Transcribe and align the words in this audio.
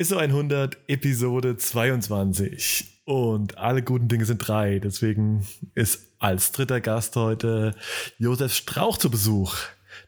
ISO 0.00 0.16
100, 0.16 0.78
Episode 0.86 1.56
22. 1.56 3.02
Und 3.04 3.58
alle 3.58 3.82
guten 3.82 4.06
Dinge 4.06 4.26
sind 4.26 4.38
drei. 4.38 4.78
Deswegen 4.78 5.44
ist 5.74 6.12
als 6.20 6.52
dritter 6.52 6.80
Gast 6.80 7.16
heute 7.16 7.74
Josef 8.16 8.54
Strauch 8.54 8.98
zu 8.98 9.10
Besuch, 9.10 9.56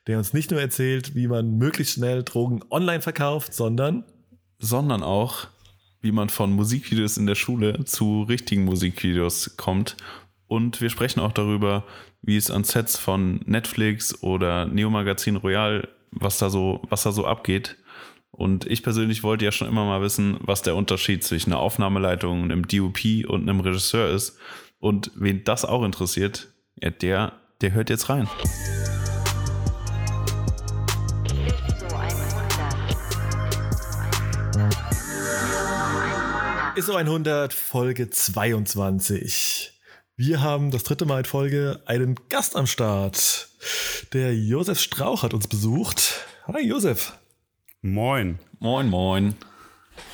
der 0.07 0.19
uns 0.19 0.33
nicht 0.33 0.53
nur 0.53 0.61
erzählt, 0.61 1.17
wie 1.17 1.27
man 1.27 1.59
möglichst 1.59 1.95
schnell 1.95 2.23
Drogen 2.23 2.61
online 2.71 3.01
verkauft, 3.01 3.53
sondern 3.53 4.05
sondern 4.61 5.03
auch, 5.03 5.49
wie 6.03 6.13
man 6.13 6.29
von 6.29 6.53
Musikvideos 6.53 7.17
in 7.17 7.27
der 7.27 7.35
Schule 7.35 7.85
zu 7.85 8.22
richtigen 8.22 8.67
Musikvideos 8.67 9.57
kommt. 9.57 9.97
Und 10.47 10.81
wir 10.81 10.91
sprechen 10.91 11.19
auch 11.19 11.33
darüber, 11.33 11.83
wie 12.22 12.37
es 12.37 12.53
an 12.53 12.63
Sets 12.63 12.97
von 12.97 13.41
Netflix 13.45 14.22
oder 14.22 14.67
Neo 14.67 14.88
Magazin 14.88 15.35
Royal, 15.35 15.88
was 16.12 16.38
da 16.38 16.48
so, 16.48 16.80
was 16.88 17.02
da 17.02 17.11
so 17.11 17.27
abgeht. 17.27 17.77
Und 18.33 18.65
ich 18.66 18.83
persönlich 18.83 19.23
wollte 19.23 19.45
ja 19.45 19.52
schon 19.52 19.69
immer 19.69 19.84
mal 19.84 20.01
wissen, 20.02 20.38
was 20.41 20.62
der 20.62 20.77
Unterschied 20.77 21.24
zwischen 21.24 21.52
einer 21.52 21.60
Aufnahmeleitung, 21.60 22.45
einem 22.45 22.66
DOP 22.66 23.27
und 23.27 23.42
einem 23.42 23.60
Regisseur 23.60 24.09
ist. 24.10 24.38
Und 24.78 25.10
wen 25.14 25.45
das 25.45 25.64
auch 25.64 25.84
interessiert, 25.84 26.48
ja, 26.77 26.91
der, 26.91 27.32
der 27.60 27.72
hört 27.72 27.91
jetzt 27.91 28.08
rein. 28.08 28.28
ISO 36.77 36.94
100 36.94 37.52
Folge 37.52 38.08
22. 38.08 39.78
Wir 40.16 40.41
haben 40.41 40.70
das 40.70 40.84
dritte 40.84 41.05
Mal 41.05 41.19
in 41.19 41.24
Folge 41.24 41.83
einen 41.84 42.14
Gast 42.28 42.56
am 42.56 42.66
Start. 42.66 43.48
Der 44.12 44.34
Josef 44.34 44.78
Strauch 44.78 45.22
hat 45.22 45.34
uns 45.34 45.48
besucht. 45.48 46.24
Hi 46.47 46.66
Josef. 46.66 47.20
Moin. 47.83 48.39
Moin, 48.59 48.91
moin. 48.91 49.34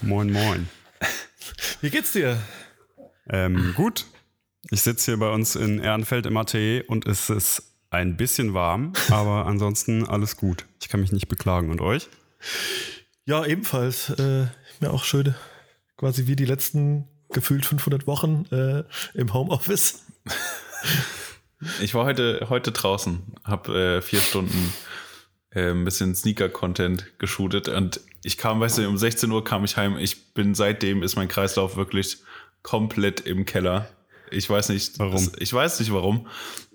Moin, 0.01 0.31
moin. 0.31 0.69
Wie 1.81 1.91
geht's 1.91 2.13
dir? 2.13 2.39
Ähm, 3.29 3.75
gut. 3.75 4.05
Ich 4.71 4.83
sitze 4.83 5.11
hier 5.11 5.19
bei 5.19 5.31
uns 5.31 5.57
in 5.57 5.81
Ehrenfeld 5.81 6.27
im 6.27 6.37
Atelier 6.37 6.85
und 6.87 7.09
es 7.09 7.29
ist 7.29 7.75
ein 7.91 8.17
bisschen 8.17 8.55
warm, 8.55 8.93
aber 9.11 9.47
ansonsten 9.47 10.07
alles 10.07 10.37
gut. 10.37 10.65
Ich 10.81 10.89
kann 10.89 11.01
mich 11.01 11.11
nicht 11.11 11.27
beklagen. 11.27 11.71
Und 11.71 11.81
euch? 11.81 12.09
Ja, 13.25 13.45
ebenfalls. 13.45 14.11
Äh, 14.11 14.47
mir 14.79 14.93
auch 14.93 15.03
schön, 15.03 15.35
quasi 15.97 16.29
wie 16.29 16.37
die 16.37 16.45
letzten 16.45 17.09
gefühlt 17.31 17.67
500 17.67 18.07
Wochen 18.07 18.45
äh, 18.53 18.85
im 19.15 19.35
Homeoffice. 19.35 20.05
Ich 21.81 21.95
war 21.95 22.05
heute, 22.05 22.49
heute 22.51 22.71
draußen, 22.71 23.23
habe 23.43 23.97
äh, 23.97 24.03
vier 24.03 24.21
Stunden 24.21 24.75
äh, 25.51 25.71
ein 25.71 25.85
bisschen 25.85 26.15
Sneaker-Content 26.15 27.19
geshootet 27.19 27.69
und 27.69 28.01
ich 28.23 28.37
kam, 28.37 28.61
weißt 28.61 28.79
du, 28.79 28.89
um 28.89 28.99
16 28.99 29.31
Uhr 29.31 29.45
kam 29.45 29.65
ich 29.65 29.77
heim. 29.77 29.97
Ich 29.99 30.35
bin 30.35 30.55
seitdem 30.55 31.03
ist 31.05 31.15
mein 31.15 31.29
Kreislauf 31.29 31.77
wirklich 31.77 32.19
komplett 32.63 33.21
im 33.21 33.45
Keller. 33.45 33.89
Ich 34.31 34.51
weiß 34.51 34.71
nicht, 34.71 34.99
warum. 34.99 35.25
Das, 35.25 35.33
ich 35.39 35.53
weiß 35.53 35.79
nicht 35.79 35.93
warum. 35.93 36.27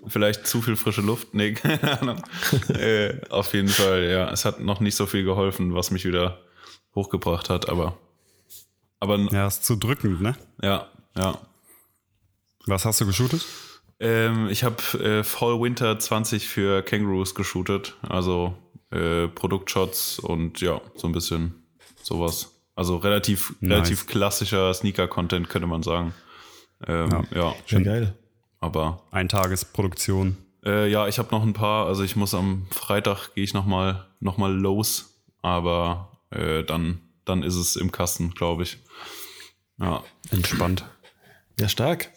Vielleicht 0.08 0.48
zu 0.48 0.62
viel 0.62 0.78
frische 0.78 1.02
Luft. 1.02 1.34
Nee, 1.34 1.52
keine 1.54 2.00
Ahnung. 2.00 2.24
äh, 2.70 3.20
auf 3.30 3.54
jeden 3.54 3.68
Fall, 3.68 4.06
ja. 4.06 4.32
Es 4.32 4.46
hat 4.46 4.62
noch 4.62 4.80
nicht 4.80 4.96
so 4.96 5.06
viel 5.06 5.26
geholfen, 5.26 5.74
was 5.74 5.92
mich 5.92 6.06
wieder 6.06 6.40
hochgebracht 6.96 7.50
hat, 7.50 7.68
aber. 7.70 7.98
aber 9.00 9.18
ja, 9.32 9.48
ist 9.48 9.66
zu 9.66 9.76
drückend, 9.76 10.22
ne? 10.22 10.36
Ja, 10.62 10.88
ja. 11.18 11.38
Was 12.66 12.86
hast 12.86 13.02
du 13.02 13.06
geshootet? 13.06 13.46
Ähm, 14.02 14.50
ich 14.50 14.64
habe 14.64 14.82
äh, 15.00 15.24
Fall 15.24 15.62
Winter 15.62 15.98
20 15.98 16.48
für 16.48 16.82
Kangaroos 16.82 17.36
geshootet. 17.36 17.96
Also 18.02 18.58
äh, 18.90 19.28
Produktshots 19.28 20.18
und 20.18 20.60
ja, 20.60 20.82
so 20.96 21.08
ein 21.08 21.14
bisschen 21.14 21.64
sowas. 22.02 22.52
Also 22.76 22.98
relativ, 22.98 23.54
nice. 23.60 23.78
relativ 23.78 24.08
klassischer 24.08 24.74
Sneaker-Content, 24.74 25.50
könnte 25.50 25.68
man 25.68 25.84
sagen. 25.84 26.16
Ähm, 26.88 27.10
ja. 27.12 27.24
ja. 27.36 27.56
Schon 27.68 27.84
geil. 27.84 28.16
Aber. 28.60 29.04
Eintagesproduktion. 29.12 30.36
Äh, 30.66 30.90
ja, 30.90 31.08
ich 31.08 31.20
habe 31.20 31.30
noch 31.32 31.44
ein 31.44 31.54
paar. 31.54 31.86
Also 31.86 32.04
ich 32.04 32.16
muss 32.16 32.34
am 32.34 32.66
Freitag 32.72 33.36
gehe 33.36 33.44
ich 33.44 33.54
nochmal 33.54 34.08
noch 34.20 34.38
mal 34.38 34.52
los. 34.52 35.14
Aber 35.44 36.18
äh, 36.32 36.64
dann, 36.64 37.02
dann 37.24 37.44
ist 37.44 37.56
es 37.56 37.76
im 37.76 37.92
Kasten, 37.92 38.32
glaube 38.32 38.64
ich. 38.64 38.80
Ja. 39.80 40.04
Entspannt. 40.32 40.86
Ja, 41.60 41.70
stark. 41.70 42.10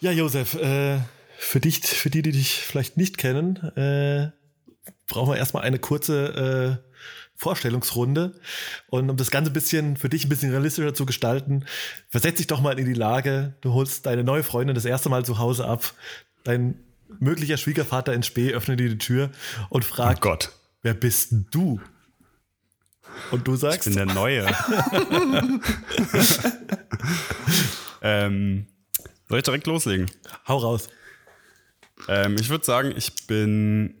Ja, 0.00 0.12
Josef, 0.12 0.54
äh, 0.54 1.00
für 1.38 1.60
dich, 1.60 1.80
für 1.80 2.10
die, 2.10 2.22
die 2.22 2.32
dich 2.32 2.54
vielleicht 2.54 2.96
nicht 2.96 3.18
kennen, 3.18 3.56
äh, 3.76 4.30
brauchen 5.08 5.32
wir 5.32 5.36
erstmal 5.36 5.64
eine 5.64 5.80
kurze 5.80 6.80
äh, 6.84 6.88
Vorstellungsrunde. 7.34 8.40
Und 8.88 9.10
um 9.10 9.16
das 9.16 9.30
Ganze 9.30 9.50
ein 9.50 9.54
bisschen 9.54 9.96
für 9.96 10.08
dich 10.08 10.24
ein 10.24 10.28
bisschen 10.28 10.50
realistischer 10.50 10.94
zu 10.94 11.04
gestalten, 11.04 11.64
versetz 12.08 12.36
dich 12.36 12.46
doch 12.46 12.60
mal 12.60 12.78
in 12.78 12.86
die 12.86 12.94
Lage, 12.94 13.56
du 13.60 13.72
holst 13.72 14.06
deine 14.06 14.22
neue 14.22 14.44
Freundin 14.44 14.74
das 14.74 14.84
erste 14.84 15.08
Mal 15.08 15.24
zu 15.24 15.38
Hause 15.38 15.66
ab, 15.66 15.92
dein 16.44 16.78
möglicher 17.18 17.56
Schwiegervater 17.56 18.12
in 18.12 18.22
Spee 18.22 18.52
öffnet 18.52 18.78
dir 18.78 18.90
die 18.90 18.98
Tür 18.98 19.30
und 19.68 19.84
fragt, 19.84 20.18
oh 20.18 20.28
Gott. 20.30 20.52
wer 20.82 20.94
bist 20.94 21.32
du? 21.50 21.80
Und 23.32 23.48
du 23.48 23.56
sagst? 23.56 23.86
Ich 23.88 23.96
bin 23.96 24.06
der 24.06 24.14
Neue. 24.14 24.46
ähm, 28.02 28.66
soll 29.28 29.38
ich 29.38 29.44
direkt 29.44 29.66
loslegen? 29.66 30.10
Hau 30.46 30.58
raus. 30.58 30.88
Ähm, 32.08 32.36
ich 32.40 32.48
würde 32.48 32.64
sagen, 32.64 32.92
ich 32.96 33.26
bin 33.26 33.94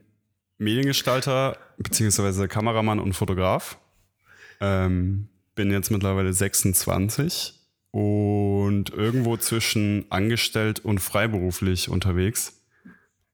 Mediengestalter 0.58 1.56
beziehungsweise 1.78 2.48
Kameramann 2.48 3.00
und 3.00 3.14
Fotograf. 3.14 3.78
Ähm, 4.60 5.28
bin 5.54 5.70
jetzt 5.70 5.90
mittlerweile 5.90 6.32
26 6.32 7.54
und 7.90 8.90
irgendwo 8.90 9.36
zwischen 9.36 10.06
angestellt 10.10 10.84
und 10.84 11.00
freiberuflich 11.00 11.88
unterwegs. 11.88 12.60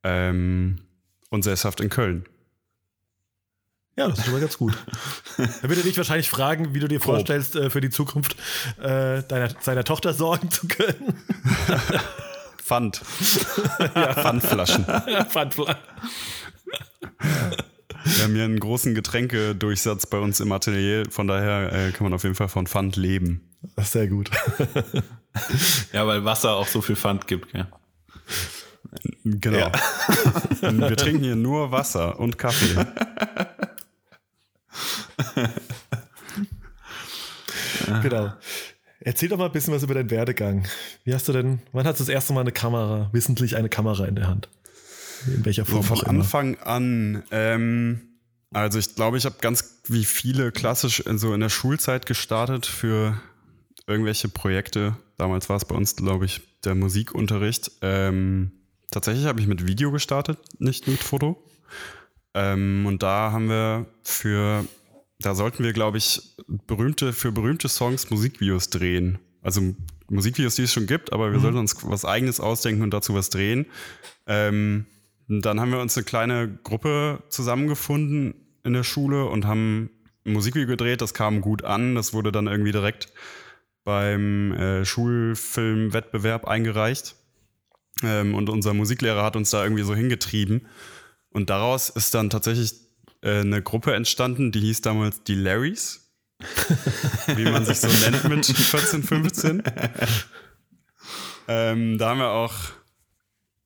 Ähm, 0.03 0.81
und 1.31 1.43
sesshaft 1.43 1.81
in 1.81 1.89
Köln. 1.89 2.27
Ja, 3.97 4.09
das 4.09 4.19
ist 4.19 4.25
schon 4.25 4.35
mal 4.35 4.41
ganz 4.41 4.59
gut. 4.59 4.77
Er 5.63 5.69
würde 5.69 5.83
dich 5.83 5.97
wahrscheinlich 5.97 6.29
fragen, 6.29 6.75
wie 6.75 6.81
du 6.81 6.89
dir 6.89 6.99
Grob. 6.99 7.17
vorstellst, 7.17 7.57
äh, 7.57 7.71
für 7.71 7.81
die 7.81 7.91
Zukunft 7.91 8.37
äh, 8.79 9.23
deiner, 9.23 9.51
seiner 9.61 9.85
Tochter 9.85 10.13
sorgen 10.15 10.51
zu 10.51 10.67
können. 10.67 11.23
Pfand. 12.59 13.03
ja. 13.95 14.15
Pfandflaschen. 14.15 14.85
Pfandflaschen. 15.29 15.83
Wir 18.05 18.25
haben 18.25 18.35
hier 18.35 18.45
einen 18.45 18.59
großen 18.59 18.95
Getränkedurchsatz 18.95 20.07
bei 20.07 20.19
uns 20.19 20.41
im 20.41 20.51
Atelier, 20.51 21.05
von 21.11 21.27
daher 21.27 21.73
äh, 21.73 21.93
kann 21.93 22.05
man 22.05 22.15
auf 22.15 22.23
jeden 22.23 22.35
Fall 22.35 22.49
von 22.49 22.67
Pfand 22.67 22.97
leben. 22.97 23.51
Das 23.77 23.87
ist 23.87 23.93
sehr 23.93 24.09
gut. 24.09 24.31
ja, 25.93 26.07
weil 26.07 26.25
Wasser 26.25 26.55
auch 26.55 26.67
so 26.67 26.81
viel 26.81 26.97
Pfand 26.97 27.27
gibt, 27.27 27.53
gell? 27.53 27.67
Genau. 29.25 29.59
Ja. 29.59 29.73
Wir 30.61 30.97
trinken 30.97 31.25
hier 31.25 31.37
nur 31.37 31.71
Wasser 31.71 32.19
und 32.19 32.39
Kaffee. 32.39 32.87
genau. 38.03 38.33
Erzähl 39.01 39.29
doch 39.29 39.37
mal 39.37 39.47
ein 39.47 39.53
bisschen 39.53 39.75
was 39.75 39.83
über 39.83 39.95
deinen 39.95 40.11
Werdegang. 40.11 40.67
Wie 41.05 41.15
hast 41.15 41.29
du 41.29 41.33
denn, 41.33 41.61
wann 41.73 41.87
hast 41.87 42.01
du 42.01 42.05
das 42.05 42.09
erste 42.09 42.33
Mal 42.33 42.41
eine 42.41 42.53
Kamera, 42.53 43.11
wissentlich 43.13 43.57
eine 43.57 43.69
Kamera 43.69 44.07
in 44.07 44.15
der 44.15 44.29
Hand? 44.29 44.49
In 45.27 45.45
welcher 45.45 45.65
Form? 45.65 45.83
So 45.83 45.95
von 45.95 46.07
Anfang 46.07 46.59
an. 46.61 47.23
Ähm, 47.31 48.01
also 48.53 48.79
ich 48.79 48.95
glaube, 48.95 49.19
ich 49.19 49.25
habe 49.25 49.37
ganz 49.41 49.83
wie 49.89 50.05
viele 50.05 50.53
klassisch 50.53 51.01
in, 51.01 51.19
so 51.19 51.35
in 51.35 51.41
der 51.41 51.49
Schulzeit 51.49 52.07
gestartet 52.07 52.67
für 52.67 53.21
irgendwelche 53.87 54.29
Projekte. 54.29 54.97
Damals 55.19 55.49
war 55.49 55.57
es 55.57 55.65
bei 55.65 55.75
uns, 55.75 55.97
glaube 55.97 56.25
ich, 56.25 56.41
der 56.65 56.75
Musikunterricht. 56.75 57.73
Ähm, 57.83 58.53
tatsächlich 58.91 59.27
habe 59.27 59.41
ich 59.41 59.47
mit 59.47 59.67
Video 59.67 59.93
gestartet, 59.93 60.39
nicht 60.59 60.87
mit 60.87 61.03
Foto. 61.03 61.43
Ähm, 62.35 62.85
und 62.87 63.03
da 63.03 63.33
haben 63.33 63.49
wir 63.49 63.87
für, 64.03 64.65
da 65.25 65.35
sollten 65.35 65.65
wir, 65.65 65.73
glaube 65.73 65.99
ich, 65.99 66.37
berühmte, 66.67 67.13
für 67.13 67.33
berühmte 67.33 67.69
Songs 67.69 68.11
Musikvideos 68.11 68.71
drehen. 68.71 69.19
Also 69.43 69.75
Musikvideos, 70.11 70.57
die 70.57 70.63
es 70.63 70.73
schon 70.73 70.87
gibt, 70.87 71.13
aber 71.13 71.31
wir 71.31 71.39
mhm. 71.39 71.43
sollten 71.43 71.59
uns 71.59 71.77
was 71.83 72.05
eigenes 72.05 72.41
ausdenken 72.41 72.83
und 72.83 72.93
dazu 72.93 73.15
was 73.15 73.31
drehen. 73.31 73.67
Ähm, 74.27 74.87
dann 75.29 75.61
haben 75.61 75.71
wir 75.71 75.81
uns 75.81 75.97
eine 75.97 76.05
kleine 76.05 76.59
Gruppe 76.63 77.23
zusammengefunden 77.31 78.35
in 78.65 78.75
der 78.75 78.85
Schule 78.85 79.27
und 79.27 79.47
haben 79.47 79.91
ein 80.27 80.33
Musikvideo 80.33 80.69
gedreht. 80.69 81.01
Das 81.01 81.15
kam 81.15 81.41
gut 81.41 81.65
an. 81.65 81.95
Das 81.95 82.13
wurde 82.13 82.31
dann 82.31 82.47
irgendwie 82.47 82.73
direkt 82.73 83.09
beim 83.85 84.53
äh, 84.53 84.85
Schulfilmwettbewerb 84.85 86.47
eingereicht. 86.47 87.17
Ähm, 88.03 88.35
und 88.35 88.51
unser 88.51 88.75
Musiklehrer 88.75 89.23
hat 89.23 89.37
uns 89.37 89.51
da 89.51 89.63
irgendwie 89.63 89.85
so 89.85 89.95
hingetrieben. 89.95 90.67
Und 91.31 91.51
daraus 91.51 91.89
ist 91.89 92.15
dann 92.15 92.31
tatsächlich 92.31 92.84
äh, 93.25 93.41
eine 93.41 93.63
Gruppe 93.63 93.95
entstanden, 93.95 94.53
die 94.53 94.61
hieß 94.61 94.83
damals 94.83 95.25
die 95.25 95.35
Larrys. 95.35 96.01
wie 97.37 97.45
man 97.45 97.65
sich 97.65 97.81
so 97.81 97.89
nennt 97.89 98.29
mit 98.29 98.45
14, 98.45 99.03
15. 99.03 99.63
Ähm, 101.47 101.99
da 101.99 102.11
haben 102.11 102.19
wir 102.19 102.31
auch 102.31 102.55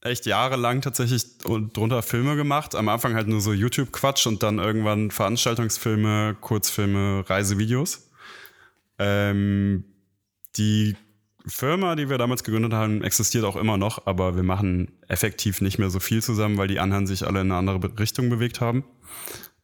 echt 0.00 0.26
jahrelang 0.26 0.80
tatsächlich 0.80 1.38
drunter 1.38 2.02
Filme 2.02 2.36
gemacht. 2.36 2.74
Am 2.74 2.88
Anfang 2.88 3.14
halt 3.14 3.26
nur 3.26 3.40
so 3.40 3.52
YouTube-Quatsch 3.52 4.26
und 4.26 4.42
dann 4.42 4.58
irgendwann 4.58 5.10
Veranstaltungsfilme, 5.10 6.36
Kurzfilme, 6.40 7.24
Reisevideos. 7.28 8.10
Ähm, 8.98 9.84
die 10.56 10.96
Firma, 11.46 11.96
die 11.96 12.10
wir 12.10 12.18
damals 12.18 12.44
gegründet 12.44 12.72
haben, 12.72 13.02
existiert 13.02 13.44
auch 13.44 13.56
immer 13.56 13.76
noch, 13.76 14.06
aber 14.06 14.36
wir 14.36 14.42
machen 14.42 14.92
effektiv 15.08 15.60
nicht 15.60 15.78
mehr 15.78 15.90
so 15.90 16.00
viel 16.00 16.22
zusammen, 16.22 16.58
weil 16.58 16.68
die 16.68 16.80
anderen 16.80 17.06
sich 17.06 17.26
alle 17.26 17.40
in 17.40 17.50
eine 17.50 17.56
andere 17.56 17.98
Richtung 17.98 18.28
bewegt 18.28 18.60
haben. 18.60 18.84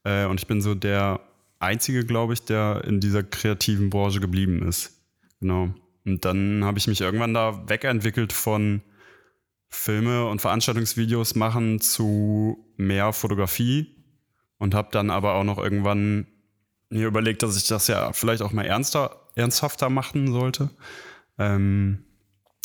Äh, 0.04 0.26
und 0.26 0.40
ich 0.40 0.46
bin 0.46 0.60
so 0.60 0.74
der 0.74 1.20
Einzige, 1.58 2.04
glaube 2.04 2.34
ich, 2.34 2.44
der 2.44 2.84
in 2.86 3.00
dieser 3.00 3.22
kreativen 3.22 3.90
Branche 3.90 4.20
geblieben 4.20 4.66
ist. 4.66 5.02
Genau. 5.40 5.74
Und 6.04 6.24
dann 6.24 6.64
habe 6.64 6.78
ich 6.78 6.86
mich 6.86 7.00
irgendwann 7.00 7.34
da 7.34 7.68
wegentwickelt 7.68 8.32
von 8.32 8.82
Filme 9.68 10.26
und 10.26 10.40
Veranstaltungsvideos 10.40 11.34
machen 11.34 11.80
zu 11.80 12.64
mehr 12.76 13.12
Fotografie 13.12 13.96
und 14.58 14.74
habe 14.74 14.88
dann 14.92 15.10
aber 15.10 15.34
auch 15.34 15.44
noch 15.44 15.58
irgendwann 15.58 16.26
mir 16.90 17.06
überlegt, 17.06 17.42
dass 17.42 17.56
ich 17.56 17.66
das 17.66 17.88
ja 17.88 18.12
vielleicht 18.12 18.42
auch 18.42 18.52
mal 18.52 18.64
ernster, 18.64 19.28
ernsthafter 19.34 19.90
machen 19.90 20.30
sollte. 20.30 20.70
Ähm, 21.38 22.04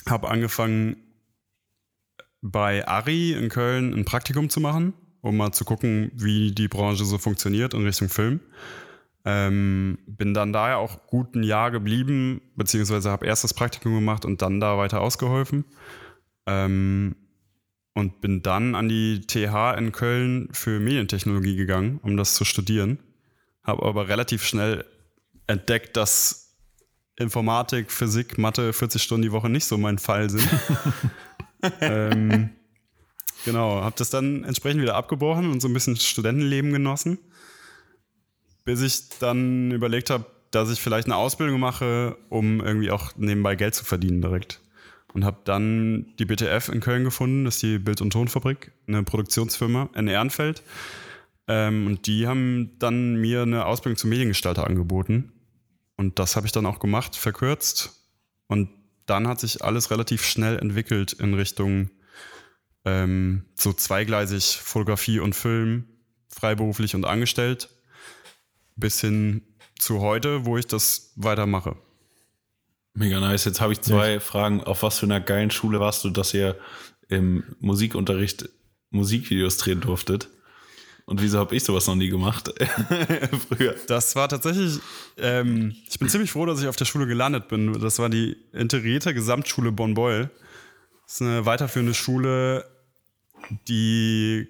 habe 0.08 0.30
angefangen 0.30 0.98
bei 2.42 2.88
Ari 2.88 3.34
in 3.34 3.50
Köln 3.50 3.94
ein 3.94 4.06
Praktikum 4.06 4.50
zu 4.50 4.60
machen, 4.60 4.94
um 5.22 5.38
mal 5.38 5.52
zu 5.52 5.66
gucken, 5.66 6.12
wie 6.16 6.52
die 6.52 6.68
Branche 6.68 7.06
so 7.06 7.18
funktioniert 7.18 7.74
in 7.74 7.84
Richtung 7.84 8.10
Film. 8.10 8.40
Ähm, 9.26 10.00
bin 10.08 10.34
dann 10.34 10.54
da 10.54 10.70
ja 10.70 10.78
auch 10.78 11.06
gut 11.08 11.36
ein 11.36 11.44
Jahr 11.44 11.72
geblieben, 11.72 12.42
beziehungsweise 12.56 13.12
habe 13.12 13.26
erst 13.26 13.44
das 13.44 13.54
Praktikum 13.54 13.94
gemacht 13.94 14.26
und 14.26 14.42
dann 14.42 14.60
da 14.60 14.78
weiter 14.78 15.02
ausgeholfen. 15.02 15.66
Ähm, 16.46 17.16
und 17.94 18.22
bin 18.22 18.42
dann 18.42 18.76
an 18.76 18.88
die 18.88 19.22
TH 19.22 19.78
in 19.78 19.92
Köln 19.92 20.50
für 20.54 20.80
Medientechnologie 20.80 21.56
gegangen, 21.56 22.00
um 22.02 22.16
das 22.16 22.36
zu 22.36 22.46
studieren. 22.46 23.00
Habe 23.64 23.84
aber 23.84 24.08
relativ 24.08 24.46
schnell 24.46 24.86
entdeckt, 25.48 25.98
dass 25.98 26.56
Informatik, 27.18 27.92
Physik, 27.92 28.38
Mathe 28.38 28.72
40 28.72 29.04
Stunden 29.04 29.24
die 29.24 29.32
Woche 29.32 29.50
nicht 29.50 29.66
so 29.66 29.78
mein 29.78 29.98
Fall 29.98 30.30
sind. 30.30 30.48
ähm, 31.82 32.52
genau, 33.46 33.82
habe 33.82 33.96
das 33.98 34.10
dann 34.10 34.44
entsprechend 34.44 34.82
wieder 34.82 34.96
abgebrochen 34.96 35.52
und 35.52 35.62
so 35.62 35.68
ein 35.68 35.74
bisschen 35.74 35.96
Studentenleben 35.96 36.72
genossen, 36.72 37.20
bis 38.66 38.82
ich 38.82 39.10
dann 39.20 39.72
überlegt 39.72 40.10
habe, 40.10 40.26
dass 40.52 40.72
ich 40.72 40.80
vielleicht 40.82 41.08
eine 41.08 41.16
Ausbildung 41.16 41.60
mache, 41.60 42.18
um 42.30 42.60
irgendwie 42.62 42.92
auch 42.92 43.16
nebenbei 43.18 43.56
Geld 43.56 43.76
zu 43.76 43.86
verdienen 43.86 44.22
direkt. 44.22 44.62
Und 45.14 45.26
habe 45.26 45.38
dann 45.44 46.14
die 46.20 46.26
BTF 46.26 46.70
in 46.70 46.82
Köln 46.82 47.04
gefunden, 47.04 47.46
das 47.46 47.56
ist 47.56 47.64
die 47.64 47.80
Bild- 47.80 48.02
und 48.02 48.12
Tonfabrik, 48.12 48.72
eine 48.88 49.04
Produktionsfirma 49.04 49.90
in 49.96 50.08
Ehrenfeld. 50.08 50.62
Ähm, 51.48 51.88
und 51.88 52.06
die 52.06 52.28
haben 52.28 52.78
dann 52.78 53.16
mir 53.16 53.42
eine 53.42 53.66
Ausbildung 53.66 53.98
zum 53.98 54.12
Mediengestalter 54.12 54.68
angeboten. 54.68 55.32
Und 55.98 56.20
das 56.20 56.36
habe 56.36 56.46
ich 56.46 56.52
dann 56.52 56.68
auch 56.68 56.80
gemacht, 56.80 57.16
verkürzt. 57.16 58.06
Und 58.48 58.70
dann 59.08 59.28
hat 59.28 59.40
sich 59.40 59.64
alles 59.64 59.90
relativ 59.90 60.24
schnell 60.24 60.60
entwickelt 60.60 61.14
in 61.14 61.34
Richtung 61.34 61.90
ähm, 62.86 63.46
so 63.56 63.74
zweigleisig 63.74 64.58
Fotografie 64.58 65.20
und 65.20 65.36
Film, 65.36 65.86
freiberuflich 66.28 66.96
und 66.96 67.06
angestellt, 67.06 67.70
bis 68.76 69.02
hin 69.02 69.42
zu 69.78 70.02
heute, 70.02 70.46
wo 70.46 70.58
ich 70.58 70.68
das 70.68 71.14
weitermache. 71.16 71.76
Mega 72.94 73.20
nice. 73.20 73.46
Jetzt 73.46 73.62
habe 73.62 73.74
ich 73.74 73.82
zwei 73.82 74.14
ja. 74.14 74.20
Fragen. 74.20 74.62
Auf 74.64 74.84
was 74.84 75.00
für 75.00 75.06
einer 75.06 75.22
geilen 75.22 75.52
Schule 75.52 75.80
warst 75.80 76.04
du, 76.04 76.10
dass 76.10 76.34
ihr 76.34 76.58
im 77.08 77.44
Musikunterricht 77.60 78.50
Musikvideos 78.90 79.58
drehen 79.58 79.82
durftet? 79.82 80.30
Und 81.06 81.22
wieso 81.22 81.40
habe 81.40 81.56
ich 81.56 81.64
sowas 81.64 81.88
noch 81.88 81.96
nie 81.96 82.10
gemacht? 82.10 82.54
Früher. 83.50 83.76
Das 83.88 84.16
war 84.16 84.30
tatsächlich, 84.30 84.80
ähm, 85.18 85.76
ich 85.90 85.98
bin 85.98 86.08
ziemlich 86.08 86.32
froh, 86.32 86.46
dass 86.46 86.62
ich 86.62 86.68
auf 86.68 86.76
der 86.76 86.86
Schule 86.86 87.08
gelandet 87.08 87.48
bin. 87.48 87.74
Das 87.80 87.98
war 87.98 88.10
die 88.10 88.38
integrierte 88.54 89.14
Gesamtschule 89.14 89.72
Bonn-Beul. 89.72 90.30
Das 91.10 91.16
ist 91.16 91.22
eine 91.24 91.48
weiterführende 91.48 91.96
Schule, 91.96 92.70
die, 93.68 94.48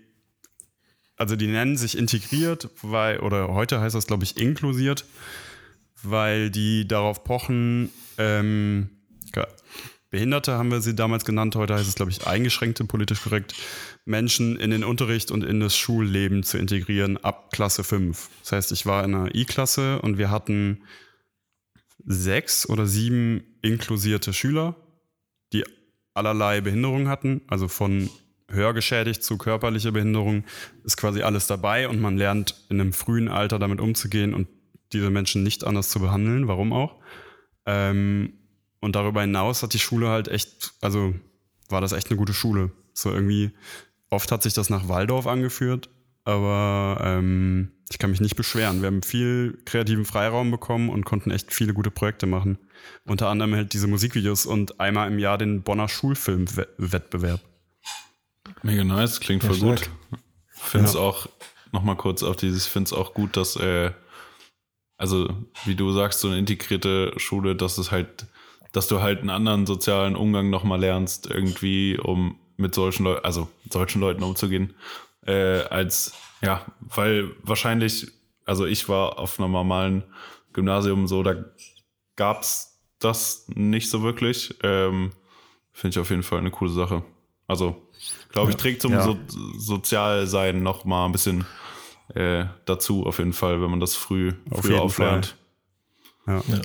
also 1.16 1.38
die 1.38 1.48
nennen 1.48 1.78
sich 1.78 1.98
integriert, 1.98 2.68
weil, 2.82 3.22
oder 3.22 3.48
heute 3.54 3.80
heißt 3.80 3.96
das, 3.96 4.08
glaube 4.08 4.26
ich, 4.26 4.36
inklusiert, 4.36 5.06
weil 6.04 6.50
die 6.50 6.86
darauf 6.86 7.24
pochen, 7.24 7.94
ähm, 8.18 8.90
Behinderte 10.10 10.58
haben 10.58 10.70
wir 10.70 10.82
sie 10.82 10.96
damals 10.96 11.24
genannt, 11.24 11.56
heute 11.56 11.76
heißt 11.76 11.88
es, 11.88 11.96
glaube 11.96 12.12
ich, 12.12 12.28
eingeschränkte, 12.28 12.84
politisch 12.84 13.22
korrekt, 13.22 13.56
Menschen 14.04 14.58
in 14.58 14.72
den 14.72 14.84
Unterricht 14.84 15.32
und 15.32 15.46
in 15.46 15.62
das 15.62 15.78
Schulleben 15.78 16.44
zu 16.44 16.58
integrieren 16.58 17.16
ab 17.16 17.54
Klasse 17.54 17.86
5. 17.86 18.30
Das 18.42 18.52
heißt, 18.52 18.72
ich 18.74 18.86
war 18.86 19.06
in 19.06 19.16
einer 19.16 19.34
I-Klasse 19.34 20.02
und 20.02 20.18
wir 20.18 20.30
hatten 20.30 20.82
sechs 22.06 22.68
oder 22.68 22.86
sieben 22.86 23.46
inklusierte 23.62 24.34
Schüler, 24.34 24.76
allerlei 26.20 26.62
Behinderungen 26.62 27.08
hatten, 27.08 27.42
also 27.48 27.68
von 27.68 28.10
hörgeschädigt 28.50 29.24
zu 29.24 29.38
körperlicher 29.38 29.92
Behinderung 29.92 30.44
ist 30.84 30.98
quasi 30.98 31.22
alles 31.22 31.48
dabei 31.48 31.88
und 31.88 32.00
man 32.02 32.18
lernt 32.18 32.56
in 32.70 32.80
einem 32.80 32.94
frühen 32.94 33.28
Alter 33.28 33.60
damit 33.60 33.80
umzugehen 33.80 34.34
und 34.34 34.48
diese 34.92 35.10
Menschen 35.10 35.44
nicht 35.44 35.64
anders 35.64 35.90
zu 35.90 36.00
behandeln, 36.00 36.48
warum 36.48 36.74
auch. 36.74 36.96
Ähm, 37.66 38.34
und 38.80 38.96
darüber 38.96 39.22
hinaus 39.22 39.64
hat 39.64 39.74
die 39.74 39.80
Schule 39.80 40.10
halt 40.10 40.28
echt, 40.28 40.74
also 40.82 41.14
war 41.70 41.82
das 41.82 41.92
echt 41.92 42.10
eine 42.10 42.18
gute 42.18 42.34
Schule. 42.34 42.72
So 42.94 43.12
irgendwie, 43.12 43.52
oft 44.10 44.32
hat 44.32 44.44
sich 44.44 44.54
das 44.54 44.70
nach 44.70 44.88
Waldorf 44.88 45.28
angeführt, 45.28 45.90
aber 46.24 47.00
ähm, 47.04 47.72
ich 47.92 48.00
kann 48.00 48.12
mich 48.12 48.22
nicht 48.22 48.36
beschweren. 48.36 48.82
Wir 48.82 48.88
haben 48.88 49.04
viel 49.04 49.60
kreativen 49.66 50.06
Freiraum 50.06 50.52
bekommen 50.52 50.90
und 50.90 51.06
konnten 51.06 51.32
echt 51.32 51.54
viele 51.54 51.74
gute 51.74 51.92
Projekte 51.92 52.26
machen. 52.26 52.58
Unter 53.06 53.30
anderem 53.30 53.56
halt 53.56 53.74
diese 53.74 53.88
Musikvideos 53.88 54.46
und 54.46 54.80
einmal 54.80 55.08
im 55.08 55.20
Jahr 55.20 55.38
den 55.38 55.64
Bonner 55.64 55.88
Schulfilmwettbewerb. 55.88 57.42
Mega 58.62 58.84
nice, 58.84 59.20
klingt 59.20 59.44
voll 59.44 59.58
ja, 59.58 59.76
gut. 59.76 59.90
Finde 60.48 60.88
es 60.88 60.94
ja. 60.94 61.00
auch, 61.00 61.28
nochmal 61.72 61.96
kurz 61.96 62.24
auf 62.24 62.36
dieses, 62.36 62.68
finde 62.68 62.88
es 62.88 62.94
auch 62.94 63.14
gut, 63.14 63.38
dass, 63.38 63.56
äh, 63.56 63.92
also 64.98 65.30
wie 65.66 65.76
du 65.76 65.92
sagst, 65.92 66.20
so 66.20 66.28
eine 66.28 66.38
integrierte 66.38 67.14
Schule, 67.18 67.56
dass 67.56 67.78
es 67.78 67.92
halt 67.92 68.28
dass 68.72 68.88
du 68.88 69.02
halt 69.02 69.20
einen 69.22 69.30
anderen 69.30 69.66
sozialen 69.66 70.16
Umgang 70.16 70.50
nochmal 70.50 70.80
lernst, 70.80 71.30
irgendwie, 71.30 71.98
um 71.98 72.40
mit 72.58 72.76
solchen 72.76 73.04
Leuten, 73.04 73.26
also 73.26 73.48
solchen 73.70 74.02
Leuten 74.02 74.24
umzugehen, 74.24 74.76
äh, 75.26 75.62
als, 75.64 76.14
ja, 76.42 76.66
weil 76.80 77.32
wahrscheinlich, 77.42 78.08
also 78.46 78.66
ich 78.66 78.88
war 78.90 79.18
auf 79.18 79.40
einem 79.40 79.52
normalen 79.52 80.04
Gymnasium 80.54 81.08
so, 81.08 81.24
da 81.24 81.36
gab's 82.16 82.69
das 83.00 83.46
nicht 83.48 83.90
so 83.90 84.04
wirklich. 84.04 84.56
Ähm, 84.64 85.12
Finde 85.72 85.96
ich 85.96 86.00
auf 86.00 86.10
jeden 86.10 86.24
Fall 86.24 86.40
eine 86.40 86.52
coole 86.52 86.72
Sache. 86.72 87.04
Also, 87.48 87.90
glaube 88.32 88.52
ich, 88.52 88.58
trägt 88.58 88.82
zum 88.82 88.92
ja. 88.92 89.04
so 89.04 89.18
Sozialsein 89.58 90.62
noch 90.62 90.86
mal 90.86 91.06
ein 91.06 91.12
bisschen 91.12 91.46
äh, 92.14 92.46
dazu, 92.66 93.06
auf 93.06 93.20
jeden 93.20 93.34
Fall, 93.34 93.62
wenn 93.62 93.70
man 93.70 93.80
das 93.80 93.96
früh, 93.96 94.34
auf 94.52 94.62
früh 94.62 94.76
auflernt. 94.76 95.36
Ja. 96.28 96.42
ja. 96.48 96.62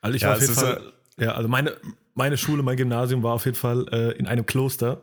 Also 0.00 0.16
ich 0.16 0.22
ja, 0.22 0.28
war 0.28 0.36
auf 0.36 0.42
jeden 0.42 0.54
Fall 0.54 0.92
ja, 1.18 1.32
also 1.34 1.48
meine, 1.48 1.76
meine 2.14 2.36
Schule, 2.36 2.62
mein 2.62 2.76
Gymnasium 2.76 3.22
war 3.22 3.34
auf 3.34 3.44
jeden 3.44 3.56
Fall 3.56 3.86
äh, 3.92 4.12
in 4.18 4.26
einem 4.26 4.46
Kloster. 4.46 5.02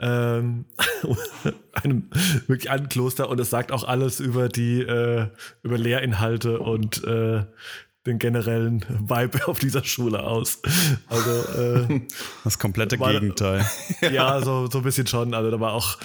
Ähm, 0.00 0.64
einem 1.72 2.10
wirklich 2.46 2.70
alten 2.70 2.88
Kloster 2.88 3.28
und 3.28 3.38
es 3.40 3.50
sagt 3.50 3.72
auch 3.72 3.84
alles 3.84 4.20
über 4.20 4.48
die, 4.48 4.80
äh, 4.80 5.28
über 5.62 5.78
Lehrinhalte 5.78 6.58
und 6.60 7.04
äh, 7.04 7.44
den 8.06 8.18
generellen 8.18 8.84
Vibe 8.88 9.40
auf 9.48 9.58
dieser 9.58 9.84
Schule 9.84 10.22
aus. 10.22 10.60
Also 11.08 11.88
äh, 11.90 12.00
das 12.44 12.58
komplette 12.58 12.98
Gegenteil. 12.98 13.64
ja, 14.12 14.40
so, 14.42 14.68
so 14.70 14.78
ein 14.78 14.84
bisschen 14.84 15.06
schon. 15.06 15.34
Also 15.34 15.50
da 15.50 15.60
war 15.60 15.72
auch, 15.72 15.98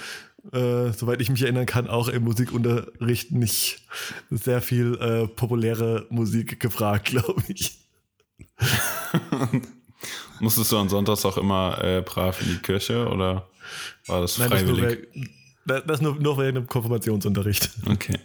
äh, 0.52 0.92
soweit 0.92 1.20
ich 1.20 1.30
mich 1.30 1.42
erinnern 1.42 1.66
kann, 1.66 1.88
auch 1.88 2.08
im 2.08 2.24
Musikunterricht 2.24 3.32
nicht 3.32 3.82
sehr 4.30 4.62
viel 4.62 4.94
äh, 5.00 5.28
populäre 5.28 6.06
Musik 6.10 6.60
gefragt, 6.60 7.04
glaube 7.10 7.42
ich. 7.48 7.78
Musstest 10.40 10.72
du 10.72 10.78
an 10.78 10.88
Sonntags 10.88 11.24
auch 11.26 11.36
immer 11.36 11.82
äh, 11.82 12.02
brav 12.02 12.40
in 12.40 12.48
die 12.48 12.58
Kirche 12.58 13.06
oder 13.08 13.48
war 14.06 14.22
das 14.22 14.36
freiwillig? 14.36 15.08
Nein, 15.66 15.82
das, 15.86 16.00
nur, 16.00 16.14
nur 16.16 16.38
während 16.38 16.56
dem 16.56 16.66
Konfirmationsunterricht. 16.66 17.70
Okay. 17.88 18.18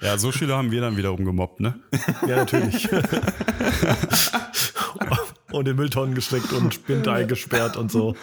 Ja, 0.00 0.18
so 0.18 0.32
Schüler 0.32 0.56
haben 0.56 0.70
wir 0.70 0.80
dann 0.80 0.96
wiederum 0.96 1.24
gemobbt, 1.24 1.60
ne? 1.60 1.80
Ja, 2.26 2.36
natürlich. 2.36 2.88
und 5.52 5.68
in 5.68 5.76
Mülltonnen 5.76 6.14
gesteckt 6.14 6.52
und 6.52 6.74
Spinte 6.74 7.12
eingesperrt 7.12 7.76
und 7.76 7.90
so. 7.90 8.16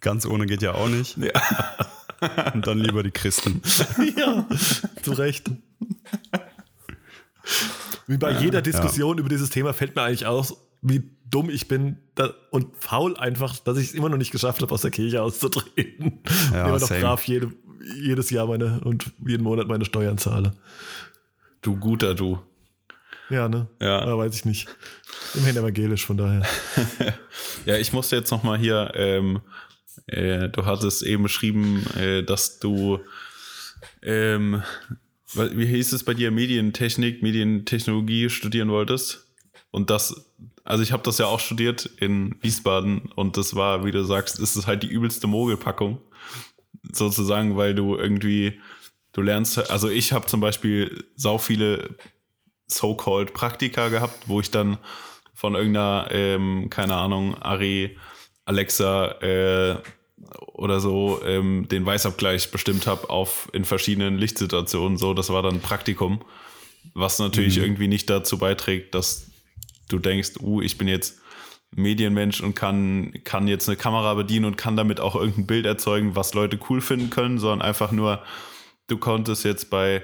Ganz 0.00 0.26
ohne 0.26 0.46
geht 0.46 0.62
ja 0.62 0.74
auch 0.74 0.88
nicht. 0.88 1.16
Ja. 1.18 1.30
Und 2.52 2.66
dann 2.66 2.78
lieber 2.78 3.02
die 3.02 3.10
Christen. 3.10 3.62
Ja, 4.14 4.46
zu 5.02 5.12
Recht. 5.12 5.50
Wie 8.06 8.18
bei 8.18 8.32
ja, 8.32 8.40
jeder 8.40 8.60
Diskussion 8.60 9.16
ja. 9.16 9.20
über 9.20 9.30
dieses 9.30 9.48
Thema 9.48 9.72
fällt 9.72 9.96
mir 9.96 10.02
eigentlich 10.02 10.26
aus, 10.26 10.54
wie 10.82 11.02
dumm 11.30 11.48
ich 11.48 11.68
bin 11.68 11.98
und 12.50 12.76
faul 12.76 13.16
einfach, 13.16 13.56
dass 13.58 13.78
ich 13.78 13.88
es 13.88 13.94
immer 13.94 14.08
noch 14.08 14.16
nicht 14.16 14.32
geschafft 14.32 14.62
habe, 14.62 14.72
aus 14.72 14.82
der 14.82 14.90
Kirche 14.90 15.22
auszutreten. 15.22 16.20
Ja, 16.52 16.68
immer 16.68 16.78
noch 16.78 16.88
brav 16.88 17.24
jede, 17.24 17.52
jedes 17.82 18.30
Jahr 18.30 18.46
meine 18.46 18.80
und 18.80 19.12
jeden 19.26 19.42
Monat 19.42 19.68
meine 19.68 19.84
Steuern 19.84 20.18
zahle. 20.18 20.52
Du 21.62 21.76
guter 21.76 22.14
Du. 22.14 22.38
Ja, 23.30 23.48
ne? 23.48 23.68
Ja. 23.80 24.06
ja 24.06 24.18
weiß 24.18 24.34
ich 24.34 24.44
nicht. 24.44 24.68
Immerhin 25.34 25.56
evangelisch, 25.56 26.04
von 26.04 26.16
daher. 26.16 26.42
ja, 27.64 27.76
ich 27.76 27.92
musste 27.92 28.16
jetzt 28.16 28.30
nochmal 28.30 28.58
hier, 28.58 28.92
ähm, 28.94 29.40
äh, 30.06 30.48
du 30.48 30.66
hattest 30.66 31.02
eben 31.02 31.22
beschrieben, 31.22 31.86
äh, 31.96 32.22
dass 32.22 32.58
du, 32.58 32.98
ähm, 34.02 34.62
wie 35.34 35.66
hieß 35.66 35.92
es 35.92 36.04
bei 36.04 36.14
dir, 36.14 36.32
Medientechnik, 36.32 37.22
Medientechnologie 37.22 38.30
studieren 38.30 38.70
wolltest? 38.70 39.28
Und 39.70 39.90
das, 39.90 40.32
also 40.64 40.82
ich 40.82 40.90
habe 40.90 41.04
das 41.04 41.18
ja 41.18 41.26
auch 41.26 41.38
studiert 41.38 41.86
in 41.98 42.34
Wiesbaden 42.40 43.12
und 43.14 43.36
das 43.36 43.54
war, 43.54 43.84
wie 43.84 43.92
du 43.92 44.02
sagst, 44.02 44.40
ist 44.40 44.56
es 44.56 44.66
halt 44.66 44.82
die 44.82 44.88
übelste 44.88 45.28
Mogelpackung, 45.28 46.00
sozusagen, 46.96 47.56
weil 47.56 47.74
du 47.74 47.96
irgendwie, 47.96 48.60
du 49.12 49.22
lernst, 49.22 49.70
also 49.70 49.88
ich 49.88 50.12
habe 50.12 50.26
zum 50.26 50.40
Beispiel 50.40 51.04
sau 51.16 51.38
viele 51.38 51.96
so-called 52.66 53.34
Praktika 53.34 53.88
gehabt, 53.88 54.28
wo 54.28 54.40
ich 54.40 54.50
dann 54.50 54.78
von 55.34 55.54
irgendeiner, 55.54 56.08
ähm, 56.10 56.68
keine 56.70 56.96
Ahnung, 56.96 57.34
Ari, 57.40 57.96
Alexa 58.44 59.12
äh, 59.22 59.76
oder 60.52 60.80
so 60.80 61.20
ähm, 61.24 61.66
den 61.68 61.86
Weißabgleich 61.86 62.50
bestimmt 62.50 62.86
habe 62.86 63.08
auf 63.08 63.48
in 63.52 63.64
verschiedenen 63.64 64.18
Lichtsituationen. 64.18 64.98
So, 64.98 65.14
das 65.14 65.30
war 65.30 65.42
dann 65.42 65.60
Praktikum, 65.60 66.22
was 66.94 67.18
natürlich 67.18 67.56
mhm. 67.56 67.64
irgendwie 67.64 67.88
nicht 67.88 68.10
dazu 68.10 68.38
beiträgt, 68.38 68.94
dass 68.94 69.30
du 69.88 69.98
denkst, 69.98 70.32
uh, 70.40 70.60
ich 70.60 70.78
bin 70.78 70.88
jetzt 70.88 71.20
Medienmensch 71.74 72.40
und 72.40 72.54
kann, 72.54 73.12
kann 73.24 73.46
jetzt 73.46 73.68
eine 73.68 73.76
Kamera 73.76 74.14
bedienen 74.14 74.44
und 74.44 74.56
kann 74.56 74.76
damit 74.76 75.00
auch 75.00 75.14
irgendein 75.14 75.46
Bild 75.46 75.66
erzeugen, 75.66 76.16
was 76.16 76.34
Leute 76.34 76.58
cool 76.68 76.80
finden 76.80 77.10
können, 77.10 77.38
sondern 77.38 77.62
einfach 77.62 77.92
nur, 77.92 78.22
du 78.88 78.98
konntest 78.98 79.44
jetzt 79.44 79.70
bei 79.70 80.02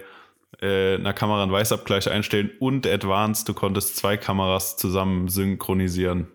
äh, 0.61 0.95
einer 0.95 1.13
Kamera 1.13 1.43
einen 1.43 1.53
Weißabgleich 1.53 2.09
einstellen 2.11 2.51
und 2.61 2.87
Advanced, 2.87 3.49
du 3.49 3.55
konntest 3.55 3.97
zwei 3.97 4.17
Kameras 4.17 4.77
zusammen 4.77 5.29
synchronisieren. 5.29 6.29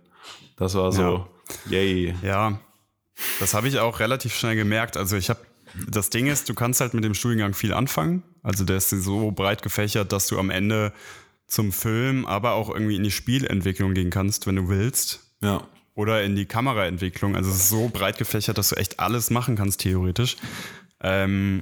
Das 0.58 0.76
war 0.76 0.92
so, 0.92 1.28
ja. 1.70 1.80
yay. 1.80 2.16
Ja, 2.22 2.60
das 3.40 3.54
habe 3.54 3.68
ich 3.68 3.80
auch 3.80 4.00
relativ 4.00 4.36
schnell 4.36 4.56
gemerkt. 4.56 4.98
Also 4.98 5.16
ich 5.16 5.30
habe, 5.30 5.40
das 5.90 6.10
Ding 6.10 6.28
ist, 6.28 6.50
du 6.50 6.54
kannst 6.54 6.82
halt 6.82 6.94
mit 6.94 7.04
dem 7.04 7.14
Studiengang 7.14 7.54
viel 7.54 7.74
anfangen. 7.74 8.24
Also 8.44 8.66
der 8.66 8.78
ist 8.78 8.90
so 8.90 9.32
breit 9.32 9.62
gefächert, 9.62 10.12
dass 10.12 10.28
du 10.28 10.38
am 10.38 10.50
Ende 10.50 10.94
zum 11.52 11.74
Film, 11.74 12.26
aber 12.26 12.54
auch 12.54 12.70
irgendwie 12.70 12.96
in 12.96 13.04
die 13.04 13.12
Spielentwicklung 13.12 13.94
gehen 13.94 14.10
kannst, 14.10 14.48
wenn 14.48 14.56
du 14.56 14.70
willst. 14.70 15.20
Ja. 15.42 15.68
Oder 15.96 16.24
in 16.24 16.38
die 16.38 16.46
Kameraentwicklung. 16.46 17.36
Also 17.36 17.50
es 17.50 17.58
ist 17.58 17.70
so 17.70 17.90
breit 17.90 18.18
gefächert, 18.18 18.58
dass 18.58 18.70
du 18.70 18.78
echt 18.78 19.02
alles 19.02 19.30
machen 19.30 19.58
kannst, 19.58 19.82
theoretisch. 19.82 20.38
Ähm, 21.02 21.62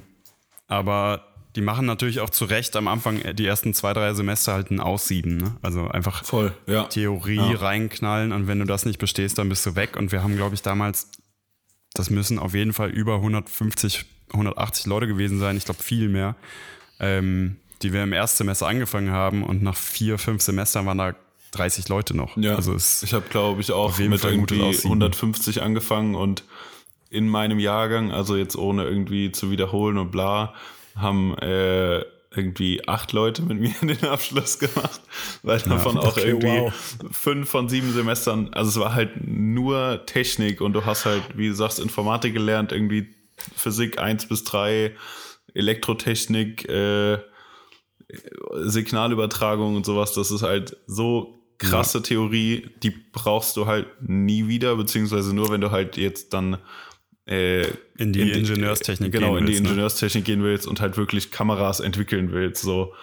aber 0.68 1.26
die 1.56 1.60
machen 1.60 1.86
natürlich 1.86 2.20
auch 2.20 2.30
zu 2.30 2.44
Recht 2.44 2.76
am 2.76 2.86
Anfang 2.86 3.20
die 3.34 3.44
ersten 3.44 3.74
zwei, 3.74 3.92
drei 3.92 4.14
Semester 4.14 4.52
halt 4.52 4.70
ein 4.70 4.78
Aussieben. 4.78 5.38
Ne? 5.38 5.56
Also 5.60 5.88
einfach 5.88 6.24
Voll, 6.24 6.54
ja. 6.68 6.84
Theorie 6.84 7.34
ja. 7.34 7.56
reinknallen 7.56 8.30
und 8.30 8.46
wenn 8.46 8.60
du 8.60 8.66
das 8.66 8.86
nicht 8.86 9.00
bestehst, 9.00 9.38
dann 9.38 9.48
bist 9.48 9.66
du 9.66 9.74
weg. 9.74 9.96
Und 9.96 10.12
wir 10.12 10.22
haben, 10.22 10.36
glaube 10.36 10.54
ich, 10.54 10.62
damals, 10.62 11.10
das 11.94 12.10
müssen 12.10 12.38
auf 12.38 12.54
jeden 12.54 12.72
Fall 12.72 12.90
über 12.90 13.16
150, 13.16 14.04
180 14.32 14.86
Leute 14.86 15.08
gewesen 15.08 15.40
sein. 15.40 15.56
Ich 15.56 15.64
glaube, 15.64 15.82
viel 15.82 16.08
mehr. 16.08 16.36
Ähm, 17.00 17.56
die 17.82 17.92
wir 17.92 18.02
im 18.02 18.12
Erstsemester 18.12 18.66
angefangen 18.66 19.10
haben 19.10 19.42
und 19.42 19.62
nach 19.62 19.76
vier, 19.76 20.18
fünf 20.18 20.42
Semestern 20.42 20.86
waren 20.86 20.98
da 20.98 21.14
30 21.52 21.88
Leute 21.88 22.16
noch. 22.16 22.36
Ja, 22.36 22.54
also 22.54 22.76
ich 22.76 23.12
habe, 23.12 23.26
glaube 23.28 23.60
ich, 23.60 23.72
auch 23.72 23.98
mit 23.98 24.22
irgendwie 24.24 24.62
150 24.62 25.62
angefangen 25.62 26.14
und 26.14 26.44
in 27.10 27.28
meinem 27.28 27.58
Jahrgang, 27.58 28.12
also 28.12 28.36
jetzt 28.36 28.56
ohne 28.56 28.84
irgendwie 28.84 29.32
zu 29.32 29.50
wiederholen 29.50 29.98
und 29.98 30.12
bla, 30.12 30.54
haben 30.94 31.36
äh, 31.38 32.04
irgendwie 32.34 32.86
acht 32.86 33.12
Leute 33.12 33.42
mit 33.42 33.60
mir 33.82 33.96
den 33.96 34.08
Abschluss 34.08 34.58
gemacht, 34.58 35.00
weil 35.42 35.58
davon 35.58 35.96
ja, 35.96 36.02
auch 36.02 36.16
okay, 36.16 36.28
irgendwie 36.28 36.60
wow. 36.60 36.72
fünf 37.10 37.48
von 37.48 37.68
sieben 37.68 37.92
Semestern, 37.92 38.52
also 38.54 38.70
es 38.70 38.78
war 38.78 38.94
halt 38.94 39.26
nur 39.26 40.06
Technik 40.06 40.60
und 40.60 40.72
du 40.74 40.84
hast 40.84 41.04
halt, 41.04 41.22
wie 41.34 41.48
du 41.48 41.54
sagst, 41.54 41.80
Informatik 41.80 42.34
gelernt, 42.34 42.70
irgendwie 42.70 43.08
Physik 43.56 43.98
eins 43.98 44.26
bis 44.26 44.44
drei 44.44 44.94
Elektrotechnik, 45.54 46.68
äh, 46.68 47.18
Signalübertragung 48.54 49.76
und 49.76 49.86
sowas, 49.86 50.12
das 50.12 50.30
ist 50.30 50.42
halt 50.42 50.76
so 50.86 51.40
krasse 51.58 51.98
ja. 51.98 52.02
Theorie, 52.02 52.70
die 52.82 52.90
brauchst 52.90 53.56
du 53.56 53.66
halt 53.66 53.86
nie 54.00 54.48
wieder, 54.48 54.76
beziehungsweise 54.76 55.34
nur, 55.34 55.50
wenn 55.50 55.60
du 55.60 55.70
halt 55.70 55.96
jetzt 55.96 56.32
dann 56.32 56.58
äh, 57.26 57.62
in 57.96 58.12
die 58.12 58.22
in 58.22 58.30
Ingenieurstechnik 58.30 59.12
genau, 59.12 59.34
gehen 59.34 59.34
willst. 59.34 59.38
Genau, 59.38 59.38
in 59.38 59.46
die 59.46 59.52
ne? 59.52 59.58
Ingenieurstechnik 59.58 60.24
gehen 60.24 60.42
willst 60.42 60.66
und 60.66 60.80
halt 60.80 60.96
wirklich 60.96 61.30
Kameras 61.30 61.80
entwickeln 61.80 62.32
willst. 62.32 62.62
So. 62.62 62.94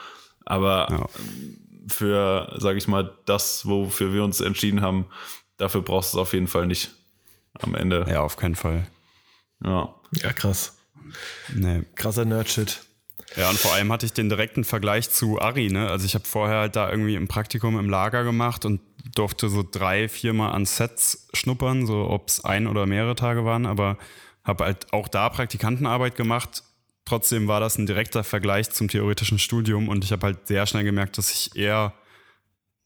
Aber 0.44 0.88
ja. 0.90 1.10
für, 1.88 2.56
sage 2.58 2.78
ich 2.78 2.88
mal, 2.88 3.16
das, 3.26 3.68
wofür 3.68 4.14
wir 4.14 4.24
uns 4.24 4.42
entschieden 4.42 4.82
haben, 4.82 5.06
dafür 5.58 5.82
brauchst 5.82 6.14
du 6.14 6.18
es 6.18 6.22
auf 6.22 6.34
jeden 6.34 6.48
Fall 6.48 6.66
nicht 6.66 6.92
am 7.60 7.76
Ende. 7.76 8.06
Ja, 8.10 8.22
auf 8.22 8.38
keinen 8.38 8.56
Fall. 8.56 8.88
Ja. 9.64 9.94
Ja, 10.12 10.34
krass. 10.34 10.78
Nee. 11.54 11.84
Krasser 11.96 12.26
Nerdshit. 12.26 12.82
Ja, 13.38 13.51
und 13.51 13.60
vor 13.60 13.74
allem 13.74 13.91
hatte 13.91 14.06
ich 14.06 14.13
den 14.13 14.29
direkten 14.29 14.63
Vergleich 14.63 15.12
zu 15.12 15.39
Ari, 15.39 15.70
ne? 15.70 15.89
Also 15.89 16.06
ich 16.06 16.15
habe 16.15 16.25
vorher 16.25 16.58
halt 16.62 16.75
da 16.75 16.89
irgendwie 16.89 17.15
im 17.15 17.27
Praktikum 17.27 17.77
im 17.77 17.89
Lager 17.89 18.24
gemacht 18.24 18.65
und 18.65 18.82
durfte 19.15 19.48
so 19.50 19.63
drei, 19.70 20.10
viermal 20.10 20.53
an 20.53 20.65
Sets 20.65 21.27
schnuppern, 21.34 21.86
so 21.86 22.10
ob 22.10 22.29
es 22.29 22.44
ein 22.44 22.65
oder 22.67 22.88
mehrere 22.88 23.15
Tage 23.15 23.46
waren, 23.46 23.67
aber 23.67 23.98
habe 24.44 24.65
halt 24.65 24.91
auch 24.91 25.08
da 25.08 25.29
Praktikantenarbeit 25.29 26.15
gemacht. 26.15 26.63
Trotzdem 27.06 27.48
war 27.48 27.60
das 27.60 27.77
ein 27.77 27.86
direkter 27.86 28.24
Vergleich 28.24 28.72
zum 28.72 28.88
theoretischen 28.88 29.39
Studium 29.39 29.88
und 29.88 30.03
ich 30.03 30.12
habe 30.12 30.25
halt 30.25 30.48
sehr 30.48 30.65
schnell 30.65 30.84
gemerkt, 30.84 31.17
dass 31.17 31.32
ich 31.32 31.56
eher 31.56 31.94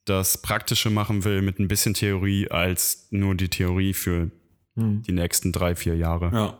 das 0.06 0.42
Praktische 0.42 0.90
machen 0.90 1.24
will 1.24 1.42
mit 1.42 1.60
ein 1.60 1.68
bisschen 1.68 1.94
Theorie 1.94 2.50
als 2.50 3.08
nur 3.12 3.36
die 3.36 3.50
Theorie 3.50 3.94
für 3.94 4.32
hm. 4.76 5.04
die 5.04 5.12
nächsten 5.12 5.52
drei, 5.52 5.76
vier 5.76 5.96
Jahre. 5.96 6.32
Ja. 6.34 6.58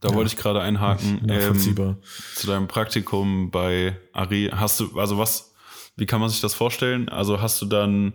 Da 0.00 0.08
ja. 0.10 0.14
wollte 0.14 0.28
ich 0.32 0.36
gerade 0.36 0.60
einhaken. 0.60 1.26
Ähm, 1.28 1.98
zu 2.34 2.46
deinem 2.46 2.68
Praktikum 2.68 3.50
bei 3.50 3.96
Ari. 4.12 4.50
Hast 4.54 4.80
du, 4.80 4.98
also 4.98 5.18
was, 5.18 5.54
wie 5.96 6.06
kann 6.06 6.20
man 6.20 6.28
sich 6.28 6.40
das 6.40 6.54
vorstellen? 6.54 7.08
Also 7.08 7.40
hast 7.40 7.60
du 7.60 7.66
dann, 7.66 8.14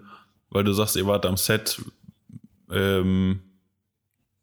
weil 0.49 0.63
du 0.63 0.71
sagst, 0.71 0.95
ihr 0.95 1.05
wart 1.05 1.25
am 1.25 1.35
Set, 1.35 1.81
ähm, 2.71 3.41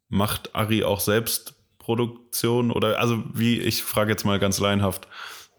macht 0.09 0.55
Ari 0.55 0.83
auch 0.83 0.99
selbst 0.99 1.55
Produktion 1.79 2.71
oder, 2.71 2.99
also 2.99 3.23
wie, 3.33 3.59
ich 3.59 3.81
frage 3.81 4.11
jetzt 4.11 4.23
mal 4.23 4.37
ganz 4.37 4.59
laienhaft, 4.59 5.07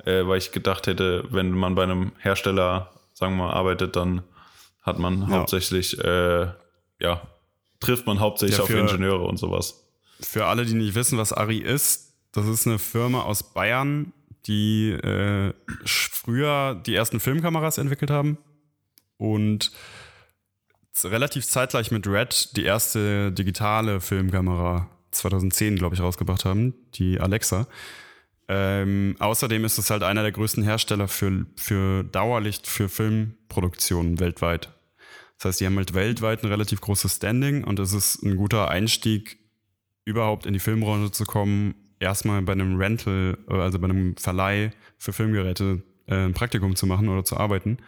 äh, 0.04 0.24
weil 0.26 0.38
ich 0.38 0.52
gedacht 0.52 0.86
hätte, 0.86 1.24
wenn 1.30 1.50
man 1.50 1.74
bei 1.74 1.82
einem 1.82 2.12
Hersteller, 2.18 2.92
sagen 3.12 3.36
wir 3.36 3.46
mal, 3.46 3.52
arbeitet, 3.52 3.96
dann 3.96 4.22
hat 4.82 5.00
man 5.00 5.22
ja. 5.22 5.28
hauptsächlich, 5.38 5.98
äh, 5.98 6.46
ja, 7.00 7.22
trifft 7.80 8.06
man 8.06 8.20
hauptsächlich 8.20 8.58
ja, 8.58 8.64
auf 8.64 8.70
Ingenieure 8.70 9.24
und 9.24 9.38
sowas 9.38 9.81
für 10.24 10.46
alle, 10.46 10.64
die 10.64 10.74
nicht 10.74 10.94
wissen, 10.94 11.18
was 11.18 11.32
Ari 11.32 11.58
ist, 11.58 12.14
das 12.32 12.46
ist 12.46 12.66
eine 12.66 12.78
Firma 12.78 13.22
aus 13.22 13.52
Bayern, 13.52 14.12
die 14.46 14.90
äh, 14.90 15.52
früher 15.84 16.74
die 16.74 16.94
ersten 16.94 17.20
Filmkameras 17.20 17.78
entwickelt 17.78 18.10
haben 18.10 18.38
und 19.18 19.70
relativ 21.04 21.46
zeitgleich 21.46 21.90
mit 21.90 22.06
Red 22.06 22.56
die 22.56 22.64
erste 22.64 23.32
digitale 23.32 24.00
Filmkamera 24.00 24.88
2010, 25.10 25.76
glaube 25.76 25.94
ich, 25.94 26.00
rausgebracht 26.00 26.44
haben, 26.44 26.74
die 26.94 27.20
Alexa. 27.20 27.66
Ähm, 28.48 29.16
außerdem 29.18 29.64
ist 29.64 29.78
es 29.78 29.90
halt 29.90 30.02
einer 30.02 30.22
der 30.22 30.32
größten 30.32 30.64
Hersteller 30.64 31.08
für, 31.08 31.46
für 31.56 32.02
Dauerlicht 32.04 32.66
für 32.66 32.88
Filmproduktionen 32.88 34.20
weltweit. 34.20 34.70
Das 35.38 35.46
heißt, 35.46 35.60
die 35.60 35.66
haben 35.66 35.76
halt 35.76 35.94
weltweit 35.94 36.42
ein 36.42 36.50
relativ 36.50 36.80
großes 36.80 37.16
Standing 37.16 37.64
und 37.64 37.78
es 37.78 37.92
ist 37.92 38.22
ein 38.22 38.36
guter 38.36 38.68
Einstieg 38.68 39.38
überhaupt 40.04 40.46
in 40.46 40.52
die 40.52 40.58
Filmbranche 40.58 41.12
zu 41.12 41.24
kommen, 41.24 41.74
erstmal 42.00 42.42
bei 42.42 42.52
einem 42.52 42.76
Rental, 42.76 43.38
also 43.46 43.78
bei 43.78 43.88
einem 43.88 44.16
Verleih 44.16 44.72
für 44.98 45.12
Filmgeräte 45.12 45.82
äh, 46.06 46.26
ein 46.26 46.34
Praktikum 46.34 46.76
zu 46.76 46.86
machen 46.86 47.08
oder 47.08 47.24
zu 47.24 47.36
arbeiten, 47.36 47.78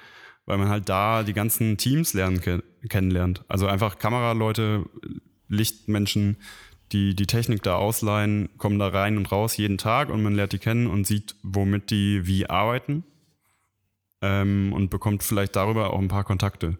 weil 0.47 0.59
man 0.59 0.69
halt 0.69 0.89
da 0.89 1.23
die 1.23 1.33
ganzen 1.33 1.77
Teams 1.77 2.15
lernen 2.15 2.41
kennenlernt. 2.89 3.45
Also 3.49 3.67
einfach 3.67 3.99
Kameraleute, 3.99 4.85
Lichtmenschen, 5.49 6.37
die 6.93 7.17
die 7.17 7.27
Technik 7.27 7.63
da 7.63 7.77
ausleihen, 7.77 8.51
kommen 8.57 8.79
da 8.79 8.89
rein 8.89 9.17
und 9.17 9.31
raus 9.33 9.57
jeden 9.57 9.79
Tag 9.79 10.11
und 10.11 10.23
man 10.23 10.35
lernt 10.35 10.53
die 10.53 10.59
kennen 10.59 10.87
und 10.87 11.07
sieht, 11.07 11.35
womit 11.43 11.91
die 11.91 12.27
wie 12.27 12.49
arbeiten 12.49 13.05
ähm, 14.23 14.73
und 14.73 14.91
bekommt 14.91 15.23
vielleicht 15.23 15.57
darüber 15.57 15.93
auch 15.93 15.99
ein 15.99 16.09
paar 16.09 16.25
Kontakte. 16.25 16.79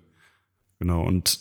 Genau, 0.79 1.03
und 1.03 1.41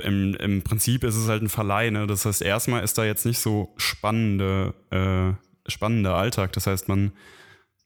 im, 0.00 0.34
im 0.34 0.62
Prinzip 0.62 1.04
ist 1.04 1.16
es 1.16 1.28
halt 1.28 1.42
ein 1.42 1.48
Verleih. 1.48 1.90
Ne? 1.90 2.06
Das 2.06 2.24
heißt, 2.24 2.42
erstmal 2.42 2.82
ist 2.84 2.98
da 2.98 3.04
jetzt 3.04 3.26
nicht 3.26 3.38
so 3.38 3.72
spannende, 3.76 4.74
äh, 4.90 5.32
spannender 5.70 6.14
Alltag. 6.14 6.52
Das 6.52 6.66
heißt, 6.66 6.88
man 6.88 7.12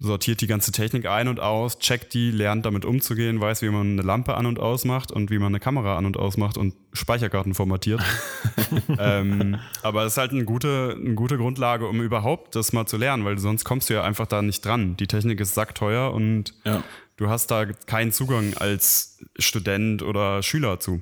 sortiert 0.01 0.41
die 0.41 0.49
ganze 0.49 0.73
Technik 0.73 1.07
ein 1.07 1.29
und 1.29 1.39
aus, 1.41 1.79
checkt 1.79 2.15
die, 2.15 2.31
lernt 2.33 2.67
damit 2.67 2.85
umzugehen, 2.85 3.41
weiß, 3.41 3.63
wie 3.63 3.69
man 3.69 3.93
eine 3.93 4.03
Lampe 4.03 4.35
an 4.35 4.45
und 4.45 4.59
ausmacht 4.59 5.13
und 5.13 5.31
wie 5.31 5.39
man 5.39 5.49
eine 5.49 5.61
Kamera 5.61 5.97
an 5.97 6.05
und 6.05 6.17
ausmacht 6.19 6.59
und 6.59 6.75
Speicherkarten 6.93 7.55
formatiert. 7.55 8.03
ähm, 8.99 9.57
aber 9.83 10.05
es 10.05 10.15
ist 10.15 10.19
halt 10.19 10.33
eine 10.33 10.45
gute, 10.45 10.97
eine 11.01 11.15
gute 11.15 11.37
Grundlage, 11.39 11.87
um 11.87 12.03
überhaupt 12.03 12.57
das 12.57 12.73
mal 12.73 12.87
zu 12.87 12.97
lernen, 12.97 13.25
weil 13.25 13.39
sonst 13.39 13.65
kommst 13.65 13.89
du 13.89 13.95
ja 13.95 14.03
einfach 14.03 14.27
da 14.27 14.43
nicht 14.43 14.65
dran. 14.65 14.97
Die 14.97 15.07
Technik 15.07 15.41
ist 15.41 15.55
sackteuer 15.55 16.13
und 16.13 16.55
Ja. 16.65 16.83
du 17.17 17.29
hast 17.29 17.51
da 17.53 17.65
keinen 17.65 18.11
Zugang 18.13 18.55
als 18.55 19.19
Student 19.39 20.03
oder 20.03 20.43
Schüler 20.43 20.81
zu. 20.81 21.01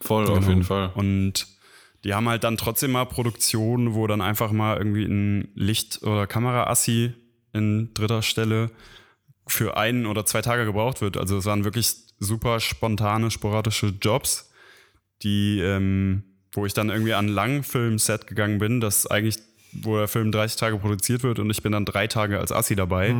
Voll, 0.00 0.24
auf 0.28 0.38
Genau. 0.38 0.48
jeden 0.48 0.64
Fall. 0.64 0.90
Und 0.94 1.46
die 2.04 2.14
haben 2.14 2.28
halt 2.28 2.44
dann 2.44 2.56
trotzdem 2.56 2.92
mal 2.92 3.04
Produktionen, 3.04 3.94
wo 3.94 4.06
dann 4.06 4.20
einfach 4.22 4.52
mal 4.52 4.78
irgendwie 4.78 5.04
ein 5.04 5.48
Licht- 5.54 6.02
oder 6.02 6.26
Kameraassi 6.26 7.12
in 7.52 7.92
dritter 7.94 8.22
Stelle 8.22 8.70
für 9.46 9.76
ein 9.76 10.06
oder 10.06 10.24
zwei 10.24 10.40
Tage 10.42 10.64
gebraucht 10.64 11.00
wird. 11.00 11.16
Also 11.16 11.36
es 11.38 11.44
waren 11.44 11.64
wirklich 11.64 11.94
super 12.18 12.60
spontane, 12.60 13.30
sporadische 13.30 13.92
Jobs, 14.00 14.50
die, 15.22 15.60
ähm, 15.60 16.22
wo 16.52 16.64
ich 16.66 16.72
dann 16.72 16.88
irgendwie 16.88 17.14
an 17.14 17.26
ein 17.26 17.28
Langfilmset 17.28 18.26
gegangen 18.26 18.58
bin, 18.58 18.80
das 18.80 19.06
eigentlich, 19.06 19.38
wo 19.72 19.96
der 19.96 20.08
Film 20.08 20.32
30 20.32 20.58
Tage 20.58 20.78
produziert 20.78 21.22
wird 21.22 21.38
und 21.38 21.50
ich 21.50 21.62
bin 21.62 21.72
dann 21.72 21.84
drei 21.84 22.06
Tage 22.06 22.38
als 22.38 22.52
Assi 22.52 22.76
dabei. 22.76 23.14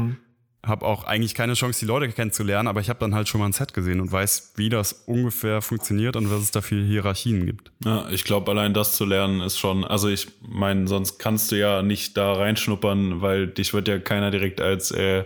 Habe 0.64 0.84
auch 0.84 1.04
eigentlich 1.04 1.34
keine 1.34 1.54
Chance, 1.54 1.80
die 1.80 1.86
Leute 1.86 2.12
kennenzulernen, 2.12 2.68
aber 2.68 2.80
ich 2.80 2.90
habe 2.90 2.98
dann 3.00 3.14
halt 3.14 3.28
schon 3.28 3.40
mal 3.40 3.46
ein 3.46 3.52
Set 3.52 3.72
gesehen 3.72 3.98
und 4.00 4.12
weiß, 4.12 4.52
wie 4.56 4.68
das 4.68 4.92
ungefähr 5.06 5.62
funktioniert 5.62 6.16
und 6.16 6.30
was 6.30 6.42
es 6.42 6.50
da 6.50 6.60
für 6.60 6.82
Hierarchien 6.84 7.46
gibt. 7.46 7.72
Ja, 7.82 8.06
ich 8.10 8.24
glaube, 8.24 8.50
allein 8.50 8.74
das 8.74 8.94
zu 8.94 9.06
lernen 9.06 9.40
ist 9.40 9.58
schon, 9.58 9.84
also 9.86 10.08
ich 10.08 10.28
meine, 10.46 10.86
sonst 10.86 11.18
kannst 11.18 11.50
du 11.50 11.58
ja 11.58 11.80
nicht 11.82 12.16
da 12.18 12.34
reinschnuppern, 12.34 13.22
weil 13.22 13.46
dich 13.46 13.72
wird 13.72 13.88
ja 13.88 13.98
keiner 13.98 14.30
direkt 14.30 14.60
als 14.60 14.90
äh, 14.90 15.24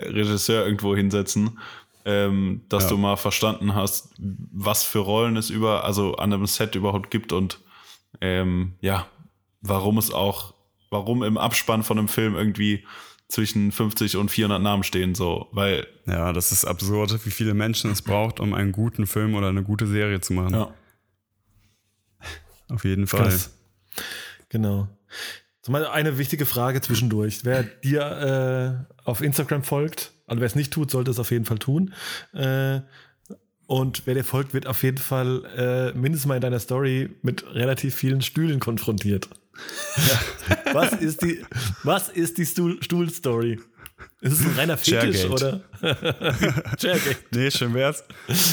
Regisseur 0.00 0.64
irgendwo 0.64 0.96
hinsetzen, 0.96 1.58
ähm, 2.06 2.62
dass 2.70 2.84
Ja. 2.84 2.88
du 2.90 2.96
mal 2.96 3.16
verstanden 3.16 3.74
hast, 3.74 4.14
was 4.18 4.84
für 4.84 5.00
Rollen 5.00 5.36
es 5.36 5.50
über, 5.50 5.84
also 5.84 6.14
an 6.16 6.32
einem 6.32 6.46
Set 6.46 6.74
überhaupt 6.76 7.10
gibt 7.10 7.32
und 7.34 7.60
ähm, 8.22 8.72
ja, 8.80 9.06
warum 9.60 9.98
es 9.98 10.10
auch, 10.12 10.54
warum 10.88 11.22
im 11.22 11.36
Abspann 11.36 11.82
von 11.82 11.98
einem 11.98 12.08
Film 12.08 12.34
irgendwie 12.36 12.84
zwischen 13.32 13.72
50 13.72 14.18
und 14.18 14.30
400 14.30 14.60
Namen 14.60 14.82
stehen, 14.82 15.14
so, 15.14 15.48
weil, 15.52 15.86
Ja, 16.06 16.34
das 16.34 16.52
ist 16.52 16.66
absurd, 16.66 17.24
wie 17.24 17.30
viele 17.30 17.54
Menschen 17.54 17.90
es 17.90 18.02
braucht, 18.02 18.40
um 18.40 18.52
einen 18.52 18.72
guten 18.72 19.06
Film 19.06 19.34
oder 19.34 19.48
eine 19.48 19.62
gute 19.62 19.86
Serie 19.86 20.20
zu 20.20 20.34
machen. 20.34 20.54
ja, 20.54 20.74
Auf 22.68 22.84
jeden 22.84 23.06
Fall. 23.06 23.30
Krass. 23.30 23.56
Genau. 24.50 24.86
Zumal 25.62 25.86
eine 25.86 26.18
wichtige 26.18 26.44
Frage 26.44 26.82
zwischendurch. 26.82 27.42
Wer 27.44 27.62
dir 27.62 28.86
äh, 28.86 28.92
auf 29.04 29.22
Instagram 29.22 29.62
folgt, 29.62 30.12
also 30.26 30.40
wer 30.40 30.46
es 30.46 30.54
nicht 30.54 30.70
tut, 30.70 30.90
sollte 30.90 31.10
es 31.10 31.18
auf 31.18 31.30
jeden 31.30 31.46
Fall 31.46 31.58
tun. 31.58 31.94
Äh, 32.34 32.80
und 33.66 34.02
wer 34.04 34.14
dir 34.14 34.24
folgt, 34.24 34.52
wird 34.52 34.66
auf 34.66 34.82
jeden 34.82 34.98
Fall 34.98 35.44
äh, 35.56 35.98
mindestens 35.98 36.26
mal 36.26 36.34
in 36.34 36.42
deiner 36.42 36.60
Story 36.60 37.08
mit 37.22 37.46
relativ 37.54 37.94
vielen 37.94 38.20
Stühlen 38.20 38.60
konfrontiert. 38.60 39.30
was 40.72 40.92
ist 40.94 41.22
die, 41.22 41.44
was 41.82 42.08
ist 42.08 42.38
die 42.38 42.46
Stuhl, 42.46 42.82
Stuhl-Story? 42.82 43.60
Ist 44.20 44.40
es 44.40 44.46
ein 44.46 44.54
reiner 44.56 44.76
Fetisch 44.76 45.24
oder? 45.26 45.62
Chairgate. 46.78 47.16
Nee, 47.32 47.50
schön 47.50 47.74
wär's. 47.74 48.04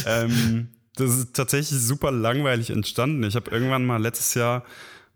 ähm, 0.06 0.70
das 0.96 1.18
ist 1.18 1.36
tatsächlich 1.36 1.79
super 1.79 2.12
langweilig 2.12 2.72
entstanden. 2.72 3.24
Ich 3.24 3.36
habe 3.36 3.51
irgendwann 3.51 3.86
mal 3.86 4.01
letztes 4.01 4.34
Jahr 4.34 4.65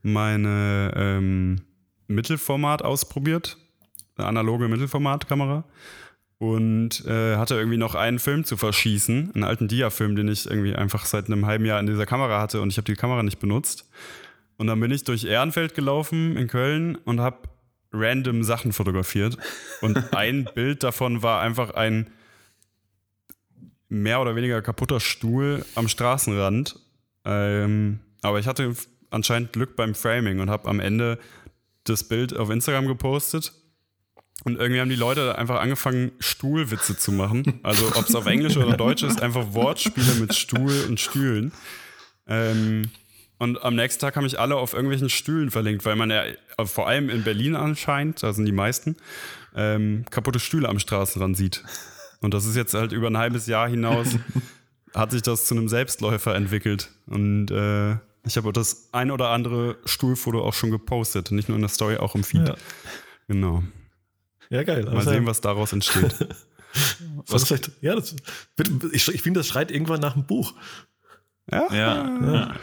meine 0.01 0.93
ähm, 0.95 1.61
Mittelformat 2.07 2.83
ausprobiert, 2.83 3.57
eine 4.15 4.27
analoge 4.27 4.67
Mittelformatkamera 4.67 5.65
und 6.37 7.05
äh, 7.05 7.37
hatte 7.37 7.55
irgendwie 7.55 7.77
noch 7.77 7.95
einen 7.95 8.19
Film 8.19 8.43
zu 8.43 8.57
verschießen, 8.57 9.31
einen 9.33 9.43
alten 9.43 9.67
Dia-Film, 9.67 10.15
den 10.15 10.27
ich 10.27 10.45
irgendwie 10.45 10.75
einfach 10.75 11.05
seit 11.05 11.27
einem 11.27 11.45
halben 11.45 11.65
Jahr 11.65 11.79
in 11.79 11.87
dieser 11.87 12.05
Kamera 12.05 12.41
hatte 12.41 12.61
und 12.61 12.69
ich 12.69 12.77
habe 12.77 12.85
die 12.85 12.95
Kamera 12.95 13.23
nicht 13.23 13.39
benutzt. 13.39 13.89
Und 14.57 14.67
dann 14.67 14.79
bin 14.79 14.91
ich 14.91 15.03
durch 15.03 15.23
Ehrenfeld 15.25 15.73
gelaufen 15.73 16.37
in 16.37 16.47
Köln 16.47 16.95
und 16.95 17.19
habe 17.19 17.49
random 17.91 18.43
Sachen 18.43 18.73
fotografiert. 18.73 19.37
Und 19.81 19.97
ein 20.13 20.47
Bild 20.53 20.83
davon 20.83 21.21
war 21.23 21.41
einfach 21.41 21.71
ein 21.71 22.11
mehr 23.89 24.21
oder 24.21 24.35
weniger 24.35 24.61
kaputter 24.61 24.99
Stuhl 24.99 25.65
am 25.75 25.87
Straßenrand. 25.87 26.79
Ähm, 27.25 27.99
aber 28.21 28.39
ich 28.39 28.47
hatte 28.47 28.73
anscheinend 29.11 29.53
Glück 29.53 29.75
beim 29.75 29.95
Framing 29.95 30.39
und 30.39 30.49
habe 30.49 30.67
am 30.67 30.79
Ende 30.79 31.19
das 31.83 32.03
Bild 32.07 32.35
auf 32.35 32.49
Instagram 32.49 32.87
gepostet. 32.87 33.53
Und 34.45 34.57
irgendwie 34.57 34.81
haben 34.81 34.89
die 34.89 34.95
Leute 34.95 35.37
einfach 35.37 35.61
angefangen, 35.61 36.11
Stuhlwitze 36.19 36.97
zu 36.97 37.11
machen. 37.11 37.59
Also 37.63 37.87
ob 37.95 38.09
es 38.09 38.15
auf 38.15 38.25
Englisch 38.25 38.57
oder 38.57 38.75
Deutsch 38.75 39.03
ist, 39.03 39.21
einfach 39.21 39.53
Wortspiele 39.53 40.15
mit 40.15 40.33
Stuhl 40.33 40.85
und 40.87 40.99
Stühlen. 40.99 41.53
Ähm, 42.27 42.89
und 43.39 43.61
am 43.63 43.75
nächsten 43.75 44.01
Tag 44.01 44.15
haben 44.15 44.23
mich 44.23 44.39
alle 44.39 44.55
auf 44.55 44.73
irgendwelchen 44.73 45.09
Stühlen 45.09 45.51
verlinkt, 45.51 45.85
weil 45.85 45.95
man 45.95 46.09
ja 46.09 46.23
äh, 46.23 46.65
vor 46.65 46.87
allem 46.87 47.09
in 47.09 47.23
Berlin 47.23 47.55
anscheinend, 47.55 48.23
da 48.23 48.33
sind 48.33 48.45
die 48.45 48.51
meisten, 48.51 48.95
ähm, 49.55 50.05
kaputte 50.09 50.39
Stühle 50.39 50.69
am 50.69 50.79
Straßenrand 50.79 51.35
sieht. 51.37 51.63
Und 52.21 52.33
das 52.33 52.45
ist 52.45 52.55
jetzt 52.55 52.73
halt 52.73 52.91
über 52.91 53.07
ein 53.07 53.17
halbes 53.17 53.47
Jahr 53.47 53.67
hinaus, 53.67 54.07
hat 54.95 55.11
sich 55.11 55.21
das 55.21 55.45
zu 55.45 55.55
einem 55.55 55.67
Selbstläufer 55.67 56.35
entwickelt. 56.35 56.89
Und 57.07 57.51
äh, 57.51 57.97
ich 58.25 58.37
habe 58.37 58.53
das 58.53 58.89
ein 58.93 59.11
oder 59.11 59.29
andere 59.29 59.77
Stuhlfoto 59.85 60.41
auch 60.41 60.53
schon 60.53 60.71
gepostet. 60.71 61.31
Nicht 61.31 61.49
nur 61.49 61.57
in 61.57 61.61
der 61.61 61.69
Story, 61.69 61.97
auch 61.97 62.15
im 62.15 62.23
Feed. 62.23 62.47
Ja. 62.47 62.55
Genau. 63.27 63.63
Ja, 64.49 64.63
geil. 64.63 64.85
Mal 64.85 64.97
Also, 64.97 65.09
sehen, 65.09 65.25
was 65.25 65.41
daraus 65.41 65.73
entsteht. 65.73 66.15
was 67.27 67.45
vielleicht, 67.45 67.71
ja, 67.81 67.95
das, 67.95 68.15
ich, 68.91 69.07
ich 69.09 69.21
finde, 69.21 69.39
das 69.41 69.47
schreit 69.47 69.71
irgendwann 69.71 69.99
nach 69.99 70.15
einem 70.15 70.25
Buch. 70.25 70.53
Ja, 71.51 71.67
ja, 71.73 72.19
ja. 72.21 72.55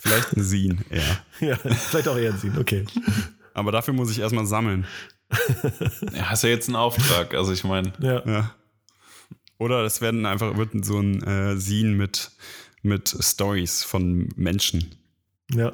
Vielleicht 0.00 0.36
ein 0.36 0.42
Scene, 0.44 0.78
ja. 0.90 1.02
Ja, 1.48 1.56
vielleicht 1.56 2.08
auch 2.08 2.16
eher 2.16 2.32
ein 2.32 2.38
Sinn, 2.38 2.56
okay. 2.58 2.84
Aber 3.54 3.70
dafür 3.72 3.94
muss 3.94 4.10
ich 4.10 4.18
erstmal 4.20 4.46
sammeln. 4.46 4.86
Ja, 6.12 6.30
hast 6.30 6.42
ja 6.44 6.50
jetzt 6.50 6.68
einen 6.68 6.76
Auftrag, 6.76 7.34
also 7.34 7.52
ich 7.52 7.64
meine, 7.64 7.92
Ja. 8.00 8.26
Ja. 8.26 8.54
Oder 9.58 9.84
es 9.84 10.00
werden 10.00 10.26
einfach 10.26 10.56
wird 10.56 10.84
so 10.84 10.98
ein 10.98 11.22
äh, 11.22 11.56
Scene 11.58 11.90
mit, 11.90 12.32
mit 12.82 13.16
Stories 13.20 13.84
von 13.84 14.28
Menschen 14.36 14.94
Ja. 15.52 15.72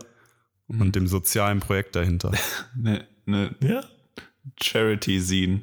und 0.68 0.94
dem 0.94 1.06
sozialen 1.06 1.60
Projekt 1.60 1.96
dahinter. 1.96 2.32
eine 2.76 3.06
ne 3.26 3.54
Ja. 3.62 3.82
Charity-Scene. 4.62 5.62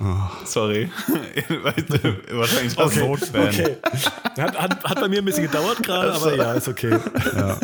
Oh. 0.00 0.04
Sorry. 0.44 0.90
Wahrscheinlich 2.32 2.76
Aus 2.78 2.94
du- 2.94 3.00
Notband. 3.00 3.48
Okay. 3.54 3.76
Hat, 4.38 4.58
hat, 4.60 4.84
hat 4.84 5.00
bei 5.00 5.08
mir 5.08 5.18
ein 5.20 5.24
bisschen 5.24 5.44
gedauert 5.44 5.82
gerade, 5.82 6.12
aber 6.12 6.36
ja, 6.36 6.52
ist 6.54 6.68
okay. 6.68 6.98
Ja. 7.36 7.58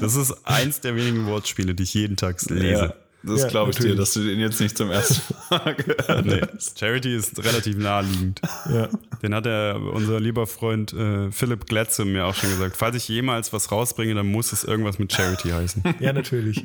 Das 0.00 0.14
ist 0.16 0.34
eins 0.44 0.80
der 0.80 0.96
wenigen 0.96 1.26
Wortspiele, 1.26 1.74
die 1.74 1.84
ich 1.84 1.94
jeden 1.94 2.16
Tag 2.16 2.40
lese. 2.50 2.66
Ja, 2.66 2.94
das 3.22 3.42
Ja, 3.42 3.48
glaube 3.48 3.70
ich 3.70 3.76
dir, 3.76 3.82
natürlich. 3.94 3.98
dass 4.00 4.12
du 4.14 4.20
den 4.24 4.38
jetzt 4.40 4.60
nicht 4.60 4.76
zum 4.76 4.90
ersten 4.90 5.34
Mal 5.50 5.74
gehört 5.76 6.26
Nee, 6.26 6.40
hast. 6.54 6.78
Charity 6.78 7.14
ist 7.16 7.42
relativ 7.44 7.76
naheliegend. 7.76 8.40
Ja. 8.72 8.88
Den 9.22 9.34
hat 9.34 9.46
der, 9.46 9.80
unser 9.80 10.20
lieber 10.20 10.46
Freund 10.46 10.92
äh, 10.92 11.30
Philipp 11.32 11.66
Glätze 11.66 12.04
mir 12.04 12.26
auch 12.26 12.34
schon 12.34 12.50
gesagt. 12.50 12.76
Falls 12.76 12.96
ich 12.96 13.08
jemals 13.08 13.52
was 13.52 13.70
rausbringe, 13.72 14.14
dann 14.14 14.26
muss 14.26 14.52
es 14.52 14.64
irgendwas 14.64 14.98
mit 14.98 15.12
Charity 15.12 15.50
heißen. 15.50 15.82
ja, 16.00 16.12
natürlich. 16.12 16.62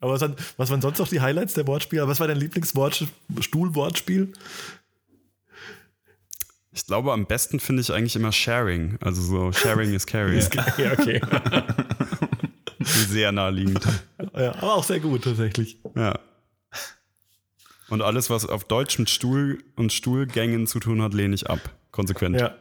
Aber 0.00 0.12
was, 0.14 0.20
waren- 0.22 0.36
was 0.56 0.70
waren 0.70 0.80
sonst 0.80 0.98
noch 0.98 1.08
die 1.08 1.20
Highlights 1.20 1.54
der 1.54 1.66
Wortspiele? 1.66 2.08
Was 2.08 2.20
war 2.20 2.26
dein 2.26 2.38
Lieblingsstuhl-Wortspiel? 2.38 4.32
Ich 6.72 6.86
glaube, 6.86 7.12
am 7.12 7.26
besten 7.26 7.58
finde 7.60 7.82
ich 7.82 7.92
eigentlich 7.92 8.16
immer 8.16 8.32
Sharing. 8.32 8.96
Also 9.00 9.20
so 9.22 9.52
Sharing 9.52 9.92
is 9.92 10.06
Caring. 10.06 10.40
Ja, 10.78 10.92
okay. 10.92 11.20
Sehr 12.82 13.32
naheliegend. 13.32 13.84
Ja, 14.34 14.52
aber 14.54 14.74
auch 14.74 14.84
sehr 14.84 15.00
gut 15.00 15.24
tatsächlich. 15.24 15.78
Ja. 15.94 16.18
Und 17.90 18.00
alles, 18.02 18.30
was 18.30 18.46
auf 18.48 18.64
Deutsch 18.64 18.98
mit 18.98 19.10
Stuhl 19.10 19.62
und 19.76 19.92
Stuhlgängen 19.92 20.66
zu 20.66 20.80
tun 20.80 21.02
hat, 21.02 21.12
lehne 21.12 21.34
ich 21.34 21.50
ab. 21.50 21.58
Konsequent. 21.90 22.40
Ja. 22.40 22.54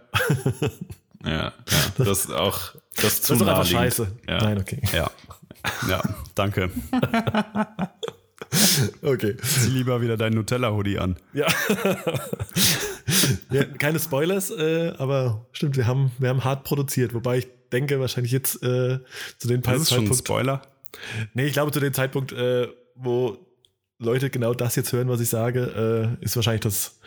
Ja, 1.24 1.32
ja, 1.32 1.54
das 1.98 2.08
ist 2.26 2.32
auch 2.32 2.74
das 2.96 3.06
ist 3.14 3.24
zu 3.26 3.34
Das 3.36 3.42
ist 3.42 3.46
naheliegend. 3.48 3.80
scheiße. 3.82 4.12
Ja. 4.28 4.38
Nein, 4.44 4.58
okay. 4.60 4.82
Ja. 4.92 5.12
Ja, 5.90 6.02
danke. 6.36 6.72
Okay. 9.02 9.36
Zieh 9.42 9.70
lieber 9.70 10.02
wieder 10.02 10.18
dein 10.18 10.34
Nutella-Hoodie 10.34 11.00
an. 11.00 11.18
Ja. 11.34 11.48
ja 13.52 13.64
keine 13.64 14.00
Spoilers, 14.00 14.50
äh, 14.52 14.94
aber 14.98 15.46
stimmt, 15.52 15.78
wir 15.78 15.88
haben, 15.88 16.12
wir 16.18 16.30
haben 16.30 16.44
hart 16.44 16.64
produziert, 16.64 17.14
wobei 17.14 17.40
ich 17.40 17.48
denke, 17.72 18.00
wahrscheinlich 18.00 18.32
jetzt 18.32 18.64
äh, 18.64 19.00
zu 19.38 19.48
den 19.48 19.62
Das 19.62 19.82
ist 19.82 19.90
schon 19.90 20.00
ein 20.00 20.08
Zeitpunkt. 20.08 20.18
Spoiler. 20.18 20.62
Nee, 21.34 21.46
ich 21.46 21.54
glaube, 21.54 21.72
zu 21.72 21.80
dem 21.80 21.94
Zeitpunkt, 21.94 22.32
äh, 22.32 22.68
wo 22.96 23.38
Leute 24.00 24.30
genau 24.30 24.54
das 24.54 24.76
jetzt 24.76 24.94
hören, 24.94 25.10
was 25.10 25.20
ich 25.20 25.30
sage, 25.30 26.18
äh, 26.20 26.24
ist 26.24 26.36
wahrscheinlich 26.36 26.62
das, 26.62 27.00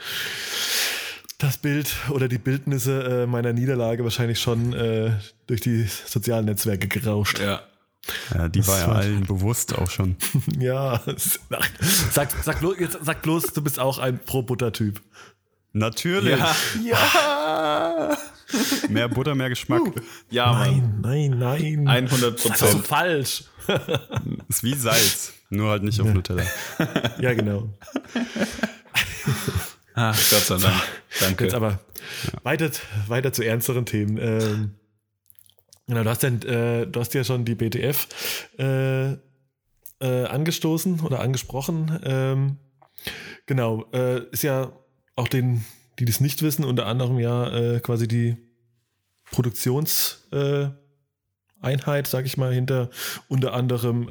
das 1.39 1.57
Bild 1.57 1.95
oder 2.11 2.29
die 2.29 2.39
Bildnisse 2.39 3.23
äh, 3.23 3.27
meiner 3.27 3.53
Niederlage 3.53 4.05
wahrscheinlich 4.05 4.39
schon 4.41 4.73
äh, 4.75 5.11
durch 5.47 5.61
die 5.61 5.85
sozialen 5.85 6.45
Netzwerke 6.45 6.89
gerauscht. 6.89 7.41
Ja. 7.41 7.63
Ja, 8.35 8.49
die 8.49 8.59
Das 8.61 8.69
war 8.69 8.79
ja 8.81 8.89
allen 8.89 9.27
bewusst 9.27 9.77
auch 9.77 9.91
schon. 9.91 10.17
Ja, 10.59 11.01
sag, 12.13 12.31
sag, 12.43 12.61
bloß, 12.61 12.77
jetzt, 12.79 12.99
sag 13.03 13.23
bloß, 13.23 13.47
du 13.55 13.63
bist 13.63 13.79
auch 13.79 13.99
ein 13.99 14.19
Pro-Butter-Typ. 14.19 15.01
Natürlich. 15.73 16.39
ja. 16.85 18.17
Mehr 18.91 19.09
Butter, 19.09 19.35
mehr 19.35 19.49
Geschmack. 19.49 19.81
Ja, 20.29 20.53
Mann. 20.53 21.01
Nein, 21.01 21.39
nein, 21.39 21.85
nein. 21.85 22.07
100 22.07 22.35
Das 22.35 22.45
ist 22.45 22.59
so 22.59 22.67
Prozent. 22.67 22.87
falsch. 22.87 23.45
Ist 24.49 24.63
wie 24.63 24.75
Salz, 24.75 25.33
nur 25.49 25.71
halt 25.71 25.83
nicht 25.85 25.99
auf 26.01 26.13
Nutella. 26.13 26.43
Ja, 27.19 27.33
genau. 27.33 27.73
Ach, 29.95 30.17
Gott 30.31 30.43
sei 30.43 30.57
Dank. 30.59 30.83
Danke. 31.21 31.45
Jetzt 31.45 31.55
aber 31.55 31.79
weiter, 32.43 32.71
weiter 33.07 33.33
zu 33.33 33.43
ernsteren 33.43 33.87
Themen. 33.87 34.19
Ähm, 34.19 34.75
genau, 35.93 36.05
du 36.05 36.11
hast, 36.11 36.23
ja, 36.23 36.31
äh, 36.31 36.87
du 36.87 37.01
hast 37.01 37.13
ja 37.15 37.23
schon 37.23 37.45
die 37.45 37.55
BTF 37.55 38.09
äh, 38.59 39.13
äh, 39.13 39.17
angestoßen 40.01 41.01
oder 41.01 41.21
angesprochen. 41.21 42.01
Ähm, 42.03 42.57
genau, 43.47 43.85
äh, 43.93 44.25
ist 44.31 44.43
ja 44.43 44.73
auch 45.17 45.29
den, 45.29 45.65
die 45.99 46.07
das 46.07 46.21
nicht 46.21 46.43
wissen, 46.43 46.65
unter 46.65 46.87
anderem 46.87 47.19
ja 47.19 47.49
äh, 47.55 47.81
quasi 47.81 48.09
die 48.09 48.37
Produktionseinheit, 49.31 50.77
äh, 51.63 52.09
sag 52.09 52.25
ich 52.25 52.37
mal, 52.37 52.53
hinter 52.53 52.91
unter 53.29 53.53
anderem 53.55 54.07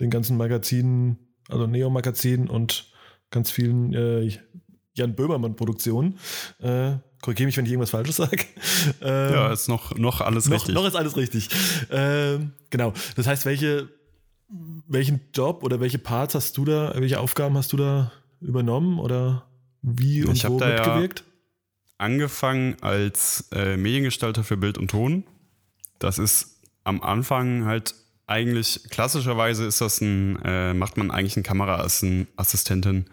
den 0.00 0.10
ganzen 0.10 0.36
Magazinen, 0.36 1.18
also 1.48 1.66
Neo-Magazin 1.66 2.48
und 2.48 2.90
ganz 3.30 3.50
vielen 3.50 3.92
Jan 4.94 5.14
Böhmermann-Produktionen. 5.14 6.18
Korrigiere 7.22 7.46
mich, 7.46 7.56
wenn 7.56 7.64
ich 7.64 7.72
irgendwas 7.72 7.90
Falsches 7.90 8.16
sage. 8.16 8.36
Ähm, 9.00 9.32
Ja, 9.32 9.52
ist 9.52 9.68
noch, 9.68 9.94
noch 9.96 10.20
alles 10.20 10.46
noch, 10.46 10.56
richtig. 10.56 10.74
noch 10.74 10.84
ist 10.86 10.96
alles 10.96 11.16
richtig. 11.16 11.48
Ähm, 11.90 12.52
genau. 12.70 12.92
Das 13.16 13.26
heißt, 13.26 13.46
welche, 13.46 13.88
welchen 14.88 15.20
Job 15.32 15.62
oder 15.62 15.80
welche 15.80 15.98
Parts 15.98 16.34
hast 16.34 16.56
du 16.58 16.64
da, 16.64 16.92
welche 16.96 17.20
Aufgaben 17.20 17.56
hast 17.56 17.72
du 17.72 17.76
da 17.78 18.12
übernommen 18.40 18.98
oder 18.98 19.46
wie 19.82 20.24
und 20.24 20.34
Ich 20.36 20.46
wo 20.48 20.58
da 20.58 20.68
ja- 20.68 20.74
mitgewirkt? 20.84 21.24
angefangen 21.98 22.76
als 22.80 23.48
äh, 23.52 23.76
Mediengestalter 23.76 24.42
für 24.42 24.56
Bild 24.56 24.76
und 24.76 24.90
Ton. 24.90 25.22
Das 26.00 26.18
ist 26.18 26.60
am 26.82 27.00
Anfang 27.00 27.64
halt 27.64 27.94
eigentlich, 28.26 28.80
klassischerweise 28.90 29.64
ist 29.66 29.80
das 29.80 30.00
ein, 30.00 30.40
äh, 30.44 30.74
macht 30.74 30.96
man 30.96 31.12
eigentlich 31.12 31.36
einen 31.36 31.44
Kameraassistenten, 31.44 33.06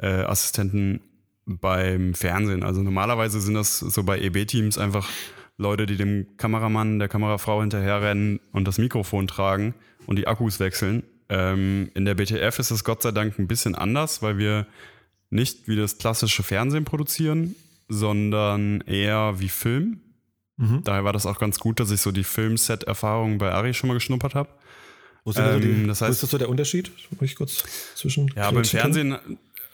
äh, 0.00 0.06
Assistenten 0.24 1.00
beim 1.48 2.14
Fernsehen. 2.14 2.62
Also 2.62 2.82
normalerweise 2.82 3.40
sind 3.40 3.54
das 3.54 3.78
so 3.78 4.04
bei 4.04 4.20
EB-Teams 4.20 4.78
einfach 4.78 5.08
Leute, 5.56 5.86
die 5.86 5.96
dem 5.96 6.36
Kameramann, 6.36 6.98
der 6.98 7.08
Kamerafrau 7.08 7.60
hinterherrennen 7.60 8.38
und 8.52 8.68
das 8.68 8.78
Mikrofon 8.78 9.26
tragen 9.26 9.74
und 10.06 10.16
die 10.16 10.28
Akkus 10.28 10.60
wechseln. 10.60 11.02
Ähm, 11.28 11.90
in 11.94 12.04
der 12.04 12.14
BTF 12.14 12.58
ist 12.58 12.70
es 12.70 12.84
Gott 12.84 13.02
sei 13.02 13.10
Dank 13.10 13.38
ein 13.38 13.48
bisschen 13.48 13.74
anders, 13.74 14.22
weil 14.22 14.38
wir 14.38 14.66
nicht 15.30 15.66
wie 15.66 15.76
das 15.76 15.98
klassische 15.98 16.42
Fernsehen 16.42 16.84
produzieren, 16.84 17.54
sondern 17.88 18.82
eher 18.82 19.34
wie 19.38 19.48
Film. 19.48 20.00
Mhm. 20.56 20.82
Daher 20.84 21.04
war 21.04 21.12
das 21.12 21.26
auch 21.26 21.38
ganz 21.38 21.58
gut, 21.58 21.80
dass 21.80 21.90
ich 21.90 22.00
so 22.00 22.12
die 22.12 22.24
Filmset-Erfahrung 22.24 23.38
bei 23.38 23.52
Ari 23.52 23.74
schon 23.74 23.88
mal 23.88 23.94
geschnuppert 23.94 24.34
habe. 24.34 24.50
Wo 25.24 25.30
ist, 25.30 25.36
denn 25.36 25.44
also 25.44 25.58
Ähm, 25.58 25.82
die, 25.82 25.86
das 25.88 26.00
wo 26.00 26.06
ist 26.06 26.22
das 26.22 26.30
so 26.30 26.38
der 26.38 26.48
Unterschied? 26.48 26.90
Ich 27.20 27.36
kurz 27.36 27.64
zwischen. 27.94 28.30
Ja, 28.34 28.50
beim 28.50 28.64
Fernsehen 28.64 29.18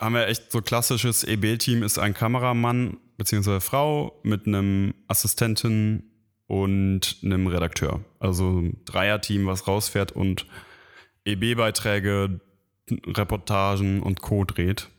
haben 0.05 0.15
wir 0.15 0.29
echt 0.29 0.53
so 0.53 0.61
klassisches 0.61 1.25
EB-Team 1.25 1.83
ist 1.83 1.99
ein 1.99 2.15
Kameramann 2.15 2.99
bzw. 3.17 3.61
Frau 3.61 4.21
mit 4.23 4.47
einem 4.47 4.95
Assistenten 5.09 6.11
und 6.47 7.17
einem 7.23 7.47
Redakteur. 7.47 8.05
Also 8.21 8.61
ein 8.61 8.85
Dreier-Team, 8.85 9.47
was 9.47 9.67
rausfährt 9.67 10.13
und 10.13 10.47
EB-Beiträge, 11.25 12.39
Reportagen 13.07 14.03
und 14.03 14.21
Co. 14.21 14.45
dreht. 14.45 14.91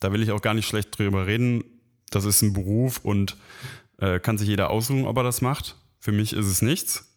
Da 0.00 0.12
will 0.12 0.22
ich 0.22 0.32
auch 0.32 0.42
gar 0.42 0.52
nicht 0.52 0.68
schlecht 0.68 0.98
drüber 0.98 1.26
reden. 1.26 1.64
Das 2.10 2.26
ist 2.26 2.42
ein 2.42 2.52
Beruf 2.52 2.98
und 2.98 3.38
äh, 3.98 4.20
kann 4.20 4.36
sich 4.36 4.48
jeder 4.48 4.68
aussuchen, 4.68 5.06
ob 5.06 5.16
er 5.16 5.22
das 5.22 5.40
macht. 5.40 5.76
Für 5.98 6.12
mich 6.12 6.34
ist 6.34 6.46
es 6.46 6.60
nichts. 6.60 7.08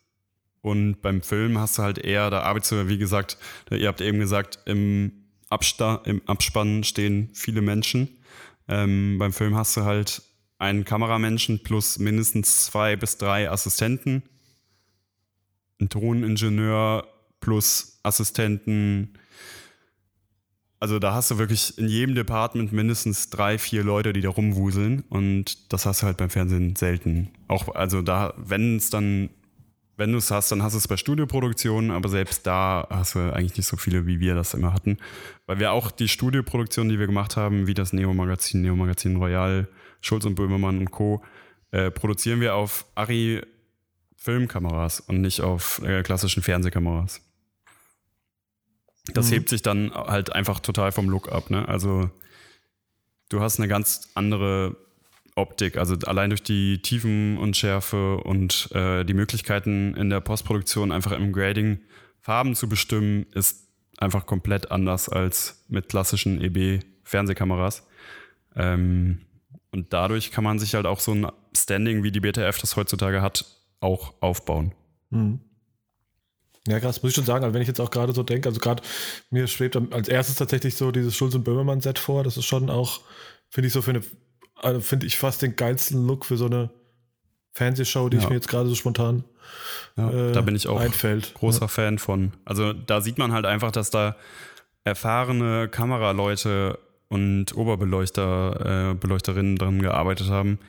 Und 0.61 1.01
beim 1.01 1.21
Film 1.21 1.59
hast 1.59 1.77
du 1.77 1.83
halt 1.83 1.97
eher, 1.97 2.29
da 2.29 2.43
arbeitest 2.43 2.71
du, 2.71 2.87
wie 2.87 2.97
gesagt, 2.97 3.37
ihr 3.69 3.87
habt 3.87 3.99
eben 3.99 4.19
gesagt, 4.19 4.59
im, 4.65 5.24
Absta 5.55 6.01
im 6.03 6.21
Abspann 6.27 6.83
stehen 6.83 7.29
viele 7.33 7.61
Menschen. 7.61 8.09
Ähm, 8.67 9.15
beim 9.17 9.31
Film 9.31 9.55
hast 9.55 9.77
du 9.77 9.85
halt 9.85 10.21
einen 10.57 10.83
Kameramenschen 10.83 11.63
plus 11.63 11.97
mindestens 11.97 12.65
zwei 12.65 12.97
bis 12.97 13.17
drei 13.17 13.49
Assistenten, 13.49 14.23
einen 15.79 15.87
Toningenieur 15.87 17.07
plus 17.39 17.99
Assistenten. 18.03 19.13
Also 20.81 20.99
da 20.99 21.13
hast 21.13 21.31
du 21.31 21.37
wirklich 21.37 21.77
in 21.77 21.87
jedem 21.87 22.15
Department 22.15 22.73
mindestens 22.73 23.29
drei, 23.29 23.57
vier 23.57 23.83
Leute, 23.83 24.11
die 24.11 24.21
da 24.21 24.29
rumwuseln. 24.29 25.05
Und 25.07 25.71
das 25.71 25.85
hast 25.85 26.01
du 26.01 26.07
halt 26.07 26.17
beim 26.17 26.29
Fernsehen 26.29 26.75
selten. 26.75 27.29
Auch, 27.47 27.73
also 27.73 28.01
da, 28.01 28.33
wenn 28.35 28.75
es 28.75 28.89
dann 28.89 29.29
wenn 29.97 30.11
du 30.11 30.17
es 30.17 30.31
hast, 30.31 30.51
dann 30.51 30.61
hast 30.61 30.73
du 30.73 30.77
es 30.77 30.87
bei 30.87 30.97
Studioproduktionen, 30.97 31.91
aber 31.91 32.09
selbst 32.09 32.45
da 32.45 32.87
hast 32.89 33.15
du 33.15 33.19
eigentlich 33.33 33.57
nicht 33.57 33.67
so 33.67 33.77
viele, 33.77 34.05
wie 34.05 34.19
wir 34.19 34.35
das 34.35 34.53
immer 34.53 34.73
hatten. 34.73 34.97
Weil 35.45 35.59
wir 35.59 35.71
auch 35.71 35.91
die 35.91 36.07
Studioproduktionen, 36.07 36.89
die 36.89 36.99
wir 36.99 37.07
gemacht 37.07 37.37
haben, 37.37 37.67
wie 37.67 37.73
das 37.73 37.93
Neo-Magazin, 37.93 38.61
Neo-Magazin 38.61 39.15
Royal, 39.15 39.67
Schulz 40.01 40.25
und 40.25 40.35
Böhmermann 40.35 40.79
und 40.79 40.91
Co., 40.91 41.23
äh, 41.71 41.91
produzieren 41.91 42.41
wir 42.41 42.55
auf 42.55 42.85
Ari 42.95 43.41
Filmkameras 44.17 45.01
und 45.01 45.21
nicht 45.21 45.41
auf 45.41 45.81
äh, 45.83 46.01
klassischen 46.03 46.41
Fernsehkameras. 46.41 47.21
Das 49.13 49.29
Mhm. 49.29 49.33
hebt 49.33 49.49
sich 49.49 49.61
dann 49.61 49.93
halt 49.93 50.33
einfach 50.33 50.59
total 50.59 50.91
vom 50.91 51.09
Look 51.09 51.31
ab. 51.31 51.49
Ne? 51.51 51.67
Also 51.67 52.09
du 53.29 53.41
hast 53.41 53.59
eine 53.59 53.67
ganz 53.67 54.09
andere 54.15 54.75
Optik, 55.35 55.77
also 55.77 55.95
allein 56.05 56.29
durch 56.29 56.43
die 56.43 56.81
Tiefen 56.81 57.37
und 57.37 57.57
Schärfe 57.57 58.17
und 58.17 58.69
äh, 58.73 59.03
die 59.03 59.13
Möglichkeiten 59.13 59.93
in 59.95 60.09
der 60.09 60.21
Postproduktion 60.21 60.91
einfach 60.91 61.11
im 61.11 61.33
Grading 61.33 61.81
Farben 62.21 62.55
zu 62.55 62.69
bestimmen, 62.69 63.25
ist 63.33 63.67
einfach 63.97 64.25
komplett 64.25 64.71
anders 64.71 65.09
als 65.09 65.65
mit 65.67 65.89
klassischen 65.89 66.41
EB-Fernsehkameras. 66.41 67.85
Ähm, 68.55 69.21
und 69.71 69.91
dadurch 69.91 70.31
kann 70.31 70.43
man 70.43 70.57
sich 70.57 70.73
halt 70.73 70.85
auch 70.85 71.01
so 71.01 71.11
ein 71.11 71.27
Standing, 71.55 72.03
wie 72.03 72.11
die 72.11 72.21
BTF 72.21 72.57
das 72.59 72.77
heutzutage 72.77 73.21
hat, 73.21 73.45
auch 73.81 74.13
aufbauen. 74.21 74.73
Mhm. 75.09 75.41
Ja, 76.67 76.79
krass, 76.79 77.03
muss 77.03 77.11
ich 77.11 77.15
schon 77.15 77.25
sagen. 77.25 77.43
Also 77.43 77.53
wenn 77.53 77.61
ich 77.61 77.67
jetzt 77.67 77.79
auch 77.79 77.91
gerade 77.91 78.13
so 78.13 78.23
denke, 78.23 78.49
also 78.49 78.59
gerade 78.59 78.81
mir 79.29 79.47
schwebt 79.47 79.77
als 79.91 80.07
erstes 80.07 80.35
tatsächlich 80.35 80.75
so 80.75 80.91
dieses 80.91 81.15
Schulz 81.15 81.35
und 81.35 81.43
Böhmermann-Set 81.43 81.99
vor. 81.99 82.23
Das 82.23 82.37
ist 82.37 82.45
schon 82.45 82.69
auch, 82.69 83.01
finde 83.49 83.67
ich 83.67 83.73
so 83.73 83.81
für 83.81 83.91
eine, 83.91 84.01
also 84.65 84.81
finde 84.81 85.05
ich 85.05 85.17
fast 85.17 85.41
den 85.41 85.55
geilsten 85.55 86.05
Look 86.07 86.25
für 86.25 86.37
so 86.37 86.45
eine 86.47 86.69
Fernsehshow, 87.53 88.09
die 88.09 88.17
ich 88.17 88.23
Ja. 88.23 88.29
mir 88.29 88.35
jetzt 88.35 88.47
gerade 88.49 88.67
so 88.67 88.75
spontan 88.75 89.23
Ja, 89.95 90.09
äh, 90.09 90.31
da 90.33 90.41
bin 90.41 90.55
ich 90.55 90.67
auch 90.67 90.79
einfällt. 90.79 91.33
großer 91.35 91.67
Fan 91.67 91.99
von. 91.99 92.33
Also 92.43 92.73
da 92.73 92.99
sieht 93.01 93.17
man 93.17 93.31
halt 93.31 93.45
einfach, 93.45 93.71
dass 93.71 93.89
da 93.91 94.15
erfahrene 94.83 95.67
Kameraleute 95.69 96.79
und 97.07 97.55
Oberbeleuchter, 97.55 98.91
äh, 98.91 98.95
Beleuchterinnen 98.95 99.55
dran 99.57 99.81
gearbeitet 99.81 100.29
haben, 100.29 100.59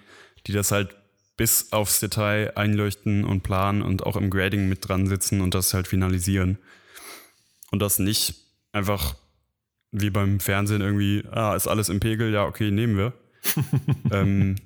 die 0.46 0.52
das 0.52 0.70
halt 0.70 0.94
bis 1.37 1.72
aufs 1.72 2.00
Detail 2.00 2.52
einleuchten 2.56 3.24
und 3.24 3.42
planen 3.42 3.82
und 3.82 4.04
auch 4.04 4.16
im 4.16 4.30
Grading 4.30 4.68
mit 4.68 4.87
dran 4.88 5.06
sitzen 5.06 5.40
und 5.40 5.54
das 5.54 5.74
halt 5.74 5.87
finalisieren. 5.88 6.59
Und 7.72 7.80
das 7.80 7.98
nicht 7.98 8.37
einfach 8.72 9.16
wie 9.90 10.11
beim 10.11 10.40
Fernsehen 10.40 10.82
irgendwie, 10.82 11.24
ah, 11.30 11.54
ist 11.54 11.66
alles 11.66 11.88
im 11.88 12.00
Pegel, 12.00 12.32
ja, 12.32 12.44
okay, 12.44 12.70
nehmen 12.70 12.96
wir. 12.96 13.12
ähm, 14.11 14.56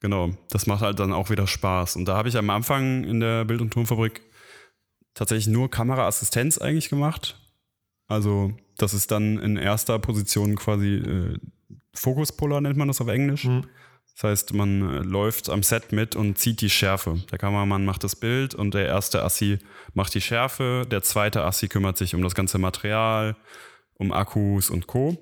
genau, 0.00 0.30
das 0.50 0.66
macht 0.66 0.82
halt 0.82 0.98
dann 0.98 1.12
auch 1.12 1.30
wieder 1.30 1.46
Spaß. 1.46 1.96
Und 1.96 2.06
da 2.06 2.16
habe 2.16 2.28
ich 2.28 2.36
am 2.36 2.50
Anfang 2.50 3.04
in 3.04 3.20
der 3.20 3.44
Bild- 3.44 3.60
und 3.60 3.72
Tonfabrik 3.72 4.22
tatsächlich 5.14 5.48
nur 5.48 5.70
Kameraassistenz 5.70 6.58
eigentlich 6.58 6.88
gemacht. 6.88 7.38
Also, 8.08 8.52
das 8.76 8.94
ist 8.94 9.10
dann 9.10 9.38
in 9.38 9.56
erster 9.56 9.98
Position 9.98 10.56
quasi 10.56 10.96
äh, 10.96 11.38
Fokuspuller, 11.94 12.60
nennt 12.60 12.76
man 12.76 12.88
das 12.88 13.00
auf 13.00 13.08
Englisch. 13.08 13.44
Mhm. 13.44 13.64
Das 14.14 14.24
heißt, 14.24 14.54
man 14.54 14.82
äh, 14.82 14.98
läuft 14.98 15.48
am 15.48 15.62
Set 15.62 15.92
mit 15.92 16.16
und 16.16 16.38
zieht 16.38 16.60
die 16.60 16.70
Schärfe. 16.70 17.22
Der 17.30 17.38
Kameramann 17.38 17.84
macht 17.84 18.04
das 18.04 18.16
Bild 18.16 18.54
und 18.54 18.74
der 18.74 18.86
erste 18.86 19.22
Assi 19.22 19.58
macht 19.94 20.14
die 20.14 20.20
Schärfe. 20.20 20.86
Der 20.90 21.02
zweite 21.02 21.44
Assi 21.44 21.68
kümmert 21.68 21.96
sich 21.96 22.14
um 22.14 22.22
das 22.22 22.34
ganze 22.34 22.58
Material, 22.58 23.36
um 23.94 24.12
Akkus 24.12 24.70
und 24.70 24.86
Co. 24.86 25.16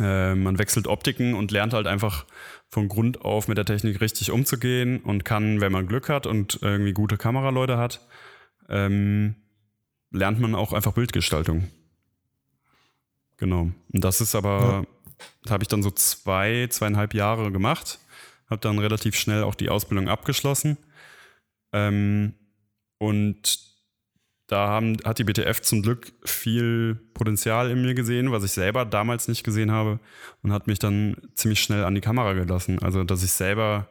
Äh, 0.00 0.34
man 0.34 0.58
wechselt 0.58 0.86
Optiken 0.86 1.34
und 1.34 1.50
lernt 1.50 1.74
halt 1.74 1.86
einfach 1.86 2.24
von 2.68 2.88
Grund 2.88 3.22
auf 3.22 3.48
mit 3.48 3.58
der 3.58 3.66
Technik 3.66 4.00
richtig 4.00 4.30
umzugehen 4.30 5.00
und 5.00 5.24
kann, 5.24 5.60
wenn 5.60 5.72
man 5.72 5.86
Glück 5.86 6.08
hat 6.08 6.26
und 6.26 6.58
irgendwie 6.62 6.92
gute 6.92 7.18
Kameraleute 7.18 7.76
hat, 7.76 8.06
ähm, 8.68 9.34
lernt 10.10 10.40
man 10.40 10.54
auch 10.54 10.72
einfach 10.72 10.92
Bildgestaltung. 10.92 11.68
Genau. 13.36 13.70
Und 13.92 14.04
das 14.04 14.20
ist 14.20 14.34
aber, 14.34 14.86
da 15.44 15.50
habe 15.50 15.64
ich 15.64 15.68
dann 15.68 15.82
so 15.82 15.90
zwei, 15.90 16.68
zweieinhalb 16.70 17.12
Jahre 17.12 17.50
gemacht, 17.50 17.98
habe 18.48 18.60
dann 18.60 18.78
relativ 18.78 19.16
schnell 19.16 19.42
auch 19.42 19.54
die 19.54 19.68
Ausbildung 19.68 20.08
abgeschlossen. 20.08 20.78
Ähm, 21.72 22.34
und 22.98 23.71
da 24.46 24.68
haben, 24.68 24.96
hat 25.04 25.18
die 25.18 25.24
BTF 25.24 25.62
zum 25.62 25.82
Glück 25.82 26.12
viel 26.24 26.96
Potenzial 27.14 27.70
in 27.70 27.82
mir 27.82 27.94
gesehen, 27.94 28.32
was 28.32 28.44
ich 28.44 28.52
selber 28.52 28.84
damals 28.84 29.28
nicht 29.28 29.44
gesehen 29.44 29.70
habe 29.70 30.00
und 30.42 30.52
hat 30.52 30.66
mich 30.66 30.78
dann 30.78 31.16
ziemlich 31.34 31.60
schnell 31.60 31.84
an 31.84 31.94
die 31.94 32.00
Kamera 32.00 32.32
gelassen. 32.34 32.78
Also, 32.80 33.04
dass 33.04 33.22
ich 33.22 33.32
selber 33.32 33.88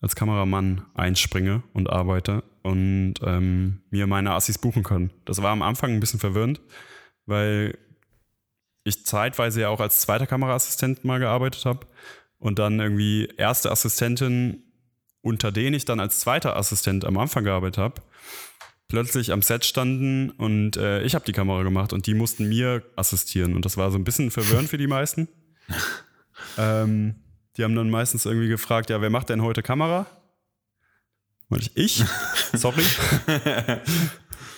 als 0.00 0.16
Kameramann 0.16 0.84
einspringe 0.94 1.62
und 1.72 1.88
arbeite 1.88 2.42
und 2.62 3.14
ähm, 3.24 3.82
mir 3.90 4.06
meine 4.06 4.32
Assis 4.32 4.58
buchen 4.58 4.82
kann. 4.82 5.10
Das 5.24 5.42
war 5.42 5.50
am 5.50 5.62
Anfang 5.62 5.92
ein 5.92 6.00
bisschen 6.00 6.20
verwirrend, 6.20 6.60
weil 7.26 7.78
ich 8.84 9.06
zeitweise 9.06 9.60
ja 9.60 9.68
auch 9.68 9.80
als 9.80 10.00
zweiter 10.00 10.26
Kameraassistent 10.26 11.04
mal 11.04 11.20
gearbeitet 11.20 11.64
habe 11.64 11.86
und 12.38 12.58
dann 12.58 12.80
irgendwie 12.80 13.28
erste 13.36 13.70
Assistentin, 13.70 14.64
unter 15.20 15.52
denen 15.52 15.74
ich 15.74 15.84
dann 15.84 16.00
als 16.00 16.18
zweiter 16.18 16.56
Assistent 16.56 17.04
am 17.04 17.16
Anfang 17.16 17.44
gearbeitet 17.44 17.78
habe, 17.78 18.02
plötzlich 18.92 19.32
am 19.32 19.40
Set 19.40 19.64
standen 19.64 20.28
und 20.28 20.76
äh, 20.76 21.02
ich 21.02 21.14
habe 21.14 21.24
die 21.24 21.32
Kamera 21.32 21.62
gemacht 21.62 21.94
und 21.94 22.06
die 22.06 22.12
mussten 22.12 22.50
mir 22.50 22.82
assistieren 22.94 23.56
und 23.56 23.64
das 23.64 23.78
war 23.78 23.90
so 23.90 23.96
ein 23.96 24.04
bisschen 24.04 24.30
verwirrend 24.30 24.68
für 24.68 24.76
die 24.76 24.86
meisten. 24.86 25.28
ähm, 26.58 27.14
die 27.56 27.64
haben 27.64 27.74
dann 27.74 27.88
meistens 27.88 28.26
irgendwie 28.26 28.48
gefragt, 28.48 28.90
ja, 28.90 29.00
wer 29.00 29.08
macht 29.08 29.30
denn 29.30 29.40
heute 29.40 29.62
Kamera? 29.62 30.04
Und 31.48 31.62
ich, 31.62 31.70
ich? 31.74 32.04
Sorry. 32.52 32.82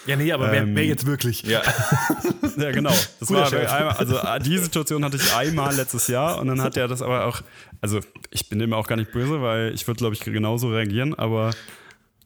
Ja, 0.06 0.16
nee, 0.16 0.32
aber 0.32 0.52
ähm, 0.52 0.70
wer, 0.70 0.76
wer, 0.82 0.84
jetzt 0.84 1.06
wirklich? 1.06 1.42
Ja. 1.44 1.62
ja, 2.56 2.72
genau. 2.72 2.92
Das 3.20 3.30
war 3.30 3.52
einmal, 3.52 3.90
also 3.90 4.18
äh, 4.18 4.40
die 4.40 4.58
Situation 4.58 5.04
hatte 5.04 5.16
ich 5.16 5.32
einmal 5.32 5.76
letztes 5.76 6.08
Jahr 6.08 6.40
und 6.40 6.48
dann 6.48 6.60
hat 6.60 6.76
er 6.76 6.88
das 6.88 7.02
aber 7.02 7.26
auch, 7.26 7.40
also 7.80 8.00
ich 8.30 8.48
bin 8.48 8.58
dem 8.58 8.72
auch 8.72 8.88
gar 8.88 8.96
nicht 8.96 9.12
böse, 9.12 9.42
weil 9.42 9.72
ich 9.72 9.86
würde, 9.86 9.98
glaube 9.98 10.14
ich, 10.16 10.20
genauso 10.20 10.70
reagieren, 10.70 11.14
aber 11.14 11.52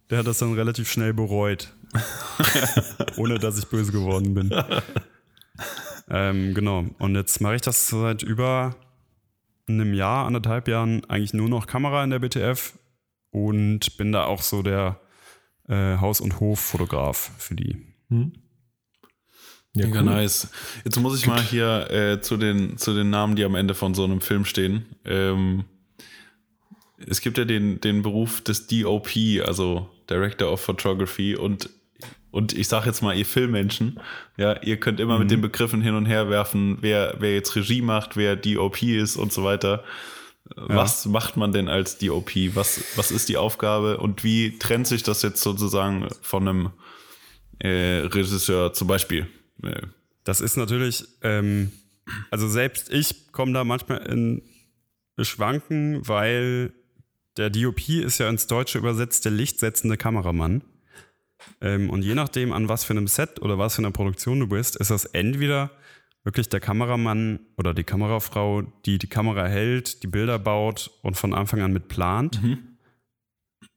der 0.09 0.19
hat 0.21 0.27
das 0.27 0.39
dann 0.39 0.55
relativ 0.55 0.91
schnell 0.91 1.13
bereut. 1.13 1.75
Ohne 3.17 3.39
dass 3.39 3.59
ich 3.59 3.67
böse 3.67 3.93
geworden 3.93 4.35
bin. 4.35 4.55
ähm, 6.11 6.55
genau. 6.55 6.87
Und 6.99 7.15
jetzt 7.15 7.41
mache 7.41 7.57
ich 7.57 7.63
das 7.63 7.89
seit 7.89 8.23
über 8.23 8.77
einem 9.69 9.95
Jahr, 9.95 10.27
anderthalb 10.27 10.69
Jahren 10.69 11.05
eigentlich 11.07 11.35
nur 11.35 11.49
noch 11.49 11.67
Kamera 11.67 12.03
in 12.05 12.11
der 12.11 12.19
BTF 12.19 12.79
und 13.31 13.97
bin 13.97 14.13
da 14.13 14.25
auch 14.25 14.43
so 14.43 14.63
der 14.63 15.01
äh, 15.69 15.99
Haus- 15.99 16.21
und 16.21 16.41
Hoffotograf 16.41 17.31
für 17.39 17.55
die. 17.55 17.77
Hm. 18.09 18.33
Ja, 19.75 19.87
Mega 19.87 20.01
cool. 20.01 20.07
nice. 20.07 20.49
Jetzt 20.85 20.99
muss 20.99 21.19
ich 21.19 21.27
mal 21.27 21.43
hier 21.43 21.91
äh, 21.91 22.21
zu, 22.21 22.37
den, 22.37 22.79
zu 22.79 22.95
den 22.95 23.11
Namen, 23.11 23.37
die 23.37 23.45
am 23.45 23.55
Ende 23.55 23.75
von 23.75 23.95
so 23.95 24.05
einem 24.05 24.21
Film 24.21 24.45
stehen. 24.45 24.87
Ähm, 25.05 25.65
es 27.07 27.21
gibt 27.21 27.39
ja 27.39 27.45
den, 27.45 27.81
den 27.81 28.03
Beruf 28.03 28.41
des 28.41 28.67
DOP, 28.67 29.11
also 29.45 29.89
Director 30.11 30.51
of 30.51 30.61
Photography, 30.61 31.37
und 31.37 31.71
und 32.31 32.53
ich 32.53 32.69
sage 32.69 32.87
jetzt 32.87 33.03
mal, 33.03 33.17
ihr 33.17 33.27
Filmmenschen, 33.27 34.01
ja, 34.37 34.61
ihr 34.63 34.79
könnt 34.79 35.01
immer 35.01 35.15
mhm. 35.15 35.21
mit 35.21 35.31
den 35.31 35.41
Begriffen 35.41 35.81
hin 35.81 35.95
und 35.95 36.07
her 36.07 36.29
werfen, 36.29 36.79
wer, 36.81 37.17
wer 37.19 37.35
jetzt 37.35 37.57
Regie 37.57 37.83
macht, 37.83 38.17
wer 38.17 38.37
DOP 38.37 38.83
ist 38.83 39.17
und 39.17 39.33
so 39.33 39.45
weiter. 39.45 39.83
Ja. 40.57 40.69
Was 40.69 41.07
macht 41.07 41.37
man 41.37 41.53
denn 41.53 41.69
als 41.69 41.99
DOP? 41.99 42.31
Was, 42.55 42.83
was 42.97 43.11
ist 43.11 43.29
die 43.29 43.37
Aufgabe 43.37 43.99
und 43.99 44.25
wie 44.25 44.59
trennt 44.59 44.87
sich 44.87 45.03
das 45.03 45.23
jetzt 45.23 45.43
sozusagen 45.43 46.09
von 46.23 46.49
einem 46.49 46.71
äh, 47.59 48.07
Regisseur 48.07 48.73
zum 48.73 48.89
Beispiel? 48.89 49.27
Äh. 49.63 49.83
Das 50.25 50.41
ist 50.41 50.57
natürlich, 50.57 51.05
ähm, 51.23 51.73
also 52.31 52.49
selbst 52.49 52.93
ich 52.93 53.33
komme 53.33 53.53
da 53.53 53.65
manchmal 53.65 54.07
in 54.07 54.43
Schwanken, 55.21 56.07
weil 56.07 56.73
der 57.37 57.51
DOP 57.51 57.89
ist 57.89 58.19
ja 58.19 58.29
ins 58.29 58.47
Deutsche 58.47 58.79
übersetzt 58.79 59.25
der 59.25 59.33
lichtsetzende 59.33 59.97
Kameramann. 59.97 60.63
Ähm, 61.61 61.91
und 61.91 62.03
je 62.03 62.15
nachdem, 62.15 62.53
an 62.53 62.69
was 62.69 62.85
für 62.85 62.93
einem 62.93 63.07
Set 63.07 63.41
oder 63.43 63.59
was 63.59 63.77
für 63.77 63.83
einer 63.83 63.91
Produktion 63.91 64.41
du 64.41 64.49
bist, 64.49 64.77
ist 64.77 64.91
das 64.91 65.05
entweder 65.05 65.71
wirklich 66.25 66.49
der 66.49 66.61
Kameramann 66.61 67.41
oder 67.57 67.75
die 67.75 67.85
Kamerafrau, 67.85 68.63
die 68.85 68.99
die 68.99 69.07
Kamera 69.07 69.47
hält, 69.47 70.03
die 70.03 70.09
Bilder 70.09 70.39
baut 70.39 70.91
und 71.03 71.17
von 71.17 71.33
Anfang 71.33 71.63
an 71.63 71.73
mit 71.73 71.89
plant. 71.89 72.43
Mhm. 72.43 72.59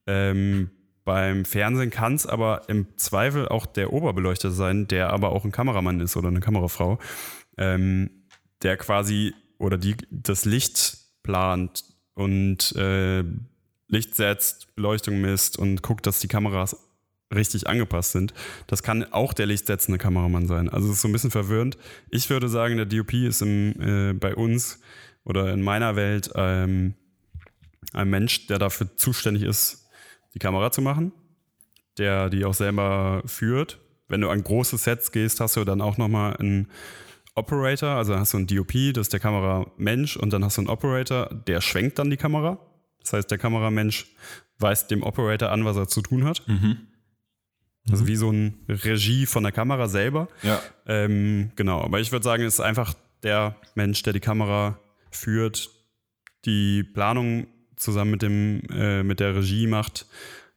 Ähm, 0.07 0.71
beim 1.03 1.45
Fernsehen 1.45 1.89
kann 1.89 2.15
es 2.15 2.27
aber 2.27 2.63
im 2.67 2.97
Zweifel 2.97 3.47
auch 3.47 3.65
der 3.65 3.93
Oberbeleuchter 3.93 4.51
sein, 4.51 4.87
der 4.87 5.11
aber 5.11 5.31
auch 5.31 5.45
ein 5.45 5.51
Kameramann 5.51 5.99
ist 5.99 6.15
oder 6.17 6.27
eine 6.27 6.41
Kamerafrau, 6.41 6.99
ähm, 7.57 8.09
der 8.61 8.77
quasi 8.77 9.33
oder 9.57 9.77
die 9.77 9.95
das 10.09 10.45
Licht 10.45 10.97
plant 11.23 11.85
und 12.13 12.75
äh, 12.75 13.23
Licht 13.87 14.15
setzt, 14.15 14.75
Beleuchtung 14.75 15.21
misst 15.21 15.57
und 15.57 15.81
guckt, 15.81 16.05
dass 16.05 16.19
die 16.19 16.27
Kameras 16.27 16.77
richtig 17.33 17.67
angepasst 17.67 18.11
sind. 18.11 18.33
Das 18.67 18.83
kann 18.83 19.03
auch 19.11 19.33
der 19.33 19.45
lichtsetzende 19.45 19.97
Kameramann 19.97 20.47
sein. 20.47 20.69
Also 20.69 20.87
es 20.87 20.95
ist 20.95 21.01
so 21.01 21.07
ein 21.07 21.11
bisschen 21.11 21.31
verwirrend. 21.31 21.77
Ich 22.09 22.29
würde 22.29 22.49
sagen, 22.49 22.77
der 22.77 22.85
DOP 22.85 23.13
ist 23.13 23.41
im, 23.41 23.75
äh, 23.79 24.13
bei 24.13 24.35
uns 24.35 24.79
oder 25.23 25.53
in 25.53 25.61
meiner 25.61 25.95
Welt 25.95 26.31
ähm, 26.35 26.95
ein 27.93 28.09
Mensch, 28.09 28.47
der 28.47 28.59
dafür 28.59 28.95
zuständig 28.95 29.43
ist, 29.43 29.89
die 30.33 30.39
Kamera 30.39 30.71
zu 30.71 30.81
machen, 30.81 31.11
der 31.97 32.29
die 32.29 32.45
auch 32.45 32.53
selber 32.53 33.21
führt. 33.25 33.79
Wenn 34.07 34.21
du 34.21 34.29
an 34.29 34.43
große 34.43 34.77
Sets 34.77 35.11
gehst, 35.11 35.39
hast 35.39 35.55
du 35.55 35.63
dann 35.63 35.81
auch 35.81 35.97
nochmal 35.97 36.35
einen 36.37 36.67
Operator, 37.35 37.91
also 37.91 38.15
hast 38.17 38.33
du 38.33 38.37
einen 38.37 38.47
DOP, 38.47 38.73
das 38.93 39.07
ist 39.07 39.13
der 39.13 39.19
Kameramensch, 39.19 40.17
und 40.17 40.33
dann 40.33 40.43
hast 40.43 40.57
du 40.57 40.61
einen 40.61 40.69
Operator, 40.69 41.29
der 41.47 41.61
schwenkt 41.61 41.97
dann 41.97 42.09
die 42.09 42.17
Kamera. 42.17 42.59
Das 42.99 43.13
heißt, 43.13 43.31
der 43.31 43.37
Kameramensch 43.37 44.07
weist 44.59 44.91
dem 44.91 45.03
Operator 45.03 45.49
an, 45.49 45.65
was 45.65 45.77
er 45.77 45.87
zu 45.87 46.01
tun 46.01 46.23
hat. 46.25 46.47
Mhm. 46.47 46.87
Also 47.89 48.03
mhm. 48.03 48.07
wie 48.07 48.15
so 48.15 48.31
ein 48.31 48.57
Regie 48.67 49.25
von 49.25 49.43
der 49.43 49.51
Kamera 49.51 49.87
selber. 49.87 50.27
Ja. 50.43 50.61
Ähm, 50.85 51.51
genau, 51.55 51.81
aber 51.81 51.99
ich 51.99 52.11
würde 52.11 52.23
sagen, 52.23 52.43
es 52.43 52.55
ist 52.55 52.59
einfach 52.59 52.93
der 53.23 53.55
Mensch, 53.75 54.03
der 54.03 54.13
die 54.13 54.19
Kamera 54.19 54.79
führt, 55.09 55.69
die 56.45 56.83
Planung 56.83 57.47
zusammen 57.75 58.11
mit 58.11 58.21
dem 58.21 58.61
äh, 58.71 59.03
mit 59.03 59.19
der 59.19 59.35
Regie 59.35 59.67
macht. 59.67 60.05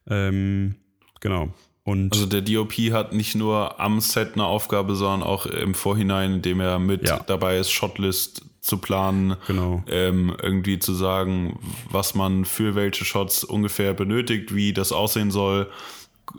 Ähm, 0.08 0.76
genau. 1.20 1.52
Und 1.82 2.14
also 2.14 2.26
der 2.26 2.40
DOP 2.40 2.72
hat 2.92 3.12
nicht 3.12 3.34
nur 3.34 3.78
am 3.78 4.00
Set 4.00 4.34
eine 4.34 4.44
Aufgabe, 4.44 4.94
sondern 4.94 5.22
auch 5.22 5.44
im 5.44 5.74
Vorhinein, 5.74 6.34
indem 6.34 6.60
er 6.60 6.78
mit 6.78 7.06
ja. 7.06 7.20
dabei 7.26 7.58
ist, 7.58 7.70
Shotlist 7.70 8.42
zu 8.62 8.78
planen, 8.78 9.36
genau. 9.46 9.84
ähm, 9.88 10.34
irgendwie 10.42 10.78
zu 10.78 10.94
sagen, 10.94 11.58
was 11.90 12.14
man 12.14 12.46
für 12.46 12.74
welche 12.74 13.04
Shots 13.04 13.44
ungefähr 13.44 13.92
benötigt, 13.92 14.54
wie 14.54 14.72
das 14.72 14.92
aussehen 14.92 15.30
soll 15.30 15.70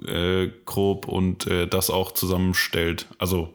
äh, 0.05 0.49
grob 0.65 1.07
und 1.07 1.47
äh, 1.47 1.67
das 1.67 1.89
auch 1.89 2.11
zusammenstellt. 2.11 3.07
Also 3.17 3.53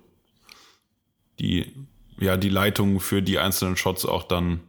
die, 1.39 1.73
ja, 2.19 2.37
die 2.37 2.49
Leitung 2.49 3.01
für 3.01 3.23
die 3.23 3.39
einzelnen 3.39 3.77
Shots 3.77 4.05
auch 4.05 4.25
dann 4.25 4.61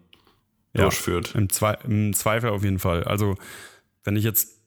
ja, 0.74 0.84
durchführt. 0.84 1.36
Im, 1.36 1.50
Zwe 1.50 1.78
Im 1.84 2.14
Zweifel 2.14 2.50
auf 2.50 2.64
jeden 2.64 2.80
Fall. 2.80 3.04
Also 3.04 3.36
wenn 4.04 4.16
ich 4.16 4.24
jetzt 4.24 4.60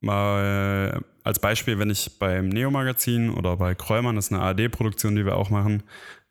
mal 0.00 1.02
als 1.24 1.38
Beispiel, 1.38 1.78
wenn 1.78 1.90
ich 1.90 2.18
beim 2.18 2.48
Neo-Magazin 2.48 3.30
oder 3.30 3.56
bei 3.56 3.74
Kräumann, 3.74 4.16
das 4.16 4.26
ist 4.26 4.32
eine 4.32 4.42
ARD-Produktion, 4.42 5.14
die 5.14 5.24
wir 5.24 5.36
auch 5.36 5.50
machen, 5.50 5.84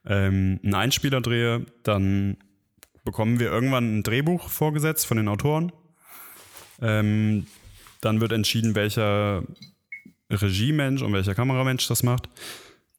ähm, 0.06 0.60
einen 0.64 0.76
Einspieler 0.76 1.22
drehe, 1.22 1.66
dann 1.84 2.38
bekommen 3.04 3.40
wir 3.40 3.52
irgendwann 3.52 4.00
ein 4.00 4.04
Drehbuch 4.04 4.50
vorgesetzt 4.50 5.06
von 5.06 5.18
den 5.18 5.28
Autoren. 5.28 5.72
Ähm, 6.82 7.48
dann 8.02 8.20
wird 8.20 8.32
entschieden, 8.32 8.76
welcher 8.76 9.44
Regiemensch 10.34 11.02
und 11.02 11.14
welcher 11.14 11.36
Kameramensch 11.36 11.88
das 11.88 12.04
macht. 12.04 12.30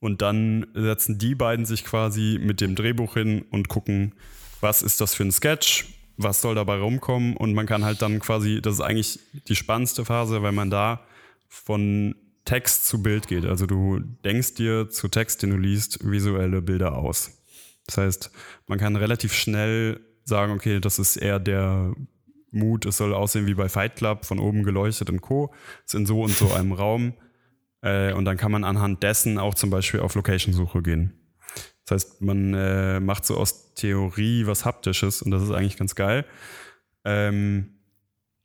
Und 0.01 0.21
dann 0.21 0.67
setzen 0.75 1.19
die 1.19 1.35
beiden 1.35 1.65
sich 1.65 1.85
quasi 1.85 2.39
mit 2.43 2.61
dem 2.61 2.75
Drehbuch 2.75 3.15
hin 3.15 3.45
und 3.51 3.69
gucken, 3.69 4.15
was 4.61 4.83
ist 4.83 5.01
das 5.01 5.15
für 5.15 5.23
ein 5.23 5.33
Sketch, 5.33 5.87
was 6.17 6.41
soll 6.41 6.55
dabei 6.55 6.79
rumkommen. 6.79 7.37
Und 7.37 7.55
man 7.55 7.67
kann 7.67 7.85
halt 7.85 8.03
dann 8.03 8.19
quasi, 8.19 8.61
das 8.61 8.75
ist 8.75 8.81
eigentlich 8.81 9.21
die 9.49 9.57
spannendste 9.57 10.05
Phase, 10.05 10.43
weil 10.43 10.53
man 10.53 10.71
da 10.71 11.01
von 11.49 12.17
Text 12.45 12.89
zu 12.89 13.03
Bild 13.03 13.29
geht. 13.29 13.45
Also 13.45 13.67
du 13.67 14.01
denkst 14.25 14.55
dir 14.55 14.89
zu 14.91 15.09
Text, 15.09 15.43
den 15.43 15.51
du 15.51 15.57
liest, 15.57 15.99
visuelle 16.03 16.63
Bilder 16.63 16.97
aus. 16.97 17.39
Das 17.87 17.99
heißt, 17.99 18.31
man 18.67 18.79
kann 18.79 18.97
relativ 18.97 19.35
schnell 19.35 20.01
sagen, 20.25 20.53
okay, 20.53 20.81
das 20.81 20.99
ist 20.99 21.17
eher 21.17 21.39
der 21.39 21.95
Mut, 22.53 22.87
es 22.87 22.99
soll 22.99 23.15
aussehen 23.15 23.47
wie 23.47 23.55
bei 23.55 23.69
Fight 23.69 23.97
Club, 23.97 24.25
von 24.25 24.39
oben 24.39 24.63
geleuchtet 24.63 25.11
und 25.11 25.21
Co. 25.21 25.53
Ist 25.85 25.95
in 25.95 26.07
so 26.07 26.23
und 26.23 26.33
so 26.33 26.53
einem 26.53 26.73
Raum. 26.73 27.15
Äh, 27.85 28.13
und 28.13 28.25
dann 28.27 28.37
kann 28.37 28.53
man 28.53 28.63
anhand 28.63 29.03
dessen 29.03 29.39
auch 29.39 29.55
zum 29.55 29.71
Beispiel 29.71 29.99
auf 29.99 30.15
Location-Suche 30.15 30.83
gehen. 30.83 31.15
Das 31.85 32.05
heißt, 32.05 32.23
man 32.23 32.55
äh, 32.55 33.01
macht 33.01 33.27
so 33.27 33.37
aus 33.37 33.75
Theorie 33.75 34.47
was 34.47 34.65
Haptisches 34.65 35.21
und 35.21 35.33
das 35.33 35.43
ist 35.43 35.51
eigentlich 35.51 35.77
ganz 35.77 35.95
geil. 35.95 36.25
Ähm, 37.05 37.81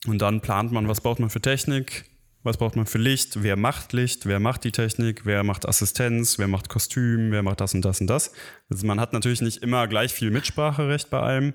und 0.08 0.22
dann 0.22 0.42
plant 0.42 0.72
man, 0.72 0.88
was 0.88 1.02
braucht 1.02 1.20
man 1.20 1.30
für 1.30 1.42
Technik, 1.42 2.06
was 2.44 2.58
braucht 2.58 2.76
man 2.76 2.86
für 2.86 2.98
Licht, 2.98 3.44
wer 3.44 3.58
macht 3.58 3.94
Licht, 3.94 4.26
wer 4.26 4.40
macht 4.40 4.64
die 4.64 4.72
Technik, 4.72 5.26
wer 5.26 5.44
macht 5.44 5.68
Assistenz, 5.68 6.40
wer 6.40 6.48
macht 6.48 6.70
Kostüm, 6.70 7.32
wer 7.32 7.44
macht 7.44 7.62
das 7.62 7.74
und 7.74 7.84
das 7.84 8.02
und 8.02 8.08
das. 8.08 8.32
Also 8.70 8.88
man 8.88 9.00
hat 9.00 9.14
natürlich 9.14 9.42
nicht 9.42 9.62
immer 9.62 9.88
gleich 9.88 10.14
viel 10.14 10.32
Mitspracherecht 10.32 11.10
bei 11.10 11.20
allem, 11.20 11.54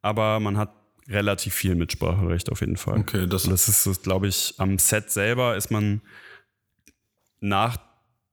aber 0.00 0.40
man 0.40 0.56
hat 0.56 0.72
relativ 1.08 1.54
viel 1.54 1.74
Mitspracherecht 1.74 2.50
auf 2.50 2.60
jeden 2.60 2.76
Fall. 2.76 2.98
Okay, 2.98 3.26
das, 3.26 3.44
das 3.44 3.86
ist, 3.86 4.02
glaube 4.02 4.28
ich, 4.28 4.54
am 4.58 4.78
Set 4.78 5.10
selber 5.10 5.56
ist 5.56 5.70
man 5.70 6.02
nach 7.40 7.78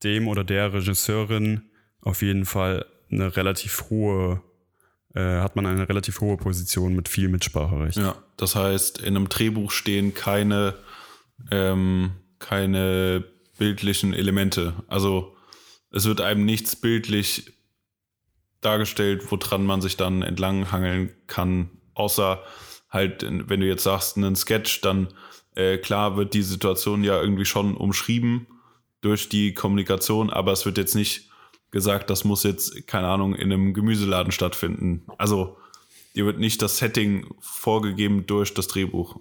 dem 0.03 0.27
oder 0.27 0.43
der 0.43 0.73
Regisseurin 0.73 1.69
auf 2.01 2.21
jeden 2.21 2.45
Fall 2.45 2.85
eine 3.09 3.35
relativ 3.35 3.89
hohe, 3.89 4.41
äh, 5.13 5.39
hat 5.39 5.55
man 5.55 5.65
eine 5.65 5.87
relativ 5.87 6.19
hohe 6.21 6.37
Position 6.37 6.95
mit 6.95 7.07
viel 7.07 7.29
Mitspracherecht. 7.29 7.97
Ja, 7.97 8.15
das 8.37 8.55
heißt, 8.55 8.99
in 8.99 9.15
einem 9.15 9.29
Drehbuch 9.29 9.71
stehen 9.71 10.13
keine, 10.13 10.75
ähm, 11.51 12.11
keine 12.39 13.23
bildlichen 13.57 14.13
Elemente. 14.13 14.73
Also 14.87 15.35
es 15.91 16.05
wird 16.05 16.19
einem 16.19 16.45
nichts 16.45 16.75
bildlich 16.75 17.53
dargestellt, 18.59 19.23
woran 19.31 19.65
man 19.65 19.81
sich 19.81 19.95
dann 19.95 20.23
entlanghangeln 20.23 21.11
kann, 21.27 21.69
außer 21.95 22.43
halt, 22.89 23.25
wenn 23.27 23.59
du 23.59 23.67
jetzt 23.67 23.83
sagst, 23.83 24.17
einen 24.17 24.35
Sketch, 24.35 24.81
dann 24.81 25.07
äh, 25.55 25.77
klar 25.77 26.17
wird 26.17 26.33
die 26.33 26.43
Situation 26.43 27.03
ja 27.03 27.19
irgendwie 27.19 27.45
schon 27.45 27.75
umschrieben 27.75 28.47
durch 29.01 29.29
die 29.29 29.53
Kommunikation, 29.53 30.29
aber 30.29 30.51
es 30.51 30.65
wird 30.65 30.77
jetzt 30.77 30.95
nicht 30.95 31.29
gesagt, 31.71 32.09
das 32.09 32.23
muss 32.23 32.43
jetzt, 32.43 32.87
keine 32.87 33.07
Ahnung, 33.07 33.35
in 33.35 33.51
einem 33.51 33.73
Gemüseladen 33.73 34.31
stattfinden. 34.31 35.05
Also 35.17 35.57
dir 36.15 36.25
wird 36.25 36.39
nicht 36.39 36.61
das 36.61 36.77
Setting 36.77 37.27
vorgegeben 37.39 38.25
durch 38.25 38.53
das 38.53 38.67
Drehbuch. 38.67 39.17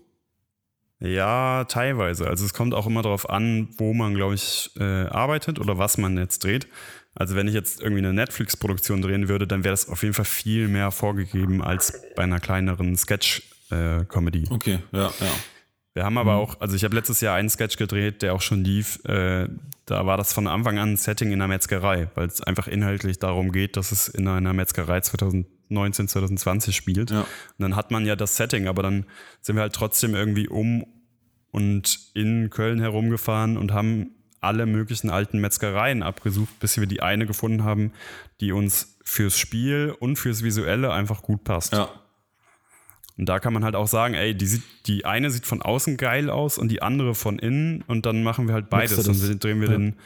Ja, 1.00 1.64
teilweise. 1.64 2.28
Also 2.28 2.44
es 2.44 2.54
kommt 2.54 2.72
auch 2.72 2.86
immer 2.86 3.02
darauf 3.02 3.28
an, 3.28 3.68
wo 3.76 3.92
man, 3.92 4.14
glaube 4.14 4.34
ich, 4.36 4.70
äh, 4.78 5.06
arbeitet 5.06 5.58
oder 5.58 5.76
was 5.78 5.98
man 5.98 6.16
jetzt 6.16 6.44
dreht. 6.44 6.68
Also 7.14 7.36
wenn 7.36 7.46
ich 7.46 7.54
jetzt 7.54 7.80
irgendwie 7.80 8.00
eine 8.00 8.12
Netflix-Produktion 8.12 9.00
drehen 9.02 9.28
würde, 9.28 9.46
dann 9.46 9.64
wäre 9.64 9.72
das 9.72 9.88
auf 9.88 10.02
jeden 10.02 10.14
Fall 10.14 10.24
viel 10.24 10.68
mehr 10.68 10.90
vorgegeben 10.90 11.62
als 11.62 12.02
bei 12.16 12.24
einer 12.24 12.40
kleineren 12.40 12.96
Sketch-Comedy. 12.96 14.44
Äh, 14.44 14.50
okay, 14.50 14.78
ja, 14.92 15.12
ja. 15.20 15.32
Wir 15.94 16.04
haben 16.04 16.18
aber 16.18 16.32
mhm. 16.32 16.38
auch, 16.38 16.60
also 16.60 16.74
ich 16.74 16.82
habe 16.82 16.96
letztes 16.96 17.20
Jahr 17.20 17.36
einen 17.36 17.48
Sketch 17.48 17.76
gedreht, 17.76 18.22
der 18.22 18.34
auch 18.34 18.40
schon 18.40 18.64
lief. 18.64 18.98
Äh, 19.04 19.48
da 19.86 20.06
war 20.06 20.16
das 20.16 20.32
von 20.32 20.48
Anfang 20.48 20.78
an 20.78 20.94
ein 20.94 20.96
Setting 20.96 21.28
in 21.28 21.34
einer 21.34 21.46
Metzgerei, 21.46 22.10
weil 22.16 22.26
es 22.26 22.40
einfach 22.42 22.66
inhaltlich 22.66 23.20
darum 23.20 23.52
geht, 23.52 23.76
dass 23.76 23.92
es 23.92 24.08
in 24.08 24.26
einer 24.26 24.52
Metzgerei 24.52 25.00
2019, 25.00 26.08
2020 26.08 26.74
spielt. 26.74 27.12
Ja. 27.12 27.20
Und 27.20 27.26
dann 27.58 27.76
hat 27.76 27.92
man 27.92 28.06
ja 28.06 28.16
das 28.16 28.36
Setting, 28.36 28.66
aber 28.66 28.82
dann 28.82 29.06
sind 29.40 29.54
wir 29.54 29.62
halt 29.62 29.72
trotzdem 29.72 30.16
irgendwie 30.16 30.48
um 30.48 30.84
und 31.52 32.10
in 32.14 32.50
Köln 32.50 32.80
herumgefahren 32.80 33.56
und 33.56 33.72
haben 33.72 34.10
alle 34.44 34.66
möglichen 34.66 35.10
alten 35.10 35.40
Metzgereien 35.40 36.02
abgesucht, 36.02 36.60
bis 36.60 36.78
wir 36.78 36.86
die 36.86 37.02
eine 37.02 37.26
gefunden 37.26 37.64
haben, 37.64 37.92
die 38.40 38.52
uns 38.52 38.98
fürs 39.02 39.38
Spiel 39.38 39.94
und 39.98 40.16
fürs 40.16 40.42
Visuelle 40.42 40.92
einfach 40.92 41.22
gut 41.22 41.44
passt. 41.44 41.72
Ja. 41.72 41.88
Und 43.16 43.28
da 43.28 43.38
kann 43.38 43.52
man 43.52 43.64
halt 43.64 43.76
auch 43.76 43.86
sagen, 43.86 44.14
ey, 44.14 44.34
die, 44.34 44.46
sieht, 44.46 44.62
die 44.86 45.04
eine 45.04 45.30
sieht 45.30 45.46
von 45.46 45.62
außen 45.62 45.96
geil 45.96 46.30
aus 46.30 46.58
und 46.58 46.68
die 46.68 46.82
andere 46.82 47.14
von 47.14 47.38
innen 47.38 47.82
und 47.86 48.06
dann 48.06 48.24
machen 48.24 48.48
wir 48.48 48.54
halt 48.54 48.70
beides. 48.70 48.96
Dann 49.04 49.38
drehen 49.38 49.60
wir 49.60 49.68
ja. 49.68 49.74
den 49.74 49.96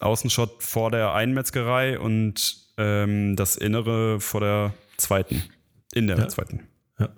Außenshot 0.00 0.62
vor 0.62 0.90
der 0.90 1.12
einen 1.14 1.34
Metzgerei 1.34 1.98
und 1.98 2.56
ähm, 2.76 3.34
das 3.36 3.56
Innere 3.56 4.20
vor 4.20 4.40
der 4.40 4.74
zweiten. 4.96 5.42
In 5.92 6.06
der 6.06 6.18
ja. 6.18 6.28
zweiten. 6.28 6.62
Ja. 6.98 7.08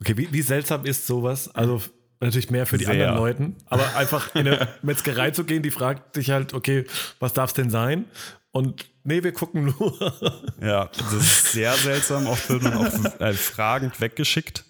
Okay, 0.00 0.16
wie, 0.16 0.32
wie 0.32 0.42
seltsam 0.42 0.84
ist 0.84 1.06
sowas? 1.06 1.52
Also 1.54 1.82
natürlich 2.22 2.50
mehr 2.50 2.66
für 2.66 2.78
die 2.78 2.84
Sehr. 2.84 2.94
anderen 2.94 3.16
Leuten, 3.16 3.56
aber 3.66 3.96
einfach 3.96 4.34
in 4.34 4.48
eine 4.48 4.68
Metzgerei 4.82 5.30
zu 5.30 5.44
gehen, 5.44 5.62
die 5.62 5.70
fragt 5.70 6.14
sich 6.14 6.30
halt, 6.30 6.54
okay, 6.54 6.84
was 7.20 7.32
darf 7.32 7.50
es 7.50 7.54
denn 7.54 7.70
sein? 7.70 8.06
Und 8.50 8.86
nee, 9.04 9.22
wir 9.22 9.32
gucken 9.32 9.74
nur. 9.78 10.14
ja, 10.60 10.86
das 10.86 11.12
ist 11.12 11.52
sehr 11.52 11.72
seltsam. 11.72 12.26
Oft 12.26 12.48
wird 12.50 12.62
man 12.62 12.74
auch 12.74 13.20
äh, 13.20 13.32
fragend 13.32 14.00
weggeschickt. 14.00 14.64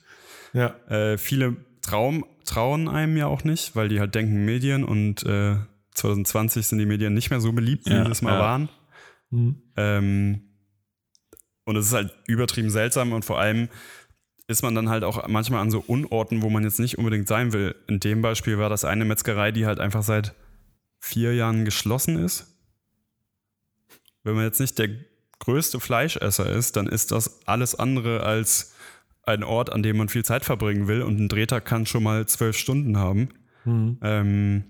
Ja. 0.52 0.74
Äh, 0.88 1.18
viele 1.18 1.56
Traum, 1.82 2.24
trauen 2.44 2.88
einem 2.88 3.16
ja 3.16 3.26
auch 3.26 3.44
nicht, 3.44 3.74
weil 3.74 3.88
die 3.88 3.98
halt 4.00 4.14
denken 4.14 4.44
Medien 4.44 4.84
und 4.84 5.24
äh, 5.24 5.56
2020 5.94 6.66
sind 6.66 6.78
die 6.78 6.86
Medien 6.86 7.12
nicht 7.12 7.30
mehr 7.30 7.40
so 7.40 7.52
beliebt, 7.52 7.86
wie 7.86 7.94
ja, 7.94 8.04
sie 8.04 8.10
es 8.10 8.22
mal 8.22 8.34
ja. 8.34 8.40
waren. 8.40 8.68
Mhm. 9.30 9.62
Ähm, 9.76 10.42
und 11.64 11.76
es 11.76 11.86
ist 11.86 11.92
halt 11.92 12.14
übertrieben 12.26 12.70
seltsam 12.70 13.12
und 13.12 13.24
vor 13.24 13.38
allem 13.40 13.68
ist 14.48 14.62
man 14.62 14.74
dann 14.74 14.88
halt 14.88 15.04
auch 15.04 15.26
manchmal 15.28 15.60
an 15.60 15.70
so 15.70 15.82
Unorten, 15.86 16.42
wo 16.42 16.50
man 16.50 16.64
jetzt 16.64 16.80
nicht 16.80 16.98
unbedingt 16.98 17.28
sein 17.28 17.52
will. 17.52 17.74
In 17.86 18.00
dem 18.00 18.22
Beispiel 18.22 18.58
war 18.58 18.68
das 18.68 18.84
eine 18.84 19.04
Metzgerei, 19.04 19.52
die 19.52 19.66
halt 19.66 19.80
einfach 19.80 20.02
seit 20.02 20.34
vier 20.98 21.34
Jahren 21.34 21.64
geschlossen 21.64 22.18
ist 22.18 22.52
wenn 24.24 24.34
man 24.34 24.44
jetzt 24.44 24.60
nicht 24.60 24.78
der 24.78 24.88
größte 25.38 25.80
Fleischesser 25.80 26.48
ist, 26.48 26.76
dann 26.76 26.86
ist 26.86 27.10
das 27.10 27.46
alles 27.46 27.74
andere 27.74 28.22
als 28.22 28.74
ein 29.24 29.44
Ort, 29.44 29.72
an 29.72 29.82
dem 29.82 29.96
man 29.96 30.08
viel 30.08 30.24
Zeit 30.24 30.44
verbringen 30.44 30.88
will 30.88 31.02
und 31.02 31.18
ein 31.20 31.28
Drehtag 31.28 31.64
kann 31.64 31.86
schon 31.86 32.02
mal 32.02 32.26
zwölf 32.26 32.56
Stunden 32.56 32.98
haben. 32.98 33.28
Mhm. 33.64 33.98
Ähm, 34.02 34.64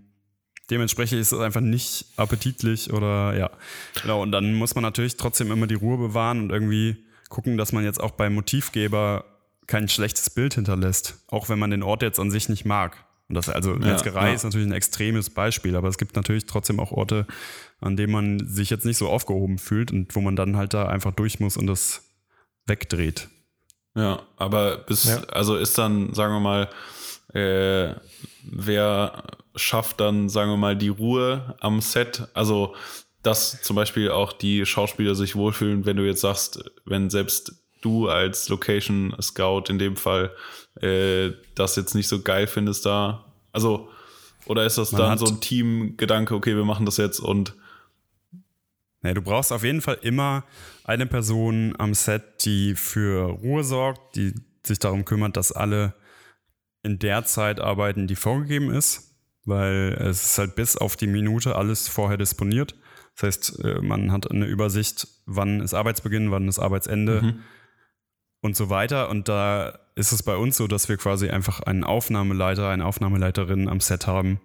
dementsprechend 0.70 1.20
ist 1.20 1.32
es 1.32 1.38
einfach 1.38 1.60
nicht 1.60 2.06
appetitlich 2.16 2.92
oder 2.92 3.36
ja. 3.36 3.50
Genau, 4.02 4.22
und 4.22 4.32
dann 4.32 4.54
muss 4.54 4.74
man 4.74 4.82
natürlich 4.82 5.16
trotzdem 5.16 5.50
immer 5.50 5.66
die 5.66 5.74
Ruhe 5.74 5.98
bewahren 5.98 6.40
und 6.40 6.50
irgendwie 6.50 6.96
gucken, 7.28 7.56
dass 7.56 7.72
man 7.72 7.84
jetzt 7.84 8.00
auch 8.00 8.12
beim 8.12 8.34
Motivgeber 8.34 9.24
kein 9.66 9.88
schlechtes 9.88 10.30
Bild 10.30 10.54
hinterlässt, 10.54 11.22
auch 11.28 11.48
wenn 11.48 11.58
man 11.58 11.70
den 11.70 11.82
Ort 11.82 12.02
jetzt 12.02 12.18
an 12.18 12.30
sich 12.30 12.48
nicht 12.48 12.64
mag. 12.64 13.04
Und 13.28 13.36
das, 13.36 13.48
also 13.48 13.74
Metzgerei 13.74 14.28
ja, 14.28 14.34
ist 14.34 14.44
natürlich 14.44 14.66
ein 14.66 14.72
extremes 14.72 15.30
Beispiel, 15.30 15.76
aber 15.76 15.88
es 15.88 15.96
gibt 15.96 16.16
natürlich 16.16 16.46
trotzdem 16.46 16.80
auch 16.80 16.92
Orte, 16.92 17.26
an 17.80 17.96
denen 17.96 18.12
man 18.12 18.46
sich 18.46 18.68
jetzt 18.68 18.84
nicht 18.84 18.98
so 18.98 19.08
aufgehoben 19.08 19.58
fühlt 19.58 19.90
und 19.90 20.14
wo 20.14 20.20
man 20.20 20.36
dann 20.36 20.56
halt 20.56 20.74
da 20.74 20.86
einfach 20.86 21.12
durch 21.12 21.40
muss 21.40 21.56
und 21.56 21.66
das 21.66 22.10
wegdreht. 22.66 23.28
Ja, 23.94 24.22
aber 24.36 24.78
bis, 24.78 25.04
ja. 25.04 25.22
also 25.24 25.56
ist 25.56 25.78
dann, 25.78 26.12
sagen 26.14 26.34
wir 26.34 26.40
mal, 26.40 26.68
äh, 27.34 27.94
wer 28.44 29.24
schafft 29.54 30.00
dann, 30.00 30.28
sagen 30.28 30.50
wir 30.50 30.56
mal, 30.56 30.76
die 30.76 30.88
Ruhe 30.88 31.56
am 31.60 31.80
Set? 31.80 32.28
Also, 32.34 32.74
dass 33.22 33.62
zum 33.62 33.76
Beispiel 33.76 34.10
auch 34.10 34.32
die 34.32 34.66
Schauspieler 34.66 35.14
sich 35.14 35.36
wohlfühlen, 35.36 35.86
wenn 35.86 35.96
du 35.96 36.06
jetzt 36.06 36.22
sagst, 36.22 36.64
wenn 36.84 37.08
selbst 37.08 37.61
du 37.82 38.08
als 38.08 38.48
Location 38.48 39.14
Scout 39.20 39.64
in 39.68 39.78
dem 39.78 39.96
Fall 39.96 40.30
äh, 40.80 41.32
das 41.54 41.76
jetzt 41.76 41.94
nicht 41.94 42.08
so 42.08 42.22
geil 42.22 42.46
findest 42.46 42.86
da? 42.86 43.26
Also, 43.52 43.90
oder 44.46 44.64
ist 44.64 44.78
das 44.78 44.92
Man 44.92 45.02
dann 45.02 45.18
so 45.18 45.26
ein 45.26 45.40
Teamgedanke, 45.40 46.34
okay, 46.34 46.56
wir 46.56 46.64
machen 46.64 46.86
das 46.86 46.96
jetzt 46.96 47.20
und. 47.20 47.54
Nee, 49.02 49.14
du 49.14 49.22
brauchst 49.22 49.52
auf 49.52 49.64
jeden 49.64 49.80
Fall 49.80 49.98
immer 50.02 50.44
eine 50.84 51.06
Person 51.06 51.74
am 51.76 51.92
Set, 51.92 52.44
die 52.44 52.76
für 52.76 53.30
Ruhe 53.30 53.64
sorgt, 53.64 54.14
die 54.14 54.32
sich 54.64 54.78
darum 54.78 55.04
kümmert, 55.04 55.36
dass 55.36 55.50
alle 55.50 55.94
in 56.84 57.00
der 57.00 57.24
Zeit 57.24 57.60
arbeiten, 57.60 58.06
die 58.06 58.14
vorgegeben 58.14 58.72
ist, 58.72 59.16
weil 59.44 59.98
es 60.00 60.24
ist 60.24 60.38
halt 60.38 60.54
bis 60.54 60.76
auf 60.76 60.96
die 60.96 61.08
Minute 61.08 61.56
alles 61.56 61.88
vorher 61.88 62.16
disponiert. 62.16 62.76
Das 63.16 63.24
heißt, 63.24 63.64
äh, 63.64 63.80
man 63.82 64.12
hat 64.12 64.30
eine 64.30 64.46
Übersicht, 64.46 65.08
wann 65.26 65.60
ist 65.60 65.74
Arbeitsbeginn, 65.74 66.30
wann 66.30 66.46
ist 66.46 66.60
Arbeitsende. 66.60 67.22
Mhm 67.22 67.42
und 68.42 68.56
so 68.56 68.68
weiter. 68.68 69.08
Und 69.08 69.28
da 69.28 69.78
ist 69.94 70.12
es 70.12 70.22
bei 70.22 70.36
uns 70.36 70.58
so, 70.58 70.66
dass 70.66 70.88
wir 70.88 70.98
quasi 70.98 71.30
einfach 71.30 71.60
einen 71.60 71.84
Aufnahmeleiter, 71.84 72.68
eine 72.68 72.84
Aufnahmeleiterin 72.84 73.68
am 73.68 73.80
Set 73.80 74.06
haben, 74.06 74.40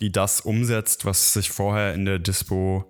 die 0.00 0.12
das 0.12 0.40
umsetzt, 0.40 1.04
was 1.04 1.32
sich 1.32 1.50
vorher 1.50 1.94
in 1.94 2.04
der 2.04 2.20
Dispo 2.20 2.84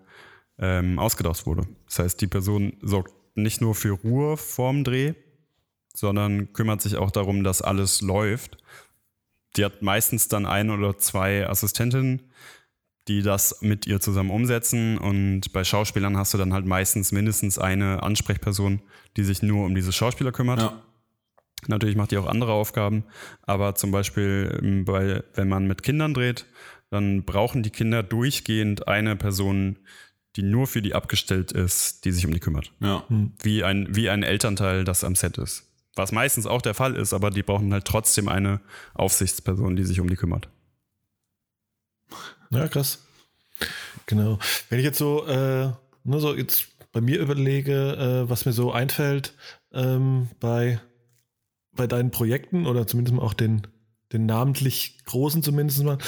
ähm, 0.59 0.99
ausgedacht 0.99 1.47
wurde. 1.47 1.66
Das 1.87 2.01
heißt, 2.01 2.21
die 2.21 2.27
Person 2.27 2.75
sorgt 2.83 3.14
nicht 3.35 3.61
nur 3.61 3.75
für 3.75 3.92
Ruhe 3.92 4.37
vorm 4.37 4.85
Dreh, 4.85 5.14
sondern 5.94 6.53
kümmert 6.53 6.83
sich 6.83 6.97
auch 6.97 7.11
darum, 7.11 7.44
dass 7.44 7.62
alles 7.62 8.01
läuft. 8.03 8.59
Die 9.57 9.64
hat 9.64 9.81
meistens 9.81 10.29
dann 10.29 10.44
ein 10.44 10.71
oder 10.71 10.99
zwei 10.99 11.49
Assistentinnen, 11.49 12.31
die 13.09 13.23
das 13.23 13.62
mit 13.62 13.87
ihr 13.87 14.01
zusammen 14.01 14.31
umsetzen. 14.31 14.99
Und 14.99 15.53
bei 15.53 15.64
Schauspielern 15.64 16.16
hast 16.16 16.35
du 16.35 16.38
dann 16.38 16.53
halt 16.53 16.66
meistens 16.66 17.11
mindestens 17.11 17.59
eine 17.59 18.03
Ansprechperson, 18.03 18.81
die 19.16 19.25
sich 19.25 19.42
nur 19.42 19.64
um 19.66 19.75
diese 19.75 19.92
Schauspieler 19.92 20.33
kümmert. 20.33 20.61
Ja. 20.61 20.83
Natürlich 21.66 21.97
macht 21.97 22.12
die 22.12 22.18
auch 22.18 22.27
andere 22.27 22.53
Aufgaben, 22.53 23.05
aber 23.42 23.75
zum 23.75 23.90
Beispiel, 23.90 24.85
bei, 24.87 25.07
ähm, 25.07 25.23
wenn 25.35 25.49
man 25.49 25.66
mit 25.66 25.83
Kindern 25.83 26.14
dreht, 26.14 26.47
dann 26.90 27.25
brauchen 27.25 27.62
die 27.62 27.71
Kinder 27.71 28.03
durchgehend 28.03 28.87
eine 28.87 29.16
Person, 29.16 29.77
die 30.37 30.42
nur 30.42 30.68
für 30.68 30.83
die 30.83 30.94
abgestellt 30.94 31.51
ist, 31.51 32.05
die 32.05 32.12
sich 32.12 32.25
um 32.27 32.33
die 32.33 32.38
kümmert. 32.38 32.73
Ja. 32.81 33.05
Hm. 33.09 33.33
Wie, 33.42 33.64
ein, 33.64 33.88
wie 33.90 34.09
ein 34.09 34.23
Elternteil, 34.23 34.85
das 34.85 35.03
am 35.03 35.16
Set 35.16 35.37
ist. 35.37 35.64
Was 35.97 36.12
meistens 36.12 36.47
auch 36.47 36.62
der 36.62 36.75
Fall 36.75 36.94
ist, 36.94 37.12
aber 37.12 37.31
die 37.31 37.42
brauchen 37.42 37.73
halt 37.73 37.85
trotzdem 37.85 38.29
eine 38.29 38.61
Aufsichtsperson, 38.94 39.75
die 39.75 39.85
sich 39.85 39.99
um 39.99 40.09
die 40.09 40.14
kümmert. 40.14 40.49
Ja, 42.50 42.68
krass. 42.68 43.04
Genau. 44.06 44.38
Wenn 44.68 44.78
ich 44.78 44.84
jetzt 44.84 44.98
so, 44.98 45.26
äh, 45.26 45.70
nur 46.04 46.20
so 46.20 46.34
jetzt 46.34 46.68
bei 46.92 47.00
mir 47.00 47.20
überlege, 47.20 48.24
äh, 48.24 48.30
was 48.30 48.46
mir 48.46 48.52
so 48.52 48.72
einfällt 48.72 49.34
ähm, 49.72 50.29
bei, 50.40 50.81
bei 51.73 51.87
deinen 51.87 52.10
Projekten 52.10 52.66
oder 52.66 52.87
zumindest 52.87 53.18
auch 53.18 53.35
den, 53.35 53.66
den 54.12 54.27
namentlich 54.27 55.04
großen 55.04 55.42
zumindest 55.42 55.83
mal, 55.85 55.98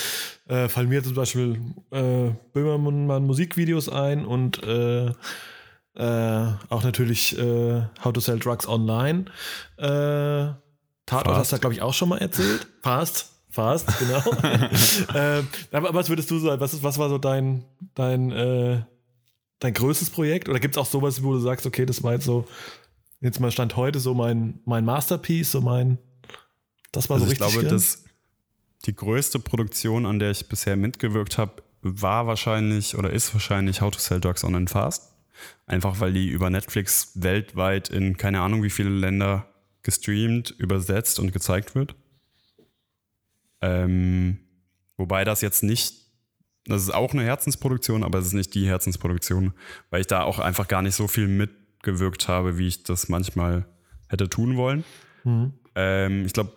äh, 0.48 0.68
fallen 0.68 0.88
mir 0.88 1.04
zum 1.04 1.14
Beispiel 1.14 1.60
äh, 1.90 2.30
Böhmermann 2.52 3.26
Musikvideos 3.26 3.88
ein 3.88 4.24
und 4.24 4.62
äh, 4.62 5.12
äh, 5.94 6.52
auch 6.68 6.82
natürlich 6.82 7.36
äh, 7.38 7.82
How 8.02 8.12
to 8.12 8.20
Sell 8.20 8.38
Drugs 8.38 8.66
Online. 8.66 9.26
Äh, 9.76 10.54
Tatort 11.06 11.36
hast 11.36 11.52
du, 11.52 11.58
glaube 11.58 11.74
ich, 11.74 11.82
auch 11.82 11.92
schon 11.94 12.08
mal 12.08 12.18
erzählt. 12.18 12.66
Fast. 12.82 13.30
Fast, 13.50 13.98
genau. 13.98 14.18
äh, 15.14 15.42
aber 15.72 15.92
was 15.92 16.08
würdest 16.08 16.30
du 16.30 16.38
sagen, 16.38 16.60
was, 16.60 16.72
ist, 16.72 16.82
was 16.82 16.98
war 16.98 17.08
so 17.08 17.18
dein, 17.18 17.64
dein, 17.94 18.30
äh, 18.30 18.82
dein 19.58 19.74
größtes 19.74 20.10
Projekt? 20.10 20.48
Oder 20.48 20.60
gibt 20.60 20.76
es 20.76 20.78
auch 20.78 20.86
sowas, 20.86 21.22
wo 21.22 21.32
du 21.32 21.40
sagst, 21.40 21.66
okay, 21.66 21.84
das 21.84 22.02
war 22.02 22.12
jetzt 22.12 22.24
so, 22.24 22.46
jetzt 23.20 23.40
mal 23.40 23.50
Stand 23.50 23.76
heute 23.76 23.98
so 23.98 24.14
mein, 24.14 24.60
mein 24.64 24.84
Masterpiece, 24.84 25.50
so 25.50 25.60
mein, 25.60 25.98
das 26.92 27.08
war 27.08 27.14
also 27.14 27.26
so 27.26 27.30
richtig. 27.30 27.46
Ich 27.48 27.52
glaube, 27.54 27.68
dass 27.68 28.04
die 28.86 28.94
größte 28.94 29.38
Produktion, 29.38 30.06
an 30.06 30.18
der 30.18 30.30
ich 30.30 30.48
bisher 30.48 30.76
mitgewirkt 30.76 31.36
habe, 31.36 31.62
war 31.82 32.26
wahrscheinlich 32.26 32.96
oder 32.96 33.10
ist 33.10 33.32
wahrscheinlich 33.32 33.80
How 33.80 33.90
to 33.90 33.98
Sell 33.98 34.20
Drugs 34.20 34.44
Online 34.44 34.68
Fast. 34.68 35.12
Einfach 35.66 36.00
weil 36.00 36.12
die 36.12 36.28
über 36.28 36.50
Netflix 36.50 37.12
weltweit 37.14 37.88
in 37.88 38.16
keine 38.16 38.40
Ahnung 38.40 38.62
wie 38.62 38.70
viele 38.70 38.90
Länder 38.90 39.46
gestreamt, 39.82 40.50
übersetzt 40.50 41.18
und 41.18 41.32
gezeigt 41.32 41.74
wird. 41.74 41.94
Ähm, 43.60 44.38
wobei 44.96 45.24
das 45.24 45.40
jetzt 45.40 45.62
nicht, 45.62 45.94
das 46.66 46.82
ist 46.82 46.94
auch 46.94 47.12
eine 47.12 47.24
Herzensproduktion, 47.24 48.04
aber 48.04 48.18
es 48.18 48.26
ist 48.26 48.32
nicht 48.32 48.54
die 48.54 48.66
Herzensproduktion, 48.66 49.52
weil 49.90 50.00
ich 50.00 50.06
da 50.06 50.22
auch 50.22 50.38
einfach 50.38 50.68
gar 50.68 50.82
nicht 50.82 50.94
so 50.94 51.08
viel 51.08 51.28
mitgewirkt 51.28 52.28
habe, 52.28 52.58
wie 52.58 52.68
ich 52.68 52.82
das 52.82 53.08
manchmal 53.08 53.66
hätte 54.08 54.28
tun 54.28 54.56
wollen. 54.56 54.84
Mhm. 55.24 55.52
Ähm, 55.74 56.26
ich 56.26 56.32
glaube, 56.32 56.54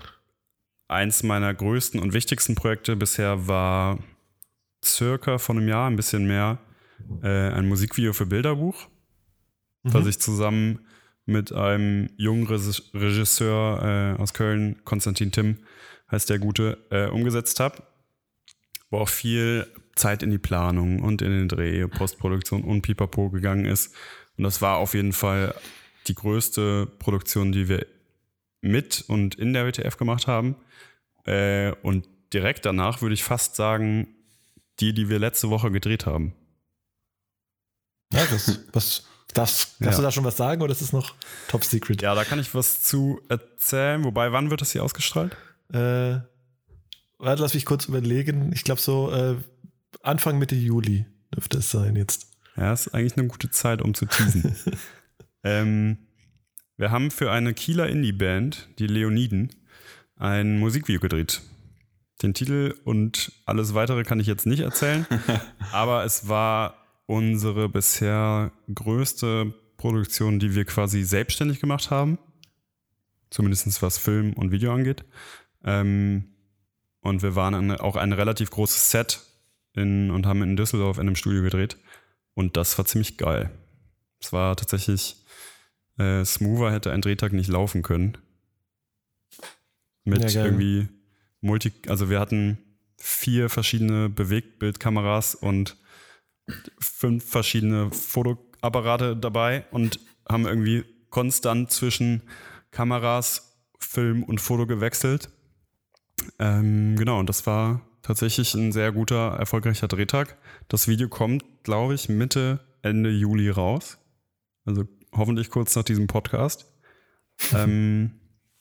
eins 0.88 1.24
meiner 1.24 1.54
größten 1.54 2.00
und 2.00 2.14
wichtigsten 2.14 2.56
Projekte 2.56 2.96
bisher 2.96 3.48
war 3.48 4.00
circa 4.84 5.38
vor 5.38 5.56
einem 5.56 5.68
Jahr, 5.68 5.90
ein 5.90 5.96
bisschen 5.96 6.28
mehr, 6.28 6.60
äh, 7.22 7.28
ein 7.28 7.68
Musikvideo 7.68 8.14
für 8.14 8.26
Bilderbuch, 8.26 8.88
mhm. 9.84 9.94
was 9.94 10.08
ich 10.08 10.20
zusammen 10.20 10.80
mit 11.26 11.54
einem 11.54 12.10
jungen 12.18 12.48
Regisseur 12.48 14.16
äh, 14.18 14.22
aus 14.22 14.34
Köln, 14.34 14.84
Konstantin 14.84 15.32
Timm, 15.32 15.60
heißt 16.14 16.30
der 16.30 16.40
Gute, 16.40 16.78
äh, 16.92 17.08
umgesetzt 17.08 17.60
habe, 17.60 17.84
wo 18.90 19.00
auch 19.00 19.10
viel 19.10 19.68
Zeit 19.96 20.24
in 20.24 20.32
die 20.32 20.38
Planung 20.38 21.02
und 21.02 21.22
in 21.22 21.32
den 21.32 21.48
Dreh, 21.50 21.88
Postproduktion 21.88 22.64
und 22.64 22.84
Pipapo 22.84 23.30
gegangen 23.30 23.66
ist. 23.66 23.94
Und 24.38 24.44
das 24.44 24.62
war 24.62 24.78
auf 24.78 24.94
jeden 24.94 25.14
Fall 25.14 25.54
die 26.08 26.16
größte 26.16 26.88
Produktion, 27.00 27.52
die 27.52 27.68
wir 27.68 27.86
mit 28.62 29.04
und 29.08 29.36
in 29.36 29.54
der 29.54 29.68
WTF 29.68 29.98
gemacht 29.98 30.28
haben. 30.28 30.56
Äh, 31.26 31.72
und 31.82 32.08
direkt 32.32 32.66
danach 32.66 33.02
würde 33.02 33.14
ich 33.14 33.24
fast 33.24 33.56
sagen, 33.56 34.08
die, 34.80 34.94
die 34.94 35.10
wir 35.10 35.20
letzte 35.20 35.50
Woche 35.50 35.72
gedreht 35.72 36.06
haben. 36.06 36.34
Ja, 38.12 38.26
das, 38.26 38.60
was, 38.72 39.08
das, 39.34 39.76
kannst 39.80 39.98
ja. 39.98 39.98
du 39.98 40.02
da 40.04 40.12
schon 40.12 40.24
was 40.24 40.38
sagen 40.38 40.62
oder 40.62 40.72
ist 40.72 40.82
es 40.82 40.94
noch 40.94 41.16
top 41.48 41.64
secret? 41.64 42.02
Ja, 42.02 42.14
da 42.16 42.24
kann 42.24 42.40
ich 42.40 42.54
was 42.54 42.84
zu 42.84 43.22
erzählen. 43.30 44.04
Wobei, 44.04 44.32
wann 44.32 44.50
wird 44.50 44.62
das 44.62 44.72
hier 44.72 44.84
ausgestrahlt? 44.84 45.36
Äh, 45.74 46.22
warte, 47.18 47.42
lass 47.42 47.54
mich 47.54 47.66
kurz 47.66 47.86
überlegen. 47.86 48.52
Ich 48.54 48.64
glaube 48.64 48.80
so 48.80 49.12
äh, 49.12 49.38
Anfang 50.02 50.38
Mitte 50.38 50.56
Juli 50.56 51.06
dürfte 51.34 51.58
es 51.60 51.72
sein 51.72 51.96
jetzt. 51.96 52.28
Ja, 52.56 52.72
ist 52.72 52.94
eigentlich 52.94 53.18
eine 53.18 53.28
gute 53.28 53.50
Zeit, 53.50 53.82
um 53.82 53.94
zu 53.94 54.06
teasen. 54.06 54.56
ähm, 55.44 55.98
wir 56.78 56.92
haben 56.92 57.12
für 57.12 57.32
eine 57.32 57.54
Kieler 57.54 57.88
Indie-Band, 57.88 58.70
die 58.80 58.88
Leoniden, 58.88 59.50
ein 60.16 60.60
Musikvideo 60.60 61.00
gedreht. 61.00 61.42
Den 62.22 62.34
Titel 62.34 62.76
und 62.84 63.32
alles 63.46 63.74
weitere 63.74 64.04
kann 64.04 64.20
ich 64.20 64.28
jetzt 64.28 64.46
nicht 64.46 64.62
erzählen, 64.62 65.06
aber 65.72 66.06
es 66.06 66.28
war 66.28 66.76
unsere 67.06 67.68
bisher 67.68 68.52
größte 68.74 69.54
Produktion, 69.78 70.40
die 70.40 70.56
wir 70.56 70.66
quasi 70.66 71.04
selbstständig 71.04 71.60
gemacht 71.60 71.92
haben. 71.92 72.18
Zumindest 73.30 73.82
was 73.82 73.98
Film 73.98 74.34
und 74.34 74.52
Video 74.52 74.74
angeht. 74.74 75.04
Ähm, 75.64 76.26
und 77.02 77.22
wir 77.22 77.36
waren 77.36 77.54
eine, 77.54 77.82
auch 77.82 77.96
ein 77.96 78.14
relativ 78.14 78.50
großes 78.50 78.92
Set 78.92 79.22
in, 79.74 80.12
und 80.12 80.26
haben 80.26 80.42
in 80.42 80.56
Düsseldorf 80.56 80.98
in 80.98 81.08
einem 81.08 81.16
Studio 81.16 81.42
gedreht. 81.42 81.78
Und 82.34 82.58
das 82.58 82.78
war 82.78 82.86
ziemlich 82.86 83.18
geil. 83.18 83.52
Es 84.20 84.32
war 84.32 84.56
tatsächlich, 84.56 85.18
äh, 85.98 86.24
smoother 86.24 86.72
hätte 86.72 86.92
ein 86.92 87.02
Drehtag 87.02 87.34
nicht 87.34 87.50
laufen 87.50 87.82
können. 87.82 88.18
Mit 90.06 90.32
ja, 90.32 90.46
irgendwie 90.46 90.88
Multi, 91.42 91.72
also 91.88 92.10
wir 92.10 92.20
hatten 92.20 92.58
vier 92.98 93.50
verschiedene 93.50 94.10
Bewegtbildkameras 94.10 95.36
und 95.36 95.78
fünf 96.80 97.30
verschiedene 97.30 97.92
Fotoapparate 97.92 99.18
dabei 99.18 99.66
und 99.72 100.00
haben 100.28 100.46
irgendwie 100.46 100.86
konstant 101.10 101.72
zwischen 101.72 102.22
Kameras, 102.72 103.58
Film 103.80 104.24
und 104.24 104.40
Foto 104.40 104.66
gewechselt. 104.66 105.30
Ähm, 106.40 106.96
genau, 106.96 107.20
und 107.20 107.30
das 107.30 107.46
war 107.46 107.82
tatsächlich 108.02 108.54
ein 108.54 108.72
sehr 108.72 108.92
guter, 108.92 109.36
erfolgreicher 109.40 109.88
Drehtag. 109.88 110.38
Das 110.68 110.88
Video 110.88 111.08
kommt, 111.08 111.44
glaube 111.64 111.96
ich, 111.96 112.10
Mitte, 112.10 112.60
Ende 112.82 113.10
Juli 113.10 113.50
raus. 113.50 113.98
Also 114.66 114.86
hoffentlich 115.12 115.50
kurz 115.50 115.76
nach 115.76 115.84
diesem 115.84 116.08
Podcast. 116.08 116.66
ähm, 117.56 118.12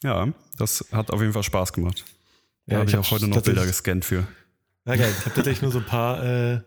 ja, 0.02 0.28
das 0.56 0.86
hat 0.92 1.10
auf 1.10 1.20
jeden 1.20 1.32
Fall 1.32 1.42
Spaß 1.42 1.72
gemacht. 1.72 2.04
Da 2.66 2.74
ja, 2.74 2.80
habe 2.80 2.90
ich 2.90 2.96
auch 2.96 3.10
heute 3.10 3.28
noch 3.28 3.42
Bilder 3.42 3.66
gescannt 3.66 4.04
für. 4.04 4.26
Ja, 4.86 4.96
geil. 4.96 5.12
Ich 5.16 5.24
habe 5.24 5.34
tatsächlich 5.34 5.62
nur 5.62 5.72
so 5.72 5.78
ein 5.78 5.86
paar, 5.86 6.24
äh, 6.24 6.60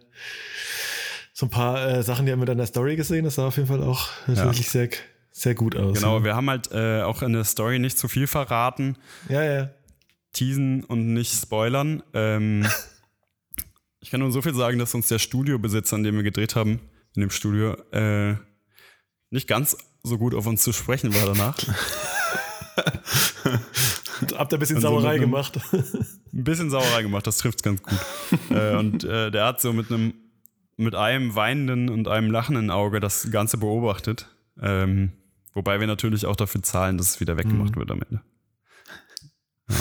so 1.33 1.47
ein 1.47 1.49
paar 1.49 1.87
äh, 1.87 2.03
Sachen, 2.03 2.25
die 2.25 2.31
haben 2.31 2.39
wir 2.39 2.45
dann 2.45 2.53
in 2.53 2.59
der 2.59 2.67
Story 2.67 2.95
gesehen. 2.95 3.25
Das 3.25 3.35
sah 3.35 3.47
auf 3.47 3.57
jeden 3.57 3.67
Fall 3.67 3.83
auch 3.83 4.09
ja. 4.27 4.35
wirklich 4.45 4.69
sehr, 4.69 4.89
sehr 5.31 5.55
gut 5.55 5.75
aus. 5.75 5.97
Genau, 5.97 6.19
ja. 6.19 6.23
wir 6.23 6.35
haben 6.35 6.49
halt 6.49 6.71
äh, 6.71 7.01
auch 7.01 7.21
in 7.21 7.33
der 7.33 7.43
Story 7.43 7.79
nicht 7.79 7.97
zu 7.97 8.07
viel 8.07 8.27
verraten. 8.27 8.97
Ja, 9.27 9.43
ja 9.43 9.69
teasen 10.35 10.83
und 10.83 11.13
nicht 11.13 11.33
spoilern. 11.33 12.03
Ähm, 12.13 12.67
ich 13.99 14.11
kann 14.11 14.19
nur 14.19 14.31
so 14.31 14.41
viel 14.41 14.53
sagen, 14.53 14.77
dass 14.77 14.93
uns 14.93 15.07
der 15.07 15.19
Studiobesitzer, 15.19 15.95
an 15.95 16.03
dem 16.03 16.15
wir 16.15 16.23
gedreht 16.23 16.55
haben, 16.55 16.79
in 17.15 17.21
dem 17.21 17.31
Studio, 17.31 17.73
äh, 17.91 18.35
nicht 19.31 19.47
ganz 19.47 19.77
so 20.03 20.17
gut 20.17 20.35
auf 20.35 20.45
uns 20.45 20.61
zu 20.61 20.73
sprechen 20.73 21.15
war 21.15 21.25
danach. 21.25 21.57
Habt 24.35 24.53
ihr 24.53 24.57
ein 24.57 24.59
bisschen 24.59 24.79
Sauerei 24.79 25.17
gemacht? 25.17 25.59
Ein 25.71 26.43
bisschen 26.43 26.69
Sauerei 26.69 27.01
gemacht, 27.01 27.25
das 27.25 27.37
trifft 27.37 27.59
es 27.59 27.63
ganz 27.63 27.81
gut. 27.81 27.97
äh, 28.49 28.75
und 28.75 29.03
äh, 29.03 29.31
der 29.31 29.45
hat 29.45 29.61
so 29.61 29.73
mit 29.73 29.91
einem 29.91 30.13
mit 30.77 30.93
einem 30.93 31.35
weinenden 31.35 31.89
und 31.89 32.09
einem 32.09 32.29
lachenden 32.29 32.69
Auge 32.69 32.99
das 32.99 33.31
Ganze 33.31 33.57
beobachtet. 33.57 34.27
Ähm, 34.61 35.13
wobei 35.53 35.79
wir 35.79 35.87
natürlich 35.87 36.25
auch 36.25 36.35
dafür 36.35 36.63
zahlen, 36.63 36.97
dass 36.97 37.11
es 37.11 37.19
wieder 37.21 37.37
weggemacht 37.37 37.77
mhm. 37.77 37.79
wird 37.79 37.91
am 37.91 38.01
Ende. 38.01 38.21
Ja 39.69 39.77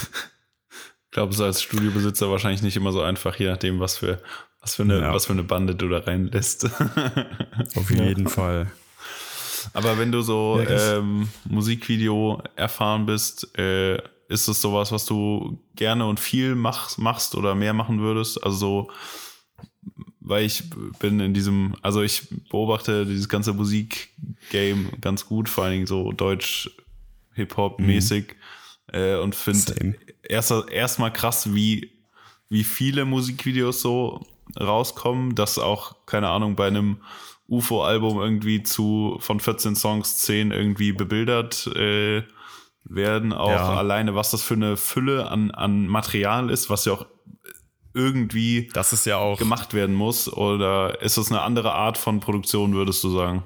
glaube, 1.14 1.32
es 1.32 1.36
ist 1.36 1.42
als 1.42 1.62
Studiobesitzer 1.62 2.30
wahrscheinlich 2.30 2.62
nicht 2.62 2.76
immer 2.76 2.92
so 2.92 3.00
einfach, 3.00 3.36
je 3.36 3.46
nachdem, 3.46 3.80
was 3.80 3.96
für, 3.96 4.20
was 4.60 4.74
für, 4.74 4.82
eine, 4.82 5.00
ja. 5.00 5.14
was 5.14 5.26
für 5.26 5.32
eine 5.32 5.44
Bande 5.44 5.74
du 5.74 5.88
da 5.88 5.98
reinlässt. 5.98 6.64
Auf 7.76 7.90
jeden 7.90 8.24
ja. 8.24 8.30
Fall. 8.30 8.72
Aber 9.72 9.96
wenn 9.96 10.12
du 10.12 10.20
so 10.20 10.60
ja, 10.60 10.98
ähm, 10.98 11.28
Musikvideo 11.44 12.42
erfahren 12.56 13.06
bist, 13.06 13.56
äh, 13.56 13.96
ist 14.28 14.48
es 14.48 14.60
sowas, 14.60 14.90
was 14.90 15.06
du 15.06 15.62
gerne 15.76 16.04
und 16.06 16.18
viel 16.18 16.54
mach, 16.56 16.98
machst 16.98 17.36
oder 17.36 17.54
mehr 17.54 17.72
machen 17.74 18.00
würdest? 18.00 18.42
Also 18.42 18.56
so, 18.58 18.90
weil 20.20 20.44
ich 20.44 20.64
bin 20.98 21.20
in 21.20 21.32
diesem, 21.32 21.76
also 21.80 22.02
ich 22.02 22.28
beobachte 22.50 23.06
dieses 23.06 23.28
ganze 23.28 23.52
Musikgame 23.52 24.90
ganz 25.00 25.26
gut, 25.26 25.48
vor 25.48 25.64
allen 25.64 25.74
Dingen 25.74 25.86
so 25.86 26.10
Deutsch, 26.10 26.70
Hip-Hop-mäßig. 27.34 28.26
Mhm 28.26 28.63
äh, 28.92 29.16
und 29.16 29.34
finde 29.34 29.96
erst 30.22 30.52
erstmal 30.70 31.12
krass, 31.12 31.54
wie, 31.54 31.92
wie 32.48 32.64
viele 32.64 33.04
Musikvideos 33.04 33.80
so 33.80 34.26
rauskommen, 34.58 35.34
dass 35.34 35.58
auch, 35.58 36.06
keine 36.06 36.28
Ahnung, 36.28 36.56
bei 36.56 36.66
einem 36.66 36.98
UFO-Album 37.48 38.20
irgendwie 38.20 38.62
zu 38.62 39.16
von 39.20 39.40
14 39.40 39.76
Songs 39.76 40.18
10 40.18 40.50
irgendwie 40.50 40.92
bebildert 40.92 41.66
äh, 41.68 42.22
werden. 42.84 43.32
Auch 43.32 43.50
ja. 43.50 43.74
alleine, 43.74 44.14
was 44.14 44.30
das 44.30 44.42
für 44.42 44.54
eine 44.54 44.76
Fülle 44.76 45.30
an, 45.30 45.50
an 45.50 45.86
Material 45.86 46.50
ist, 46.50 46.70
was 46.70 46.84
ja 46.84 46.92
auch 46.94 47.06
irgendwie 47.92 48.68
das 48.72 48.92
ist 48.92 49.06
ja 49.06 49.18
auch 49.18 49.38
gemacht 49.38 49.72
werden 49.72 49.94
muss. 49.94 50.30
Oder 50.32 51.00
ist 51.02 51.16
das 51.16 51.30
eine 51.30 51.42
andere 51.42 51.72
Art 51.72 51.96
von 51.98 52.20
Produktion, 52.20 52.74
würdest 52.74 53.04
du 53.04 53.10
sagen? 53.10 53.44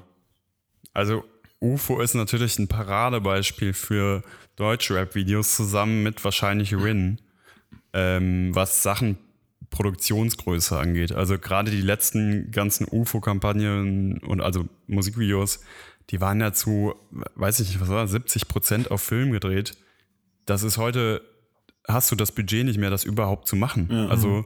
Also 0.93 1.23
UFO 1.61 1.99
ist 2.01 2.15
natürlich 2.15 2.57
ein 2.57 2.67
Paradebeispiel 2.67 3.73
für 3.73 4.23
Deutsch-Rap-Videos 4.59 5.55
zusammen 5.55 6.03
mit 6.03 6.23
wahrscheinlich 6.23 6.75
Rin, 6.75 7.19
ähm, 7.93 8.53
was 8.53 8.83
Sachen 8.83 9.17
Produktionsgröße 9.69 10.77
angeht. 10.77 11.11
Also 11.11 11.37
gerade 11.37 11.71
die 11.71 11.81
letzten 11.81 12.51
ganzen 12.51 12.87
UFO-Kampagnen 12.89 14.17
und 14.19 14.41
also 14.41 14.67
Musikvideos, 14.87 15.61
die 16.09 16.21
waren 16.21 16.41
ja 16.41 16.53
zu, 16.53 16.95
weiß 17.35 17.59
ich 17.59 17.69
nicht, 17.69 17.81
was 17.81 17.89
war, 17.89 18.07
70 18.07 18.47
Prozent 18.47 18.91
auf 18.91 19.01
Film 19.01 19.31
gedreht. 19.31 19.77
Das 20.45 20.63
ist 20.63 20.77
heute, 20.77 21.21
hast 21.87 22.11
du 22.11 22.15
das 22.15 22.31
Budget 22.31 22.65
nicht 22.65 22.79
mehr, 22.79 22.89
das 22.89 23.03
überhaupt 23.03 23.47
zu 23.47 23.55
machen. 23.55 23.87
Ja. 23.91 24.07
Also 24.07 24.45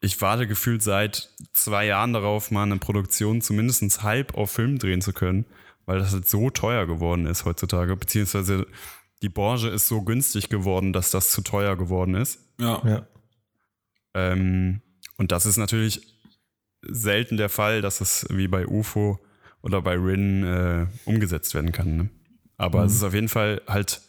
ich 0.00 0.20
warte 0.20 0.46
gefühlt 0.46 0.82
seit 0.82 1.30
zwei 1.52 1.86
Jahren 1.86 2.12
darauf, 2.12 2.50
mal 2.50 2.62
eine 2.62 2.78
Produktion 2.78 3.40
zumindest 3.40 4.02
halb 4.02 4.34
auf 4.34 4.50
Film 4.50 4.78
drehen 4.78 5.02
zu 5.02 5.12
können, 5.12 5.44
weil 5.84 5.98
das 5.98 6.12
halt 6.12 6.28
so 6.28 6.50
teuer 6.50 6.86
geworden 6.86 7.26
ist 7.26 7.44
heutzutage, 7.44 7.94
beziehungsweise 7.96 8.66
die 9.22 9.28
Branche 9.28 9.68
ist 9.68 9.88
so 9.88 10.02
günstig 10.02 10.48
geworden, 10.48 10.92
dass 10.92 11.10
das 11.10 11.30
zu 11.30 11.42
teuer 11.42 11.76
geworden 11.76 12.14
ist. 12.14 12.40
Ja. 12.60 12.82
ja. 12.84 13.06
Ähm, 14.14 14.82
und 15.16 15.32
das 15.32 15.46
ist 15.46 15.56
natürlich 15.56 16.02
selten 16.82 17.36
der 17.36 17.48
Fall, 17.48 17.82
dass 17.82 18.00
es 18.00 18.26
wie 18.30 18.48
bei 18.48 18.66
UFO 18.66 19.18
oder 19.62 19.82
bei 19.82 19.94
Rin 19.94 20.44
äh, 20.44 20.86
umgesetzt 21.04 21.54
werden 21.54 21.72
kann. 21.72 21.96
Ne? 21.96 22.10
Aber 22.56 22.80
mhm. 22.80 22.86
es 22.86 22.94
ist 22.94 23.02
auf 23.02 23.14
jeden 23.14 23.28
Fall 23.28 23.62
halt, 23.66 24.00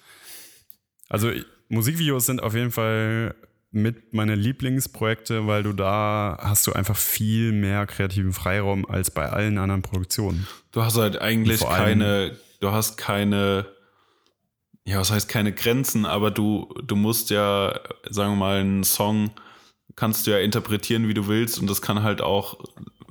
also 1.10 1.32
Musikvideos 1.70 2.26
sind 2.26 2.42
auf 2.42 2.54
jeden 2.54 2.72
Fall 2.72 3.36
mit 3.72 4.14
meine 4.14 4.36
Lieblingsprojekte, 4.36 5.48
weil 5.48 5.64
du 5.64 5.74
da 5.74 6.38
hast 6.42 6.68
du 6.68 6.74
einfach 6.74 6.96
viel 6.96 7.52
mehr 7.52 7.86
kreativen 7.86 8.34
Freiraum 8.34 8.86
als 8.90 9.12
bei 9.12 9.30
allen 9.30 9.58
anderen 9.58 9.82
Produktionen. 9.82 10.48
Du 10.72 10.84
hast 10.84 10.98
halt 10.98 11.20
eigentlich 11.20 11.62
keine, 11.62 12.38
du 12.60 12.72
hast 12.72 12.98
keine, 12.98 13.66
ja, 14.88 15.00
was 15.00 15.12
heißt 15.12 15.28
keine 15.28 15.52
Grenzen, 15.52 16.06
aber 16.06 16.32
du, 16.32 16.74
du 16.82 16.96
musst 16.96 17.30
ja, 17.30 17.78
sagen 18.10 18.32
wir 18.32 18.38
mal, 18.38 18.60
einen 18.62 18.86
Song 18.86 19.32
kannst 19.98 20.26
du 20.26 20.32
ja 20.32 20.40
interpretieren, 20.40 21.10
wie 21.10 21.14
du 21.14 21.28
willst 21.28 21.60
und 21.60 21.70
das 21.70 21.82
kann 21.82 22.04
halt 22.04 22.22
auch, 22.22 22.58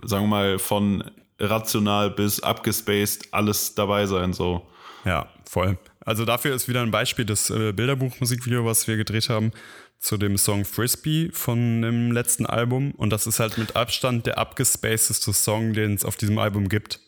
sagen 0.03 0.25
wir 0.25 0.29
mal, 0.29 0.59
von 0.59 1.05
rational 1.39 2.11
bis 2.11 2.41
abgespaced 2.41 3.29
alles 3.35 3.75
dabei 3.75 4.07
sein, 4.07 4.33
so. 4.33 4.67
Ja, 5.05 5.29
voll. 5.47 5.77
Also 6.01 6.25
dafür 6.25 6.55
ist 6.55 6.67
wieder 6.67 6.81
ein 6.81 6.91
Beispiel 6.91 7.27
das 7.27 7.51
äh, 7.51 7.73
Bilderbuch-Musikvideo, 7.73 8.65
was 8.65 8.89
wir 8.89 8.97
gedreht 8.97 9.29
haben 9.29 9.53
zu 9.99 10.17
dem 10.17 10.39
Song 10.39 10.65
Frisbee 10.65 11.29
von 11.31 11.83
dem 11.83 12.11
letzten 12.11 12.47
Album. 12.47 12.93
Und 12.93 13.11
das 13.11 13.27
ist 13.27 13.39
halt 13.39 13.59
mit 13.59 13.77
Abstand 13.77 14.25
der 14.25 14.39
abgespacedeste 14.39 15.35
Song, 15.35 15.75
den 15.75 15.93
es 15.93 16.07
auf 16.07 16.17
diesem 16.17 16.39
Album 16.39 16.71
gibt. 16.71 17.01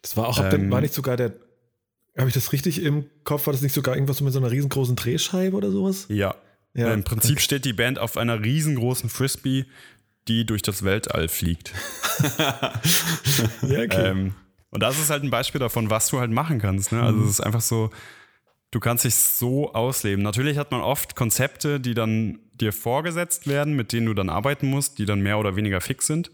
Das 0.00 0.16
war 0.16 0.28
auch, 0.28 0.38
ähm, 0.38 0.70
war 0.70 0.80
nicht 0.80 0.94
sogar 0.94 1.18
der, 1.18 1.34
habe 2.16 2.28
ich 2.28 2.34
das 2.34 2.52
richtig 2.52 2.82
im 2.82 3.06
Kopf, 3.24 3.46
war 3.46 3.52
das 3.52 3.62
nicht 3.62 3.72
sogar 3.72 3.94
irgendwas 3.94 4.20
mit 4.20 4.32
so 4.32 4.38
einer 4.38 4.50
riesengroßen 4.50 4.96
Drehscheibe 4.96 5.56
oder 5.56 5.70
sowas? 5.70 6.06
Ja. 6.08 6.34
ja. 6.74 6.92
Im 6.92 7.04
Prinzip 7.04 7.32
okay. 7.32 7.42
steht 7.42 7.64
die 7.64 7.72
Band 7.72 7.98
auf 7.98 8.16
einer 8.16 8.42
riesengroßen 8.42 9.08
Frisbee, 9.08 9.66
die 10.28 10.44
durch 10.44 10.62
das 10.62 10.84
Weltall 10.84 11.28
fliegt. 11.28 11.72
ja, 13.62 13.82
okay. 13.82 14.10
Ähm, 14.10 14.34
und 14.70 14.82
das 14.82 14.98
ist 14.98 15.10
halt 15.10 15.22
ein 15.22 15.30
Beispiel 15.30 15.58
davon, 15.58 15.90
was 15.90 16.08
du 16.08 16.20
halt 16.20 16.30
machen 16.30 16.58
kannst. 16.58 16.92
Ne? 16.92 17.02
Also 17.02 17.18
mhm. 17.18 17.24
es 17.24 17.30
ist 17.30 17.40
einfach 17.40 17.60
so, 17.60 17.90
du 18.70 18.80
kannst 18.80 19.04
dich 19.04 19.14
so 19.16 19.72
ausleben. 19.72 20.22
Natürlich 20.22 20.58
hat 20.58 20.70
man 20.70 20.80
oft 20.80 21.16
Konzepte, 21.16 21.80
die 21.80 21.94
dann 21.94 22.38
dir 22.54 22.72
vorgesetzt 22.72 23.46
werden, 23.46 23.74
mit 23.74 23.92
denen 23.92 24.06
du 24.06 24.14
dann 24.14 24.28
arbeiten 24.28 24.68
musst, 24.68 24.98
die 24.98 25.06
dann 25.06 25.20
mehr 25.20 25.38
oder 25.38 25.56
weniger 25.56 25.80
fix 25.80 26.06
sind. 26.06 26.30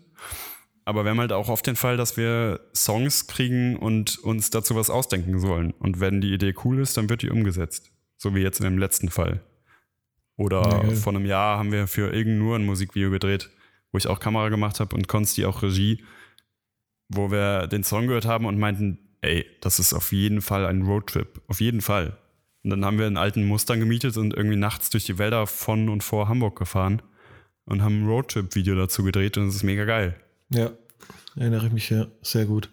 Aber 0.87 1.05
wir 1.05 1.11
haben 1.11 1.20
halt 1.20 1.32
auch 1.32 1.49
oft 1.49 1.66
den 1.66 1.74
Fall, 1.74 1.97
dass 1.97 2.16
wir 2.16 2.61
Songs 2.72 3.26
kriegen 3.26 3.76
und 3.76 4.18
uns 4.20 4.51
dazu 4.51 4.76
was 4.76 4.89
ausdenken 4.89 5.41
sollen. 5.41 5.72
Und 5.72 5.99
wenn 5.99 6.20
die 6.20 6.32
Idee 6.32 6.55
cool 6.64 6.78
ist, 6.78 6.97
dann 6.97 7.11
wird 7.11 7.22
die 7.22 7.30
umgesetzt. 7.30 7.91
So 8.16 8.37
wie 8.37 8.41
jetzt 8.41 8.61
in 8.61 8.64
dem 8.64 8.78
letzten 8.78 9.11
Fall. 9.11 9.41
Oder 10.37 10.84
ja, 10.84 10.95
vor 10.95 11.12
einem 11.12 11.26
Jahr 11.26 11.59
haben 11.59 11.72
wir 11.72 11.89
für 11.89 12.14
irgend 12.14 12.39
nur 12.39 12.55
ein 12.55 12.64
Musikvideo 12.64 13.11
gedreht, 13.11 13.51
wo 13.91 13.99
ich 13.99 14.07
auch 14.07 14.20
Kamera 14.20 14.49
gemacht 14.49 14.78
habe 14.78 14.95
und 14.95 15.09
Konsti 15.09 15.45
auch 15.45 15.62
Regie, 15.62 16.05
wo 17.09 17.32
wir 17.32 17.66
den 17.66 17.82
Song 17.82 18.07
gehört 18.07 18.26
haben 18.26 18.47
und 18.47 18.57
meinten, 18.57 18.99
ey, 19.22 19.45
das 19.62 19.80
ist 19.80 19.93
auf 19.93 20.12
jeden 20.12 20.41
Fall 20.41 20.66
ein 20.66 20.82
Roadtrip. 20.82 21.43
Auf 21.49 21.61
jeden 21.61 21.80
Fall. 21.80 22.16
Und 22.62 22.70
dann 22.70 22.84
haben 22.84 22.99
wir 22.99 23.07
einen 23.07 23.16
alten 23.16 23.45
Mustang 23.45 23.80
gemietet 23.80 24.16
und 24.16 24.34
irgendwie 24.34 24.57
nachts 24.57 24.91
durch 24.91 25.05
die 25.05 25.18
Wälder 25.18 25.49
von 25.49 25.89
und 25.89 26.05
vor 26.05 26.28
Hamburg 26.28 26.57
gefahren 26.57 27.03
und 27.64 27.82
haben 27.82 28.05
ein 28.05 28.09
Roadtrip-Video 28.09 28.76
dazu 28.76 29.03
gedreht 29.03 29.37
und 29.37 29.49
es 29.49 29.57
ist 29.57 29.62
mega 29.64 29.84
geil. 29.84 30.14
Ja, 30.51 30.71
erinnere 31.37 31.67
ich 31.67 31.73
mich 31.73 31.91
ja 31.91 32.07
sehr 32.23 32.47
gut. 32.47 32.71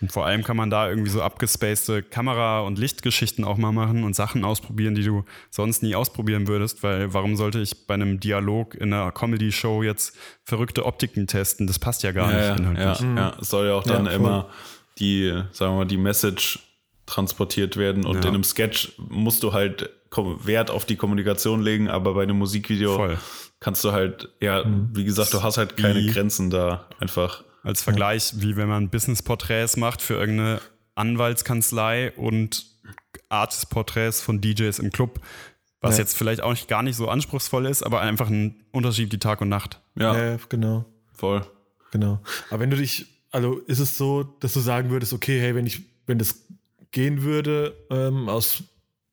Und 0.00 0.12
vor 0.12 0.26
allem 0.26 0.42
kann 0.42 0.58
man 0.58 0.68
da 0.68 0.90
irgendwie 0.90 1.10
so 1.10 1.22
abgespacede 1.22 2.02
Kamera- 2.02 2.60
und 2.60 2.78
Lichtgeschichten 2.78 3.44
auch 3.44 3.56
mal 3.56 3.72
machen 3.72 4.04
und 4.04 4.14
Sachen 4.14 4.44
ausprobieren, 4.44 4.94
die 4.94 5.02
du 5.02 5.24
sonst 5.50 5.82
nie 5.82 5.94
ausprobieren 5.94 6.48
würdest, 6.48 6.82
weil 6.82 7.14
warum 7.14 7.34
sollte 7.36 7.60
ich 7.60 7.86
bei 7.86 7.94
einem 7.94 8.20
Dialog 8.20 8.74
in 8.74 8.92
einer 8.92 9.10
Comedy-Show 9.10 9.82
jetzt 9.82 10.14
verrückte 10.44 10.84
Optiken 10.84 11.26
testen? 11.26 11.66
Das 11.66 11.78
passt 11.78 12.02
ja 12.02 12.12
gar 12.12 12.30
ja, 12.30 12.50
nicht 12.50 12.60
inhaltlich. 12.60 13.00
Ja, 13.00 13.16
ja, 13.16 13.36
es 13.40 13.48
soll 13.48 13.68
ja 13.68 13.74
auch 13.74 13.84
dann 13.84 14.04
ja, 14.04 14.12
immer 14.12 14.50
die, 14.98 15.30
sagen 15.52 15.72
wir 15.72 15.78
mal, 15.78 15.84
die 15.86 15.96
Message 15.96 16.58
transportiert 17.06 17.76
werden 17.76 18.04
und 18.04 18.16
ja. 18.16 18.22
in 18.22 18.28
einem 18.28 18.44
Sketch 18.44 18.92
musst 18.98 19.42
du 19.42 19.52
halt 19.52 19.88
Wert 20.44 20.70
auf 20.70 20.84
die 20.84 20.96
Kommunikation 20.96 21.62
legen, 21.62 21.88
aber 21.88 22.14
bei 22.14 22.22
einem 22.22 22.38
Musikvideo 22.38 22.96
Voll. 22.96 23.18
Kannst 23.66 23.82
du 23.82 23.90
halt, 23.90 24.28
ja, 24.40 24.62
mhm. 24.62 24.90
wie 24.94 25.04
gesagt, 25.04 25.34
du 25.34 25.42
hast 25.42 25.58
halt 25.58 25.76
keine 25.76 25.98
wie, 25.98 26.06
Grenzen 26.06 26.50
da 26.50 26.86
einfach. 27.00 27.42
Als 27.64 27.82
Vergleich, 27.82 28.34
wie 28.36 28.54
wenn 28.54 28.68
man 28.68 28.90
Business-Porträts 28.90 29.76
macht 29.76 30.02
für 30.02 30.14
irgendeine 30.14 30.60
Anwaltskanzlei 30.94 32.12
und 32.12 32.64
Artist-Porträts 33.28 34.22
von 34.22 34.40
DJs 34.40 34.78
im 34.78 34.92
Club, 34.92 35.18
was 35.80 35.96
ja. 35.96 36.04
jetzt 36.04 36.16
vielleicht 36.16 36.42
auch 36.42 36.50
nicht, 36.50 36.68
gar 36.68 36.84
nicht 36.84 36.94
so 36.94 37.08
anspruchsvoll 37.08 37.66
ist, 37.66 37.82
aber 37.82 38.02
einfach 38.02 38.30
ein 38.30 38.54
Unterschied 38.70 39.12
wie 39.12 39.18
Tag 39.18 39.40
und 39.40 39.48
Nacht. 39.48 39.80
Ja, 39.98 40.16
ja 40.16 40.36
genau. 40.48 40.84
Voll. 41.12 41.44
Genau. 41.90 42.20
Aber 42.50 42.60
wenn 42.60 42.70
du 42.70 42.76
dich, 42.76 43.06
also 43.32 43.58
ist 43.66 43.80
es 43.80 43.98
so, 43.98 44.22
dass 44.22 44.52
du 44.52 44.60
sagen 44.60 44.90
würdest, 44.90 45.12
okay, 45.12 45.40
hey, 45.40 45.56
wenn 45.56 45.66
ich, 45.66 45.82
wenn 46.06 46.18
das 46.18 46.46
gehen 46.92 47.24
würde, 47.24 47.76
ähm, 47.90 48.28
aus 48.28 48.62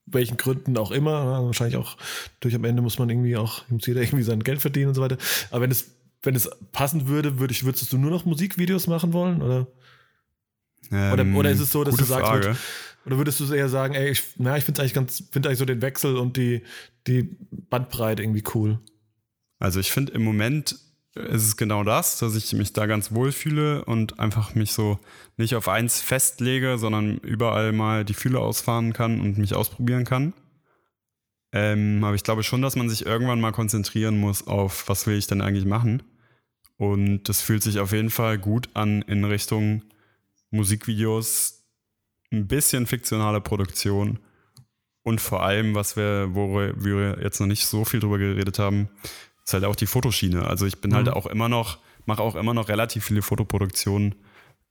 welchen 0.06 0.38
Gründen 0.38 0.78
auch 0.78 0.91
immer. 0.91 1.43
Wahrscheinlich 1.45 1.78
auch 1.78 1.97
durch 2.39 2.56
am 2.56 2.64
Ende 2.64 2.82
muss 2.82 2.99
man 2.99 3.10
irgendwie 3.10 3.38
auch, 3.38 3.68
muss 3.70 3.86
jeder 3.86 4.01
irgendwie 4.01 4.24
sein 4.24 4.43
Geld 4.43 4.62
verdienen 4.62 4.89
und 4.89 4.95
so 4.95 5.01
weiter. 5.01 5.18
Aber 5.51 5.62
wenn 5.62 5.72
es, 5.72 5.91
wenn 6.22 6.36
es 6.36 6.49
passen 6.72 7.08
würde, 7.08 7.39
würde 7.39 7.54
ich, 7.54 7.64
würdest 7.64 7.91
du 7.91 7.97
nur 7.97 8.12
noch 8.12 8.26
Musikvideos 8.26 8.88
machen 8.88 9.14
wollen? 9.14 9.41
Oder, 9.41 9.68
ähm, 10.91 11.14
oder, 11.14 11.39
oder 11.39 11.51
ist 11.51 11.60
es 11.60 11.72
so, 11.72 11.84
dass 11.84 11.95
du 11.95 12.04
sagst, 12.04 12.26
Frage. 12.26 12.56
oder 13.06 13.18
würdest 13.18 13.39
du 13.39 13.54
eher 13.54 13.70
sagen, 13.70 13.93
ey, 13.93 14.12
ich, 14.12 14.24
na, 14.38 14.58
ich 14.58 14.64
finde 14.64 14.82
eigentlich 14.82 14.93
ganz, 14.93 15.24
finde 15.32 15.49
eigentlich 15.49 15.60
so 15.60 15.66
den 15.66 15.82
Wechsel 15.82 16.18
und 16.18 16.38
die, 16.38 16.64
die 17.08 17.38
Bandbreite 17.51 18.22
irgendwie 18.22 18.43
cool? 18.54 18.80
Also 19.60 19.80
ich 19.80 19.91
finde 19.91 20.14
im 20.14 20.24
Moment 20.24 20.78
ist 21.16 21.43
es 21.43 21.57
genau 21.57 21.84
das, 21.84 22.18
dass 22.18 22.36
ich 22.36 22.53
mich 22.53 22.74
da 22.74 22.86
ganz 22.86 23.11
wohl 23.11 23.32
fühle 23.32 23.86
und 23.86 24.20
einfach 24.20 24.55
mich 24.55 24.74
so 24.74 24.99
nicht 25.38 25.55
auf 25.55 25.68
eins 25.68 26.01
festlege, 26.01 26.78
sondern 26.78 27.18
überall 27.20 27.72
mal 27.72 28.03
die 28.03 28.16
Fühle 28.16 28.39
ausfahren 28.39 28.93
kann 28.93 29.22
und 29.22 29.38
mich 29.38 29.53
ausprobieren 29.53 30.05
kann. 30.05 30.34
Ähm, 31.51 32.03
aber 32.03 32.16
ich 32.16 32.24
glaube 32.24 32.41
schon, 32.41 32.64
dass 32.64 32.76
man 32.76 32.89
sich 32.89 33.05
irgendwann 33.05 33.39
mal 33.39 33.51
konzentrieren 33.51 34.20
muss 34.20 34.47
auf, 34.47 34.89
was 34.89 35.05
will 35.05 35.18
ich 35.18 35.28
denn 35.28 35.41
eigentlich 35.41 35.66
machen. 35.66 36.01
Und 36.78 37.30
das 37.30 37.41
fühlt 37.41 37.61
sich 37.61 37.80
auf 37.80 37.91
jeden 37.91 38.09
Fall 38.09 38.39
gut 38.39 38.70
an 38.74 39.03
in 39.03 39.24
Richtung 39.24 39.84
Musikvideos, 40.49 41.64
ein 42.32 42.47
bisschen 42.47 42.88
fiktionale 42.88 43.39
Produktion 43.39 44.20
und 45.03 45.22
vor 45.22 45.43
allem, 45.43 45.76
was 45.76 45.95
wir, 45.95 46.30
wo 46.34 46.55
wir 46.55 47.20
jetzt 47.22 47.39
noch 47.39 47.47
nicht 47.47 47.68
so 47.68 47.86
viel 47.86 47.99
drüber 47.99 48.18
geredet 48.18 48.57
haben, 48.57 48.89
ist 49.45 49.53
halt 49.53 49.65
auch 49.65 49.75
die 49.75 49.85
Fotoschiene. 49.85 50.45
Also 50.45 50.65
ich 50.65 50.79
bin 50.79 50.93
halt 50.93 51.05
mhm. 51.05 51.11
halt 51.11 51.17
auch 51.17 51.27
immer 51.27 51.49
noch, 51.49 51.79
mache 52.05 52.21
auch 52.21 52.35
immer 52.35 52.53
noch 52.53 52.69
relativ 52.69 53.05
viele 53.05 53.21
Fotoproduktionen. 53.21 54.15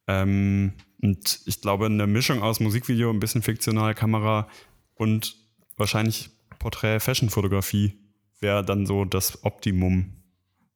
Ähm, 0.06 0.72
und 1.00 1.40
ich 1.46 1.60
glaube, 1.60 1.86
eine 1.86 2.06
Mischung 2.06 2.42
aus 2.42 2.60
Musikvideo, 2.60 3.10
ein 3.10 3.20
bisschen 3.20 3.42
fiktionale 3.42 3.94
Kamera 3.94 4.48
und 4.94 5.36
wahrscheinlich 5.76 6.30
Porträt-Fashion-Fotografie 6.58 7.98
wäre 8.40 8.64
dann 8.64 8.86
so 8.86 9.04
das 9.04 9.44
Optimum, 9.44 10.12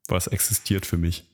was 0.09 0.27
existiert 0.27 0.87
für 0.87 0.97
mich. 0.97 1.25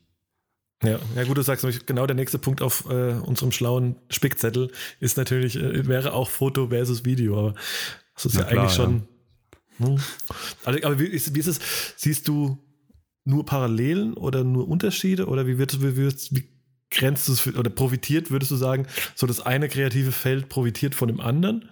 Ja, 0.83 0.99
ja 1.15 1.25
gut, 1.25 1.39
du 1.39 1.43
sagst 1.43 1.65
nämlich, 1.65 1.87
genau 1.87 2.07
der 2.07 2.17
nächste 2.17 2.39
Punkt 2.39 2.61
auf 2.61 2.87
äh, 2.91 3.13
unserem 3.15 3.53
schlauen 3.53 3.97
Spickzettel 4.11 4.73
ist 4.99 5.17
natürlich, 5.17 5.57
äh, 5.57 5.87
wäre 5.87 6.13
auch 6.13 6.29
Foto 6.29 6.69
versus 6.69 7.05
Video, 7.05 7.39
aber 7.39 7.55
das 8.15 8.27
ist 8.27 8.35
Na 8.35 8.41
ja 8.41 8.47
klar, 8.47 8.61
eigentlich 8.63 8.75
schon 8.75 9.09
hm. 9.79 9.99
Also, 10.65 10.87
aber 10.87 10.99
wie 10.99 11.07
ist, 11.07 11.35
wie 11.35 11.41
ist, 11.41 11.47
es? 11.47 11.61
Siehst 11.97 12.29
du 12.29 12.59
nur 13.25 13.47
Parallelen 13.47 14.15
oder 14.15 14.45
nur 14.45 14.69
Unterschiede? 14.69 15.27
Oder 15.27 15.47
wie 15.47 15.59
wird 15.59 15.83
wie, 15.83 15.97
wird, 15.97 16.29
wie 16.33 16.49
grenzt 16.93 17.29
du 17.29 17.33
es 17.33 17.47
oder 17.47 17.71
profitiert, 17.71 18.31
würdest 18.31 18.51
du 18.51 18.57
sagen, 18.57 18.87
so 19.15 19.27
das 19.27 19.41
eine 19.41 19.69
kreative 19.69 20.13
Feld 20.13 20.49
profitiert 20.49 20.95
von 20.95 21.09
dem 21.09 21.21
anderen? 21.21 21.69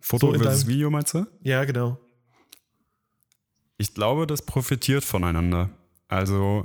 Foto 0.00 0.32
so 0.32 0.38
versus 0.38 0.66
Video 0.66 0.90
meinst 0.90 1.14
du? 1.14 1.26
Ja, 1.42 1.64
genau. 1.64 1.98
Ich 3.78 3.94
glaube, 3.94 4.26
das 4.26 4.42
profitiert 4.42 5.04
voneinander. 5.04 5.70
Also 6.08 6.64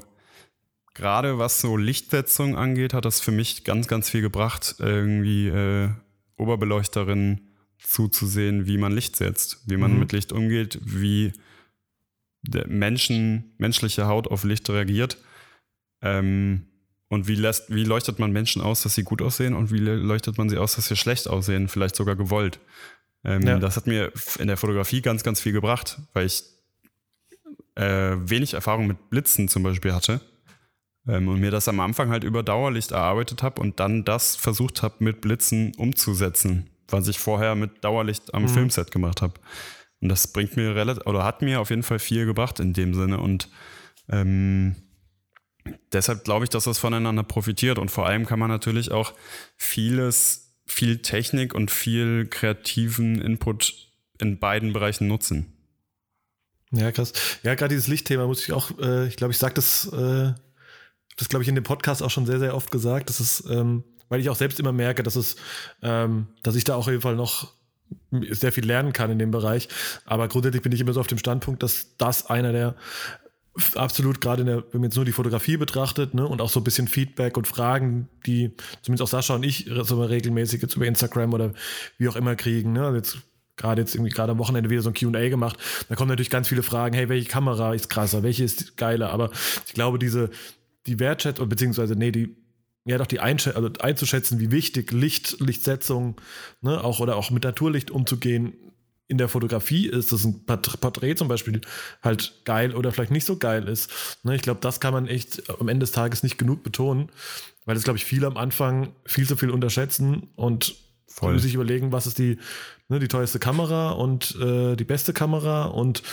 gerade 0.93 1.39
was 1.39 1.61
so 1.61 1.77
Lichtsetzung 1.77 2.55
angeht, 2.55 2.93
hat 2.93 3.05
das 3.05 3.19
für 3.19 3.31
mich 3.31 3.63
ganz, 3.63 3.87
ganz 3.87 4.09
viel 4.09 4.21
gebracht. 4.21 4.75
Irgendwie 4.79 5.47
äh, 5.47 5.89
Oberbeleuchterin, 6.37 7.46
zuzusehen, 7.79 8.67
wie 8.67 8.77
man 8.77 8.91
Licht 8.91 9.15
setzt, 9.15 9.61
wie 9.65 9.77
man 9.77 9.93
mhm. 9.93 9.99
mit 9.99 10.11
Licht 10.11 10.31
umgeht, 10.31 10.79
wie 10.83 11.33
Menschen, 12.67 13.53
menschliche 13.57 14.07
Haut 14.07 14.27
auf 14.27 14.43
Licht 14.43 14.69
reagiert. 14.69 15.17
Ähm, 16.01 16.67
und 17.09 17.27
wie, 17.27 17.35
lässt, 17.35 17.73
wie 17.73 17.85
leuchtet 17.85 18.19
man 18.19 18.31
Menschen 18.31 18.61
aus, 18.61 18.81
dass 18.83 18.95
sie 18.95 19.03
gut 19.03 19.21
aussehen 19.21 19.53
und 19.53 19.71
wie 19.71 19.79
leuchtet 19.79 20.37
man 20.37 20.49
sie 20.49 20.57
aus, 20.57 20.75
dass 20.75 20.87
sie 20.87 20.97
schlecht 20.97 21.29
aussehen, 21.29 21.69
vielleicht 21.69 21.95
sogar 21.95 22.17
gewollt. 22.17 22.59
Ähm, 23.23 23.43
ja. 23.43 23.59
Das 23.59 23.77
hat 23.77 23.87
mir 23.87 24.11
in 24.39 24.47
der 24.47 24.57
Fotografie 24.57 25.01
ganz, 25.01 25.23
ganz 25.23 25.39
viel 25.39 25.53
gebracht, 25.53 25.99
weil 26.13 26.25
ich 26.25 26.43
äh, 27.75 28.17
wenig 28.19 28.55
Erfahrung 28.55 28.87
mit 28.87 29.09
Blitzen 29.09 29.47
zum 29.47 29.63
Beispiel 29.63 29.93
hatte 29.93 30.19
ähm, 31.07 31.29
und 31.29 31.39
mir 31.39 31.51
das 31.51 31.69
am 31.69 31.79
Anfang 31.79 32.09
halt 32.09 32.25
über 32.25 32.43
Dauerlicht 32.43 32.91
erarbeitet 32.91 33.41
habe 33.41 33.61
und 33.61 33.79
dann 33.79 34.03
das 34.03 34.35
versucht 34.35 34.83
habe 34.83 34.95
mit 34.99 35.21
Blitzen 35.21 35.73
umzusetzen 35.77 36.69
was 36.89 37.07
ich 37.07 37.19
vorher 37.19 37.55
mit 37.55 37.83
Dauerlicht 37.83 38.33
am 38.33 38.43
mhm. 38.43 38.49
Filmset 38.49 38.91
gemacht 38.91 39.21
habe. 39.21 39.33
Und 40.01 40.09
das 40.09 40.27
bringt 40.27 40.55
mir 40.57 40.75
relativ, 40.75 41.05
oder 41.05 41.23
hat 41.23 41.41
mir 41.41 41.59
auf 41.59 41.69
jeden 41.69 41.83
Fall 41.83 41.99
viel 41.99 42.25
gebracht 42.25 42.59
in 42.59 42.73
dem 42.73 42.93
Sinne. 42.93 43.19
Und 43.19 43.49
Ähm, 44.09 44.77
deshalb 45.91 46.23
glaube 46.23 46.45
ich, 46.45 46.49
dass 46.49 46.63
das 46.63 46.77
voneinander 46.77 47.23
profitiert 47.23 47.77
und 47.77 47.91
vor 47.91 48.05
allem 48.05 48.25
kann 48.25 48.39
man 48.39 48.49
natürlich 48.49 48.91
auch 48.91 49.13
vieles, 49.57 50.53
viel 50.65 51.01
Technik 51.01 51.53
und 51.53 51.71
viel 51.71 52.27
kreativen 52.27 53.21
Input 53.21 53.73
in 54.19 54.39
beiden 54.39 54.71
Bereichen 54.71 55.07
nutzen. 55.07 55.53
Ja, 56.71 56.91
krass. 56.91 57.11
Ja, 57.43 57.55
gerade 57.55 57.75
dieses 57.75 57.87
Lichtthema 57.87 58.27
muss 58.27 58.43
ich 58.43 58.53
auch, 58.53 58.71
äh, 58.79 59.07
ich 59.07 59.17
glaube, 59.17 59.31
ich 59.31 59.37
sage 59.37 59.55
das, 59.55 59.91
äh, 59.91 60.33
das 61.17 61.29
glaube 61.29 61.43
ich 61.43 61.49
in 61.49 61.55
dem 61.55 61.63
Podcast 61.63 62.01
auch 62.01 62.11
schon 62.11 62.25
sehr, 62.25 62.39
sehr 62.39 62.55
oft 62.55 62.71
gesagt. 62.71 63.09
Das 63.09 63.19
ist, 63.19 63.43
ähm, 63.49 63.83
weil 64.09 64.19
ich 64.19 64.29
auch 64.29 64.35
selbst 64.35 64.59
immer 64.59 64.71
merke, 64.71 65.03
dass 65.03 65.15
es, 65.15 65.35
ähm, 65.81 66.27
dass 66.43 66.55
ich 66.55 66.63
da 66.63 66.75
auch 66.75 66.79
auf 66.79 66.87
jeden 66.87 67.01
Fall 67.01 67.15
noch 67.15 67.53
sehr 68.11 68.51
viel 68.51 68.65
lernen 68.65 68.93
kann 68.93 69.11
in 69.11 69.19
dem 69.19 69.31
Bereich. 69.31 69.69
Aber 70.05 70.27
grundsätzlich 70.27 70.61
bin 70.63 70.71
ich 70.71 70.81
immer 70.81 70.93
so 70.93 70.99
auf 70.99 71.07
dem 71.07 71.17
Standpunkt, 71.17 71.63
dass 71.63 71.97
das 71.97 72.27
einer 72.27 72.51
der 72.51 72.75
absolut 73.75 74.21
gerade 74.21 74.41
in 74.41 74.47
der, 74.47 74.57
wenn 74.71 74.81
man 74.81 74.83
jetzt 74.83 74.95
nur 74.95 75.05
die 75.05 75.11
Fotografie 75.11 75.57
betrachtet, 75.57 76.13
ne, 76.13 76.27
und 76.27 76.41
auch 76.41 76.49
so 76.49 76.59
ein 76.59 76.63
bisschen 76.63 76.87
Feedback 76.87 77.37
und 77.37 77.47
Fragen, 77.47 78.07
die 78.25 78.51
zumindest 78.81 79.03
auch 79.03 79.11
Sascha 79.11 79.35
und 79.35 79.43
ich 79.43 79.69
so 79.81 80.03
regelmäßig 80.03 80.61
jetzt 80.61 80.75
über 80.75 80.85
Instagram 80.85 81.33
oder 81.33 81.53
wie 81.97 82.07
auch 82.07 82.15
immer 82.15 82.35
kriegen, 82.35 82.73
ne, 82.73 82.85
also 82.85 82.97
jetzt 82.97 83.17
gerade 83.55 83.81
jetzt 83.81 83.95
irgendwie 83.95 84.11
gerade 84.11 84.33
am 84.33 84.37
Wochenende 84.37 84.69
wieder 84.69 84.83
so 84.83 84.89
ein 84.89 84.93
Q&A 84.93 85.29
gemacht, 85.29 85.57
da 85.89 85.95
kommen 85.95 86.09
natürlich 86.09 86.29
ganz 86.29 86.47
viele 86.47 86.61
Fragen, 86.61 86.95
hey, 86.95 87.09
welche 87.09 87.27
Kamera 87.27 87.73
ist 87.73 87.89
krasser, 87.89 88.21
welche 88.21 88.43
ist 88.43 88.77
geiler, 88.77 89.09
aber 89.09 89.31
ich 89.65 89.73
glaube, 89.73 89.97
diese, 89.97 90.29
die 90.85 90.99
Wertschätzung, 90.99 91.49
beziehungsweise, 91.49 91.95
nee, 91.95 92.11
die, 92.11 92.35
ja 92.87 92.97
doch 92.97 93.07
die 93.07 93.19
Einsch 93.19 93.47
also 93.47 93.69
einzuschätzen, 93.79 94.39
wie 94.39 94.51
wichtig 94.51 94.91
Licht, 94.91 95.39
Lichtsetzung, 95.39 96.19
ne, 96.61 96.83
auch 96.83 96.99
oder 96.99 97.15
auch 97.15 97.31
mit 97.31 97.43
Naturlicht 97.43 97.91
umzugehen, 97.91 98.53
in 99.07 99.17
der 99.17 99.29
Fotografie 99.29 99.87
ist, 99.87 100.11
dass 100.11 100.25
ein 100.25 100.45
Porträt 100.45 101.15
zum 101.15 101.27
Beispiel 101.27 101.61
halt 102.03 102.41
geil 102.43 102.75
oder 102.75 102.91
vielleicht 102.91 103.11
nicht 103.11 103.25
so 103.25 103.37
geil 103.37 103.67
ist. 103.67 104.19
Ne, 104.23 104.35
ich 104.35 104.41
glaube, 104.41 104.59
das 104.61 104.79
kann 104.79 104.93
man 104.93 105.07
echt 105.07 105.49
am 105.49 105.69
Ende 105.69 105.85
des 105.85 105.91
Tages 105.91 106.23
nicht 106.23 106.37
genug 106.37 106.63
betonen, 106.63 107.09
weil 107.65 107.75
das, 107.75 107.83
glaube 107.83 107.97
ich, 107.97 108.05
viele 108.05 108.27
am 108.27 108.37
Anfang 108.37 108.93
viel 109.05 109.27
zu 109.27 109.37
viel 109.37 109.49
unterschätzen 109.49 110.27
und 110.35 110.75
Voll. 111.07 111.39
sich 111.39 111.55
überlegen, 111.55 111.91
was 111.91 112.05
ist 112.05 112.19
die, 112.19 112.37
ne, 112.89 112.99
die 112.99 113.07
teuerste 113.07 113.39
Kamera 113.39 113.91
und 113.91 114.35
äh, 114.41 114.75
die 114.75 114.83
beste 114.83 115.13
Kamera 115.13 115.65
und 115.65 116.03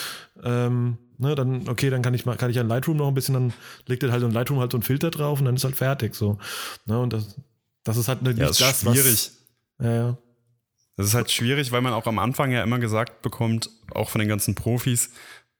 ähm, 0.42 0.98
ne, 1.18 1.34
dann, 1.34 1.68
okay, 1.68 1.90
dann 1.90 2.02
kann 2.02 2.14
ich 2.14 2.26
mal, 2.26 2.36
kann 2.36 2.50
ich 2.50 2.58
an 2.58 2.68
Lightroom 2.68 2.96
noch 2.96 3.08
ein 3.08 3.14
bisschen, 3.14 3.34
dann 3.34 3.52
legt 3.86 4.02
er 4.02 4.12
halt 4.12 4.22
in 4.22 4.30
Lightroom 4.30 4.60
halt 4.60 4.72
so 4.72 4.78
ein 4.78 4.82
Filter 4.82 5.10
drauf 5.10 5.38
und 5.38 5.46
dann 5.46 5.56
ist 5.56 5.64
halt 5.64 5.76
fertig. 5.76 6.14
So. 6.14 6.38
Ne, 6.86 6.98
und 6.98 7.12
das, 7.12 7.36
das 7.84 7.96
ist 7.96 8.08
halt 8.08 8.22
nicht 8.22 8.38
ja, 8.38 8.46
das, 8.46 8.58
das 8.58 8.80
schwierig. 8.80 9.30
Was, 9.78 9.86
ja, 9.86 9.94
ja. 9.94 10.18
Das 10.96 11.06
ist 11.06 11.14
halt 11.14 11.30
schwierig, 11.30 11.72
weil 11.72 11.80
man 11.80 11.92
auch 11.92 12.06
am 12.06 12.18
Anfang 12.18 12.52
ja 12.52 12.62
immer 12.62 12.78
gesagt 12.78 13.22
bekommt, 13.22 13.68
auch 13.92 14.10
von 14.10 14.20
den 14.20 14.28
ganzen 14.28 14.54
Profis, 14.54 15.10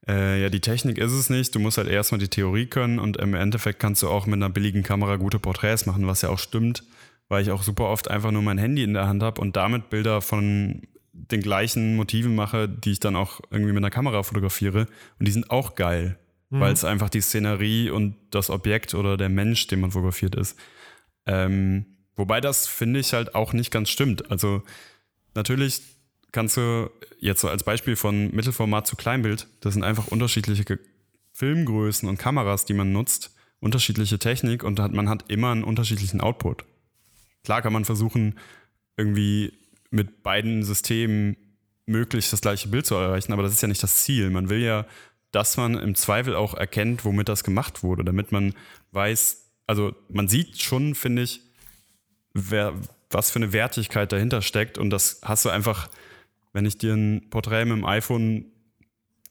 äh, 0.07 0.43
ja, 0.43 0.49
die 0.51 0.61
Technik 0.61 0.99
ist 0.99 1.13
es 1.13 1.31
nicht, 1.31 1.55
du 1.55 1.59
musst 1.59 1.79
halt 1.79 1.89
erstmal 1.89 2.19
die 2.19 2.29
Theorie 2.29 2.67
können 2.67 2.99
und 2.99 3.17
im 3.17 3.35
Endeffekt 3.35 3.81
kannst 3.81 4.03
du 4.03 4.09
auch 4.09 4.27
mit 4.27 4.35
einer 4.35 4.51
billigen 4.51 4.83
Kamera 4.83 5.17
gute 5.17 5.39
Porträts 5.39 5.87
machen, 5.87 6.07
was 6.07 6.23
ja 6.23 6.29
auch 6.29 6.39
stimmt, 6.39 6.85
weil 7.29 7.43
ich 7.43 7.51
auch 7.51 7.63
super 7.63 7.85
oft 7.85 8.11
einfach 8.11 8.31
nur 8.31 8.43
mein 8.43 8.59
Handy 8.59 8.83
in 8.83 8.95
der 8.95 9.09
Hand 9.09 9.23
habe 9.23 9.41
und 9.41 9.57
damit 9.57 9.91
Bilder 9.91 10.21
von 10.21 10.83
den 11.15 11.41
gleichen 11.41 11.97
Motiven 11.97 12.35
mache, 12.35 12.69
die 12.69 12.93
ich 12.93 13.01
dann 13.01 13.17
auch 13.17 13.41
irgendwie 13.51 13.73
mit 13.73 13.83
einer 13.83 13.91
Kamera 13.91 14.23
fotografiere 14.23 14.87
und 15.19 15.27
die 15.27 15.33
sind 15.33 15.51
auch 15.51 15.77
geil, 15.77 16.19
mhm. 16.51 16.61
weil 16.61 16.73
es 16.73 16.85
einfach 16.85 17.09
die 17.09 17.21
Szenerie 17.21 17.91
und 17.91 18.17
das 18.31 18.51
Objekt 18.51 18.95
oder 18.95 19.17
der 19.17 19.29
Mensch, 19.29 19.67
den 19.69 19.81
man 19.81 19.93
fotografiert 19.93 20.35
ist. 20.35 20.59
Ähm, 21.27 21.87
wobei 22.17 22.41
das 22.41 22.67
finde 22.67 23.01
ich 23.01 23.13
halt 23.13 23.35
auch 23.35 23.53
nicht 23.53 23.71
ganz 23.71 23.91
stimmt. 23.91 24.31
Also 24.31 24.63
natürlich 25.35 25.81
kannst 26.33 26.57
du 26.57 26.91
jetzt 27.21 27.41
so 27.41 27.49
als 27.49 27.63
Beispiel 27.63 27.95
von 27.95 28.35
Mittelformat 28.35 28.87
zu 28.87 28.97
Kleinbild, 28.97 29.47
das 29.61 29.75
sind 29.75 29.85
einfach 29.85 30.09
unterschiedliche 30.09 30.79
Filmgrößen 31.33 32.09
und 32.09 32.19
Kameras, 32.19 32.65
die 32.65 32.75
man 32.75 32.93
nutzt, 32.93 33.35
unterschiedliche 33.61 34.19
Technik 34.19 34.65
und 34.65 34.79
man 34.93 35.09
hat 35.09 35.31
immer 35.31 35.53
einen 35.53 35.65
unterschiedlichen 35.65 36.21
Output. 36.21 36.65
Klar 37.45 37.63
kann 37.63 37.73
man 37.73 37.85
versuchen, 37.85 38.39
irgendwie 38.97 39.53
mit 39.95 40.25
beiden 40.25 40.65
Systemen 40.65 41.37
möglichst 41.87 42.33
das 42.33 42.41
gleiche 42.41 42.69
Bild 42.69 42.85
zu 42.85 42.97
erreichen, 42.97 43.33
aber 43.33 43.43
das 43.43 43.53
ist 43.53 43.63
ja 43.63 43.69
nicht 43.69 43.83
das 43.83 44.03
Ziel. 44.03 44.31
Man 44.31 44.49
will 44.49 44.61
ja, 44.61 44.87
dass 45.31 45.57
man 45.57 45.79
im 45.79 45.95
Zweifel 45.95 46.35
auch 46.35 46.55
erkennt, 46.55 47.05
womit 47.05 47.29
das 47.29 47.45
gemacht 47.45 47.83
wurde, 47.83 48.05
damit 48.05 48.33
man 48.33 48.55
weiß, 48.93 49.53
also 49.67 49.95
man 50.09 50.29
sieht 50.29 50.61
schon, 50.61 50.95
finde 50.95 51.23
ich, 51.23 51.41
wer, 52.33 52.75
was 53.11 53.31
für 53.31 53.39
eine 53.39 53.53
Wertigkeit 53.53 54.11
dahinter 54.11 54.43
steckt. 54.43 54.79
Und 54.79 54.91
das 54.91 55.21
hast 55.23 55.45
du 55.45 55.51
einfach, 55.51 55.89
wenn 56.53 56.67
ich 56.67 56.77
dir 56.77 56.95
ein 56.95 57.31
Porträt 57.31 57.65
mit 57.65 57.77
dem 57.77 57.85
iPhone 57.85 58.47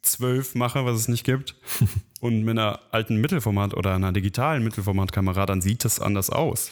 12 0.02 0.56
mache, 0.56 0.86
was 0.86 0.98
es 0.98 1.08
nicht 1.10 1.26
gibt, 1.26 1.56
und 2.22 2.44
mit 2.44 2.58
einer 2.58 2.80
alten 2.92 3.18
Mittelformat 3.18 3.74
oder 3.74 3.96
einer 3.96 4.14
digitalen 4.14 4.64
Mittelformatkamera, 4.64 5.46
dann 5.46 5.62
sieht 5.62 5.84
das 5.84 6.00
anders 6.00 6.30
aus. 6.30 6.72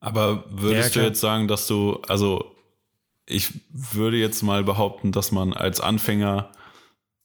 Aber 0.00 0.44
würdest 0.50 0.96
ja, 0.96 1.02
du 1.02 1.08
jetzt 1.08 1.20
sagen, 1.20 1.46
dass 1.48 1.66
du, 1.66 2.00
also 2.08 2.57
ich 3.28 3.52
würde 3.70 4.16
jetzt 4.16 4.42
mal 4.42 4.64
behaupten, 4.64 5.12
dass 5.12 5.32
man 5.32 5.52
als 5.52 5.80
Anfänger 5.80 6.50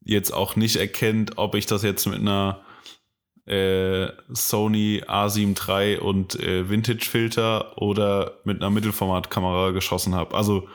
jetzt 0.03 0.31
auch 0.31 0.55
nicht 0.55 0.75
erkennt, 0.75 1.37
ob 1.37 1.55
ich 1.55 1.65
das 1.65 1.81
jetzt 1.83 2.05
mit 2.05 2.19
einer 2.19 2.61
äh, 3.45 4.09
Sony 4.29 5.03
A7 5.07 5.57
III 5.57 5.97
und 5.99 6.39
äh, 6.39 6.69
Vintage-Filter 6.69 7.81
oder 7.81 8.39
mit 8.43 8.61
einer 8.61 8.69
Mittelformatkamera 8.69 9.71
geschossen 9.71 10.13
habe. 10.13 10.35
Also 10.35 10.67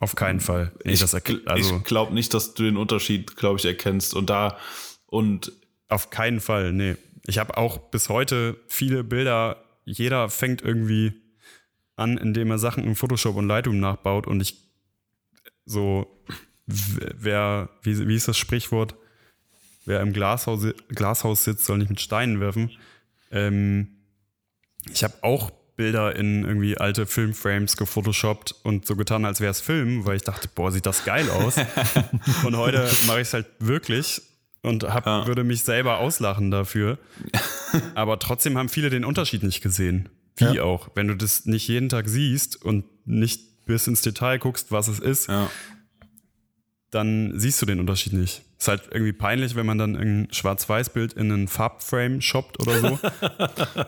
auf 0.00 0.14
keinen 0.16 0.40
Fall. 0.40 0.72
Ich, 0.84 1.02
also, 1.02 1.18
ich 1.76 1.84
glaube 1.84 2.14
nicht, 2.14 2.32
dass 2.32 2.54
du 2.54 2.62
den 2.62 2.78
Unterschied, 2.78 3.36
glaube 3.36 3.58
ich, 3.58 3.66
erkennst. 3.66 4.14
Und 4.14 4.30
da 4.30 4.56
und 5.06 5.52
auf 5.88 6.08
keinen 6.08 6.40
Fall, 6.40 6.72
nee. 6.72 6.96
Ich 7.26 7.38
habe 7.38 7.58
auch 7.58 7.76
bis 7.76 8.08
heute 8.08 8.56
viele 8.66 9.04
Bilder. 9.04 9.62
Jeder 9.84 10.30
fängt 10.30 10.62
irgendwie 10.62 11.12
an, 11.96 12.16
indem 12.16 12.50
er 12.50 12.58
Sachen 12.58 12.84
in 12.84 12.96
Photoshop 12.96 13.36
und 13.36 13.46
Lightroom 13.46 13.78
nachbaut. 13.78 14.26
Und 14.26 14.40
ich 14.40 14.69
so, 15.66 16.22
wer, 16.66 17.70
wie, 17.82 18.08
wie 18.08 18.16
ist 18.16 18.28
das 18.28 18.38
Sprichwort? 18.38 18.94
wer 19.90 20.00
im 20.00 20.12
Glashaus, 20.12 20.66
Glashaus 20.88 21.44
sitzt, 21.44 21.66
soll 21.66 21.78
nicht 21.78 21.90
mit 21.90 22.00
Steinen 22.00 22.40
werfen. 22.40 22.70
Ähm, 23.30 23.88
ich 24.90 25.04
habe 25.04 25.14
auch 25.22 25.50
Bilder 25.76 26.14
in 26.16 26.44
irgendwie 26.44 26.76
alte 26.76 27.06
Filmframes 27.06 27.76
gefotoshoppt 27.76 28.54
und 28.62 28.86
so 28.86 28.96
getan, 28.96 29.24
als 29.24 29.40
wäre 29.40 29.50
es 29.50 29.60
Film, 29.60 30.04
weil 30.04 30.16
ich 30.16 30.22
dachte, 30.22 30.48
boah, 30.54 30.70
sieht 30.70 30.86
das 30.86 31.04
geil 31.04 31.28
aus. 31.30 31.56
und 32.44 32.56
heute 32.56 32.90
mache 33.06 33.20
ich 33.20 33.28
es 33.28 33.34
halt 33.34 33.46
wirklich 33.58 34.22
und 34.62 34.84
hab, 34.84 35.06
ja. 35.06 35.26
würde 35.26 35.42
mich 35.42 35.62
selber 35.64 35.98
auslachen 35.98 36.50
dafür. 36.50 36.98
Aber 37.94 38.18
trotzdem 38.18 38.58
haben 38.58 38.68
viele 38.68 38.90
den 38.90 39.04
Unterschied 39.04 39.42
nicht 39.42 39.62
gesehen. 39.62 40.08
Wie 40.36 40.56
ja. 40.56 40.62
auch. 40.62 40.90
Wenn 40.94 41.08
du 41.08 41.16
das 41.16 41.46
nicht 41.46 41.66
jeden 41.66 41.88
Tag 41.88 42.08
siehst 42.08 42.62
und 42.62 42.84
nicht 43.06 43.49
bis 43.66 43.86
ins 43.86 44.02
Detail 44.02 44.38
guckst, 44.38 44.72
was 44.72 44.88
es 44.88 44.98
ist, 44.98 45.28
ja. 45.28 45.50
dann 46.90 47.38
siehst 47.38 47.60
du 47.62 47.66
den 47.66 47.80
Unterschied 47.80 48.12
nicht. 48.12 48.42
Ist 48.58 48.68
halt 48.68 48.82
irgendwie 48.90 49.12
peinlich, 49.12 49.54
wenn 49.54 49.64
man 49.64 49.78
dann 49.78 49.96
ein 49.96 50.28
Schwarz-Weiß-Bild 50.30 51.14
in 51.14 51.32
einen 51.32 51.48
Farbframe 51.48 52.20
shoppt 52.20 52.60
oder 52.60 52.78
so. 52.78 52.98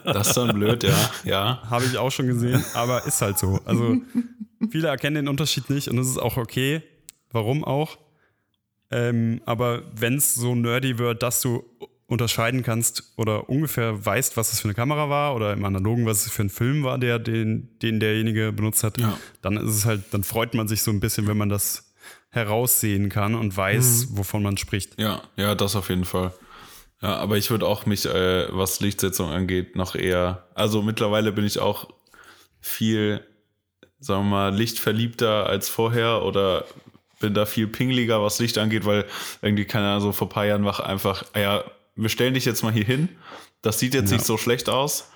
Das 0.05 0.29
ist 0.29 0.37
dann 0.37 0.55
blöd, 0.55 0.83
ja. 0.83 1.11
ja. 1.25 1.63
Habe 1.69 1.85
ich 1.85 1.99
auch 1.99 2.11
schon 2.11 2.27
gesehen, 2.27 2.65
aber 2.75 3.05
ist 3.07 3.21
halt 3.21 3.39
so. 3.39 3.61
Also 3.65 3.97
viele 4.71 4.89
erkennen 4.89 5.17
den 5.17 5.29
Unterschied 5.29 5.69
nicht 5.69 5.89
und 5.89 5.97
das 5.97 6.07
ist 6.07 6.19
auch 6.19 6.37
okay. 6.37 6.83
Warum 7.31 7.65
auch? 7.65 7.99
Ähm, 8.91 9.41
aber 9.47 9.83
wenn 9.95 10.17
es 10.17 10.35
so 10.35 10.55
nerdy 10.55 10.99
wird, 10.99 11.23
dass 11.23 11.41
du 11.41 11.65
unterscheiden 12.07 12.63
kannst 12.63 13.15
oder 13.17 13.49
ungefähr 13.49 14.05
weißt, 14.05 14.37
was 14.37 14.53
es 14.53 14.61
für 14.61 14.69
eine 14.69 14.75
Kamera 14.75 15.09
war 15.09 15.35
oder 15.35 15.53
im 15.53 15.65
Analogen, 15.65 16.07
was 16.07 16.27
es 16.27 16.33
für 16.33 16.43
ein 16.43 16.51
Film 16.51 16.85
war, 16.85 16.99
der 16.99 17.19
den, 17.19 17.79
den 17.81 18.01
derjenige 18.01 18.53
benutzt 18.53 18.85
hat, 18.85 18.99
ja. 18.99 19.19
dann 19.41 19.57
ist 19.57 19.75
es 19.75 19.85
halt, 19.87 20.03
dann 20.11 20.25
freut 20.25 20.55
man 20.55 20.69
sich 20.69 20.83
so 20.83 20.91
ein 20.91 21.01
bisschen, 21.01 21.27
wenn 21.27 21.39
man 21.39 21.49
das 21.49 21.95
heraussehen 22.31 23.09
kann 23.09 23.35
und 23.35 23.57
weiß, 23.57 24.09
mhm. 24.11 24.19
wovon 24.19 24.43
man 24.43 24.57
spricht. 24.57 24.99
Ja, 24.99 25.23
ja, 25.37 25.55
das 25.55 25.77
auf 25.77 25.89
jeden 25.89 26.05
Fall. 26.05 26.33
Ja, 27.01 27.17
aber 27.17 27.37
ich 27.37 27.51
würde 27.51 27.67
auch 27.67 27.85
mich, 27.85 28.07
äh, 28.07 28.47
was 28.57 28.81
Lichtsetzung 28.81 29.31
angeht, 29.31 29.77
noch 29.77 29.95
eher, 29.95 30.47
also 30.55 30.83
mittlerweile 30.83 31.33
bin 31.33 31.45
ich 31.45 31.59
auch 31.59 31.89
viel, 32.61 33.27
sagen 33.99 34.25
wir 34.25 34.31
mal, 34.31 34.55
lichtverliebter 34.55 35.47
als 35.47 35.69
vorher 35.69 36.23
oder 36.23 36.65
bin 37.21 37.35
da 37.35 37.45
viel 37.47 37.69
pingliger, 37.69 38.23
was 38.23 38.39
Licht 38.39 38.59
angeht, 38.59 38.85
weil 38.85 39.05
irgendwie 39.43 39.65
keiner 39.65 40.01
so 40.01 40.13
vor 40.13 40.27
ein 40.29 40.31
paar 40.31 40.47
Jahren 40.47 40.65
war 40.65 40.85
einfach, 40.85 41.25
ja, 41.35 41.65
wir 41.95 42.09
stellen 42.09 42.35
dich 42.35 42.45
jetzt 42.45 42.63
mal 42.63 42.73
hier 42.73 42.85
hin. 42.85 43.09
Das 43.61 43.79
sieht 43.79 43.95
jetzt 43.95 44.11
ja. 44.11 44.17
nicht 44.17 44.27
so 44.27 44.39
schlecht 44.39 44.69
aus 44.69 45.13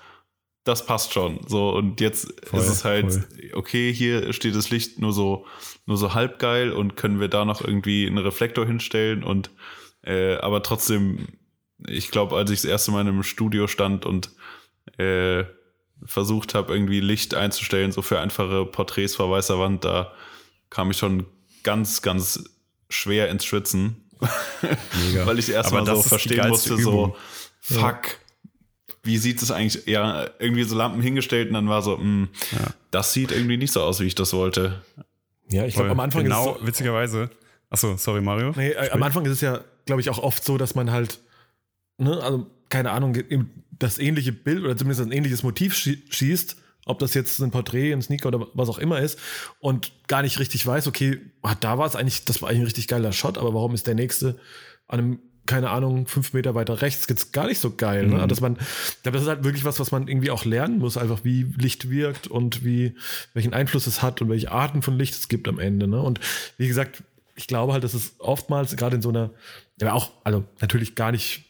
das 0.67 0.85
passt 0.85 1.13
schon. 1.13 1.39
So, 1.47 1.69
und 1.69 2.01
jetzt 2.01 2.33
voll, 2.45 2.59
ist 2.59 2.67
es 2.67 2.83
halt, 2.83 3.11
voll. 3.13 3.51
okay, 3.53 3.93
hier 3.93 4.33
steht 4.33 4.55
das 4.55 4.69
Licht 4.69 4.99
nur 4.99 5.13
so, 5.13 5.45
nur 5.85 5.97
so 5.97 6.13
halb 6.13 6.39
geil 6.39 6.71
und 6.71 6.95
können 6.95 7.19
wir 7.19 7.29
da 7.29 7.45
noch 7.45 7.61
irgendwie 7.61 8.05
einen 8.05 8.17
Reflektor 8.17 8.65
hinstellen 8.65 9.23
und 9.23 9.49
äh, 10.03 10.35
aber 10.37 10.63
trotzdem, 10.63 11.27
ich 11.87 12.11
glaube, 12.11 12.35
als 12.35 12.51
ich 12.51 12.61
das 12.61 12.69
erste 12.69 12.91
Mal 12.91 13.01
in 13.01 13.07
einem 13.07 13.23
Studio 13.23 13.67
stand 13.67 14.05
und 14.05 14.31
äh, 14.97 15.45
versucht 16.03 16.53
habe, 16.53 16.73
irgendwie 16.73 16.99
Licht 16.99 17.33
einzustellen, 17.33 17.91
so 17.91 18.01
für 18.01 18.19
einfache 18.19 18.65
Porträts 18.65 19.15
vor 19.15 19.31
weißer 19.31 19.59
Wand, 19.59 19.83
da 19.85 20.13
kam 20.69 20.91
ich 20.91 20.97
schon 20.97 21.25
ganz, 21.63 22.01
ganz 22.01 22.43
schwer 22.89 23.29
ins 23.29 23.45
Schwitzen. 23.45 24.06
Mega. 25.07 25.25
Weil 25.25 25.39
ich 25.39 25.49
erstmal 25.49 25.85
so 25.85 26.01
verstehen 26.01 26.47
musste, 26.49 26.77
so 26.77 27.15
fuck, 27.61 28.17
wie 29.03 29.17
sieht 29.17 29.41
es 29.41 29.51
eigentlich? 29.51 29.85
Ja, 29.85 30.27
irgendwie 30.39 30.63
so 30.63 30.75
Lampen 30.75 31.01
hingestellt 31.01 31.47
und 31.49 31.53
dann 31.53 31.69
war 31.69 31.81
so, 31.81 31.97
mh, 31.97 32.27
Ja. 32.51 32.67
das 32.91 33.13
sieht 33.13 33.31
irgendwie 33.31 33.57
nicht 33.57 33.71
so 33.71 33.81
aus, 33.81 33.99
wie 33.99 34.05
ich 34.05 34.15
das 34.15 34.33
wollte. 34.33 34.81
Ja, 35.49 35.65
ich 35.65 35.75
glaube, 35.75 35.91
am 35.91 35.99
Anfang 35.99 36.23
genau, 36.23 36.45
ist 36.49 36.55
es 36.55 36.61
so, 36.61 36.67
witzigerweise. 36.67 37.29
Achso, 37.69 37.95
sorry, 37.97 38.21
Mario. 38.21 38.53
nee, 38.55 38.69
äh, 38.71 38.89
am 38.91 39.03
Anfang 39.03 39.25
ist 39.25 39.31
es 39.33 39.41
ja, 39.41 39.61
glaube 39.85 40.01
ich, 40.01 40.09
auch 40.09 40.19
oft 40.19 40.43
so, 40.43 40.57
dass 40.57 40.75
man 40.75 40.91
halt, 40.91 41.19
ne, 41.97 42.21
also 42.21 42.47
keine 42.69 42.91
Ahnung, 42.91 43.15
eben 43.15 43.63
das 43.79 43.97
ähnliche 43.99 44.31
Bild 44.33 44.63
oder 44.63 44.75
zumindest 44.75 45.01
ein 45.07 45.11
ähnliches 45.11 45.43
Motiv 45.43 45.73
schie 45.75 46.03
schießt, 46.09 46.57
ob 46.87 46.99
das 46.99 47.13
jetzt 47.13 47.39
ein 47.39 47.51
Porträt, 47.51 47.93
ein 47.93 48.01
Sneaker 48.01 48.29
oder 48.29 48.47
was 48.53 48.69
auch 48.69 48.77
immer 48.77 48.99
ist 48.99 49.19
und 49.59 49.91
gar 50.07 50.21
nicht 50.21 50.39
richtig 50.39 50.65
weiß, 50.65 50.87
okay, 50.87 51.19
da 51.59 51.77
war 51.77 51.85
es 51.85 51.95
eigentlich, 51.95 52.25
das 52.25 52.41
war 52.41 52.49
eigentlich 52.49 52.61
ein 52.61 52.65
richtig 52.65 52.87
geiler 52.87 53.11
Shot, 53.13 53.37
aber 53.37 53.53
warum 53.53 53.73
ist 53.73 53.87
der 53.87 53.95
nächste 53.95 54.37
an 54.87 54.99
einem, 54.99 55.19
keine 55.45 55.69
Ahnung, 55.69 56.07
fünf 56.07 56.33
Meter 56.33 56.55
weiter 56.55 56.81
rechts 56.81 57.07
jetzt 57.09 57.31
gar 57.33 57.47
nicht 57.47 57.59
so 57.59 57.75
geil. 57.75 58.07
Ne? 58.07 58.27
Dass 58.27 58.41
man, 58.41 58.57
das 59.03 59.21
ist 59.21 59.27
halt 59.27 59.43
wirklich 59.43 59.63
was, 59.63 59.79
was 59.79 59.91
man 59.91 60.07
irgendwie 60.07 60.29
auch 60.29 60.43
lernen 60.43 60.79
muss, 60.79 60.97
einfach 60.97 61.23
wie 61.23 61.43
Licht 61.57 61.89
wirkt 61.89 62.27
und 62.27 62.65
wie, 62.65 62.95
welchen 63.33 63.53
Einfluss 63.53 63.87
es 63.87 64.01
hat 64.01 64.21
und 64.21 64.29
welche 64.29 64.51
Arten 64.51 64.81
von 64.81 64.97
Licht 64.97 65.15
es 65.15 65.29
gibt 65.29 65.47
am 65.47 65.59
Ende. 65.59 65.87
Ne? 65.87 66.01
Und 66.01 66.19
wie 66.57 66.67
gesagt, 66.67 67.03
ich 67.35 67.47
glaube 67.47 67.71
halt, 67.71 67.83
dass 67.83 67.93
es 67.93 68.15
oftmals, 68.19 68.75
gerade 68.75 68.97
in 68.97 69.01
so 69.01 69.09
einer, 69.09 69.31
ja 69.79 69.93
auch, 69.93 70.11
also 70.23 70.43
natürlich 70.59 70.95
gar 70.95 71.11
nicht 71.11 71.46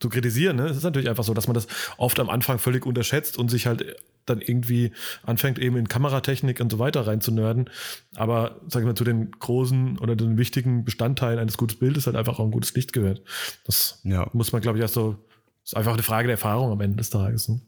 zu 0.00 0.08
kritisieren. 0.08 0.56
Ne? 0.56 0.64
Es 0.66 0.76
ist 0.78 0.82
natürlich 0.82 1.08
einfach 1.08 1.24
so, 1.24 1.34
dass 1.34 1.46
man 1.46 1.54
das 1.54 1.66
oft 1.98 2.18
am 2.20 2.30
Anfang 2.30 2.58
völlig 2.58 2.86
unterschätzt 2.86 3.38
und 3.38 3.50
sich 3.50 3.66
halt 3.66 3.96
dann 4.26 4.40
irgendwie 4.40 4.92
anfängt, 5.24 5.58
eben 5.58 5.76
in 5.76 5.88
Kameratechnik 5.88 6.60
und 6.60 6.70
so 6.72 6.78
weiter 6.78 7.06
reinzunörden. 7.06 7.68
Aber, 8.14 8.60
sag 8.68 8.80
ich 8.80 8.86
mal, 8.86 8.94
zu 8.94 9.04
den 9.04 9.30
großen 9.32 9.98
oder 9.98 10.16
den 10.16 10.38
wichtigen 10.38 10.84
Bestandteilen 10.84 11.38
eines 11.38 11.56
guten 11.56 11.78
Bildes 11.78 12.06
halt 12.06 12.16
einfach 12.16 12.38
auch 12.38 12.44
ein 12.44 12.50
gutes 12.50 12.74
Licht 12.74 12.92
gehört. 12.92 13.22
Das 13.64 14.00
Ja. 14.04 14.28
muss 14.32 14.52
man, 14.52 14.62
glaube 14.62 14.78
ich, 14.78 14.82
erst 14.82 14.94
so, 14.94 15.16
ist 15.64 15.76
einfach 15.76 15.92
eine 15.94 16.02
Frage 16.02 16.28
der 16.28 16.34
Erfahrung 16.34 16.70
am 16.72 16.80
Ende 16.80 16.96
des 16.96 17.10
Tages. 17.10 17.48
Ne? 17.48 17.60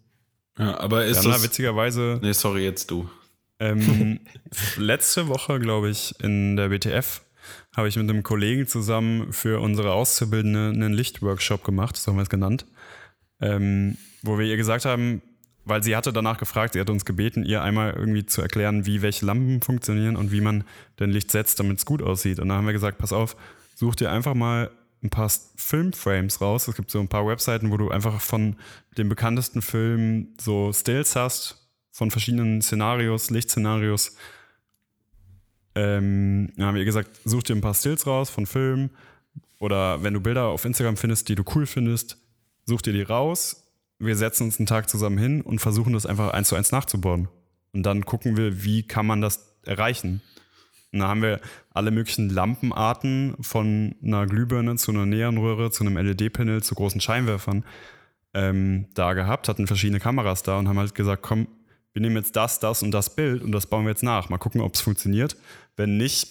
Ja, 0.58 0.78
aber 0.80 1.04
ist 1.04 1.18
Ja, 1.18 1.22
na, 1.30 1.34
das. 1.34 1.44
witzigerweise, 1.44 2.18
Nee, 2.22 2.32
sorry, 2.32 2.64
jetzt 2.64 2.90
du. 2.90 3.08
ähm, 3.58 4.20
letzte 4.76 5.28
Woche, 5.28 5.58
glaube 5.60 5.90
ich, 5.90 6.14
in 6.22 6.56
der 6.56 6.68
BTF 6.68 7.22
habe 7.76 7.88
ich 7.88 7.96
mit 7.96 8.08
einem 8.08 8.22
Kollegen 8.22 8.66
zusammen 8.66 9.32
für 9.32 9.60
unsere 9.60 9.92
Auszubildende 9.92 10.70
einen 10.70 10.92
Lichtworkshop 10.92 11.64
gemacht, 11.64 11.96
so 11.96 12.10
haben 12.10 12.18
wir 12.18 12.22
es 12.22 12.30
genannt, 12.30 12.66
ähm, 13.40 13.96
wo 14.22 14.38
wir 14.38 14.46
ihr 14.46 14.56
gesagt 14.56 14.84
haben, 14.84 15.22
weil 15.64 15.82
sie 15.82 15.94
hatte 15.96 16.12
danach 16.12 16.38
gefragt, 16.38 16.74
sie 16.74 16.80
hat 16.80 16.90
uns 16.90 17.04
gebeten, 17.04 17.44
ihr 17.44 17.62
einmal 17.62 17.92
irgendwie 17.92 18.26
zu 18.26 18.42
erklären, 18.42 18.86
wie 18.86 19.02
welche 19.02 19.26
Lampen 19.26 19.60
funktionieren 19.60 20.16
und 20.16 20.32
wie 20.32 20.40
man 20.40 20.64
denn 20.98 21.10
Licht 21.10 21.30
setzt, 21.30 21.60
damit 21.60 21.78
es 21.78 21.86
gut 21.86 22.02
aussieht. 22.02 22.40
Und 22.40 22.48
dann 22.48 22.58
haben 22.58 22.66
wir 22.66 22.72
gesagt, 22.72 22.98
pass 22.98 23.12
auf, 23.12 23.36
such 23.74 23.94
dir 23.94 24.10
einfach 24.10 24.34
mal 24.34 24.70
ein 25.02 25.10
paar 25.10 25.30
Filmframes 25.56 26.40
raus. 26.40 26.68
Es 26.68 26.76
gibt 26.76 26.90
so 26.90 27.00
ein 27.00 27.08
paar 27.08 27.26
Webseiten, 27.26 27.70
wo 27.70 27.76
du 27.76 27.90
einfach 27.90 28.20
von 28.20 28.56
den 28.96 29.08
bekanntesten 29.08 29.62
Filmen 29.62 30.34
so 30.40 30.72
Stills 30.72 31.16
hast, 31.16 31.68
von 31.90 32.10
verschiedenen 32.10 32.62
Szenarios, 32.62 33.30
Lichtszenarios. 33.30 34.16
Ähm, 35.74 36.52
dann 36.56 36.66
haben 36.66 36.74
wir 36.74 36.84
gesagt, 36.84 37.10
such 37.24 37.44
dir 37.44 37.56
ein 37.56 37.60
paar 37.60 37.74
Stills 37.74 38.06
raus 38.06 38.30
von 38.30 38.46
Filmen 38.46 38.90
oder 39.58 40.02
wenn 40.02 40.14
du 40.14 40.20
Bilder 40.20 40.46
auf 40.46 40.64
Instagram 40.64 40.96
findest, 40.96 41.28
die 41.28 41.34
du 41.34 41.44
cool 41.54 41.66
findest, 41.66 42.18
such 42.64 42.82
dir 42.82 42.92
die 42.92 43.02
raus. 43.02 43.68
Wir 43.98 44.16
setzen 44.16 44.44
uns 44.44 44.58
einen 44.58 44.66
Tag 44.66 44.90
zusammen 44.90 45.18
hin 45.18 45.40
und 45.40 45.60
versuchen 45.60 45.92
das 45.92 46.06
einfach 46.06 46.32
eins 46.32 46.48
zu 46.48 46.56
eins 46.56 46.72
nachzubauen. 46.72 47.28
Und 47.72 47.84
dann 47.84 48.04
gucken 48.04 48.36
wir, 48.36 48.64
wie 48.64 48.82
kann 48.82 49.06
man 49.06 49.20
das 49.20 49.54
erreichen. 49.64 50.20
Und 50.92 50.98
da 50.98 51.08
haben 51.08 51.22
wir 51.22 51.40
alle 51.72 51.90
möglichen 51.90 52.28
Lampenarten 52.28 53.36
von 53.40 53.94
einer 54.02 54.26
Glühbirne 54.26 54.76
zu 54.76 54.90
einer 54.90 55.06
Neonröhre, 55.06 55.70
zu 55.70 55.84
einem 55.84 55.96
LED-Panel, 55.96 56.62
zu 56.62 56.74
großen 56.74 57.00
Scheinwerfern 57.00 57.64
ähm, 58.34 58.86
da 58.94 59.14
gehabt, 59.14 59.48
hatten 59.48 59.66
verschiedene 59.66 60.00
Kameras 60.00 60.42
da 60.42 60.58
und 60.58 60.68
haben 60.68 60.78
halt 60.78 60.94
gesagt, 60.94 61.22
komm, 61.22 61.46
wir 61.92 62.00
nehmen 62.02 62.16
jetzt 62.16 62.36
das, 62.36 62.58
das 62.60 62.82
und 62.82 62.90
das 62.92 63.14
Bild 63.14 63.42
und 63.42 63.52
das 63.52 63.66
bauen 63.66 63.84
wir 63.84 63.90
jetzt 63.90 64.02
nach. 64.02 64.28
Mal 64.28 64.38
gucken, 64.38 64.60
ob 64.60 64.74
es 64.74 64.80
funktioniert. 64.80 65.36
Wenn 65.76 65.96
nicht, 65.96 66.28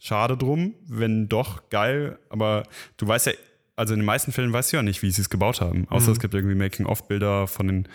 schade 0.00 0.36
drum. 0.36 0.74
Wenn 0.86 1.28
doch, 1.28 1.68
geil. 1.70 2.18
Aber 2.30 2.62
du 2.96 3.06
weißt 3.06 3.26
ja, 3.26 3.32
also 3.76 3.94
in 3.94 4.00
den 4.00 4.06
meisten 4.06 4.32
Fällen 4.32 4.52
weißt 4.52 4.72
du 4.72 4.76
ja 4.78 4.82
nicht, 4.82 5.02
wie 5.02 5.10
sie 5.10 5.20
es 5.20 5.30
gebaut 5.30 5.60
haben. 5.60 5.86
Außer 5.88 6.10
es 6.12 6.20
gibt 6.20 6.34
irgendwie 6.34 6.54
Making-of-Bilder 6.54 7.46
von 7.46 7.66
den 7.68 7.88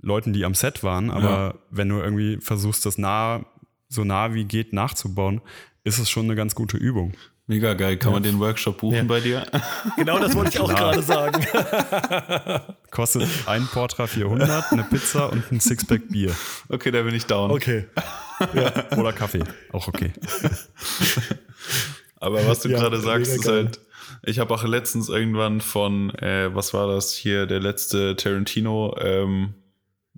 Leuten, 0.00 0.32
die 0.32 0.44
am 0.44 0.54
Set 0.54 0.82
waren. 0.82 1.10
Aber 1.10 1.28
Ja. 1.30 1.54
wenn 1.70 1.88
du 1.88 1.96
irgendwie 2.00 2.38
versuchst, 2.40 2.84
das 2.86 2.98
nah, 2.98 3.44
so 3.88 4.04
nah 4.04 4.34
wie 4.34 4.44
geht 4.44 4.72
nachzubauen, 4.72 5.40
ist 5.82 5.98
es 5.98 6.10
schon 6.10 6.24
eine 6.26 6.34
ganz 6.34 6.54
gute 6.54 6.76
Übung. 6.76 7.14
Mega 7.46 7.74
geil. 7.74 7.98
Kann 7.98 8.12
man 8.12 8.22
den 8.22 8.38
Workshop 8.40 8.78
buchen 8.78 8.96
Ja. 8.96 9.02
bei 9.04 9.20
dir? 9.20 9.46
Genau 9.96 10.18
das 10.18 10.34
wollte 10.34 10.50
ich 10.50 10.60
auch 10.60 10.68
gerade 10.74 11.02
sagen. 11.02 11.44
Kostet 12.90 13.28
ein 13.46 13.66
Portra 13.66 14.06
400, 14.06 14.72
eine 14.72 14.84
Pizza 14.84 15.30
und 15.30 15.52
ein 15.52 15.60
Sixpack 15.60 16.08
Bier. 16.08 16.34
Okay, 16.70 16.90
da 16.90 17.02
bin 17.02 17.14
ich 17.14 17.26
down. 17.26 17.50
Okay. 17.50 17.86
Oder 18.96 19.12
Kaffee. 19.12 19.44
Auch 19.72 19.88
okay. 19.88 20.12
Aber 22.16 22.46
was 22.46 22.60
du 22.60 22.70
Ja, 22.70 22.78
gerade 22.78 23.00
sagst, 23.00 23.30
ist 23.34 23.44
geil. 23.44 23.64
halt, 23.66 23.80
ich 24.22 24.38
habe 24.38 24.54
auch 24.54 24.64
letztens 24.64 25.08
irgendwann 25.08 25.60
von, 25.60 26.10
äh, 26.14 26.54
was 26.54 26.72
war 26.72 26.86
das 26.88 27.12
hier, 27.12 27.46
der 27.46 27.60
letzte 27.60 28.16
Tarantino, 28.16 28.96
ähm, 28.98 29.54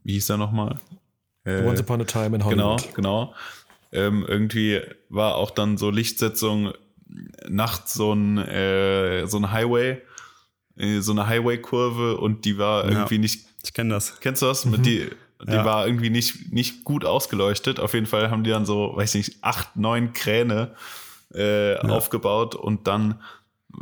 wie 0.04 0.12
hieß 0.14 0.30
er 0.30 0.36
nochmal? 0.36 0.78
Äh, 1.44 1.64
Once 1.64 1.80
Upon 1.80 2.00
a 2.02 2.04
Time 2.04 2.36
in 2.36 2.48
Genau, 2.48 2.74
Hollywood. 2.74 2.94
genau. 2.94 3.34
Ähm, 3.92 4.24
irgendwie 4.26 4.80
war 5.08 5.36
auch 5.36 5.50
dann 5.50 5.76
so 5.76 5.90
Lichtsetzung 5.90 6.72
nachts 7.48 7.94
so 7.94 8.12
ein, 8.12 8.38
äh, 8.38 9.26
so 9.26 9.36
ein 9.38 9.50
Highway, 9.52 10.02
äh, 10.76 11.00
so 11.00 11.12
eine 11.12 11.26
Highway-Kurve 11.26 12.16
und 12.18 12.44
die 12.44 12.58
war 12.58 12.84
Ja. 12.84 12.90
irgendwie 12.90 13.18
nicht 13.18 13.46
Ich 13.64 13.72
kenne 13.74 13.94
das. 13.94 14.20
Kennst 14.20 14.42
du 14.42 14.46
das? 14.46 14.64
Mit 14.64 14.86
die 14.86 15.08
die 15.46 15.52
Ja. 15.52 15.66
war 15.66 15.86
irgendwie 15.86 16.08
nicht, 16.08 16.50
nicht 16.50 16.82
gut 16.84 17.04
ausgeleuchtet. 17.04 17.78
Auf 17.78 17.92
jeden 17.92 18.06
Fall 18.06 18.30
haben 18.30 18.42
die 18.42 18.48
dann 18.50 18.64
so, 18.64 18.92
weiß 18.96 19.14
nicht, 19.16 19.36
acht, 19.42 19.76
neun 19.76 20.14
Kräne 20.14 20.74
äh, 21.34 21.76
aufgebaut 21.76 22.54
und 22.54 22.86
dann, 22.86 23.20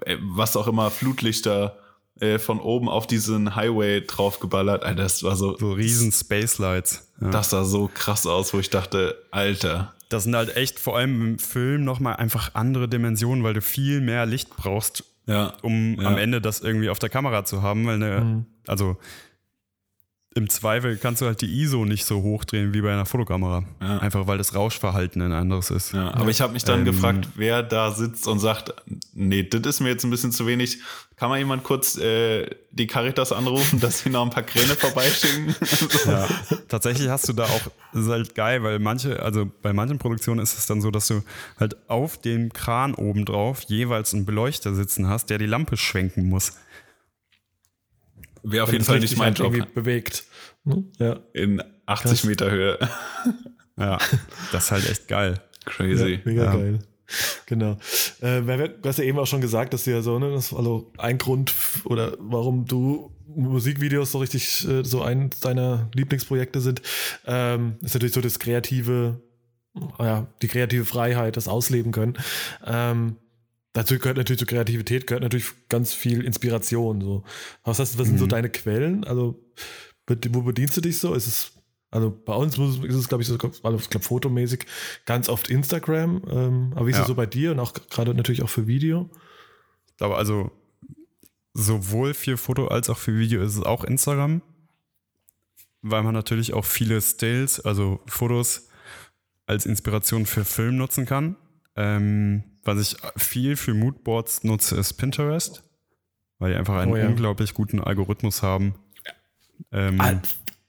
äh, 0.05 0.17
was 0.21 0.57
auch 0.57 0.67
immer, 0.67 0.91
Flutlichter 0.91 1.79
äh, 2.21 2.39
von 2.41 2.59
oben 2.61 2.89
auf 2.89 3.07
diesen 3.07 3.55
Highway 3.55 4.01
draufgeballert. 4.05 4.83
Alter, 4.83 5.03
das 5.05 5.23
war 5.23 5.37
so, 5.37 5.57
So 5.57 5.73
riesen 5.73 6.11
Space 6.11 6.59
Lights. 6.59 7.13
Ja. 7.21 7.31
das 7.31 7.51
sah 7.51 7.63
so 7.65 7.89
krass 7.93 8.27
aus, 8.27 8.53
wo 8.53 8.59
ich 8.59 8.71
dachte, 8.71 9.17
Alter. 9.31 9.94
Das 10.09 10.25
sind 10.25 10.35
halt 10.37 10.57
echt 10.57 10.79
vor 10.79 10.97
allem 10.97 11.21
im 11.23 11.39
Film 11.39 11.85
nochmal 11.85 12.17
einfach 12.17 12.55
andere 12.55 12.89
Dimensionen, 12.89 13.43
weil 13.45 13.55
du 13.55 13.63
viel 13.63 14.01
mehr 14.01 14.27
Licht 14.27 14.51
brauchst, 14.57 15.05
Ja. 15.27 15.55
um 15.63 16.01
Ja. 16.01 16.09
am 16.09 16.19
Ende 16.19 16.41
das 16.41 16.61
irgendwie 16.61 16.91
auf 16.91 16.99
der 16.99 17.09
Kamera 17.09 17.45
zu 17.45 17.63
haben, 17.63 17.87
weil 17.87 17.95
eine, 18.03 18.45
also 18.67 18.97
im 20.37 20.51
Zweifel 20.51 20.97
kannst 20.97 21.23
du 21.23 21.27
halt 21.27 21.41
die 21.43 21.63
ISO 21.63 21.85
nicht 21.85 22.05
so 22.05 22.21
hochdrehen 22.23 22.75
wie 22.75 22.81
bei 22.81 22.93
einer 22.93 23.07
Fotokamera. 23.07 23.63
Ja. 23.81 23.99
Einfach 23.99 24.27
weil 24.27 24.37
das 24.37 24.55
Rauschverhalten 24.55 25.23
ein 25.23 25.33
anderes 25.33 25.71
ist. 25.71 25.93
Ja, 25.93 26.13
aber 26.13 26.29
ich 26.29 26.41
habe 26.41 26.53
mich 26.53 26.65
dann 26.65 26.81
Ähm, 26.81 26.85
gefragt, 26.87 27.29
wer 27.37 27.63
da 27.63 27.93
sitzt 27.93 28.27
und 28.27 28.41
sagt, 28.41 28.75
nee, 29.13 29.45
das 29.45 29.63
ist 29.63 29.81
mir 29.81 29.91
jetzt 29.91 30.03
ein 30.05 30.11
bisschen 30.11 30.33
zu 30.33 30.47
wenig. 30.47 30.79
Kann 31.17 31.29
mal 31.29 31.39
jemand 31.39 31.63
kurz 31.63 31.97
äh, 31.97 32.51
die 32.73 32.89
Caritas 32.89 33.31
anrufen, 33.31 33.79
dass 33.81 34.01
sie 34.01 34.11
noch 34.11 34.25
ein 34.25 34.31
paar 34.31 34.43
Kräne 34.43 34.75
vorbeischicken? 34.75 35.55
Ja, 36.07 36.29
tatsächlich 36.69 37.09
hast 37.09 37.29
du 37.29 37.33
da 37.33 37.45
auch, 37.45 37.61
das 37.93 38.03
ist 38.03 38.09
halt 38.09 38.35
geil, 38.35 38.63
weil 38.63 38.79
manche, 38.81 39.23
also 39.23 39.51
bei 39.63 39.73
manchen 39.73 39.99
Produktionen 39.99 40.41
ist 40.41 40.59
es 40.59 40.67
dann 40.67 40.81
so, 40.81 40.91
dass 40.91 41.07
du 41.07 41.23
halt 41.59 41.77
auf 41.89 42.19
dem 42.19 42.53
Kran 42.53 42.95
oben 42.95 43.25
drauf 43.25 43.63
jeweils 43.69 44.13
einen 44.13 44.27
Beleuchter 44.27 44.75
sitzen 44.75 45.09
hast, 45.09 45.31
der 45.31 45.39
die 45.39 45.47
Lampe 45.47 45.77
schwenken 45.77 46.29
muss. 46.29 46.55
Wäre 48.45 48.65
auf 48.65 48.73
jeden 48.73 48.85
Fall 48.85 49.01
nicht 49.01 49.17
mein 49.17 49.27
halt 49.29 49.39
Job. 49.39 49.53
irgendwie 49.55 49.73
bewegt. 49.75 50.25
Ne? 50.65 50.85
Ja. 50.99 51.21
In 51.33 51.63
80 51.87 52.11
Krass. 52.11 52.25
Meter 52.25 52.51
Höhe. 52.51 52.79
Ja, 53.77 53.99
das 54.53 54.67
ist 54.67 54.71
halt 54.71 54.89
echt 54.89 55.09
geil. 55.09 55.41
Crazy. 55.65 56.13
Ja, 56.13 56.19
mega 56.25 56.45
Ja. 56.45 56.53
geil. 56.53 56.79
Genau. 57.47 57.77
Äh, 58.21 58.41
du 58.43 58.89
hast 58.89 58.99
ja 58.99 59.05
eben 59.05 59.19
auch 59.19 59.27
schon 59.27 59.41
gesagt, 59.41 59.75
dass 59.75 59.83
du 59.83 59.91
ja 59.91 60.01
so, 60.01 60.21
ne, 60.21 60.31
das 60.31 60.55
also 60.55 60.93
ein 60.97 61.19
Grund 61.19 61.53
oder 61.83 62.17
warum 62.21 62.67
du 62.67 63.11
Musikvideos 63.27 64.13
so 64.13 64.19
richtig 64.19 64.65
äh, 64.69 64.85
so 64.85 65.03
eins 65.03 65.41
deiner 65.41 65.91
Lieblingsprojekte 65.93 66.61
sind, 66.61 66.83
ähm, 67.27 67.75
ist 67.83 67.95
natürlich 67.95 68.15
so 68.15 68.21
das 68.21 68.39
kreative, 68.39 69.21
ja, 69.99 70.29
die 70.41 70.47
kreative 70.47 70.85
Freiheit, 70.85 71.37
das 71.37 71.49
Ausleben 71.49 71.91
können. 71.91 72.15
Ähm, 72.65 73.17
dazu 73.75 73.99
gehört 73.99 74.17
natürlich 74.17 74.39
zur 74.39 74.49
Kreativität, 74.49 75.07
gehört 75.07 75.23
natürlich 75.23 75.53
ganz 75.69 75.93
viel 75.93 76.25
Inspiration. 76.25 77.03
So. 77.03 77.25
Was, 77.65 77.79
hast, 77.79 77.99
was 77.99 78.09
sind 78.09 78.17
so 78.19 78.25
Mhm. 78.25 78.31
deine 78.31 78.49
Quellen? 78.49 79.05
Also, 79.05 79.39
wo 80.31 80.41
bedienst 80.43 80.77
du 80.79 80.81
dich 80.81 80.99
so? 80.99 81.13
Ist 81.13 81.27
es 81.27 81.51
also 81.91 82.11
bei 82.11 82.35
uns 82.35 82.59
ist 82.59 82.83
es, 82.97 83.07
glaube 83.09 83.23
ich, 83.23 83.29
so, 83.29 83.39
also 83.63 83.79
ich 83.79 83.89
glaube, 83.89 84.05
fotomäßig 84.05 84.67
ganz 85.07 85.29
oft 85.29 85.49
Instagram. 85.49 86.23
Ähm, 86.29 86.73
aber 86.75 86.87
wie 86.87 86.91
ist 86.91 86.97
Ja. 86.97 87.03
es 87.03 87.07
so 87.09 87.15
bei 87.15 87.27
dir 87.27 87.53
und 87.53 87.61
auch 87.61 87.73
gerade 87.89 88.13
natürlich 88.15 88.43
auch 88.43 88.49
für 88.49 88.67
Video? 88.67 89.09
Ich 89.87 89.99
glaube 89.99 90.17
also, 90.17 90.51
sowohl 91.53 92.13
für 92.15 92.37
Foto 92.37 92.67
als 92.67 92.91
auch 92.91 92.99
für 92.99 93.17
Video 93.17 93.41
ist 93.43 93.55
es 93.57 93.63
auch 93.63 93.85
Instagram, 93.85 94.43
weil 95.83 96.03
man 96.03 96.15
natürlich 96.15 96.53
auch 96.53 96.65
viele 96.65 97.01
Stills, 97.01 97.61
also 97.61 98.01
Fotos, 98.07 98.69
als 99.47 99.65
Inspiration 99.65 100.27
für 100.27 100.45
Film 100.45 100.77
nutzen 100.77 101.07
kann. 101.07 101.37
Ähm, 101.77 102.43
was 102.65 102.81
ich 102.81 102.97
viel 103.21 103.57
für 103.57 103.75
Moodboards 103.75 104.45
nutze, 104.45 104.77
ist 104.77 104.95
Pinterest, 104.95 105.63
weil 106.39 106.53
die 106.53 106.59
einfach 106.59 106.77
einen 106.77 106.93
Oh 106.93 106.97
ja. 106.97 107.07
unglaublich 107.07 107.55
guten 107.55 107.81
Algorithmus 107.81 108.43
haben. 108.43 108.75
Ähm, 109.73 110.01
Ah, 110.01 110.21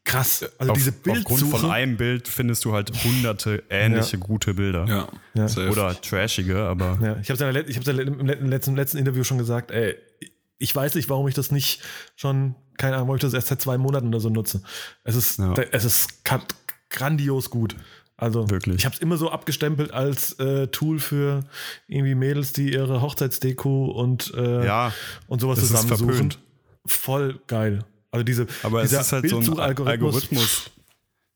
krass. 0.04 0.46
Also 0.60 0.72
auf, 0.74 0.78
diese 0.78 0.94
aufgrund 1.10 1.42
von 1.50 1.72
einem 1.72 1.98
Bild 1.98 2.28
findest 2.28 2.64
du 2.66 2.74
halt 2.74 2.92
hunderte 3.04 3.64
ähnliche 3.70 4.18
gute 4.20 4.54
Bilder. 4.54 4.86
Ja. 4.88 5.08
Ja. 5.34 5.48
Safe. 5.48 5.70
Oder 5.70 6.00
trashige, 6.00 6.58
aber 6.60 7.00
Ja, 7.02 7.18
ich 7.22 7.30
habe 7.30 7.34
es 7.34 7.40
ja, 7.40 7.50
ja 7.50 8.02
im 8.02 8.26
let- 8.26 8.40
im 8.42 8.50
letzten, 8.50 8.76
letzten 8.76 8.98
Interview 8.98 9.24
schon 9.24 9.38
gesagt, 9.38 9.72
ey, 9.72 9.96
ich 10.58 10.74
weiß 10.76 10.96
nicht, 10.96 11.10
warum 11.10 11.28
ich 11.28 11.34
das 11.34 11.52
nicht 11.52 11.82
schon, 12.16 12.56
keine 12.78 12.96
Ahnung, 12.96 13.08
warum 13.08 13.18
ich 13.18 13.22
das 13.22 13.34
erst 13.34 13.48
seit 13.48 13.62
zwei 13.62 13.78
Monaten 13.78 14.08
oder 14.08 14.20
so 14.20 14.30
nutze. 14.30 14.62
Es 15.04 15.16
ist, 15.16 15.40
Ja. 15.40 15.54
es 15.72 15.84
ist 15.84 16.24
grandios 16.90 17.50
gut. 17.50 17.76
Also 18.18 18.50
Wirklich. 18.50 18.78
ich 18.78 18.86
habe 18.86 18.96
es 18.96 19.02
immer 19.02 19.18
so 19.18 19.30
abgestempelt 19.30 19.92
als 19.92 20.34
äh, 20.40 20.68
Tool 20.68 21.00
für 21.00 21.44
irgendwie 21.88 22.16
Mädels, 22.16 22.54
die 22.54 22.72
ihre 22.74 23.02
Hochzeitsdeko 23.02 23.88
und, 23.92 24.34
äh, 24.36 24.66
ja, 24.66 24.94
und 25.28 25.42
sowas 25.42 25.60
zusammensuchen. 25.60 26.08
verpönt. 26.08 26.40
Voll 26.86 27.40
geil. 27.48 27.84
Also 28.12 28.24
diese 28.24 28.48
aber 28.64 28.84
es 28.84 28.90
dieser 28.90 29.02
ist 29.02 29.12
halt 29.12 29.30
so 29.30 29.40
ein. 29.40 29.60
Algorithmus, 29.60 30.72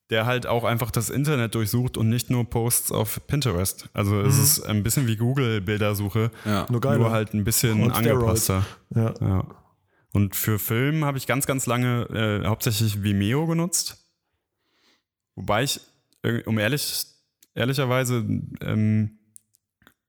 der 0.09 0.25
halt 0.25 0.47
auch 0.47 0.63
einfach 0.63 0.89
das 0.91 1.09
Internet 1.09 1.53
durchsucht 1.53 1.97
und 1.97 2.07
nicht 2.07 2.29
nur 2.29 2.49
Posts 2.49 2.93
auf 2.93 3.19
Pinterest. 3.27 3.89
Also 3.93 4.21
es 4.21 4.39
ist 4.39 4.61
ein 4.63 4.81
bisschen 4.81 5.05
wie 5.05 5.17
Google-Bildersuche, 5.17 6.31
Ja. 6.45 6.65
Nur 6.69 6.79
nur 6.97 7.11
halt 7.11 7.33
ein 7.33 7.43
bisschen 7.43 7.91
Steroids. 7.91 7.97
angepasster. 7.97 8.65
Ja. 8.95 9.13
Ja. 9.19 9.45
Und 10.13 10.35
für 10.35 10.57
Film 10.57 11.03
habe 11.03 11.17
ich 11.17 11.27
ganz, 11.27 11.45
ganz 11.45 11.65
lange 11.65 12.03
äh, 12.43 12.47
hauptsächlich 12.47 13.03
Vimeo 13.03 13.45
genutzt. 13.47 13.97
Wobei 15.35 15.63
ich, 15.63 15.79
um 16.45 16.57
ehrlich, 16.57 17.05
ehrlicherweise, 17.53 18.25
ähm, 18.61 19.19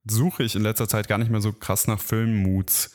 suche 0.04 0.42
ich 0.42 0.54
in 0.54 0.62
letzter 0.62 0.88
Zeit 0.88 1.08
gar 1.08 1.18
nicht 1.18 1.30
mehr 1.30 1.40
so 1.40 1.52
krass 1.52 1.86
nach 1.86 2.00
Filmmoods. 2.00 2.94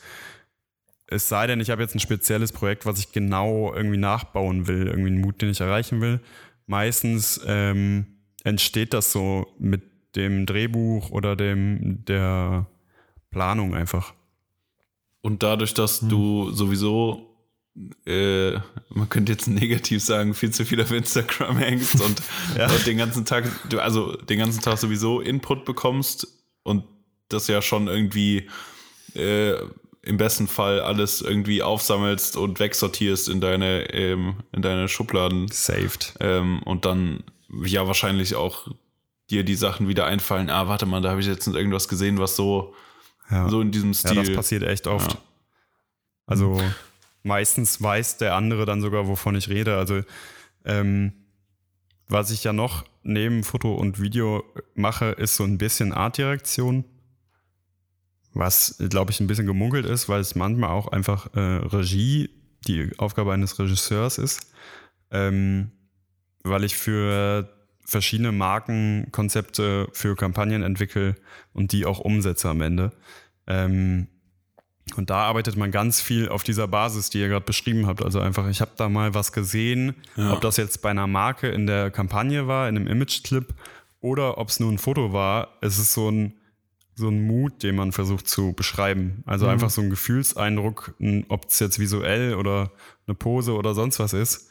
Es 1.06 1.28
sei 1.28 1.46
denn, 1.46 1.60
ich 1.60 1.70
habe 1.70 1.82
jetzt 1.82 1.94
ein 1.94 2.00
spezielles 2.00 2.52
Projekt, 2.52 2.84
was 2.84 2.98
ich 2.98 3.12
genau 3.12 3.72
irgendwie 3.72 3.96
nachbauen 3.96 4.66
will, 4.66 4.88
irgendwie 4.88 5.10
einen 5.10 5.20
Mut, 5.20 5.40
den 5.40 5.50
ich 5.50 5.60
erreichen 5.60 6.00
will. 6.00 6.20
Meistens 6.66 7.40
ähm, 7.46 8.06
entsteht 8.42 8.92
das 8.92 9.12
so 9.12 9.46
mit 9.58 9.82
dem 10.16 10.46
Drehbuch 10.46 11.10
oder 11.10 11.36
dem 11.36 12.04
der 12.04 12.66
Planung 13.30 13.74
einfach. 13.74 14.14
Und 15.20 15.42
dadurch, 15.42 15.74
dass 15.74 16.00
du 16.00 16.50
sowieso, 16.50 17.35
äh, 18.06 18.52
man 18.90 19.08
könnte 19.08 19.32
jetzt 19.32 19.48
negativ 19.48 20.02
sagen, 20.02 20.34
viel 20.34 20.50
zu 20.50 20.64
viel 20.64 20.80
auf 20.80 20.90
Instagram 20.90 21.58
hängst 21.58 22.00
und 22.00 22.22
Ja. 22.58 22.68
dort 22.68 22.86
den 22.86 22.96
ganzen 22.98 23.24
Tag, 23.24 23.44
du, 23.68 23.80
also 23.80 24.16
den 24.16 24.38
ganzen 24.38 24.62
Tag 24.62 24.78
sowieso 24.78 25.20
Input 25.20 25.64
bekommst 25.64 26.26
und 26.62 26.84
das 27.28 27.48
ja 27.48 27.60
schon 27.60 27.88
irgendwie 27.88 28.48
äh, 29.14 29.54
im 30.02 30.16
besten 30.18 30.46
Fall 30.46 30.80
alles 30.80 31.20
irgendwie 31.20 31.62
aufsammelst 31.62 32.36
und 32.36 32.60
wegsortierst 32.60 33.28
in 33.28 33.40
deine, 33.40 33.92
ähm, 33.92 34.36
in 34.52 34.62
deine 34.62 34.88
Schubladen 34.88 35.48
Saved. 35.48 36.14
ähm, 36.20 36.62
und 36.62 36.84
dann 36.84 37.24
ja 37.64 37.86
wahrscheinlich 37.86 38.36
auch 38.36 38.68
dir 39.30 39.42
die 39.42 39.56
Sachen 39.56 39.88
wieder 39.88 40.06
einfallen, 40.06 40.48
ah, 40.50 40.68
warte 40.68 40.86
mal, 40.86 41.02
da 41.02 41.10
habe 41.10 41.20
ich 41.20 41.26
jetzt 41.26 41.46
irgendwas 41.48 41.88
gesehen, 41.88 42.18
was 42.18 42.36
so, 42.36 42.74
Ja. 43.30 43.48
so 43.48 43.60
in 43.60 43.72
diesem 43.72 43.90
Ja, 43.92 43.94
Stil. 43.98 44.14
das 44.24 44.32
passiert 44.32 44.62
echt 44.62 44.86
oft. 44.86 45.12
Ja. 45.14 45.18
Also 46.26 46.60
meistens 47.26 47.82
weiß 47.82 48.18
der 48.18 48.34
andere 48.34 48.64
dann 48.64 48.80
sogar, 48.80 49.08
wovon 49.08 49.34
ich 49.34 49.48
rede. 49.48 49.76
Also 49.76 50.02
ähm, 50.64 51.12
was 52.08 52.30
ich 52.30 52.44
ja 52.44 52.52
noch 52.52 52.84
neben 53.02 53.44
Foto 53.44 53.74
und 53.74 54.00
Video 54.00 54.44
mache, 54.74 55.06
ist 55.06 55.36
so 55.36 55.44
ein 55.44 55.58
bisschen 55.58 55.92
Artdirektion. 55.92 56.84
Was, 58.32 58.76
glaube 58.90 59.10
ich, 59.10 59.20
ein 59.20 59.26
bisschen 59.26 59.46
gemunkelt 59.46 59.86
ist, 59.86 60.08
weil 60.08 60.20
es 60.20 60.34
manchmal 60.34 60.70
auch 60.70 60.88
einfach 60.88 61.34
äh, 61.34 61.40
Regie, 61.40 62.30
die 62.66 62.90
Aufgabe 62.98 63.32
eines 63.32 63.58
Regisseurs 63.58 64.18
ist. 64.18 64.52
Ähm, 65.10 65.72
weil 66.42 66.64
ich 66.64 66.76
für 66.76 67.48
verschiedene 67.84 68.32
Markenkonzepte 68.32 69.88
für 69.92 70.16
Kampagnen 70.16 70.62
entwickle 70.62 71.16
und 71.52 71.72
die 71.72 71.86
auch 71.86 71.98
umsetze 71.98 72.48
am 72.50 72.60
Ende. 72.60 72.92
Ähm, 73.46 74.08
und 74.94 75.10
da 75.10 75.16
arbeitet 75.24 75.56
man 75.56 75.70
ganz 75.72 76.00
viel 76.00 76.28
auf 76.28 76.44
dieser 76.44 76.68
Basis, 76.68 77.10
die 77.10 77.18
ihr 77.18 77.28
gerade 77.28 77.44
beschrieben 77.44 77.86
habt. 77.86 78.02
Also 78.02 78.20
einfach, 78.20 78.48
ich 78.48 78.60
habe 78.60 78.70
da 78.76 78.88
mal 78.88 79.14
was 79.14 79.32
gesehen, 79.32 79.94
Ja. 80.14 80.32
ob 80.32 80.40
das 80.40 80.56
jetzt 80.56 80.80
bei 80.80 80.90
einer 80.90 81.06
Marke 81.08 81.48
in 81.48 81.66
der 81.66 81.90
Kampagne 81.90 82.46
war, 82.46 82.68
in 82.68 82.76
einem 82.76 82.86
Image-Clip 82.86 83.52
oder 84.00 84.38
ob 84.38 84.48
es 84.48 84.60
nur 84.60 84.70
ein 84.70 84.78
Foto 84.78 85.12
war. 85.12 85.48
Es 85.60 85.78
ist 85.78 85.92
so 85.92 86.08
ein, 86.10 86.34
so 86.94 87.08
ein 87.08 87.26
Mut, 87.26 87.62
den 87.64 87.74
man 87.74 87.90
versucht 87.92 88.28
zu 88.28 88.52
beschreiben. 88.52 89.22
Also 89.26 89.48
einfach 89.48 89.70
so 89.70 89.82
ein 89.82 89.90
Gefühlseindruck, 89.90 90.94
ob 91.28 91.46
es 91.48 91.58
jetzt 91.58 91.78
visuell 91.80 92.34
oder 92.34 92.70
eine 93.06 93.14
Pose 93.16 93.54
oder 93.54 93.74
sonst 93.74 93.98
was 93.98 94.12
ist. 94.12 94.48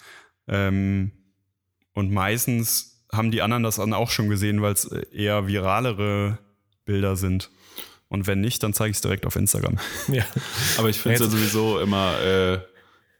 Ähm, 0.47 1.11
und 1.93 2.11
meistens 2.11 3.03
haben 3.11 3.31
die 3.31 3.41
anderen 3.41 3.63
das 3.63 3.77
dann 3.77 3.93
auch 3.93 4.11
schon 4.11 4.27
gesehen, 4.29 4.61
weil 4.61 4.73
es 4.73 4.85
eher 4.85 5.47
viralere 5.47 6.39
Bilder 6.83 7.15
sind. 7.15 7.49
Und 8.09 8.27
wenn 8.27 8.39
nicht, 8.41 8.61
dann 8.63 8.73
zeige 8.73 8.91
ich 8.91 8.97
es 8.97 9.01
direkt 9.01 9.25
auf 9.25 9.35
Instagram. 9.35 9.77
Ja. 10.07 10.23
Aber 10.77 10.89
ich 10.89 10.97
finde 10.99 11.15
es 11.15 11.21
ja 11.21 11.27
sowieso 11.29 11.79
immer 11.79 12.21
äh, 12.21 12.59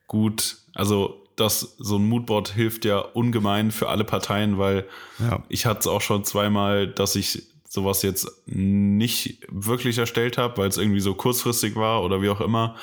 gut. 0.08 0.58
Also, 0.74 1.22
das, 1.36 1.76
so 1.80 1.98
ein 1.98 2.08
Moodboard 2.08 2.50
hilft 2.50 2.86
ja 2.86 3.00
ungemein 3.00 3.72
für 3.72 3.90
alle 3.90 4.04
Parteien, 4.06 4.58
weil 4.58 4.86
Ja. 5.20 5.44
ich 5.50 5.66
hatte 5.66 5.82
es 5.82 5.88
auch 5.88 6.02
schon 6.02 6.24
zweimal, 6.24 6.88
dass 6.88 7.16
ich 7.16 7.44
sowas 7.68 8.04
jetzt 8.04 8.28
nicht 8.46 9.46
wirklich 9.50 9.98
erstellt 9.98 10.38
habe, 10.38 10.58
weil 10.58 10.70
es 10.70 10.78
irgendwie 10.78 11.02
so 11.02 11.14
kurzfristig 11.14 11.76
war 11.76 12.04
oder 12.04 12.22
wie 12.22 12.30
auch 12.30 12.40
immer. 12.40 12.76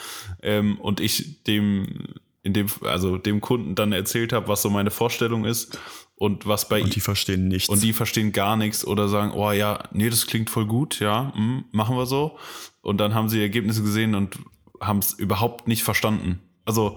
Ähm, 0.43 0.79
und 0.81 1.01
ich 1.01 1.43
dem, 1.45 2.05
in 2.43 2.53
dem, 2.53 2.67
also 2.83 3.17
dem 3.17 3.41
Kunden 3.41 3.75
dann 3.75 3.93
erzählt 3.93 4.35
habe, 4.35 4.49
was 4.49 4.61
so 4.61 4.69
meine 4.69 4.91
Vorstellung 4.91 5.47
ist 5.47 5.79
und 6.23 6.47
was 6.47 6.69
bei 6.69 6.81
Und 6.85 6.95
die 6.95 7.01
verstehen 7.01 7.49
nichts. 7.49 7.69
und 7.69 7.83
die 7.83 7.93
verstehen 7.93 8.31
gar 8.31 8.57
nichts 8.57 8.87
oder 8.87 9.09
sagen, 9.09 9.33
oh 9.33 9.51
ja, 9.51 9.83
nee, 9.91 10.09
das 10.09 10.29
klingt 10.29 10.51
voll 10.51 10.67
gut, 10.67 11.01
ja, 11.01 11.33
mm, 11.35 11.65
machen 11.73 11.97
wir 11.97 12.07
so. 12.07 12.39
Und 12.81 12.99
dann 12.99 13.13
haben 13.13 13.29
sie 13.29 13.41
Ergebnisse 13.41 13.83
gesehen 13.83 14.15
und 14.15 14.39
haben 14.81 15.01
es 15.01 15.15
überhaupt 15.15 15.67
nicht 15.67 15.83
verstanden. 15.83 16.39
Also, 16.65 16.97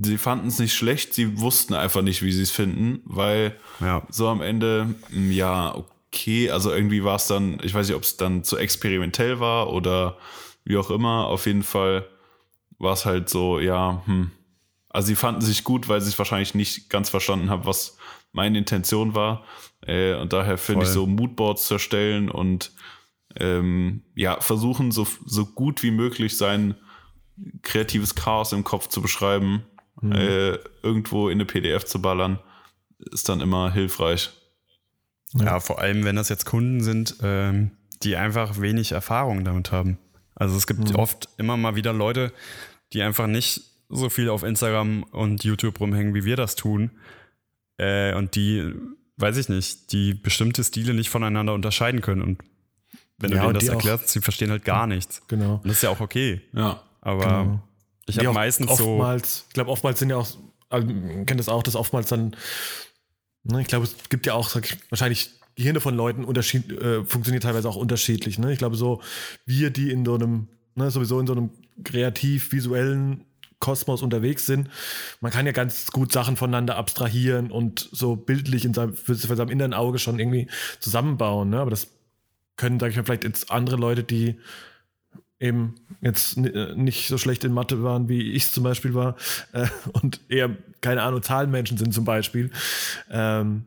sie 0.00 0.18
fanden 0.18 0.46
es 0.46 0.60
nicht 0.60 0.72
schlecht, 0.72 1.14
sie 1.14 1.40
wussten 1.40 1.74
einfach 1.74 2.02
nicht, 2.02 2.22
wie 2.22 2.30
sie 2.30 2.42
es 2.42 2.52
finden, 2.52 3.00
weil 3.06 3.56
Ja. 3.80 4.06
so 4.08 4.28
am 4.28 4.40
Ende, 4.40 4.94
mm, 5.10 5.32
ja, 5.32 5.74
okay, 5.74 6.48
also 6.52 6.70
irgendwie 6.72 7.02
war 7.02 7.16
es 7.16 7.26
dann, 7.26 7.58
ich 7.60 7.74
weiß 7.74 7.88
nicht, 7.88 7.96
ob 7.96 8.04
es 8.04 8.16
dann 8.16 8.44
zu 8.44 8.56
experimentell 8.56 9.40
war 9.40 9.72
oder 9.72 10.16
wie 10.64 10.76
auch 10.76 10.90
immer, 10.90 11.26
auf 11.26 11.46
jeden 11.46 11.64
Fall 11.64 12.06
war 12.78 12.92
es 12.92 13.04
halt 13.04 13.28
so, 13.28 13.58
ja, 13.58 14.00
hm. 14.06 14.30
Also 14.90 15.08
sie 15.08 15.16
fanden 15.16 15.40
sich 15.40 15.64
gut, 15.64 15.88
weil 15.88 16.00
sie 16.00 16.08
es 16.10 16.18
wahrscheinlich 16.20 16.54
nicht 16.54 16.88
ganz 16.88 17.08
verstanden 17.10 17.50
haben, 17.50 17.66
was 17.66 17.96
meine 18.34 18.58
Intention 18.58 19.14
war. 19.14 19.44
Äh, 19.86 20.14
und 20.14 20.32
daher 20.32 20.58
finde 20.58 20.84
ich 20.84 20.90
so 20.90 21.06
Moodboards 21.06 21.66
zu 21.66 21.74
erstellen 21.74 22.30
und 22.30 22.72
ähm, 23.36 24.02
ja, 24.14 24.40
versuchen 24.40 24.92
so, 24.92 25.06
so 25.24 25.46
gut 25.46 25.82
wie 25.82 25.90
möglich 25.90 26.36
sein 26.36 26.74
kreatives 27.62 28.14
Chaos 28.14 28.52
im 28.52 28.62
Kopf 28.62 28.88
zu 28.88 29.02
beschreiben, 29.02 29.64
äh, 30.02 30.58
irgendwo 30.82 31.28
in 31.28 31.38
eine 31.38 31.46
PDF 31.46 31.84
zu 31.84 32.00
ballern, 32.00 32.38
ist 32.98 33.28
dann 33.28 33.40
immer 33.40 33.72
hilfreich. 33.72 34.30
Ja, 35.32 35.58
vor 35.58 35.80
allem, 35.80 36.04
wenn 36.04 36.16
das 36.16 36.28
jetzt 36.28 36.44
Kunden 36.44 36.80
sind, 36.80 37.16
ähm, 37.22 37.72
die 38.02 38.16
einfach 38.16 38.60
wenig 38.60 38.92
Erfahrung 38.92 39.44
damit 39.44 39.72
haben. 39.72 39.98
Also 40.34 40.56
es 40.56 40.66
gibt 40.66 40.94
oft 40.94 41.28
immer 41.38 41.56
mal 41.56 41.74
wieder 41.74 41.92
Leute, 41.92 42.32
die 42.92 43.02
einfach 43.02 43.26
nicht 43.26 43.62
so 43.88 44.10
viel 44.10 44.28
auf 44.28 44.42
Instagram 44.42 45.04
und 45.04 45.44
YouTube 45.44 45.80
rumhängen, 45.80 46.14
wie 46.14 46.24
wir 46.24 46.36
das 46.36 46.54
tun. 46.56 46.90
Äh, 47.78 48.14
und 48.14 48.34
die, 48.36 48.72
weiß 49.16 49.36
ich 49.36 49.48
nicht, 49.48 49.92
die 49.92 50.14
bestimmte 50.14 50.62
Stile 50.64 50.94
nicht 50.94 51.10
voneinander 51.10 51.54
unterscheiden 51.54 52.00
können. 52.00 52.22
Und 52.22 52.38
wenn 53.18 53.30
Ja, 53.30 53.36
du 53.38 53.42
denen 53.42 53.54
das 53.54 53.64
die 53.64 53.70
auch- 53.70 53.74
erklärst, 53.74 54.08
sie 54.08 54.20
verstehen 54.20 54.50
halt 54.50 54.64
gar 54.64 54.86
nichts. 54.86 55.22
Genau. 55.28 55.54
Und 55.56 55.66
das 55.66 55.76
ist 55.76 55.82
ja 55.82 55.90
auch 55.90 56.00
okay. 56.00 56.40
Ja. 56.52 56.82
Aber 57.00 57.24
Genau. 57.26 57.62
ich 58.06 58.18
habe 58.18 58.32
meistens 58.32 58.76
so. 58.78 58.84
oftmals, 58.94 59.44
ich 59.48 59.54
glaube, 59.54 59.70
oftmals 59.70 59.98
sind 59.98 60.10
ja 60.10 60.16
auch, 60.16 60.28
also, 60.70 60.86
kennt 61.26 61.38
das 61.38 61.48
auch, 61.48 61.62
dass 61.62 61.76
oftmals 61.76 62.08
dann, 62.08 62.34
ne, 63.44 63.60
ich 63.60 63.66
glaube, 63.68 63.84
es 63.84 63.94
gibt 64.08 64.26
ja 64.26 64.34
auch 64.34 64.48
sag 64.48 64.64
ich, 64.70 64.78
wahrscheinlich 64.90 65.30
Gehirne 65.56 65.80
von 65.80 65.94
Leuten 65.94 66.24
unterschied, 66.24 66.72
äh, 66.72 67.04
funktioniert 67.04 67.44
teilweise 67.44 67.68
auch 67.68 67.76
unterschiedlich. 67.76 68.38
Ne? 68.40 68.52
Ich 68.52 68.58
glaube, 68.58 68.74
so 68.76 69.00
wir, 69.46 69.70
die 69.70 69.90
in 69.92 70.04
so 70.04 70.14
einem, 70.14 70.48
ne, 70.74 70.90
sowieso 70.90 71.20
in 71.20 71.26
so 71.28 71.34
einem 71.34 71.50
kreativ-visuellen 71.84 73.24
Kosmos 73.64 74.02
unterwegs 74.02 74.44
sind, 74.44 74.68
man 75.22 75.32
kann 75.32 75.46
ja 75.46 75.52
ganz 75.52 75.90
gut 75.90 76.12
Sachen 76.12 76.36
voneinander 76.36 76.76
abstrahieren 76.76 77.50
und 77.50 77.88
so 77.92 78.14
bildlich 78.14 78.66
in 78.66 78.74
seinem, 78.74 78.92
für, 78.92 79.14
für 79.14 79.36
seinem 79.36 79.48
inneren 79.48 79.72
Auge 79.72 79.98
schon 79.98 80.18
irgendwie 80.18 80.48
zusammenbauen. 80.80 81.48
Ne? 81.48 81.60
Aber 81.60 81.70
das 81.70 81.88
können, 82.56 82.78
sage 82.78 82.90
ich 82.90 82.96
mal, 82.98 83.04
vielleicht 83.04 83.24
jetzt 83.24 83.50
andere 83.50 83.76
Leute, 83.76 84.04
die 84.04 84.38
eben 85.40 85.76
jetzt 86.02 86.36
äh, 86.36 86.74
nicht 86.74 87.08
so 87.08 87.16
schlecht 87.16 87.42
in 87.42 87.52
Mathe 87.52 87.82
waren, 87.82 88.10
wie 88.10 88.32
ich 88.32 88.50
zum 88.50 88.64
Beispiel 88.64 88.92
war, 88.92 89.16
äh, 89.52 89.66
und 89.92 90.20
eher, 90.28 90.54
keine 90.82 91.02
Ahnung, 91.02 91.22
Zahlenmenschen 91.22 91.78
sind 91.78 91.94
zum 91.94 92.04
Beispiel, 92.04 92.50
ähm, 93.10 93.64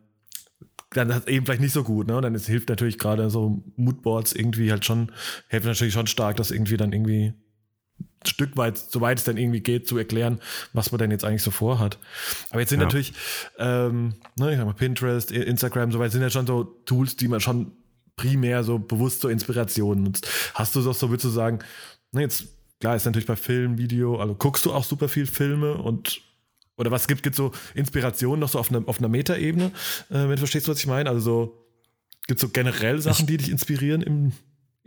dann 0.92 1.10
ist 1.10 1.28
eben 1.28 1.46
vielleicht 1.46 1.62
nicht 1.62 1.74
so 1.74 1.84
gut, 1.84 2.08
ne? 2.08 2.16
Und 2.18 2.22
dann 2.22 2.36
ist, 2.36 2.46
hilft 2.46 2.70
natürlich 2.70 3.00
gerade 3.00 3.32
so 3.32 3.64
Moodboards 3.76 4.34
irgendwie 4.34 4.70
halt 4.72 4.86
schon, 4.86 5.12
helfen 5.48 5.68
natürlich 5.68 5.94
schon 5.94 6.08
stark, 6.08 6.38
das 6.38 6.52
irgendwie 6.52 6.78
dann 6.78 6.94
irgendwie 6.94 7.34
Stück 8.26 8.58
weit, 8.58 8.78
soweit 8.78 9.20
es 9.20 9.24
dann 9.24 9.38
irgendwie 9.38 9.62
geht, 9.62 9.88
zu 9.88 9.98
erklären, 9.98 10.40
was 10.74 10.92
man 10.92 11.00
denn 11.00 11.12
jetzt 11.12 11.24
eigentlich 11.24 11.44
so 11.44 11.52
vorhat. 11.52 11.98
Aber 12.50 12.60
jetzt 12.60 12.70
sind 12.70 12.80
ja. 12.80 12.86
natürlich, 12.86 13.14
ähm, 13.58 14.16
ne, 14.38 14.52
ich 14.52 14.58
sag 14.58 14.66
mal, 14.66 14.74
Pinterest, 14.74 15.32
Instagram, 15.32 15.92
soweit 15.92 16.12
sind 16.12 16.22
ja 16.22 16.30
schon 16.30 16.48
so 16.48 16.64
Tools, 16.86 17.16
die 17.16 17.28
man 17.28 17.40
schon 17.40 17.72
primär 18.16 18.64
so 18.64 18.80
bewusst 18.80 19.22
zur 19.22 19.32
Inspiration 19.32 20.04
nutzt. 20.04 20.28
Hast 20.56 20.76
du 20.76 20.82
das 20.82 21.00
so, 21.00 21.10
würdest 21.10 21.26
du 21.26 21.30
sagen, 21.30 21.60
ne, 22.12 22.22
jetzt, 22.22 22.46
klar, 22.80 22.96
ist 22.96 23.06
natürlich 23.06 23.28
bei 23.28 23.36
Film, 23.36 23.78
Video, 23.78 24.20
also 24.20 24.36
guckst 24.36 24.66
du 24.66 24.74
auch 24.74 24.84
super 24.84 25.08
viel 25.08 25.28
Filme 25.28 25.76
und 25.76 26.22
oder 26.78 26.92
was 26.92 27.08
gibt, 27.08 27.24
gibt 27.24 27.36
so 27.36 27.52
Inspirationen 27.74 28.40
noch 28.40 28.50
so 28.50 28.60
auf, 28.60 28.70
einer 28.70 28.88
auf 28.88 29.00
einer 29.00 29.10
Metaebene, 29.10 29.72
äh, 30.10 30.14
wenn 30.14 30.32
du 30.32 30.38
verstehst, 30.38 30.68
was 30.68 30.80
ich 30.80 30.88
meine? 30.88 31.10
Also 31.10 31.22
so, 31.22 31.68
gibt 32.28 32.40
es 32.40 32.42
so 32.42 32.50
generell 32.50 33.00
Sachen, 33.02 33.26
die 33.26 33.38
dich 33.38 33.50
inspirieren 33.50 34.02
im, 34.02 34.32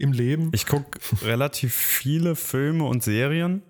im 0.00 0.12
Leben? 0.12 0.50
Ich 0.52 0.66
gucke 0.66 0.98
relativ 1.22 1.74
viele 1.74 2.34
Filme 2.34 2.84
und 2.84 3.02
Serien, 3.02 3.62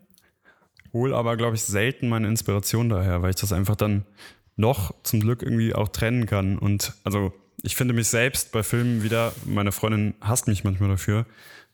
hole 0.93 1.15
aber, 1.15 1.37
glaube 1.37 1.57
ich, 1.57 1.63
selten 1.63 2.09
meine 2.09 2.29
Inspiration 2.29 2.89
daher, 2.89 3.23
weil 3.23 3.31
ich 3.31 3.37
das 3.37 3.53
einfach 3.53 3.77
dann 3.77 4.05
noch 4.57 4.95
zum 5.03 5.21
Glück 5.21 5.43
irgendwie 5.43 5.75
auch 5.75 5.89
trennen 5.89 6.27
kann. 6.27 6.59
Und 6.59 6.95
also 7.05 7.33
ich 7.63 7.77
finde 7.77 7.95
mich 7.95 8.09
selbst 8.09 8.53
bei 8.53 8.63
Filmen 8.63 9.03
wieder, 9.03 9.33
meine 9.45 9.73
Freundin 9.73 10.15
hasst 10.21 10.49
mich 10.49 10.65
manchmal 10.65 10.91
dafür, 10.91 11.27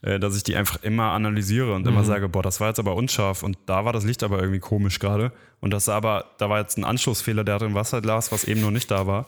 äh, 0.02 0.18
dass 0.18 0.36
ich 0.36 0.42
die 0.42 0.56
einfach 0.56 0.82
immer 0.82 1.10
analysiere 1.10 1.74
und 1.74 1.82
mhm. 1.82 1.88
immer 1.88 2.04
sage, 2.04 2.28
boah, 2.28 2.42
das 2.42 2.60
war 2.60 2.68
jetzt 2.68 2.78
aber 2.78 2.94
unscharf 2.94 3.42
und 3.42 3.58
da 3.66 3.84
war 3.84 3.92
das 3.92 4.04
Licht 4.04 4.22
aber 4.22 4.38
irgendwie 4.40 4.60
komisch 4.60 4.98
gerade. 4.98 5.32
Und 5.60 5.70
das 5.70 5.88
aber, 5.88 6.32
da 6.38 6.48
war 6.48 6.60
jetzt 6.60 6.78
ein 6.78 6.84
Anschlussfehler, 6.84 7.44
der 7.44 7.56
hat 7.56 7.62
ein 7.62 7.74
Wasserglas, 7.74 8.32
was 8.32 8.44
eben 8.44 8.60
noch 8.60 8.70
nicht 8.70 8.90
da 8.90 9.06
war. 9.06 9.26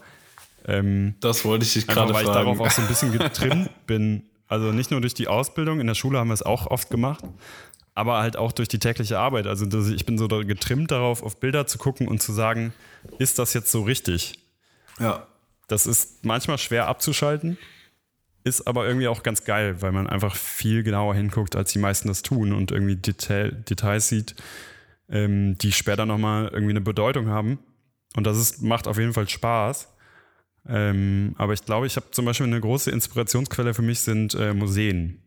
Ähm, 0.66 1.14
das 1.20 1.44
wollte 1.44 1.64
ich 1.64 1.72
dich 1.72 1.86
gerade 1.86 2.12
fragen. 2.12 2.14
Weil 2.14 2.24
ich 2.24 2.30
darauf 2.30 2.60
auch 2.60 2.70
so 2.70 2.82
ein 2.82 2.88
bisschen 2.88 3.12
getrimmt 3.12 3.70
bin. 3.86 4.22
Also 4.48 4.72
nicht 4.72 4.90
nur 4.90 5.00
durch 5.00 5.14
die 5.14 5.28
Ausbildung, 5.28 5.80
in 5.80 5.86
der 5.86 5.94
Schule 5.94 6.18
haben 6.18 6.28
wir 6.28 6.34
es 6.34 6.42
auch 6.42 6.66
oft 6.66 6.90
gemacht, 6.90 7.24
aber 7.94 8.18
halt 8.18 8.36
auch 8.36 8.52
durch 8.52 8.68
die 8.68 8.78
tägliche 8.78 9.18
Arbeit. 9.18 9.46
Also 9.46 9.66
ich 9.90 10.06
bin 10.06 10.16
so 10.18 10.26
getrimmt 10.28 10.90
darauf, 10.90 11.22
auf 11.22 11.38
Bilder 11.38 11.66
zu 11.66 11.78
gucken 11.78 12.08
und 12.08 12.22
zu 12.22 12.32
sagen, 12.32 12.72
ist 13.18 13.38
das 13.38 13.52
jetzt 13.52 13.70
so 13.70 13.82
richtig? 13.82 14.38
Ja. 14.98 15.26
Das 15.68 15.86
ist 15.86 16.24
manchmal 16.24 16.56
schwer 16.56 16.88
abzuschalten, 16.88 17.58
ist 18.42 18.66
aber 18.66 18.86
irgendwie 18.86 19.08
auch 19.08 19.22
ganz 19.22 19.44
geil, 19.44 19.82
weil 19.82 19.92
man 19.92 20.06
einfach 20.06 20.34
viel 20.34 20.82
genauer 20.82 21.14
hinguckt, 21.14 21.54
als 21.54 21.72
die 21.72 21.78
meisten 21.78 22.08
das 22.08 22.22
tun 22.22 22.54
und 22.54 22.70
irgendwie 22.70 22.96
Detail, 22.96 23.52
Details 23.52 24.08
sieht, 24.08 24.34
ähm, 25.10 25.58
die 25.58 25.72
später 25.72 26.06
nochmal 26.06 26.48
irgendwie 26.48 26.70
eine 26.70 26.80
Bedeutung 26.80 27.28
haben. 27.28 27.58
Und 28.16 28.24
das 28.24 28.38
ist, 28.38 28.62
macht 28.62 28.88
auf 28.88 28.96
jeden 28.96 29.12
Fall 29.12 29.28
Spaß. 29.28 29.88
Ähm, 30.68 31.34
aber 31.38 31.54
ich 31.54 31.64
glaube, 31.64 31.86
ich 31.86 31.96
habe 31.96 32.10
zum 32.10 32.26
Beispiel 32.26 32.46
eine 32.46 32.60
große 32.60 32.90
Inspirationsquelle 32.90 33.74
für 33.74 33.82
mich 33.82 34.00
sind 34.00 34.34
äh, 34.34 34.52
Museen. 34.52 35.22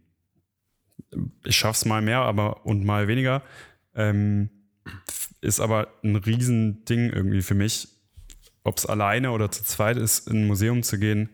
Ich 1.44 1.58
schaffe 1.58 1.78
es 1.78 1.86
mal 1.86 2.02
mehr 2.02 2.20
aber, 2.20 2.66
und 2.66 2.86
mal 2.86 3.08
weniger. 3.08 3.42
Ähm, 3.96 4.50
ist 5.42 5.60
aber 5.60 5.88
ein 6.04 6.16
Riesending 6.16 7.10
irgendwie 7.10 7.42
für 7.42 7.56
mich, 7.56 7.88
ob 8.64 8.78
es 8.78 8.86
alleine 8.86 9.32
oder 9.32 9.50
zu 9.50 9.64
zweit 9.64 9.98
ist, 9.98 10.28
in 10.28 10.44
ein 10.44 10.48
Museum 10.48 10.84
zu 10.84 11.00
gehen 11.00 11.30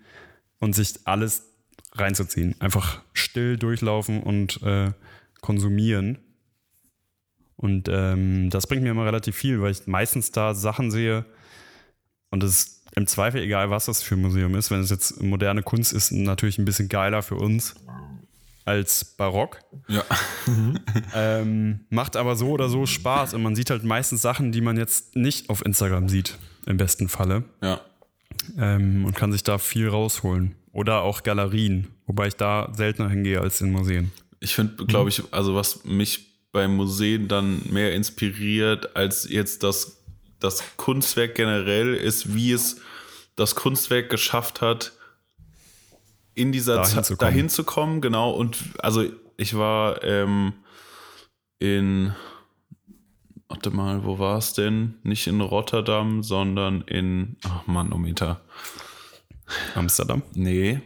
und 0.59 0.73
sich 0.73 0.95
alles 1.03 1.43
reinzuziehen. 1.91 2.55
Einfach 2.59 3.01
still 3.13 3.57
durchlaufen 3.57 4.23
und 4.23 4.61
äh, 4.63 4.91
konsumieren. 5.41 6.19
Und 7.57 7.89
ähm, 7.91 8.49
das 8.49 8.67
bringt 8.67 8.83
mir 8.83 8.91
immer 8.91 9.05
relativ 9.05 9.35
viel, 9.35 9.61
weil 9.61 9.71
ich 9.71 9.87
meistens 9.87 10.31
da 10.31 10.53
Sachen 10.53 10.91
sehe 10.91 11.25
und 12.29 12.43
es 12.43 12.51
ist 12.51 12.76
im 12.97 13.05
Zweifel 13.05 13.41
egal, 13.41 13.69
was 13.69 13.85
das 13.85 14.01
für 14.01 14.15
ein 14.15 14.21
Museum 14.21 14.55
ist. 14.55 14.71
Wenn 14.71 14.79
es 14.79 14.89
jetzt 14.89 15.21
moderne 15.21 15.61
Kunst 15.61 15.93
ist, 15.93 16.11
natürlich 16.11 16.57
ein 16.57 16.65
bisschen 16.65 16.89
geiler 16.89 17.21
für 17.21 17.35
uns 17.35 17.75
als 18.65 19.05
Barock. 19.05 19.59
Ja. 19.87 20.03
ähm, 21.13 21.81
macht 21.89 22.17
aber 22.17 22.35
so 22.35 22.49
oder 22.49 22.69
so 22.69 22.87
Spaß 22.87 23.35
und 23.35 23.43
man 23.43 23.55
sieht 23.55 23.69
halt 23.69 23.83
meistens 23.83 24.23
Sachen, 24.23 24.51
die 24.51 24.61
man 24.61 24.77
jetzt 24.77 25.15
nicht 25.15 25.49
auf 25.51 25.63
Instagram 25.63 26.09
sieht, 26.09 26.39
im 26.65 26.77
besten 26.77 27.07
Falle. 27.07 27.43
Ja. 27.61 27.81
Ähm, 28.57 29.05
und 29.05 29.15
kann 29.15 29.31
sich 29.31 29.43
da 29.43 29.59
viel 29.59 29.87
rausholen. 29.87 30.55
Oder 30.71 31.03
auch 31.03 31.21
Galerien, 31.21 31.87
wobei 32.07 32.27
ich 32.27 32.35
da 32.35 32.71
seltener 32.73 33.09
hingehe 33.09 33.41
als 33.41 33.61
in 33.61 33.71
Museen. 33.71 34.11
Ich 34.39 34.55
finde, 34.55 34.85
glaube 34.85 35.09
ich, 35.09 35.21
also 35.31 35.55
was 35.55 35.85
mich 35.85 36.27
bei 36.51 36.67
Museen 36.67 37.27
dann 37.27 37.61
mehr 37.69 37.93
inspiriert 37.93 38.95
als 38.95 39.29
jetzt 39.29 39.61
das, 39.61 39.96
das 40.39 40.63
Kunstwerk 40.77 41.35
generell, 41.35 41.93
ist, 41.93 42.33
wie 42.33 42.51
es 42.51 42.81
das 43.35 43.55
Kunstwerk 43.55 44.09
geschafft 44.09 44.61
hat, 44.61 44.93
in 46.37 46.51
dieser 46.51 46.75
dahin 46.75 46.93
Zeit 46.93 47.05
zu 47.05 47.15
dahin 47.15 47.49
zu 47.49 47.63
kommen, 47.63 47.99
genau. 47.99 48.31
Und 48.31 48.57
also 48.79 49.03
ich 49.37 49.55
war 49.55 50.03
ähm, 50.03 50.53
in, 51.57 52.13
warte 53.47 53.71
mal, 53.71 54.05
wo 54.05 54.19
war 54.19 54.37
es 54.37 54.53
denn? 54.53 54.95
Nicht 55.03 55.25
in 55.25 55.41
Rotterdam, 55.41 56.21
sondern 56.21 56.81
in, 56.81 57.37
ach 57.43 57.65
Manometer. 57.65 58.41
Amsterdam? 59.73 60.21
Nee. 60.33 60.81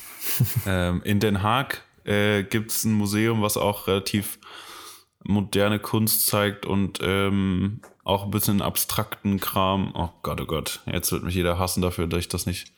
ähm, 0.66 1.02
in 1.04 1.20
Den 1.20 1.42
Haag 1.42 1.82
äh, 2.04 2.42
gibt 2.42 2.72
es 2.72 2.84
ein 2.84 2.92
Museum, 2.92 3.42
was 3.42 3.56
auch 3.56 3.86
relativ 3.86 4.39
moderne 5.22 5.78
Kunst 5.78 6.26
zeigt 6.26 6.66
und 6.66 6.98
ähm, 7.02 7.80
auch 8.04 8.24
ein 8.24 8.30
bisschen 8.30 8.62
abstrakten 8.62 9.40
Kram. 9.40 9.92
Oh 9.94 10.10
Gott, 10.22 10.40
oh 10.40 10.46
Gott, 10.46 10.80
jetzt 10.86 11.12
wird 11.12 11.22
mich 11.22 11.34
jeder 11.34 11.58
hassen 11.58 11.82
dafür, 11.82 12.06
dass 12.06 12.20
ich 12.20 12.28
das 12.28 12.46
nicht. 12.46 12.72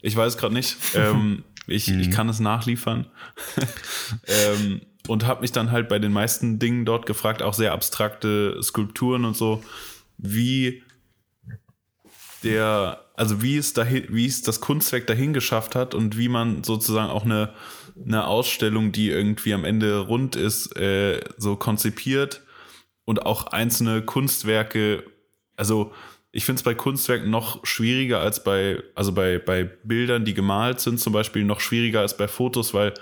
Ich 0.00 0.16
weiß 0.16 0.36
gerade 0.36 0.54
nicht. 0.54 0.76
Ähm, 0.94 1.44
ich, 1.66 1.88
mhm. 1.88 2.00
ich 2.00 2.10
kann 2.10 2.28
es 2.28 2.40
nachliefern. 2.40 3.06
ähm, 4.26 4.82
und 5.06 5.26
habe 5.26 5.40
mich 5.40 5.52
dann 5.52 5.70
halt 5.70 5.88
bei 5.88 5.98
den 5.98 6.12
meisten 6.12 6.58
Dingen 6.58 6.84
dort 6.84 7.06
gefragt, 7.06 7.42
auch 7.42 7.54
sehr 7.54 7.72
abstrakte 7.72 8.62
Skulpturen 8.62 9.24
und 9.24 9.36
so, 9.36 9.62
wie 10.18 10.82
der, 12.44 13.04
also 13.14 13.42
wie 13.42 13.56
es 13.56 13.72
dahin, 13.72 14.04
wie 14.10 14.26
es 14.26 14.42
das 14.42 14.60
Kunstwerk 14.60 15.06
dahin 15.06 15.32
geschafft 15.32 15.74
hat 15.74 15.94
und 15.94 16.18
wie 16.18 16.28
man 16.28 16.62
sozusagen 16.62 17.10
auch 17.10 17.24
eine, 17.24 17.54
eine 18.04 18.26
Ausstellung, 18.26 18.92
die 18.92 19.10
irgendwie 19.10 19.54
am 19.54 19.64
Ende 19.64 19.98
rund 20.00 20.36
ist, 20.36 20.76
äh, 20.76 21.20
so 21.36 21.56
konzipiert 21.56 22.42
und 23.04 23.24
auch 23.24 23.48
einzelne 23.48 24.02
Kunstwerke, 24.02 25.04
also 25.56 25.92
ich 26.30 26.44
finde 26.44 26.60
es 26.60 26.62
bei 26.62 26.74
Kunstwerken 26.74 27.30
noch 27.30 27.64
schwieriger 27.64 28.20
als 28.20 28.44
bei, 28.44 28.82
also 28.94 29.12
bei, 29.12 29.38
bei 29.38 29.64
Bildern, 29.64 30.24
die 30.24 30.34
gemalt 30.34 30.80
sind, 30.80 31.00
zum 31.00 31.12
Beispiel 31.12 31.44
noch 31.44 31.60
schwieriger 31.60 32.00
als 32.00 32.16
bei 32.16 32.28
Fotos, 32.28 32.74
weil 32.74 32.94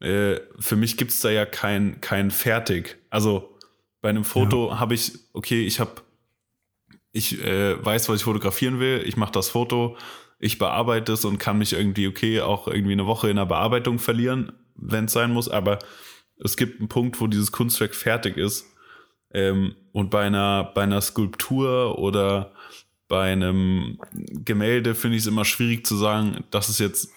äh, 0.00 0.40
für 0.58 0.76
mich 0.76 0.96
gibt 0.96 1.12
es 1.12 1.20
da 1.20 1.30
ja 1.30 1.46
kein, 1.46 2.00
kein 2.00 2.30
Fertig. 2.30 2.98
Also 3.08 3.56
bei 4.00 4.10
einem 4.10 4.24
Foto 4.24 4.68
ja. 4.68 4.80
habe 4.80 4.94
ich, 4.94 5.12
okay, 5.32 5.64
ich 5.64 5.80
habe 5.80 6.02
ich 7.12 7.42
äh, 7.44 7.82
weiß, 7.84 8.08
was 8.08 8.16
ich 8.16 8.24
fotografieren 8.24 8.80
will, 8.80 9.02
ich 9.06 9.16
mache 9.16 9.32
das 9.32 9.48
Foto, 9.48 9.96
ich 10.42 10.58
bearbeite 10.58 11.12
es 11.12 11.24
und 11.24 11.38
kann 11.38 11.58
mich 11.58 11.72
irgendwie, 11.72 12.08
okay, 12.08 12.40
auch 12.40 12.66
irgendwie 12.66 12.92
eine 12.92 13.06
Woche 13.06 13.30
in 13.30 13.36
der 13.36 13.46
Bearbeitung 13.46 14.00
verlieren, 14.00 14.52
wenn 14.74 15.04
es 15.04 15.12
sein 15.12 15.32
muss, 15.32 15.48
aber 15.48 15.78
es 16.42 16.56
gibt 16.56 16.80
einen 16.80 16.88
Punkt, 16.88 17.20
wo 17.20 17.28
dieses 17.28 17.52
Kunstwerk 17.52 17.94
fertig 17.94 18.36
ist. 18.36 18.66
Ähm, 19.32 19.76
und 19.92 20.10
bei 20.10 20.24
einer, 20.24 20.64
bei 20.74 20.82
einer 20.82 21.00
Skulptur 21.00 21.96
oder 21.96 22.52
bei 23.06 23.30
einem 23.30 24.00
Gemälde 24.12 24.96
finde 24.96 25.16
ich 25.16 25.22
es 25.22 25.28
immer 25.28 25.44
schwierig 25.44 25.86
zu 25.86 25.94
sagen, 25.94 26.42
das 26.50 26.68
ist 26.68 26.80
jetzt, 26.80 27.10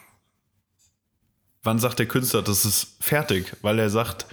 wann 1.64 1.80
sagt 1.80 1.98
der 1.98 2.06
Künstler, 2.06 2.44
das 2.44 2.64
ist 2.64 2.96
fertig, 3.04 3.56
weil 3.64 3.80
er 3.80 3.90
sagt, 3.90 4.28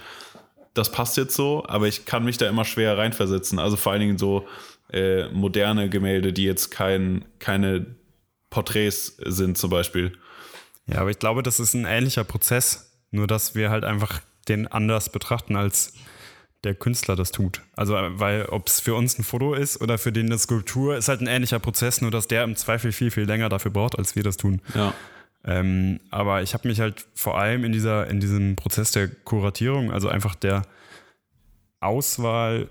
das 0.75 0.91
passt 0.91 1.17
jetzt 1.17 1.35
so, 1.35 1.65
aber 1.67 1.87
ich 1.87 2.05
kann 2.05 2.23
mich 2.23 2.37
da 2.37 2.47
immer 2.47 2.65
schwer 2.65 2.95
reinversetzen. 2.95 3.57
Also 3.57 3.75
vor 3.75 3.91
allen 3.91 4.01
Dingen 4.01 4.17
so 4.19 4.47
äh, 4.91 5.29
moderne 5.29 5.89
Gemälde, 5.89 6.31
die 6.31 6.43
jetzt 6.43 6.69
kein, 6.69 7.25
keine 7.39 7.95
Porträts 8.53 9.17
sind 9.17 9.57
zum 9.57 9.71
Beispiel. 9.71 10.15
Ja, 10.85 10.99
aber 10.99 11.09
ich 11.09 11.17
glaube, 11.17 11.41
das 11.41 11.59
ist 11.59 11.73
ein 11.73 11.85
ähnlicher 11.85 12.23
Prozess, 12.23 13.01
nur 13.09 13.25
dass 13.25 13.55
wir 13.55 13.71
halt 13.71 13.83
einfach 13.83 14.21
den 14.47 14.67
anders 14.67 15.11
betrachten, 15.11 15.55
als 15.55 15.93
der 16.63 16.75
Künstler 16.75 17.15
das 17.15 17.31
tut. 17.31 17.63
Also, 17.75 17.95
weil 17.95 18.45
ob 18.45 18.67
es 18.67 18.79
für 18.79 18.93
uns 18.93 19.17
ein 19.17 19.23
Foto 19.23 19.55
ist 19.55 19.81
oder 19.81 19.97
für 19.97 20.11
den 20.11 20.27
eine 20.27 20.37
Skulptur, 20.37 20.95
ist 20.95 21.09
halt 21.09 21.21
ein 21.21 21.27
ähnlicher 21.27 21.57
Prozess, 21.57 21.99
nur 21.99 22.11
dass 22.11 22.27
der 22.27 22.43
im 22.43 22.55
Zweifel 22.55 22.91
viel, 22.91 23.09
viel 23.09 23.23
länger 23.23 23.49
dafür 23.49 23.71
braucht, 23.71 23.97
als 23.97 24.15
wir 24.15 24.21
das 24.21 24.37
tun. 24.37 24.61
Ja. 24.75 24.93
Ähm, 25.45 25.99
aber 26.11 26.43
ich 26.43 26.53
habe 26.53 26.67
mich 26.67 26.79
halt 26.79 27.07
vor 27.15 27.39
allem 27.39 27.65
in, 27.65 27.71
dieser, 27.71 28.07
in 28.07 28.19
diesem 28.19 28.55
Prozess 28.55 28.91
der 28.91 29.07
Kuratierung, 29.07 29.91
also 29.91 30.09
einfach 30.09 30.35
der 30.35 30.61
Auswahl 31.79 32.69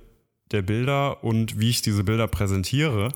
der 0.53 0.62
Bilder 0.62 1.24
und 1.24 1.59
wie 1.59 1.70
ich 1.70 1.83
diese 1.83 2.05
Bilder 2.05 2.28
präsentiere, 2.28 3.12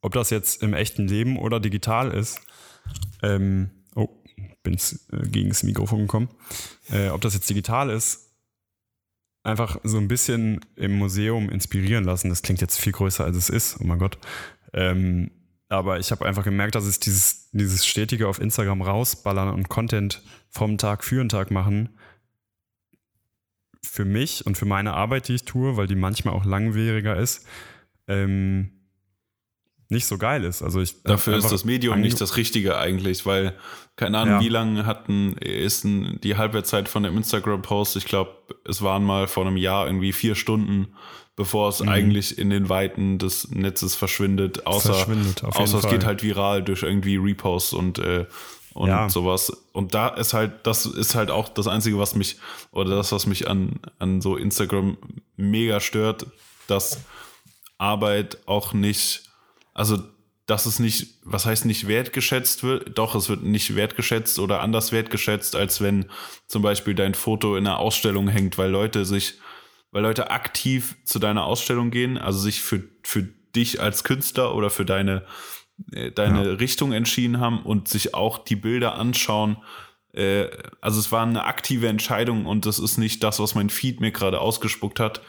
ob 0.00 0.12
das 0.12 0.30
jetzt 0.30 0.62
im 0.62 0.74
echten 0.74 1.06
Leben 1.06 1.38
oder 1.38 1.60
digital 1.60 2.10
ist, 2.10 2.40
ähm, 3.22 3.70
oh, 3.94 4.08
bin 4.62 4.74
äh, 4.74 5.28
gegen 5.28 5.48
das 5.48 5.62
Mikrofon 5.62 6.02
gekommen, 6.02 6.28
äh, 6.90 7.08
ob 7.08 7.20
das 7.20 7.34
jetzt 7.34 7.48
digital 7.48 7.90
ist, 7.90 8.30
einfach 9.42 9.78
so 9.84 9.98
ein 9.98 10.08
bisschen 10.08 10.60
im 10.76 10.98
Museum 10.98 11.48
inspirieren 11.48 12.04
lassen. 12.04 12.28
Das 12.28 12.42
klingt 12.42 12.60
jetzt 12.60 12.78
viel 12.78 12.92
größer, 12.92 13.24
als 13.24 13.36
es 13.36 13.48
ist, 13.48 13.80
oh 13.80 13.84
mein 13.84 13.98
Gott. 13.98 14.18
Ähm, 14.72 15.30
aber 15.68 15.98
ich 15.98 16.10
habe 16.10 16.26
einfach 16.26 16.44
gemerkt, 16.44 16.74
dass 16.74 16.84
es 16.84 16.98
dieses, 16.98 17.50
dieses 17.52 17.86
stetige 17.86 18.26
auf 18.26 18.40
Instagram 18.40 18.82
rausballern 18.82 19.50
und 19.50 19.68
Content 19.68 20.22
vom 20.48 20.78
Tag 20.78 21.04
für 21.04 21.16
den 21.16 21.28
Tag 21.28 21.50
machen 21.50 21.90
für 23.82 24.04
mich 24.04 24.46
und 24.46 24.58
für 24.58 24.66
meine 24.66 24.94
Arbeit, 24.94 25.28
die 25.28 25.34
ich 25.34 25.44
tue, 25.44 25.76
weil 25.76 25.86
die 25.86 25.94
manchmal 25.94 26.34
auch 26.34 26.44
langwieriger 26.44 27.16
ist, 27.16 27.46
ähm, 28.08 28.79
nicht 29.90 30.06
so 30.06 30.18
geil 30.18 30.44
ist. 30.44 30.62
Also 30.62 30.80
ich 30.80 31.02
Dafür 31.02 31.36
ist 31.36 31.50
das 31.50 31.64
Medium 31.64 32.00
nicht 32.00 32.20
das 32.20 32.36
Richtige 32.36 32.78
eigentlich, 32.78 33.26
weil 33.26 33.54
keine 33.96 34.18
Ahnung, 34.18 34.34
Ja. 34.36 34.40
wie 34.40 34.48
lange 34.48 34.86
hatten, 34.86 35.34
ist 35.34 35.84
denn 35.84 36.18
die 36.22 36.36
Halbwertszeit 36.36 36.88
von 36.88 37.02
dem 37.02 37.16
Instagram-Post? 37.18 37.96
Ich 37.96 38.06
glaube, 38.06 38.30
es 38.64 38.80
waren 38.82 39.04
mal 39.04 39.26
vor 39.28 39.46
einem 39.46 39.56
Jahr 39.58 39.86
irgendwie 39.86 40.12
vier 40.12 40.34
Stunden, 40.34 40.94
bevor 41.36 41.66
Mhm. 41.66 41.70
es 41.70 41.82
eigentlich 41.82 42.38
in 42.38 42.48
den 42.50 42.68
Weiten 42.68 43.18
des 43.18 43.50
Netzes 43.50 43.94
verschwindet. 43.96 44.66
Außer, 44.66 44.94
verschwindet, 44.94 45.44
auf 45.44 45.54
jeden 45.54 45.64
außer 45.64 45.78
es 45.78 45.82
Fall. 45.84 45.92
geht 45.92 46.06
halt 46.06 46.22
viral 46.22 46.62
durch 46.62 46.82
irgendwie 46.82 47.16
Reposts 47.16 47.72
und, 47.74 47.98
äh, 47.98 48.24
und 48.72 48.88
Ja. 48.88 49.10
sowas. 49.10 49.50
Und 49.72 49.92
da 49.94 50.08
ist 50.08 50.32
halt, 50.32 50.52
das 50.66 50.86
ist 50.86 51.14
halt 51.14 51.30
auch 51.30 51.48
das 51.50 51.66
Einzige, 51.66 51.98
was 51.98 52.14
mich, 52.14 52.36
oder 52.72 52.96
das, 52.96 53.12
was 53.12 53.26
mich 53.26 53.48
an, 53.50 53.80
an 53.98 54.20
so 54.22 54.36
Instagram 54.36 54.96
mega 55.36 55.80
stört, 55.80 56.26
dass 56.68 57.00
Arbeit 57.78 58.38
auch 58.46 58.72
nicht, 58.72 59.24
also 59.80 59.96
dass 60.44 60.66
es 60.66 60.78
nicht, 60.78 61.14
was 61.22 61.46
heißt 61.46 61.64
nicht 61.64 61.88
wertgeschätzt 61.88 62.64
wird, 62.64 62.98
doch, 62.98 63.14
es 63.14 63.30
wird 63.30 63.44
nicht 63.44 63.76
wertgeschätzt 63.76 64.38
oder 64.38 64.60
anders 64.60 64.92
wertgeschätzt, 64.92 65.56
als 65.56 65.80
wenn 65.80 66.06
zum 66.48 66.60
Beispiel 66.60 66.94
dein 66.94 67.14
Foto 67.14 67.56
in 67.56 67.66
einer 67.66 67.78
Ausstellung 67.78 68.28
hängt, 68.28 68.58
weil 68.58 68.68
Leute 68.68 69.06
sich, 69.06 69.38
weil 69.90 70.02
Leute 70.02 70.30
aktiv 70.30 70.96
zu 71.04 71.18
deiner 71.18 71.44
Ausstellung 71.44 71.90
gehen, 71.90 72.18
also 72.18 72.38
sich 72.40 72.60
für, 72.60 72.82
für 73.02 73.22
dich 73.56 73.80
als 73.80 74.04
Künstler 74.04 74.54
oder 74.54 74.68
für 74.68 74.84
deine, 74.84 75.24
äh, 75.92 76.10
deine 76.10 76.60
Richtung 76.60 76.92
entschieden 76.92 77.40
haben 77.40 77.62
und 77.62 77.88
sich 77.88 78.12
auch 78.12 78.36
die 78.36 78.56
Bilder 78.56 78.96
anschauen. 78.96 79.56
Äh, 80.12 80.48
also 80.82 81.00
es 81.00 81.10
war 81.10 81.22
eine 81.22 81.44
aktive 81.44 81.88
Entscheidung 81.88 82.44
und 82.44 82.66
das 82.66 82.80
ist 82.80 82.98
nicht 82.98 83.22
das, 83.22 83.40
was 83.40 83.54
mein 83.54 83.70
Feed 83.70 84.00
mir 84.00 84.10
gerade 84.12 84.40
ausgespuckt 84.40 85.00
hat. 85.00 85.22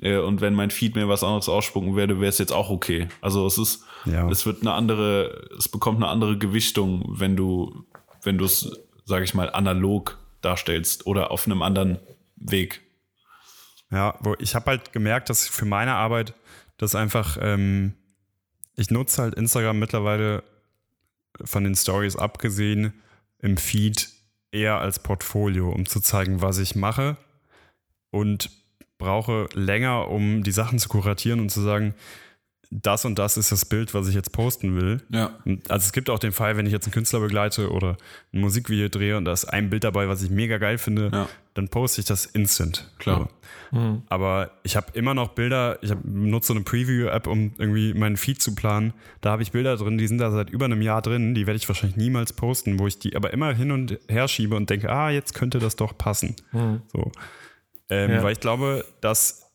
Äh, 0.00 0.18
Und 0.18 0.40
wenn 0.40 0.54
mein 0.54 0.70
Feed 0.70 0.94
mir 0.94 1.08
was 1.08 1.22
anderes 1.22 1.48
ausspucken 1.48 1.96
werde, 1.96 2.20
wäre 2.20 2.28
es 2.30 2.38
jetzt 2.38 2.52
auch 2.52 2.70
okay. 2.70 3.08
Also 3.20 3.46
es 3.46 3.58
ist, 3.58 3.84
Ja. 4.04 4.28
es 4.30 4.46
wird 4.46 4.62
eine 4.62 4.72
andere, 4.72 5.48
es 5.58 5.68
bekommt 5.68 5.98
eine 5.98 6.08
andere 6.08 6.38
Gewichtung, 6.38 7.04
wenn 7.18 7.36
du, 7.36 7.84
wenn 8.22 8.38
du 8.38 8.44
es, 8.44 8.70
sage 9.04 9.24
ich 9.24 9.34
mal, 9.34 9.50
analog 9.52 10.18
darstellst 10.40 11.06
oder 11.06 11.30
auf 11.30 11.46
einem 11.46 11.62
anderen 11.62 11.98
Weg. 12.36 12.80
Ja, 13.90 14.16
wo 14.20 14.34
ich 14.38 14.54
habe 14.54 14.66
halt 14.70 14.92
gemerkt, 14.92 15.28
dass 15.30 15.48
für 15.48 15.64
meine 15.66 15.94
Arbeit 15.94 16.34
das 16.78 16.94
einfach, 16.94 17.36
ähm, 17.40 17.94
ich 18.76 18.90
nutze 18.90 19.20
halt 19.22 19.34
Instagram 19.34 19.78
mittlerweile 19.78 20.42
von 21.44 21.64
den 21.64 21.74
Stories 21.74 22.16
abgesehen 22.16 22.94
im 23.40 23.56
Feed 23.56 24.08
eher 24.52 24.78
als 24.78 24.98
Portfolio, 25.00 25.70
um 25.70 25.86
zu 25.86 26.00
zeigen, 26.00 26.40
was 26.40 26.58
ich 26.58 26.74
mache 26.76 27.16
und 28.10 28.50
brauche 29.00 29.48
länger, 29.54 30.08
um 30.08 30.44
die 30.44 30.52
Sachen 30.52 30.78
zu 30.78 30.88
kuratieren 30.88 31.40
und 31.40 31.50
zu 31.50 31.60
sagen, 31.60 31.94
das 32.72 33.04
und 33.04 33.18
das 33.18 33.36
ist 33.36 33.50
das 33.50 33.64
Bild, 33.64 33.94
was 33.94 34.06
ich 34.06 34.14
jetzt 34.14 34.30
posten 34.30 34.80
will. 34.80 35.02
Ja. 35.08 35.36
Also 35.68 35.86
es 35.86 35.92
gibt 35.92 36.08
auch 36.08 36.20
den 36.20 36.30
Fall, 36.30 36.56
wenn 36.56 36.66
ich 36.66 36.72
jetzt 36.72 36.86
einen 36.86 36.92
Künstler 36.92 37.18
begleite 37.18 37.72
oder 37.72 37.96
ein 38.32 38.40
Musikvideo 38.40 38.88
drehe 38.88 39.16
und 39.16 39.24
da 39.24 39.32
ist 39.32 39.46
ein 39.46 39.70
Bild 39.70 39.82
dabei, 39.82 40.08
was 40.08 40.22
ich 40.22 40.30
mega 40.30 40.58
geil 40.58 40.78
finde, 40.78 41.10
Ja. 41.12 41.28
dann 41.54 41.66
poste 41.68 42.00
ich 42.00 42.06
das 42.06 42.26
instant. 42.26 42.88
Klar. 43.00 43.28
So. 43.72 44.00
Aber 44.08 44.52
ich 44.62 44.76
habe 44.76 44.86
immer 44.94 45.14
noch 45.14 45.28
Bilder, 45.30 45.78
ich 45.82 45.90
hab, 45.90 46.04
nutze 46.04 46.48
so 46.48 46.54
eine 46.54 46.62
Preview-App, 46.62 47.26
um 47.26 47.52
irgendwie 47.58 47.92
meinen 47.94 48.16
Feed 48.16 48.40
zu 48.40 48.54
planen. 48.54 48.92
Da 49.20 49.30
habe 49.32 49.42
ich 49.42 49.50
Bilder 49.50 49.76
drin, 49.76 49.98
die 49.98 50.06
sind 50.06 50.18
da 50.18 50.30
seit 50.30 50.50
über 50.50 50.66
einem 50.66 50.82
Jahr 50.82 51.02
drin, 51.02 51.34
die 51.34 51.48
werde 51.48 51.56
ich 51.56 51.68
wahrscheinlich 51.68 51.96
niemals 51.96 52.32
posten, 52.32 52.78
wo 52.78 52.86
ich 52.86 53.00
die 53.00 53.16
aber 53.16 53.32
immer 53.32 53.52
hin 53.52 53.72
und 53.72 53.98
her 54.08 54.28
schiebe 54.28 54.54
und 54.54 54.70
denke, 54.70 54.90
ah, 54.90 55.10
jetzt 55.10 55.34
könnte 55.34 55.58
das 55.58 55.74
doch 55.74 55.96
passen. 55.98 56.36
So. 56.92 57.10
Ähm, 57.90 58.10
Ja. 58.12 58.22
Weil 58.22 58.32
ich 58.32 58.40
glaube, 58.40 58.84
dass 59.00 59.50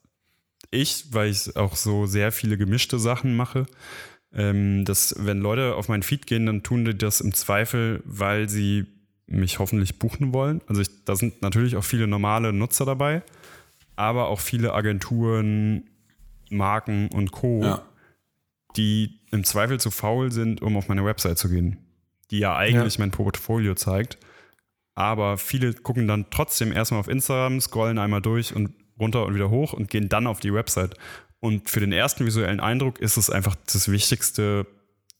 ich, 0.71 1.05
weil 1.13 1.29
ich 1.29 1.55
auch 1.55 1.75
so 1.75 2.05
sehr 2.05 2.31
viele 2.31 2.57
gemischte 2.57 2.99
Sachen 2.99 3.35
mache, 3.35 3.65
ähm, 4.33 4.83
dass 4.85 5.15
wenn 5.17 5.39
Leute 5.39 5.75
auf 5.75 5.87
meinen 5.87 6.03
Feed 6.03 6.27
gehen, 6.27 6.45
dann 6.45 6.61
tun 6.63 6.85
die 6.85 6.97
das 6.97 7.21
im 7.21 7.33
Zweifel, 7.33 8.01
weil 8.05 8.49
sie 8.49 8.85
mich 9.27 9.59
hoffentlich 9.59 9.97
buchen 9.97 10.33
wollen. 10.33 10.61
Also 10.67 10.81
ich, 10.81 10.89
da 11.05 11.15
sind 11.15 11.41
natürlich 11.41 11.77
auch 11.77 11.83
viele 11.83 12.05
normale 12.07 12.51
Nutzer 12.53 12.85
dabei, 12.85 13.23
aber 13.95 14.27
auch 14.27 14.39
viele 14.41 14.73
Agenturen, 14.73 15.89
Marken 16.49 17.07
und 17.13 17.31
Co., 17.31 17.63
Ja. 17.63 17.81
die 18.75 19.19
im 19.31 19.43
Zweifel 19.45 19.79
zu 19.79 19.89
faul 19.89 20.31
sind, 20.31 20.61
um 20.61 20.75
auf 20.77 20.89
meine 20.89 21.05
Website 21.05 21.37
zu 21.37 21.49
gehen, 21.49 21.77
die 22.31 22.39
ja 22.39 22.55
eigentlich 22.55 22.99
mein 22.99 23.11
Portfolio 23.11 23.73
zeigt. 23.75 24.17
Aber 24.95 25.37
viele 25.37 25.73
gucken 25.73 26.07
dann 26.07 26.27
trotzdem 26.31 26.71
erstmal 26.71 27.01
auf 27.01 27.07
Instagram, 27.09 27.59
scrollen 27.59 27.99
einmal 27.99 28.21
durch 28.21 28.55
und 28.55 28.73
runter 28.99 29.25
und 29.25 29.35
wieder 29.35 29.49
hoch 29.49 29.73
und 29.73 29.89
gehen 29.89 30.07
dann 30.09 30.25
auf 30.25 30.39
die 30.39 30.53
Website. 30.53 30.95
Und 31.41 31.69
für 31.69 31.81
den 31.81 31.91
ersten 31.91 32.25
visuellen 32.25 32.59
Eindruck 32.61 32.99
ist 32.99 33.17
es 33.17 33.29
einfach 33.29 33.55
das 33.71 33.91
Wichtigste, 33.91 34.65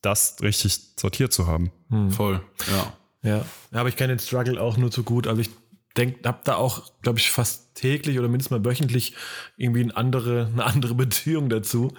das 0.01 0.37
richtig 0.41 0.79
sortiert 0.97 1.33
zu 1.33 1.45
haben. 1.47 1.71
Voll. 2.11 2.41
Ja. 2.71 2.93
Ja, 3.21 3.45
Ja, 3.71 3.79
aber 3.79 3.89
ich 3.89 3.95
kenne 3.95 4.15
den 4.15 4.19
Struggle 4.19 4.61
auch 4.61 4.77
nur 4.77 4.91
zu 4.91 5.03
gut. 5.03 5.27
Also 5.27 5.41
ich 5.41 5.49
denke, 5.97 6.27
habe 6.27 6.39
da 6.43 6.55
auch, 6.55 6.91
glaube 7.01 7.19
ich, 7.19 7.31
fast 7.31 7.75
täglich 7.75 8.17
oder 8.19 8.27
mindestens 8.27 8.51
mal 8.57 8.65
wöchentlich 8.65 9.13
irgendwie 9.57 9.81
eine 9.83 9.95
andere, 9.97 10.49
eine 10.53 10.63
andere 10.63 10.93
Beziehung 10.95 11.49
dazu. 11.49 11.93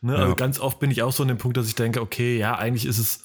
Ne? 0.00 0.14
Also 0.16 0.28
Ja. 0.30 0.34
ganz 0.34 0.58
oft 0.60 0.78
bin 0.80 0.90
ich 0.90 1.02
auch 1.02 1.12
so 1.12 1.22
an 1.24 1.28
dem 1.28 1.38
Punkt, 1.38 1.56
dass 1.56 1.66
ich 1.68 1.74
denke, 1.74 2.00
okay, 2.00 2.38
ja, 2.38 2.56
eigentlich 2.56 2.86
ist 2.86 2.98
es, 2.98 3.22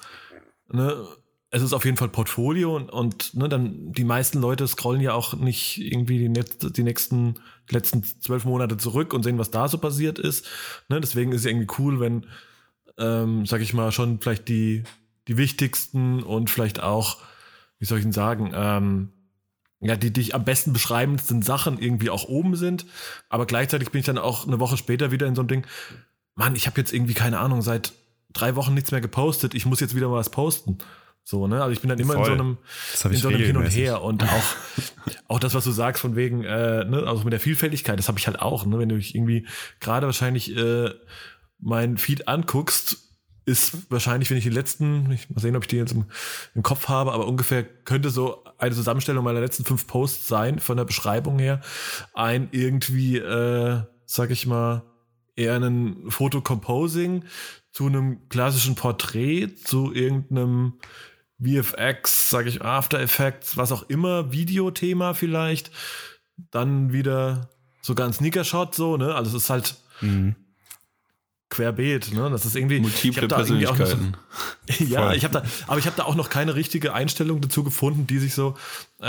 ne, 0.70 1.06
es 1.54 1.62
ist 1.62 1.74
auf 1.74 1.86
jeden 1.86 1.98
Fall 1.98 2.10
Portfolio 2.10 2.76
und, 2.76 2.90
und 2.90 3.36
ne, 3.36 3.48
dann 3.48 3.92
die 3.92 4.04
meisten 4.04 4.42
Leute 4.42 4.68
scrollen 4.68 5.02
ja 5.02 5.14
auch 5.14 5.36
nicht 5.36 5.78
irgendwie 5.78 6.28
die, 6.28 6.72
die 6.72 6.84
nächsten 6.84 7.36
die 7.70 7.76
letzten 7.76 8.04
zwölf 8.04 8.44
Monate 8.44 8.76
zurück 8.78 9.14
und 9.14 9.22
sehen, 9.22 9.38
was 9.38 9.52
da 9.52 9.68
so 9.68 9.78
passiert 9.78 10.18
ist. 10.18 10.48
Ne? 10.90 11.00
Deswegen 11.00 11.32
ist 11.32 11.42
es 11.42 11.46
irgendwie 11.46 11.68
cool, 11.78 12.00
wenn, 12.00 12.26
ähm, 12.98 13.46
sag 13.46 13.62
ich 13.62 13.76
mal, 13.76 13.92
schon 13.92 14.20
vielleicht 14.20 14.50
die, 14.50 14.84
die 15.28 15.38
wichtigsten 15.38 16.24
und 16.24 16.50
vielleicht 16.50 16.82
auch, 16.82 17.20
wie 17.78 17.86
soll 17.86 18.00
ich 18.00 18.04
denn 18.04 18.14
sagen, 18.14 18.52
ähm, 18.56 19.10
ja, 19.80 19.96
die 19.96 20.12
dich 20.12 20.34
am 20.34 20.46
besten 20.46 20.74
beschreibendsten 20.74 21.44
Sachen 21.44 21.78
irgendwie 21.78 22.10
auch 22.10 22.28
oben 22.28 22.56
sind. 22.56 22.88
Aber 23.30 23.46
gleichzeitig 23.46 23.92
bin 23.92 24.00
ich 24.00 24.08
dann 24.08 24.18
auch 24.18 24.48
eine 24.48 24.60
Woche 24.60 24.78
später 24.78 25.12
wieder 25.12 25.28
in 25.28 25.36
so 25.36 25.42
einem 25.42 25.50
Ding, 25.50 25.68
Mann, 26.34 26.56
ich 26.56 26.66
habe 26.66 26.82
jetzt 26.82 26.94
irgendwie, 26.94 27.14
keine 27.14 27.38
Ahnung, 27.38 27.62
seit 27.62 27.94
drei 28.32 28.56
Wochen 28.56 28.74
nichts 28.74 28.90
mehr 28.90 29.02
gepostet, 29.02 29.54
ich 29.54 29.68
muss 29.68 29.82
jetzt 29.82 29.96
wieder 29.96 30.10
mal 30.10 30.16
was 30.16 30.32
posten. 30.32 30.80
So, 31.24 31.48
ne? 31.48 31.62
Also 31.62 31.72
ich 31.72 31.80
bin 31.80 31.90
dann 31.90 32.00
immer 32.00 32.16
in 32.16 32.20
Voll. 32.20 32.28
so 32.28 32.34
einem, 32.34 32.58
in 33.14 33.18
so 33.18 33.28
einem 33.30 33.40
Hin 33.40 33.58
und. 33.58 33.68
Her 33.68 34.02
und 34.02 34.24
auch, 34.24 34.44
auch 35.28 35.40
das, 35.40 35.54
was 35.54 35.64
du 35.64 35.72
sagst, 35.72 36.02
von 36.02 36.16
wegen, 36.16 36.44
äh, 36.44 36.84
ne, 36.84 37.04
also 37.08 37.24
mit 37.24 37.34
der 37.34 37.40
Vielfältigkeit, 37.40 37.98
das 37.98 38.08
habe 38.08 38.20
ich 38.20 38.28
halt 38.28 38.42
auch, 38.42 38.66
ne? 38.66 38.78
Wenn 38.78 38.90
du 38.90 38.98
dich 38.98 39.16
irgendwie 39.16 39.48
gerade 39.80 40.06
wahrscheinlich 40.06 40.56
äh, 40.56 40.90
mein 41.60 41.98
Feed 41.98 42.28
anguckst, 42.28 42.98
ist 43.46 43.92
wahrscheinlich, 43.92 44.30
wenn 44.30 44.38
ich 44.38 44.44
die 44.44 44.50
letzten, 44.50 45.12
ich 45.12 45.30
mal 45.30 45.42
sehen, 45.42 45.56
ob 45.56 45.64
ich 45.64 45.68
die 45.68 45.78
jetzt 45.78 45.94
im, 45.94 46.06
im 46.56 46.64
Kopf 46.64 46.88
habe, 46.88 47.12
aber 47.12 47.28
ungefähr 47.28 47.64
könnte 47.64 48.10
so 48.10 48.44
eine 48.58 48.74
Zusammenstellung 48.74 49.24
meiner 49.24 49.42
letzten 49.42 49.66
fünf 49.66 49.88
Posts 49.88 50.28
sein, 50.28 50.60
von 50.60 50.78
der 50.78 50.86
Beschreibung 50.86 51.40
her. 51.40 51.62
Ein 52.14 52.50
irgendwie, 52.52 53.18
äh, 53.18 53.82
sag 54.06 54.32
ich 54.32 54.46
mal, 54.46 54.84
eher 55.36 55.56
ein 55.56 56.06
Fotocomposing 56.10 57.26
zu 57.72 57.88
einem 57.88 58.30
klassischen 58.30 58.76
Porträt, 58.76 59.56
zu 59.64 59.94
irgendeinem 59.94 60.74
VFX, 61.44 62.30
sage 62.30 62.50
ich, 62.50 62.62
After 62.62 63.00
Effects, 63.00 63.58
was 63.58 63.72
auch 63.72 63.84
immer, 63.90 64.32
Videothema 64.32 65.14
vielleicht. 65.14 65.72
Dann 66.52 66.92
wieder 66.94 67.50
sogar 67.82 68.08
ein 68.08 68.14
Sneaker-Shot, 68.14 68.74
so, 68.76 68.98
ne? 68.98 69.14
Also 69.16 69.36
es 69.38 69.44
ist 69.44 69.50
halt 69.50 69.76
Mhm. 70.02 70.36
querbeet, 71.50 72.14
ne? 72.14 72.30
Das 72.32 72.46
ist 72.46 72.56
irgendwie. 72.56 72.80
Multiple 72.80 73.10
ich 73.12 73.18
hab 73.22 73.30
da 73.30 73.40
irgendwie 73.42 73.68
auch 73.68 73.76
so- 73.76 73.84
Persönlichkeiten. 73.84 74.92
ja, 74.92 75.14
ich 75.14 75.24
habe 75.24 75.34
da, 75.36 75.44
aber 75.68 75.78
ich 75.78 75.86
habe 75.86 75.96
da 75.96 76.04
auch 76.04 76.16
noch 76.16 76.30
keine 76.30 76.56
richtige 76.56 76.94
Einstellung 76.94 77.42
dazu 77.42 77.64
gefunden, 77.64 78.08
die 78.08 78.18
sich 78.18 78.34
so 78.34 78.56
äh, 79.02 79.06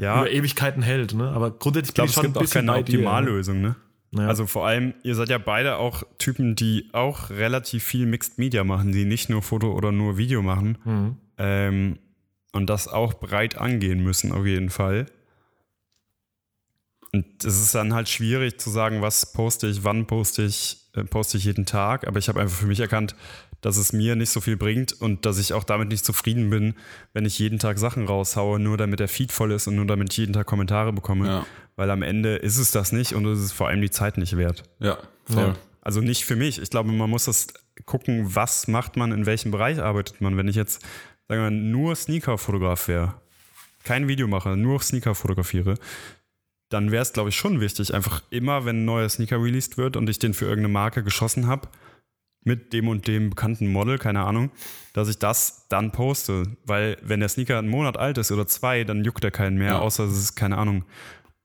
Ja. 0.00 0.20
über 0.20 0.30
Ewigkeiten 0.30 0.82
hält. 0.82 1.14
Ne? 1.14 1.28
Aber 1.30 1.50
grundsätzlich 1.50 1.90
Ich 1.90 1.94
glaube, 1.94 2.06
bin 2.06 2.10
es 2.10 2.14
schon 2.14 2.22
gibt 2.24 2.36
ein 2.36 2.38
auch 2.38 2.42
bisschen 2.42 2.66
keine 2.66 2.78
bei 2.78 2.82
dir, 2.84 2.98
ne? 2.98 3.04
Optimallösung, 3.06 3.60
ne? 3.60 3.76
Ja. 4.12 4.26
Also 4.28 4.46
vor 4.46 4.66
allem, 4.66 4.94
ihr 5.02 5.14
seid 5.14 5.28
ja 5.28 5.36
beide 5.38 5.76
auch 5.76 6.02
Typen, 6.18 6.54
die 6.54 6.88
auch 6.92 7.28
relativ 7.30 7.84
viel 7.84 8.06
Mixed 8.06 8.38
Media 8.38 8.64
machen, 8.64 8.92
die 8.92 9.04
nicht 9.04 9.28
nur 9.28 9.42
Foto 9.42 9.72
oder 9.72 9.92
nur 9.92 10.16
Video 10.16 10.40
machen. 10.42 10.78
Mhm. 10.84 11.16
Ähm, 11.38 11.98
und 12.52 12.68
das 12.68 12.88
auch 12.88 13.14
breit 13.14 13.56
angehen 13.56 14.02
müssen, 14.02 14.32
auf 14.32 14.46
jeden 14.46 14.70
Fall. 14.70 15.06
Und 17.12 17.44
es 17.44 17.60
ist 17.60 17.74
dann 17.74 17.94
halt 17.94 18.08
schwierig 18.08 18.58
zu 18.60 18.70
sagen, 18.70 19.00
was 19.00 19.32
poste 19.32 19.66
ich, 19.66 19.84
wann 19.84 20.06
poste 20.06 20.42
ich, 20.42 20.88
äh, 20.94 21.04
poste 21.04 21.38
ich 21.38 21.44
jeden 21.44 21.66
Tag. 21.66 22.06
Aber 22.06 22.18
ich 22.18 22.28
habe 22.28 22.40
einfach 22.40 22.56
für 22.56 22.66
mich 22.66 22.80
erkannt, 22.80 23.14
dass 23.60 23.76
es 23.76 23.92
mir 23.92 24.14
nicht 24.14 24.30
so 24.30 24.40
viel 24.40 24.56
bringt 24.56 24.92
und 24.92 25.26
dass 25.26 25.38
ich 25.38 25.52
auch 25.52 25.64
damit 25.64 25.88
nicht 25.88 26.04
zufrieden 26.04 26.50
bin, 26.50 26.74
wenn 27.12 27.24
ich 27.24 27.38
jeden 27.38 27.58
Tag 27.58 27.78
Sachen 27.78 28.06
raushaue, 28.06 28.60
nur 28.60 28.76
damit 28.76 29.00
der 29.00 29.08
Feed 29.08 29.32
voll 29.32 29.52
ist 29.52 29.66
und 29.66 29.76
nur 29.76 29.86
damit 29.86 30.12
ich 30.12 30.18
jeden 30.18 30.32
Tag 30.32 30.46
Kommentare 30.46 30.92
bekomme. 30.92 31.26
Ja. 31.26 31.46
Weil 31.76 31.90
am 31.90 32.02
Ende 32.02 32.36
ist 32.36 32.58
es 32.58 32.70
das 32.70 32.92
nicht 32.92 33.14
und 33.14 33.24
es 33.26 33.40
ist 33.40 33.52
vor 33.52 33.68
allem 33.68 33.80
die 33.80 33.90
Zeit 33.90 34.18
nicht 34.18 34.36
wert. 34.36 34.64
Ja, 34.78 34.98
voll. 35.24 35.42
Ja. 35.42 35.56
Also 35.80 36.00
nicht 36.00 36.24
für 36.24 36.36
mich. 36.36 36.60
Ich 36.60 36.70
glaube, 36.70 36.92
man 36.92 37.08
muss 37.08 37.24
das 37.24 37.48
gucken, 37.84 38.34
was 38.34 38.68
macht 38.68 38.96
man, 38.96 39.12
in 39.12 39.26
welchem 39.26 39.50
Bereich 39.50 39.80
arbeitet 39.80 40.20
man. 40.20 40.36
Wenn 40.36 40.48
ich 40.48 40.56
jetzt, 40.56 40.84
sagen 41.28 41.42
wir, 41.42 41.50
mal, 41.50 41.50
nur 41.50 41.94
Sneaker-Fotograf 41.94 42.88
wäre, 42.88 43.14
kein 43.84 44.08
Video 44.08 44.26
mache, 44.26 44.56
nur 44.56 44.80
Sneaker 44.80 45.14
fotografiere, 45.14 45.74
dann 46.70 46.90
wäre 46.90 47.02
es, 47.02 47.12
glaube 47.12 47.28
ich, 47.30 47.36
schon 47.36 47.60
wichtig, 47.60 47.94
einfach 47.94 48.22
immer, 48.30 48.64
wenn 48.64 48.82
ein 48.82 48.84
neuer 48.84 49.08
Sneaker 49.08 49.42
released 49.42 49.78
wird 49.78 49.96
und 49.96 50.08
ich 50.10 50.18
den 50.18 50.34
für 50.34 50.44
irgendeine 50.46 50.72
Marke 50.72 51.02
geschossen 51.02 51.46
habe, 51.46 51.68
mit 52.44 52.72
dem 52.72 52.88
und 52.88 53.06
dem 53.06 53.30
bekannten 53.30 53.70
Model, 53.72 53.98
keine 53.98 54.24
Ahnung, 54.24 54.50
dass 54.94 55.08
ich 55.08 55.18
das 55.18 55.66
dann 55.68 55.90
poste. 55.92 56.44
Weil 56.64 56.96
wenn 57.02 57.20
der 57.20 57.28
Sneaker 57.28 57.58
einen 57.58 57.68
Monat 57.68 57.96
alt 57.96 58.16
ist 58.16 58.30
oder 58.32 58.46
zwei, 58.46 58.84
dann 58.84 59.04
juckt 59.04 59.24
er 59.24 59.30
keinen 59.30 59.58
mehr, 59.58 59.72
Ja. 59.72 59.78
außer 59.80 60.04
es 60.04 60.16
ist, 60.16 60.34
keine 60.36 60.56
Ahnung, 60.56 60.84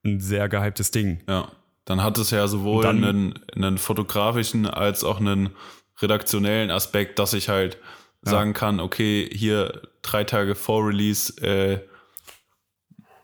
ein 0.05 0.19
sehr 0.19 0.47
gehyptes 0.49 0.91
Ding. 0.91 1.19
Ja. 1.27 1.51
Dann 1.85 2.01
hat 2.03 2.17
es 2.17 2.31
ja 2.31 2.47
sowohl 2.47 2.83
dann- 2.83 3.03
einen, 3.03 3.39
einen 3.55 3.77
fotografischen 3.77 4.65
als 4.67 5.03
auch 5.03 5.19
einen 5.19 5.49
redaktionellen 6.01 6.69
Aspekt, 6.71 7.19
dass 7.19 7.33
ich 7.33 7.49
halt 7.49 7.77
Ja. 8.25 8.31
sagen 8.31 8.53
kann, 8.53 8.79
okay, 8.79 9.29
hier 9.31 9.81
drei 10.01 10.23
Tage 10.23 10.55
vor 10.55 10.87
Release, 10.87 11.33
äh, 11.41 11.79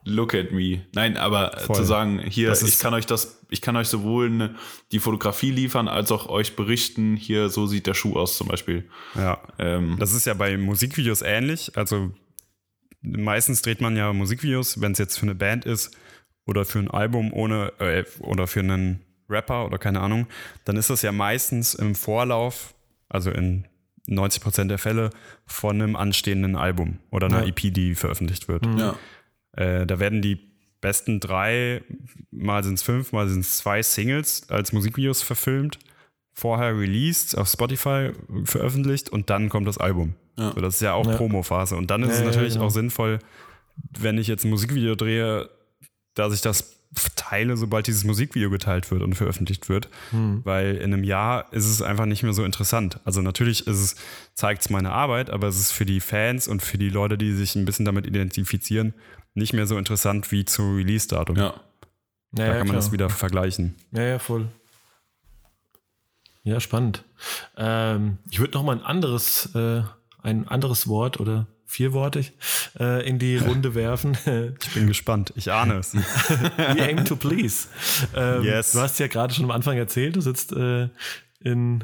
look 0.03 0.33
at 0.33 0.51
me. 0.51 0.85
Nein, 0.93 1.17
aber 1.17 1.57
Voll. 1.59 1.75
zu 1.75 1.83
sagen, 1.83 2.19
hier, 2.19 2.49
Das 2.49 2.63
ich 2.63 2.79
kann 2.79 2.93
euch 2.93 3.05
das, 3.05 3.41
ich 3.49 3.61
kann 3.61 3.75
euch 3.75 3.87
sowohl 3.87 4.29
ne, 4.29 4.55
die 4.91 4.99
Fotografie 4.99 5.51
liefern, 5.51 5.87
als 5.87 6.11
auch 6.11 6.27
euch 6.27 6.55
berichten, 6.55 7.15
hier, 7.15 7.49
so 7.49 7.67
sieht 7.67 7.87
der 7.87 7.93
Schuh 7.93 8.15
aus 8.17 8.37
zum 8.37 8.47
Beispiel. 8.47 8.89
Ja. 9.15 9.41
Ähm, 9.57 9.97
Das 9.99 10.13
ist 10.13 10.25
ja 10.25 10.33
bei 10.33 10.57
Musikvideos 10.57 11.21
ähnlich. 11.21 11.71
Also 11.75 12.11
meistens 13.01 13.61
dreht 13.61 13.81
man 13.81 13.95
ja 13.95 14.11
Musikvideos, 14.13 14.81
wenn 14.81 14.91
es 14.93 14.97
jetzt 14.97 15.17
für 15.17 15.23
eine 15.23 15.35
Band 15.35 15.65
ist 15.65 15.95
oder 16.45 16.65
für 16.65 16.79
ein 16.79 16.89
Album 16.89 17.31
ohne 17.33 17.73
äh, 17.79 18.03
oder 18.19 18.47
für 18.47 18.59
einen 18.61 19.01
Rapper 19.29 19.65
oder 19.65 19.77
keine 19.77 20.01
Ahnung, 20.01 20.27
dann 20.65 20.75
ist 20.75 20.89
das 20.89 21.03
ja 21.03 21.11
meistens 21.11 21.75
im 21.75 21.93
Vorlauf, 21.95 22.73
also 23.09 23.29
in 23.31 23.67
90% 24.09 24.65
der 24.67 24.77
Fälle, 24.77 25.09
von 25.45 25.81
einem 25.81 25.95
anstehenden 25.95 26.55
Album 26.55 26.97
oder 27.11 27.27
einer 27.27 27.41
Ja. 27.43 27.47
EP, 27.47 27.71
die 27.73 27.95
veröffentlicht 27.95 28.47
wird. 28.47 28.65
ja. 28.77 28.95
Äh, 29.53 29.85
da 29.87 29.99
werden 29.99 30.21
die 30.21 30.39
besten 30.81 31.19
drei, 31.19 31.81
mal 32.31 32.63
sind 32.63 32.75
es 32.75 32.83
fünf, 32.83 33.11
mal 33.11 33.27
sind 33.27 33.41
es 33.41 33.57
zwei 33.57 33.81
Singles 33.81 34.49
als 34.49 34.71
Musikvideos 34.71 35.21
verfilmt, 35.23 35.79
vorher 36.33 36.77
released, 36.77 37.37
auf 37.37 37.49
Spotify 37.49 38.11
veröffentlicht 38.45 39.09
und 39.09 39.29
dann 39.29 39.49
kommt 39.49 39.67
das 39.67 39.77
Album. 39.77 40.13
Ja. 40.37 40.53
So, 40.53 40.61
das 40.61 40.75
ist 40.75 40.81
ja 40.81 40.93
auch 40.93 41.05
Ja. 41.05 41.17
Promo-Phase. 41.17 41.75
Und 41.75 41.91
dann 41.91 42.03
ist 42.03 42.09
Ja, 42.09 42.13
es 42.15 42.19
ja, 42.21 42.25
natürlich 42.27 42.53
genau. 42.53 42.65
auch 42.67 42.69
sinnvoll, 42.71 43.19
wenn 43.99 44.17
ich 44.17 44.27
jetzt 44.27 44.45
ein 44.45 44.49
Musikvideo 44.51 44.95
drehe, 44.95 45.49
dass 46.13 46.33
ich 46.33 46.41
das 46.41 46.78
teile, 47.15 47.55
sobald 47.57 47.87
dieses 47.87 48.03
Musikvideo 48.03 48.49
geteilt 48.49 48.89
wird 48.91 49.03
und 49.03 49.13
veröffentlicht 49.15 49.69
wird. 49.69 49.89
Hm. 50.11 50.41
Weil 50.43 50.75
in 50.77 50.93
einem 50.93 51.03
Jahr 51.03 51.51
ist 51.53 51.67
es 51.67 51.81
einfach 51.81 52.05
nicht 52.05 52.23
mehr 52.23 52.33
so 52.33 52.43
interessant. 52.43 52.99
Also 53.05 53.21
natürlich 53.21 53.67
ist 53.67 53.79
es, 53.79 53.95
zeigt 54.33 54.61
es 54.61 54.69
meine 54.69 54.91
Arbeit, 54.91 55.29
aber 55.29 55.47
es 55.47 55.59
ist 55.59 55.71
für 55.71 55.85
die 55.85 55.99
Fans 55.99 56.47
und 56.47 56.61
für 56.61 56.77
die 56.77 56.89
Leute, 56.89 57.17
die 57.17 57.33
sich 57.33 57.55
ein 57.55 57.65
bisschen 57.65 57.85
damit 57.85 58.07
identifizieren, 58.07 58.93
nicht 59.35 59.53
mehr 59.53 59.67
so 59.67 59.77
interessant 59.77 60.31
wie 60.31 60.45
zu 60.45 60.75
Release-Datum. 60.75 61.35
ja. 61.37 61.43
Ja, 61.43 61.53
Da 62.31 62.43
ja, 62.43 62.49
kann 62.49 62.59
man 62.59 62.67
klar. 62.67 62.75
das 62.77 62.91
wieder 62.91 63.09
vergleichen. 63.09 63.75
Ja, 63.91 64.03
ja, 64.03 64.19
voll. 64.19 64.49
Ja, 66.43 66.59
spannend. 66.59 67.03
Ähm, 67.57 68.17
ich 68.29 68.39
würde 68.39 68.53
noch 68.53 68.63
mal 68.63 68.75
ein 68.75 68.83
anderes, 68.83 69.53
äh, 69.55 69.81
ein 70.21 70.47
anderes 70.47 70.87
Wort 70.87 71.19
oder 71.19 71.47
vierwortig 71.69 72.33
äh, 72.79 73.07
in 73.07 73.19
die 73.19 73.37
Runde 73.37 73.75
werfen. 73.75 74.17
Ich 74.61 74.73
bin 74.73 74.87
gespannt. 74.87 75.31
Ich 75.35 75.51
ahne 75.51 75.75
es. 75.75 75.93
We 76.57 76.81
aim 76.83 77.05
to 77.05 77.15
please. 77.15 77.67
Ähm, 78.15 78.43
Yes. 78.43 78.71
Du 78.71 78.79
hast 78.79 78.99
ja 78.99 79.07
gerade 79.07 79.33
schon 79.33 79.45
am 79.45 79.51
Anfang 79.51 79.77
erzählt, 79.77 80.15
du 80.15 80.21
sitzt 80.21 80.51
äh, 80.51 80.89
in, 81.41 81.83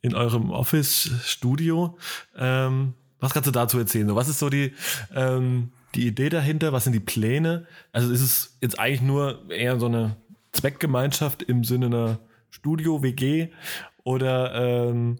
in 0.00 0.14
eurem 0.14 0.50
Office-Studio. 0.50 1.98
Ähm, 2.36 2.94
was 3.20 3.34
kannst 3.34 3.46
du 3.46 3.50
dazu 3.50 3.78
erzählen? 3.78 4.08
So, 4.08 4.16
was 4.16 4.28
ist 4.28 4.38
so 4.38 4.48
die, 4.48 4.72
ähm, 5.14 5.70
die 5.94 6.06
Idee 6.06 6.30
dahinter? 6.30 6.72
Was 6.72 6.84
sind 6.84 6.94
die 6.94 7.00
Pläne? 7.00 7.66
Also 7.92 8.10
ist 8.12 8.22
es 8.22 8.56
jetzt 8.62 8.78
eigentlich 8.78 9.02
nur 9.02 9.50
eher 9.50 9.78
so 9.78 9.86
eine 9.86 10.16
Zweckgemeinschaft 10.52 11.42
im 11.42 11.62
Sinne 11.62 11.86
einer 11.86 12.18
Studio-WG 12.50 13.48
oder 14.02 14.88
ähm, 14.88 15.18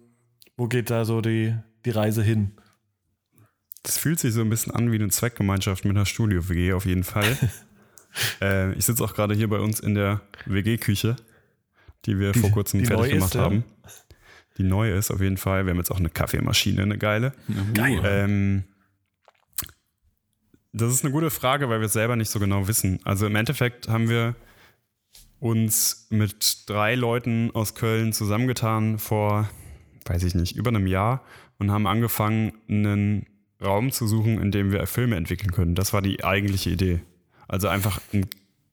wo 0.56 0.68
geht 0.68 0.88
da 0.88 1.04
so 1.04 1.20
die, 1.20 1.54
die 1.84 1.90
Reise 1.90 2.22
hin? 2.22 2.52
Das 3.86 3.98
fühlt 3.98 4.18
sich 4.18 4.34
so 4.34 4.40
ein 4.40 4.50
bisschen 4.50 4.72
an 4.72 4.90
wie 4.90 4.96
eine 4.96 5.08
Zweckgemeinschaft 5.08 5.84
mit 5.84 5.96
einer 5.96 6.06
Studio-WG 6.06 6.72
auf 6.72 6.86
jeden 6.86 7.04
Fall. 7.04 7.36
äh, 8.40 8.72
ich 8.72 8.84
sitze 8.84 9.04
auch 9.04 9.14
gerade 9.14 9.34
hier 9.34 9.48
bei 9.48 9.60
uns 9.60 9.78
in 9.78 9.94
der 9.94 10.22
WG-Küche, 10.46 11.14
die 12.04 12.18
wir 12.18 12.32
Die- 12.32 12.40
vor 12.40 12.50
kurzem 12.50 12.84
fertig 12.84 12.96
neu 12.96 13.08
gemacht 13.10 13.28
ist, 13.28 13.34
ja. 13.34 13.42
haben. 13.42 13.64
Die 14.58 14.64
neu 14.64 14.92
ist 14.92 15.10
auf 15.12 15.20
jeden 15.20 15.36
Fall. 15.36 15.66
Wir 15.66 15.70
haben 15.70 15.78
jetzt 15.78 15.90
auch 15.92 15.98
eine 16.00 16.08
Kaffeemaschine, 16.10 16.82
eine 16.82 16.98
geile. 16.98 17.32
Geil. 17.74 18.00
Ähm, 18.04 18.64
das 20.72 20.92
ist 20.92 21.04
eine 21.04 21.12
gute 21.12 21.30
Frage, 21.30 21.68
weil 21.68 21.78
wir 21.80 21.86
es 21.86 21.92
selber 21.92 22.16
nicht 22.16 22.30
so 22.30 22.40
genau 22.40 22.66
wissen. 22.66 22.98
Also 23.04 23.26
im 23.26 23.36
Endeffekt 23.36 23.88
haben 23.88 24.08
wir 24.08 24.34
uns 25.38 26.06
mit 26.10 26.68
drei 26.68 26.94
Leuten 26.96 27.50
aus 27.54 27.74
Köln 27.74 28.12
zusammengetan 28.12 28.98
vor, 28.98 29.48
weiß 30.06 30.24
ich 30.24 30.34
nicht, 30.34 30.56
über 30.56 30.70
einem 30.70 30.86
Jahr 30.86 31.22
und 31.58 31.70
haben 31.70 31.86
angefangen, 31.86 32.52
einen 32.68 33.26
Raum 33.62 33.90
zu 33.90 34.06
suchen, 34.06 34.40
in 34.40 34.50
dem 34.50 34.72
wir 34.72 34.86
Filme 34.86 35.16
entwickeln 35.16 35.52
können. 35.52 35.74
Das 35.74 35.92
war 35.92 36.02
die 36.02 36.24
eigentliche 36.24 36.70
Idee. 36.70 37.00
Also 37.48 37.68
einfach 37.68 38.00
einen 38.12 38.26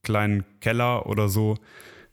kleinen 0.03 0.43
Keller 0.59 1.05
oder 1.05 1.29
so, 1.29 1.57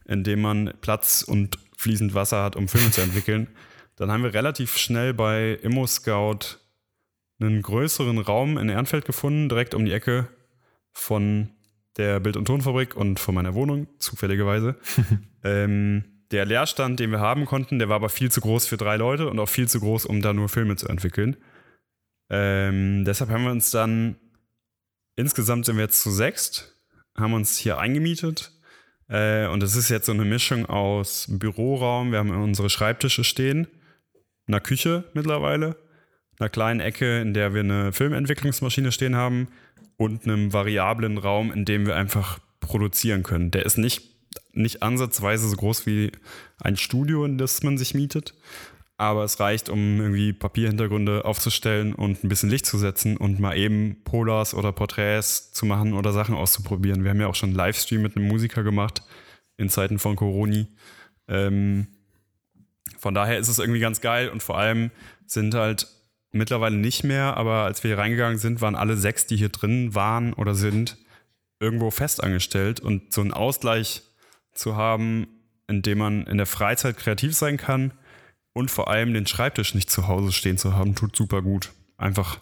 in 0.07 0.25
dem 0.25 0.41
man 0.41 0.73
Platz 0.81 1.23
und 1.23 1.59
fließend 1.77 2.15
Wasser 2.15 2.43
hat, 2.43 2.57
um 2.57 2.69
Filme 2.69 2.91
zu 2.91 3.01
entwickeln. 3.01 3.49
Dann 3.97 4.11
haben 4.11 4.23
wir 4.23 4.35
relativ 4.35 4.77
schnell 4.77 5.13
bei 5.15 5.59
Immo 5.63 5.87
Scout 5.87 6.59
einen 7.41 7.63
größeren 7.63 8.19
Raum 8.19 8.59
in 8.59 8.69
Ehrenfeld 8.69 9.05
gefunden, 9.05 9.49
direkt 9.49 9.75
um 9.75 9.85
die 9.85 9.93
Ecke 9.93 10.29
von 10.93 11.51
der 11.97 12.21
Bild- 12.21 12.37
und 12.37 12.45
Tonfabrik 12.45 12.97
und 12.97 13.19
von 13.19 13.35
meiner 13.35 13.55
Wohnung, 13.55 13.89
zufälligerweise. 13.99 14.77
ähm, 15.45 16.05
der 16.31 16.47
Leerstand, 16.47 17.01
den 17.01 17.11
wir 17.11 17.21
haben 17.21 17.45
konnten, 17.45 17.79
der 17.79 17.89
war 17.89 17.97
aber 17.97 18.09
viel 18.09 18.31
zu 18.31 18.41
groß 18.41 18.67
für 18.67 18.77
drei 18.77 18.97
Leute 18.97 19.29
und 19.29 19.39
auch 19.39 19.49
viel 19.49 19.69
zu 19.69 19.81
groß, 19.81 20.07
um 20.07 20.23
da 20.23 20.33
nur 20.33 20.49
Filme 20.49 20.77
zu 20.77 20.89
entwickeln. 20.89 21.37
Ähm, 22.31 23.05
deshalb 23.05 23.31
haben 23.31 23.45
wir 23.45 23.51
uns 23.51 23.71
dann, 23.71 24.17
insgesamt 25.17 25.67
sind 25.67 25.77
wir 25.77 25.85
jetzt 25.85 26.01
zu 26.01 26.11
sechst, 26.11 26.77
haben 27.17 27.35
uns 27.35 27.59
hier 27.59 27.79
eingemietet. 27.79 28.53
Äh, 29.09 29.49
und 29.49 29.63
es 29.63 29.75
ist 29.75 29.91
jetzt 29.91 30.07
so 30.07 30.13
eine 30.13 30.25
Mischung 30.25 30.67
aus 30.67 31.27
Büroraum, 31.29 32.13
wir 32.13 32.19
haben 32.19 32.31
unsere 32.31 32.71
Schreibtische 32.71 33.25
stehen, 33.25 33.67
einer 34.47 34.61
Küche 34.61 35.05
mittlerweile, 35.15 35.77
einer 36.39 36.49
kleinen 36.49 36.81
Ecke, 36.81 37.21
in 37.21 37.35
der 37.35 37.53
wir 37.53 37.61
eine 37.61 37.93
Filmentwicklungsmaschine 37.93 38.93
stehen 38.93 39.17
haben 39.17 39.49
und 39.97 40.25
einem 40.25 40.53
variablen 40.53 41.19
Raum, 41.19 41.53
in 41.53 41.65
dem 41.65 41.87
wir 41.87 41.97
einfach 41.97 42.39
produzieren 42.61 43.25
können. 43.25 43.51
Der 43.51 43.67
ist 43.67 43.79
nicht, 43.79 44.15
nicht 44.53 44.83
ansatzweise 44.83 45.49
so 45.49 45.57
groß 45.57 45.87
wie 45.87 46.13
ein 46.61 46.77
Studio, 46.77 47.25
in 47.25 47.37
das 47.37 47.63
man 47.65 47.77
sich 47.77 47.95
mietet, 47.95 48.35
aber 49.01 49.25
es 49.25 49.41
reicht, 49.41 49.71
um 49.71 49.99
irgendwie 49.99 50.35
Papierhintergründe 50.35 51.25
aufzustellen 51.25 51.95
und 51.95 52.23
ein 52.23 52.29
bisschen 52.29 52.51
Licht 52.51 52.67
zu 52.67 52.77
setzen 52.77 53.17
und 53.17 53.41
mal 53.41 53.57
eben 53.57 53.97
Polars 54.05 54.53
oder 54.53 54.73
Porträts 54.73 55.53
zu 55.53 55.65
machen 55.65 55.95
oder 55.95 56.13
Sachen 56.13 56.35
auszuprobieren. 56.35 57.03
Wir 57.03 57.11
haben 57.11 57.21
ja 57.21 57.27
auch 57.27 57.35
schon 57.35 57.49
einen 57.49 57.57
Livestream 57.57 58.03
mit 58.03 58.15
einem 58.15 58.29
Musiker 58.29 58.63
gemacht 58.63 59.03
in 59.57 59.71
Zeiten 59.71 59.99
von 59.99 60.17
Coroni. 60.17 60.67
Ähm, 61.29 61.87
von 62.99 63.15
daher 63.15 63.39
ist 63.39 63.49
es 63.49 63.59
irgendwie 63.59 63.81
ganz 63.81 64.03
geil 64.03 64.29
und 64.29 64.43
vor 64.43 64.59
allem 64.59 64.91
sind 65.25 65.55
halt 65.55 65.87
mittlerweile 66.31 66.77
nicht 66.77 67.03
mehr, 67.03 67.39
aber 67.39 67.65
als 67.65 67.83
wir 67.83 67.89
hier 67.89 67.99
reingegangen 67.99 68.39
sind, 68.39 68.61
waren 68.61 68.75
alle 68.75 68.99
sechs, 68.99 69.27
die 69.27 69.37
hier 69.39 69.49
drin 69.49 69.95
waren 69.95 70.35
oder 70.35 70.55
sind, 70.55 70.99
irgendwo 71.59 71.91
festangestellt 71.91 72.81
und 72.81 73.15
so 73.15 73.23
einen 73.23 73.33
Ausgleich 73.33 74.03
zu 74.53 74.77
haben, 74.77 75.27
in 75.69 75.81
dem 75.81 75.97
man 75.97 76.27
in 76.27 76.37
der 76.37 76.45
Freizeit 76.45 76.99
kreativ 76.99 77.35
sein 77.35 77.57
kann 77.57 77.93
und 78.53 78.71
vor 78.71 78.89
allem 78.89 79.15
den 79.15 79.27
Schreibtisch 79.27 79.75
nicht 79.75 79.91
zu 79.91 80.09
Hause 80.09 80.33
stehen 80.33 80.59
zu 80.59 80.75
haben, 80.75 80.95
tut 80.95 81.17
super 81.17 81.43
gut. 81.43 81.73
Einfach 81.97 82.41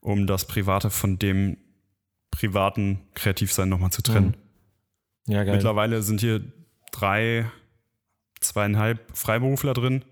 um 0.00 0.26
das 0.26 0.46
Private 0.46 0.90
von 0.90 1.18
dem 1.18 1.56
privaten 2.30 3.00
Kreativsein 3.14 3.68
nochmal 3.68 3.90
zu 3.90 4.02
trennen. 4.02 4.36
Ja, 5.26 5.44
geil. 5.44 5.56
Mittlerweile 5.56 6.02
sind 6.02 6.20
hier 6.20 6.40
drei, 6.92 7.50
zweieinhalb 8.40 9.16
Freiberufler 9.16 9.74
drin, 9.74 10.04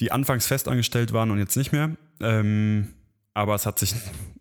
die 0.00 0.12
anfangs 0.12 0.46
festangestellt 0.46 1.12
waren 1.12 1.30
und 1.30 1.38
jetzt 1.38 1.56
nicht 1.56 1.72
mehr. 1.72 1.96
Ähm, 2.20 2.94
aber 3.32 3.54
es 3.54 3.66
hat 3.66 3.78
sich 3.78 3.94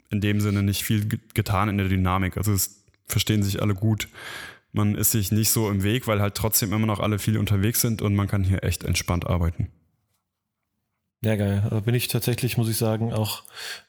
in 0.09 0.21
dem 0.21 0.41
Sinne 0.41 0.61
nicht 0.61 0.83
viel 0.83 1.05
ge- 1.07 1.19
getan 1.33 1.69
in 1.69 1.77
der 1.77 1.87
Dynamik. 1.87 2.37
Also 2.37 2.53
es 2.53 2.83
verstehen 3.07 3.41
sich 3.41 3.61
alle 3.61 3.73
gut. 3.73 4.07
Man 4.73 4.95
ist 4.95 5.11
sich 5.11 5.31
nicht 5.31 5.51
so 5.51 5.69
im 5.69 5.83
Weg, 5.83 6.07
weil 6.07 6.19
halt 6.19 6.35
trotzdem 6.35 6.73
immer 6.73 6.87
noch 6.87 6.99
alle 6.99 7.19
viel 7.19 7.37
unterwegs 7.37 7.79
sind 7.81 8.01
und 8.01 8.15
man 8.15 8.27
kann 8.27 8.43
hier 8.43 8.63
echt 8.63 8.83
entspannt 8.83 9.27
arbeiten. 9.27 9.69
Ja, 11.23 11.35
geil. 11.37 11.65
Da 11.69 11.79
bin 11.79 11.95
ich 11.95 12.09
tatsächlich, 12.09 12.57
muss 12.57 12.67
ich 12.67 12.75
sagen, 12.75 13.13
auch 13.13 13.43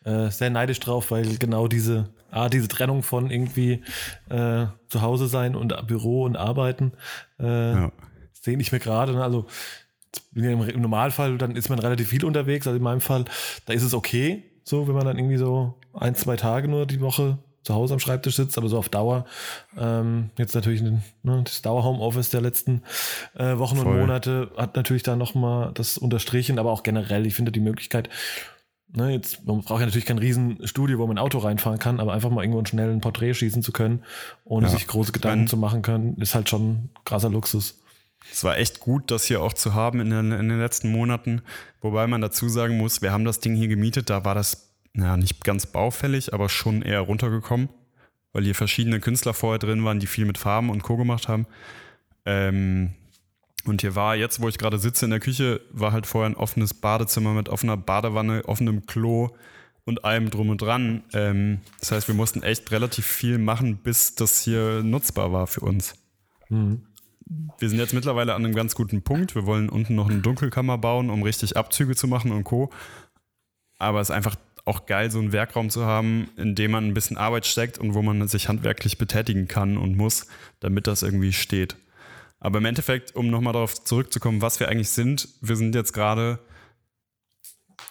äh, 0.05 0.31
sehr 0.31 0.51
neidisch 0.51 0.79
drauf, 0.79 1.11
weil 1.11 1.37
genau 1.39 1.67
diese, 1.67 2.11
ah, 2.31 2.49
diese 2.49 2.69
Trennung 2.69 3.03
von 3.03 3.31
irgendwie 3.31 3.83
äh, 4.29 4.67
zu 4.89 5.01
Hause 5.03 5.27
sein 5.27 5.57
und 5.57 5.75
Büro 5.89 6.23
und 6.25 6.37
Arbeiten, 6.37 6.93
äh, 7.41 7.73
Ja. 7.73 7.93
sehe 8.33 8.57
ich 8.59 8.71
mir 8.71 8.79
gerade. 8.79 9.15
ne? 9.15 9.25
Also 9.25 9.47
im 10.35 10.81
Normalfall, 10.81 11.39
dann 11.39 11.57
ist 11.57 11.71
man 11.71 11.81
relativ 11.81 12.09
viel 12.09 12.25
unterwegs. 12.25 12.69
Also 12.69 12.77
in 12.77 12.83
meinem 12.85 13.01
Fall, 13.01 13.25
da 13.67 13.73
ist 13.73 13.83
es 13.83 13.95
okay, 13.95 14.45
so 14.63 14.87
wenn 14.87 14.95
man 14.95 15.07
dann 15.07 15.19
irgendwie 15.19 15.39
so 15.39 15.75
ein, 15.93 16.15
zwei 16.15 16.37
Tage 16.37 16.69
nur 16.69 16.87
die 16.87 17.01
Woche 17.01 17.39
zu 17.65 17.75
Hause 17.75 17.95
am 17.95 18.01
Schreibtisch 18.01 18.37
sitzt, 18.37 18.59
aber 18.59 18.69
so 18.69 18.79
auf 18.79 18.89
Dauer. 18.89 19.25
Ähm, 19.77 20.31
jetzt 20.39 20.55
natürlich 20.55 20.83
ne, 20.83 21.03
das 21.23 21.63
Dauer-Homeoffice 21.63 22.31
der 22.31 22.43
letzten 22.43 22.83
äh, 23.35 23.59
Wochen 23.59 23.77
Voll. 23.77 23.87
und 23.87 24.01
Monate 24.01 24.51
hat 24.57 24.77
natürlich 24.77 25.03
da 25.03 25.17
nochmal 25.17 25.73
das 25.75 25.99
unterstrichen, 25.99 26.59
aber 26.59 26.71
auch 26.71 26.83
generell, 26.83 27.27
ich 27.27 27.35
finde 27.35 27.53
die 27.53 27.61
Möglichkeit, 27.61 28.11
ne, 28.95 29.13
jetzt, 29.13 29.47
man 29.47 29.63
braucht 29.63 29.81
ja 29.81 29.87
natürlich 29.87 30.07
kein 30.07 30.19
Riesenstudio, 30.19 30.99
wo 30.99 31.07
man 31.07 31.17
ein 31.17 31.25
Auto 31.25 31.39
reinfahren 31.39 31.79
kann, 31.79 32.01
aber 32.01 32.13
einfach 32.13 32.31
mal 32.31 32.43
irgendwo 32.43 32.59
einen 32.59 32.67
schnellen 32.67 33.01
Porträt 33.01 33.35
schießen 33.35 33.63
zu 33.63 33.73
können, 33.73 34.05
ohne 34.45 34.67
ja. 34.67 34.73
sich 34.73 34.87
große 34.87 35.13
Gedanken 35.13 35.41
meine, 35.41 35.51
zu 35.51 35.57
machen 35.57 35.83
können, 35.83 36.17
ist 36.19 36.35
halt 36.35 36.51
schon 36.51 36.91
krasser 37.05 37.31
Luxus. 37.31 37.81
Es 38.31 38.45
war 38.45 38.59
echt 38.59 38.81
gut, 38.81 39.11
das 39.11 39.25
hier 39.25 39.43
auch 39.43 39.53
zu 39.53 39.75
haben 39.75 40.01
in 40.01 40.11
den, 40.11 40.33
in 40.33 40.49
den 40.49 40.59
letzten 40.59 40.91
Monaten. 40.91 41.43
Wobei 41.83 42.07
man 42.07 42.23
dazu 42.23 42.49
sagen 42.49 42.79
muss, 42.79 43.03
wir 43.03 43.13
haben 43.13 43.27
das 43.27 43.41
Ding 43.41 43.55
hier 43.55 43.69
gemietet, 43.69 44.09
da 44.09 44.25
war 44.25 44.35
das 44.35 44.74
ja, 44.97 45.17
nicht 45.17 45.45
ganz 45.45 45.67
baufällig, 45.67 46.33
aber 46.33 46.49
schon 46.49 46.83
eher 46.83 47.01
runtergekommen, 47.01 47.69
weil 48.33 48.45
hier 48.45 48.55
verschiedene 48.55 49.01
Künstler 49.01 49.35
vorher 49.35 49.59
drin 49.59 49.85
waren, 49.85 50.01
die 50.01 50.07
viel 50.07 50.25
mit 50.25 50.39
Farben 50.39 50.71
und 50.71 50.83
Co. 50.83 50.97
gemacht 50.97 51.29
haben. 51.29 51.47
Ähm, 52.25 52.95
und 53.65 53.81
hier 53.81 53.95
war 53.95 54.15
jetzt, 54.15 54.41
wo 54.41 54.49
ich 54.49 54.59
gerade 54.59 54.79
sitze 54.79 55.07
in 55.07 55.11
der 55.11 55.21
Küche, 55.21 55.61
war 55.71 55.93
halt 55.93 56.07
vorher 56.07 56.31
ein 56.31 56.37
offenes 56.37 56.75
Badezimmer 56.75 57.33
mit 57.33 57.49
offener 57.49 57.77
Badewanne, 57.77 58.45
offenem 58.47 58.87
Klo 58.87 59.31
und 59.85 60.05
allem 60.05 60.31
drum 60.31 60.51
und 60.51 60.63
dran. 60.63 61.03
Ähm, 61.13 61.61
das 61.81 61.93
heißt, 61.93 62.09
wir 62.09 62.15
mussten 62.15 62.43
echt 62.43 62.71
relativ 62.71 63.07
viel 63.07 63.39
machen, 63.39 63.79
bis 63.79 64.15
das 64.15 64.43
hier 64.43 64.83
nutzbar 64.83 65.33
war 65.33 65.47
für 65.47 65.61
uns. 65.61 65.95
Mhm. 66.49 66.83
Wir 67.59 67.69
sind 67.71 67.79
jetzt 67.79 67.95
mittlerweile 67.95 68.35
an 68.35 68.45
einem 68.45 68.55
ganz 68.55 68.75
guten 68.75 69.03
Punkt. 69.03 69.35
Wir 69.35 69.47
wollen 69.47 69.71
unten 69.71 69.95
noch 69.95 70.11
eine 70.11 70.21
Dunkelkammer 70.21 70.77
bauen, 70.77 71.09
um 71.09 71.23
richtig 71.23 71.57
Abzüge 71.57 71.97
zu 71.97 72.07
machen 72.07 72.33
und 72.33 72.45
Co. 72.45 72.71
Aber 73.79 74.01
es 74.01 74.11
ist 74.11 74.15
einfach 74.15 74.37
auch 74.65 74.87
geil, 74.87 75.11
so 75.11 75.19
einen 75.19 75.33
Werkraum 75.33 75.69
zu 75.71 75.85
haben, 75.85 76.31
in 76.37 76.55
dem 76.55 76.71
man 76.71 76.87
ein 76.87 76.95
bisschen 76.95 77.19
Arbeit 77.19 77.47
steckt 77.47 77.79
und 77.79 77.95
wo 77.95 78.03
man 78.03 78.27
sich 78.29 78.49
handwerklich 78.49 78.97
betätigen 78.97 79.47
kann 79.47 79.77
und 79.77 79.97
muss, 79.97 80.27
damit 80.61 80.87
das 80.87 81.03
irgendwie 81.03 81.33
steht. 81.33 81.77
Aber 82.41 82.59
im 82.59 82.65
Endeffekt, 82.65 83.15
um 83.15 83.29
nochmal 83.29 83.53
darauf 83.53 83.85
zurückzukommen, 83.85 84.43
was 84.43 84.61
wir 84.61 84.69
eigentlich 84.69 84.91
sind, 84.91 85.29
wir 85.41 85.57
sind 85.57 85.75
jetzt 85.75 85.93
gerade 85.93 86.39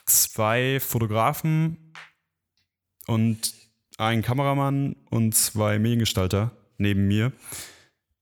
zwei 0.05 0.79
Fotografen 0.79 1.93
und 3.07 3.53
ein 3.97 4.21
Kameramann 4.21 4.95
und 5.09 5.35
zwei 5.35 5.79
Mediengestalter 5.79 6.51
neben 6.77 7.07
mir, 7.07 7.31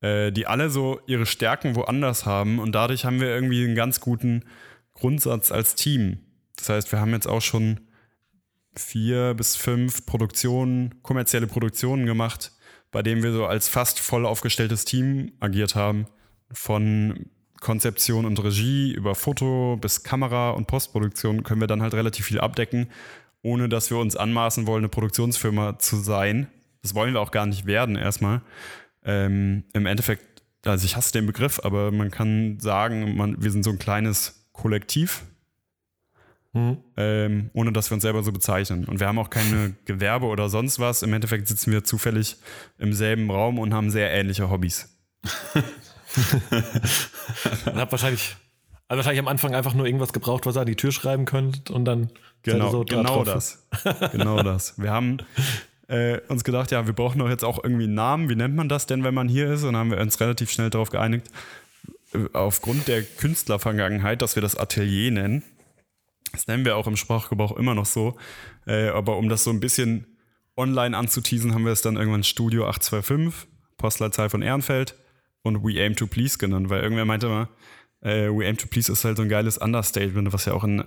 äh, 0.01 0.31
die 0.31 0.47
alle 0.47 0.69
so 0.69 0.99
ihre 1.07 1.25
Stärken 1.25 1.75
woanders 1.75 2.25
haben 2.25 2.59
und 2.59 2.73
dadurch 2.73 3.05
haben 3.05 3.19
wir 3.21 3.27
irgendwie 3.27 3.63
einen 3.63 3.75
ganz 3.75 4.01
guten 4.01 4.43
Grundsatz 4.93 5.51
als 5.51 5.75
Team. 5.75 6.19
Das 6.57 6.69
heißt, 6.69 6.91
wir 6.91 6.99
haben 6.99 7.13
jetzt 7.13 7.27
auch 7.27 7.41
schon 7.41 7.79
vier 8.75 9.33
bis 9.33 9.55
fünf 9.55 10.05
Produktionen, 10.05 11.01
kommerzielle 11.03 11.47
Produktionen 11.47 12.05
gemacht, 12.05 12.51
bei 12.91 13.01
denen 13.01 13.23
wir 13.23 13.33
so 13.33 13.45
als 13.45 13.67
fast 13.67 13.99
voll 13.99 14.25
aufgestelltes 14.25 14.85
Team 14.85 15.33
agiert 15.39 15.75
haben. 15.75 16.05
Von 16.51 17.27
Konzeption 17.61 18.25
und 18.25 18.43
Regie 18.43 18.91
über 18.91 19.15
Foto 19.15 19.77
bis 19.79 20.03
Kamera 20.03 20.51
und 20.51 20.67
Postproduktion 20.67 21.43
können 21.43 21.61
wir 21.61 21.67
dann 21.67 21.81
halt 21.81 21.93
relativ 21.93 22.25
viel 22.25 22.39
abdecken, 22.39 22.87
ohne 23.43 23.69
dass 23.69 23.89
wir 23.89 23.97
uns 23.97 24.15
anmaßen 24.15 24.67
wollen, 24.67 24.81
eine 24.81 24.89
Produktionsfirma 24.89 25.79
zu 25.79 25.97
sein. 25.97 26.47
Das 26.81 26.95
wollen 26.95 27.13
wir 27.13 27.21
auch 27.21 27.31
gar 27.31 27.45
nicht 27.45 27.65
werden 27.65 27.95
erstmal. 27.95 28.41
Ähm, 29.03 29.63
Im 29.73 29.85
Endeffekt, 29.85 30.43
also 30.65 30.85
ich 30.85 30.95
hasse 30.95 31.13
den 31.13 31.27
Begriff, 31.27 31.59
aber 31.63 31.91
man 31.91 32.11
kann 32.11 32.59
sagen, 32.59 33.15
man, 33.15 33.41
wir 33.41 33.51
sind 33.51 33.63
so 33.63 33.69
ein 33.69 33.79
kleines 33.79 34.49
Kollektiv, 34.53 35.23
Mhm. 36.53 36.77
Ähm, 36.97 37.49
ohne 37.53 37.71
dass 37.71 37.89
wir 37.89 37.95
uns 37.95 38.03
selber 38.03 38.23
so 38.23 38.31
bezeichnen. 38.31 38.85
Und 38.85 38.99
wir 38.99 39.07
haben 39.07 39.19
auch 39.19 39.29
keine 39.29 39.75
Gewerbe 39.85 40.25
oder 40.25 40.49
sonst 40.49 40.79
was. 40.79 41.01
Im 41.01 41.13
Endeffekt 41.13 41.47
sitzen 41.47 41.71
wir 41.71 41.83
zufällig 41.83 42.37
im 42.77 42.93
selben 42.93 43.31
Raum 43.31 43.57
und 43.57 43.73
haben 43.73 43.89
sehr 43.89 44.11
ähnliche 44.11 44.49
Hobbys. 44.49 44.89
und 47.65 47.75
habt 47.75 47.91
wahrscheinlich, 47.91 48.35
also 48.89 48.97
wahrscheinlich 48.97 49.21
am 49.21 49.29
Anfang 49.29 49.55
einfach 49.55 49.73
nur 49.73 49.85
irgendwas 49.85 50.11
gebraucht, 50.11 50.45
was 50.45 50.57
ihr 50.57 50.61
an 50.61 50.67
die 50.67 50.75
Tür 50.75 50.91
schreiben 50.91 51.23
könnt 51.23 51.69
und 51.71 51.85
dann 51.85 52.11
genau, 52.43 52.69
so 52.69 52.83
genau 52.83 53.23
das. 53.23 53.65
genau 54.11 54.43
das. 54.43 54.77
Wir 54.77 54.91
haben 54.91 55.19
äh, 55.87 56.19
uns 56.27 56.43
gedacht, 56.43 56.71
ja, 56.71 56.85
wir 56.85 56.93
brauchen 56.93 57.19
doch 57.19 57.29
jetzt 57.29 57.45
auch 57.45 57.63
irgendwie 57.63 57.85
einen 57.85 57.93
Namen. 57.93 58.29
Wie 58.29 58.35
nennt 58.35 58.55
man 58.55 58.67
das 58.67 58.87
denn, 58.87 59.05
wenn 59.05 59.13
man 59.13 59.29
hier 59.29 59.51
ist? 59.51 59.63
Und 59.63 59.73
dann 59.73 59.77
haben 59.77 59.91
wir 59.91 59.99
uns 59.99 60.19
relativ 60.19 60.51
schnell 60.51 60.69
darauf 60.69 60.89
geeinigt, 60.89 61.29
äh, 62.13 62.25
aufgrund 62.33 62.89
der 62.89 63.03
Künstlervergangenheit, 63.03 64.21
dass 64.21 64.35
wir 64.35 64.41
das 64.41 64.57
Atelier 64.57 65.11
nennen. 65.11 65.43
Das 66.31 66.47
nennen 66.47 66.65
wir 66.65 66.77
auch 66.77 66.87
im 66.87 66.95
Sprachgebrauch 66.95 67.57
immer 67.57 67.75
noch 67.75 67.85
so. 67.85 68.17
Äh, 68.65 68.89
aber 68.89 69.17
um 69.17 69.29
das 69.29 69.43
so 69.43 69.49
ein 69.49 69.59
bisschen 69.59 70.05
online 70.55 70.97
anzuteasen, 70.97 71.53
haben 71.53 71.65
wir 71.65 71.71
es 71.71 71.81
dann 71.81 71.97
irgendwann 71.97 72.23
Studio 72.23 72.67
825, 72.67 73.49
Postleitzahl 73.77 74.29
von 74.29 74.41
Ehrenfeld 74.41 74.95
und 75.43 75.63
We 75.63 75.81
Aim 75.81 75.95
to 75.95 76.07
Please 76.07 76.37
genannt, 76.37 76.69
weil 76.69 76.83
irgendwer 76.83 77.05
meinte 77.05 77.27
mal, 77.27 77.49
äh, 78.01 78.29
We 78.29 78.45
Aim 78.45 78.57
to 78.57 78.67
Please 78.67 78.91
ist 78.91 79.03
halt 79.03 79.17
so 79.17 79.23
ein 79.23 79.29
geiles 79.29 79.57
Understatement, 79.57 80.33
was 80.33 80.45
ja 80.45 80.53
auch 80.53 80.63
in, 80.63 80.83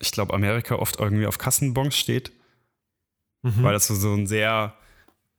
ich 0.00 0.10
glaube, 0.10 0.34
Amerika 0.34 0.76
oft 0.76 0.98
irgendwie 0.98 1.26
auf 1.26 1.38
Kassenbons 1.38 1.96
steht. 1.96 2.32
Mhm. 3.42 3.62
Weil 3.62 3.74
das 3.74 3.88
so 3.88 4.14
ein 4.14 4.26
sehr, 4.26 4.74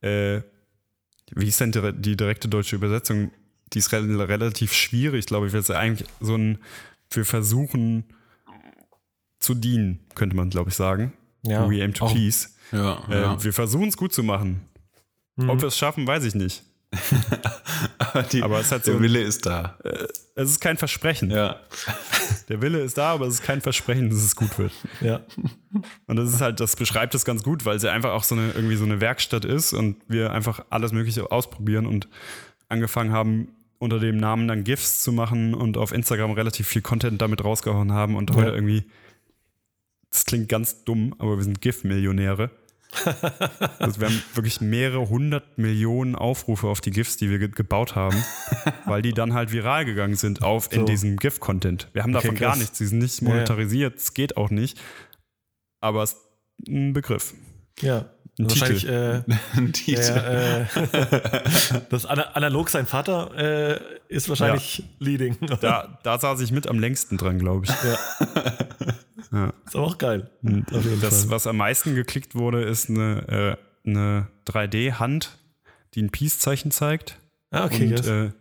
äh, 0.01 0.41
wie 1.31 1.47
ist 1.47 1.59
denn 1.59 1.71
die, 1.71 1.93
die, 1.93 2.15
direkte 2.15 2.47
deutsche 2.47 2.75
Übersetzung? 2.75 3.31
Die 3.73 3.79
ist 3.79 3.91
re 3.91 4.29
relativ 4.29 4.73
schwierig, 4.73 5.25
glaube 5.25 5.47
ich. 5.47 5.53
weil 5.53 5.61
es 5.61 5.71
eigentlich 5.71 6.07
so 6.19 6.35
ein, 6.35 6.59
wir 7.09 7.25
versuchen, 7.25 8.05
zu 9.45 9.53
dienen, 9.53 9.99
könnte 10.15 10.35
man, 10.35 10.49
glaube 10.49 10.69
ich, 10.69 10.75
sagen. 10.75 11.13
Ja. 11.43 11.69
We 11.69 11.83
aim 11.83 11.93
to 11.93 12.05
auch. 12.05 12.13
peace. 12.13 12.55
Ja, 12.71 13.03
äh, 13.09 13.21
ja. 13.21 13.43
Wir 13.43 13.53
versuchen 13.53 13.87
es 13.87 13.97
gut 13.97 14.11
zu 14.11 14.23
machen. 14.23 14.61
Mhm. 15.35 15.49
Ob 15.49 15.61
wir 15.61 15.67
es 15.67 15.77
schaffen, 15.77 16.07
weiß 16.07 16.23
ich 16.25 16.35
nicht. 16.35 16.63
aber, 17.99 18.23
die, 18.23 18.41
aber 18.41 18.59
es 18.59 18.71
hat 18.71 18.85
so, 18.85 18.93
der 18.93 19.01
Wille 19.01 19.21
ist 19.21 19.45
da. 19.45 19.77
Äh, 19.83 20.07
es 20.35 20.49
ist 20.49 20.61
kein 20.61 20.77
Versprechen. 20.77 21.29
Ja. 21.29 21.59
Der 22.49 22.61
Wille 22.61 22.79
ist 22.79 22.97
da, 22.97 23.13
aber 23.13 23.25
es 23.25 23.35
ist 23.35 23.43
kein 23.43 23.59
Versprechen, 23.59 24.09
dass 24.11 24.19
es 24.19 24.35
gut 24.35 24.59
wird. 24.59 24.71
Ja. 25.01 25.21
Und 26.05 26.15
das 26.15 26.31
ist 26.31 26.41
halt, 26.41 26.59
das 26.59 26.75
beschreibt 26.75 27.15
es 27.15 27.25
ganz 27.25 27.41
gut, 27.41 27.65
weil 27.65 27.77
es 27.77 27.83
ja 27.83 27.91
einfach 27.91 28.11
auch 28.11 28.23
so 28.23 28.35
eine, 28.35 28.51
irgendwie 28.51 28.75
so 28.75 28.85
eine 28.85 29.01
Werkstatt 29.01 29.45
ist 29.45 29.73
und 29.73 29.97
wir 30.07 30.31
einfach 30.31 30.63
alles 30.69 30.91
Mögliche 30.91 31.31
ausprobieren 31.31 31.87
und 31.87 32.07
angefangen 32.69 33.11
haben, 33.11 33.47
unter 33.79 33.99
dem 33.99 34.17
Namen 34.17 34.47
dann 34.47 34.63
GIFs 34.63 35.01
zu 35.01 35.11
machen 35.11 35.55
und 35.55 35.77
auf 35.77 35.91
Instagram 35.91 36.31
relativ 36.31 36.67
viel 36.67 36.83
Content 36.83 37.21
damit 37.21 37.43
rausgehauen 37.43 37.91
haben 37.91 38.15
und 38.15 38.31
heute 38.35 38.51
irgendwie 38.51 38.83
das 40.15 40.23
klingt 40.23 40.47
ganz 40.47 40.85
dumm, 40.85 41.13
aber 41.19 41.35
wir 41.35 41.43
sind 41.43 41.59
GIF-Millionäre. 41.59 42.49
also 43.79 43.99
wir 43.99 44.07
haben 44.07 44.23
wirklich 44.33 44.61
mehrere 44.61 45.09
hundert 45.09 45.57
Millionen 45.57 46.15
Aufrufe 46.15 46.67
auf 46.67 46.79
die 46.79 46.91
GIFs, 46.91 47.17
die 47.17 47.29
wir 47.29 47.37
ge 47.37 47.49
gebaut 47.49 47.95
haben, 47.95 48.15
weil 48.85 49.01
die 49.01 49.11
dann 49.11 49.33
halt 49.33 49.51
viral 49.51 49.83
gegangen 49.83 50.15
sind 50.15 50.41
auf 50.41 50.69
so. 50.71 50.79
in 50.79 50.85
diesem 50.85 51.17
GIF-Content. 51.17 51.89
Wir 51.91 52.03
haben 52.03 52.13
davon 52.13 52.29
okay, 52.29 52.39
gar 52.39 52.55
nichts, 52.55 52.77
sie 52.77 52.87
sind 52.87 52.99
nicht 52.99 53.21
monetarisiert, 53.21 53.97
es 53.97 54.07
ja. 54.07 54.11
geht 54.13 54.37
auch 54.37 54.49
nicht. 54.49 54.79
Aber 55.81 56.03
es 56.03 56.13
ist 56.13 56.21
ein 56.69 56.93
Begriff. 56.93 57.33
Ja. 57.81 58.05
Ein 58.39 58.49
Wahrscheinlich, 58.49 58.81
Titel. 58.83 59.23
Äh, 59.27 59.33
ein 59.57 59.73
Titel. 59.73 60.13
Der, 60.13 60.67
äh, 60.93 61.81
das 61.89 62.05
analog 62.05 62.69
sein 62.69 62.85
Vater 62.85 63.31
äh, 63.37 63.79
ist 64.07 64.29
wahrscheinlich 64.29 64.77
ja. 64.77 64.85
leading. 64.99 65.37
Da, 65.59 65.99
da 66.03 66.19
saß 66.19 66.39
ich 66.39 66.51
mit 66.51 66.67
am 66.67 66.79
längsten 66.79 67.17
dran, 67.17 67.37
glaube 67.37 67.65
ich. 67.65 67.71
Ja. 67.71 68.95
Ja. 69.31 69.53
Ist 69.65 69.75
aber 69.75 69.85
auch 69.85 69.97
geil. 69.97 70.29
Das, 71.01 71.23
Fall. 71.23 71.31
was 71.31 71.47
am 71.47 71.57
meisten 71.57 71.95
geklickt 71.95 72.35
wurde, 72.35 72.63
ist 72.63 72.89
eine, 72.89 73.57
äh, 73.85 73.89
eine 73.89 74.27
3D-Hand, 74.47 75.37
die 75.93 76.03
ein 76.03 76.09
Peace-Zeichen 76.09 76.71
zeigt. 76.71 77.19
Ah, 77.51 77.65
okay. 77.65 77.85
Und, 77.85 77.91
yes. 77.91 78.07
Äh, 78.07 78.31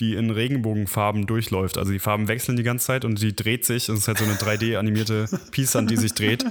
die 0.00 0.14
in 0.14 0.30
Regenbogenfarben 0.30 1.26
durchläuft. 1.26 1.76
Also 1.76 1.90
die 1.90 1.98
Farben 1.98 2.28
wechseln 2.28 2.56
die 2.56 2.62
ganze 2.62 2.86
Zeit 2.86 3.04
und 3.04 3.20
die 3.20 3.34
dreht 3.34 3.64
sich. 3.64 3.86
Das 3.86 3.98
ist 3.98 4.06
halt 4.06 4.18
so 4.18 4.24
eine 4.24 4.34
3D-animierte 4.34 5.26
Peace-Hand, 5.50 5.90
die 5.90 5.96
sich 5.96 6.14
dreht. 6.14 6.46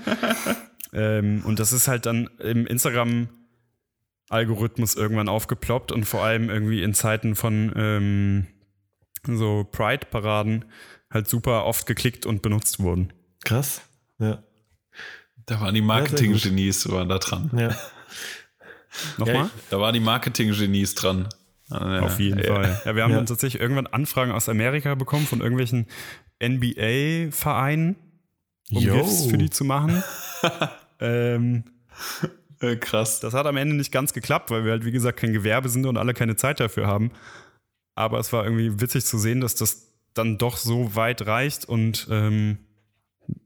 Ähm, 0.93 1.41
und 1.45 1.59
das 1.59 1.73
ist 1.73 1.87
halt 1.87 2.05
dann 2.05 2.29
im 2.39 2.67
Instagram-Algorithmus 2.67 4.93
irgendwann 4.95 5.29
aufgeploppt 5.29 5.91
und 5.91 6.05
vor 6.05 6.23
allem 6.23 6.49
irgendwie 6.49 6.83
in 6.83 6.93
Zeiten 6.93 7.35
von 7.35 7.73
ähm, 7.75 8.47
so 9.25 9.67
Pride-Paraden 9.69 10.63
halt 11.11 11.27
super 11.27 11.65
oft 11.65 11.85
geklickt 11.85 12.25
und 12.25 12.41
benutzt 12.41 12.79
wurden. 12.79 13.11
Krass. 13.47 13.81
Ja. 14.19 14.43
Da 15.45 15.61
waren 15.61 15.73
die 15.73 15.81
Marketing-Genies 15.81 16.89
waren 16.91 17.07
da 17.07 17.17
dran. 17.17 17.49
Ja. 17.55 17.75
Nochmal? 19.17 19.49
Da 19.69 19.79
waren 19.79 19.93
die 19.93 20.01
Marketing-Genies 20.01 20.95
dran. 20.95 21.29
Ja, 21.69 22.01
Auf 22.01 22.19
jeden 22.19 22.39
ja. 22.39 22.53
Fall. 22.53 22.81
Ja, 22.83 22.95
wir 22.95 23.03
haben 23.03 23.13
dann 23.13 23.25
tatsächlich 23.25 23.61
irgendwann 23.61 23.87
Anfragen 23.87 24.31
aus 24.31 24.49
Amerika 24.49 24.95
bekommen 24.95 25.25
von 25.25 25.39
irgendwelchen 25.39 25.87
NBA-Vereinen, 26.43 27.95
um 28.71 28.81
Yo. 28.81 28.95
GIFs 28.95 29.27
für 29.27 29.37
die 29.37 29.49
zu 29.49 29.63
machen. 29.63 30.03
ähm, 30.99 31.63
äh, 32.59 32.75
krass. 32.75 33.21
Das 33.21 33.33
hat 33.33 33.45
am 33.45 33.55
Ende 33.55 33.75
nicht 33.75 33.93
ganz 33.93 34.11
geklappt, 34.11 34.51
weil 34.51 34.65
wir 34.65 34.71
halt, 34.71 34.83
wie 34.83 34.91
gesagt, 34.91 35.19
kein 35.19 35.31
Gewerbe 35.31 35.69
sind 35.69 35.85
und 35.85 35.95
alle 35.95 36.13
keine 36.13 36.35
Zeit 36.35 36.59
dafür 36.59 36.87
haben. 36.87 37.11
Aber 37.95 38.19
es 38.19 38.33
war 38.33 38.43
irgendwie 38.43 38.81
witzig 38.81 39.05
zu 39.05 39.17
sehen, 39.17 39.39
dass 39.39 39.55
das 39.55 39.93
dann 40.13 40.37
doch 40.37 40.57
so 40.57 40.95
weit 40.95 41.25
reicht 41.25 41.63
und 41.63 42.07
ähm, 42.11 42.57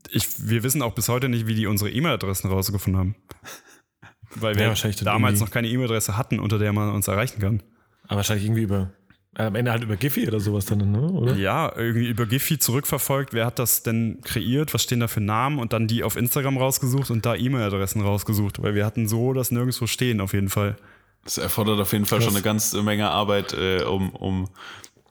ich, 0.09 0.49
wir 0.49 0.63
wissen 0.63 0.81
auch 0.81 0.93
bis 0.93 1.09
heute 1.09 1.29
nicht, 1.29 1.47
wie 1.47 1.55
die 1.55 1.67
unsere 1.67 1.89
E-Mail-Adressen 1.89 2.49
rausgefunden 2.49 2.99
haben. 2.99 3.15
weil 4.35 4.55
wir 4.55 4.67
Ja, 4.73 4.91
damals 5.03 5.39
noch 5.39 5.51
keine 5.51 5.67
E-Mail-Adresse 5.67 6.17
hatten, 6.17 6.39
unter 6.39 6.57
der 6.59 6.73
man 6.73 6.89
uns 6.91 7.07
erreichen 7.07 7.39
kann. 7.39 7.63
Aber 8.07 8.17
wahrscheinlich 8.17 8.45
irgendwie 8.45 8.63
über, 8.63 8.91
äh, 9.37 9.43
am 9.43 9.55
Ende 9.55 9.71
halt 9.71 9.83
über 9.83 9.95
Giphy 9.95 10.27
oder 10.27 10.39
sowas 10.39 10.65
dann, 10.65 10.91
ne? 10.91 11.01
oder? 11.01 11.35
Ja, 11.35 11.71
irgendwie 11.75 12.07
über 12.07 12.25
Giphy 12.25 12.59
zurückverfolgt, 12.59 13.33
wer 13.33 13.45
hat 13.45 13.59
das 13.59 13.83
denn 13.83 14.19
kreiert, 14.23 14.73
was 14.73 14.83
stehen 14.83 14.99
da 14.99 15.07
für 15.07 15.21
Namen 15.21 15.59
und 15.59 15.73
dann 15.73 15.87
die 15.87 16.03
auf 16.03 16.15
Instagram 16.17 16.57
rausgesucht 16.57 17.11
und 17.11 17.25
da 17.25 17.35
E-Mail-Adressen 17.35 18.01
rausgesucht, 18.01 18.61
weil 18.61 18.75
wir 18.75 18.85
hatten 18.85 19.07
so 19.07 19.33
das 19.33 19.51
nirgendwo 19.51 19.87
stehen 19.87 20.19
auf 20.21 20.33
jeden 20.33 20.49
Fall. 20.49 20.75
Das 21.23 21.37
erfordert 21.37 21.79
auf 21.79 21.93
jeden 21.93 22.05
Fall 22.05 22.17
Krass. 22.19 22.25
schon 22.25 22.35
eine 22.35 22.43
ganze 22.43 22.81
Menge 22.83 23.09
Arbeit, 23.09 23.53
äh, 23.53 23.83
um, 23.83 24.09
um 24.09 24.49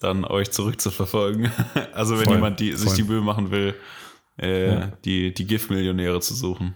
dann 0.01 0.25
euch 0.25 0.51
zurückzuverfolgen. 0.51 1.51
Also 1.93 2.19
wenn 2.19 2.25
Voll, 2.25 2.35
jemand 2.37 2.61
die, 2.61 2.73
sich 2.73 2.89
voll. 2.89 2.97
die 2.97 3.03
Mühe 3.05 3.21
machen 3.21 3.51
will, 3.51 3.75
äh, 4.41 4.75
Ja. 4.75 4.93
die, 5.05 5.33
die 5.35 5.47
GIF-Millionäre 5.47 6.21
zu 6.21 6.35
suchen. 6.35 6.75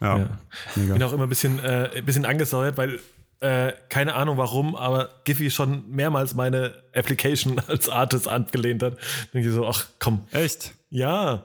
Ja, 0.00 0.18
Ja. 0.18 0.38
mega. 0.76 0.92
bin 0.94 1.02
auch 1.02 1.12
immer 1.12 1.24
ein 1.24 1.28
bisschen, 1.28 1.58
äh, 1.60 1.90
ein 1.96 2.04
bisschen 2.04 2.24
angesäuert, 2.24 2.76
weil 2.76 2.98
äh, 3.40 3.72
keine 3.88 4.14
Ahnung 4.14 4.36
warum, 4.36 4.76
aber 4.76 5.10
Giphy 5.24 5.50
schon 5.50 5.88
mehrmals 5.90 6.34
meine 6.34 6.74
Application 6.94 7.58
als 7.66 7.88
Artist 7.88 8.28
angelehnt 8.28 8.82
hat. 8.84 8.96
Denke 9.34 9.48
ich 9.48 9.54
so, 9.54 9.66
ach 9.66 9.86
komm, 9.98 10.24
Echt? 10.32 10.72
ja. 10.90 11.44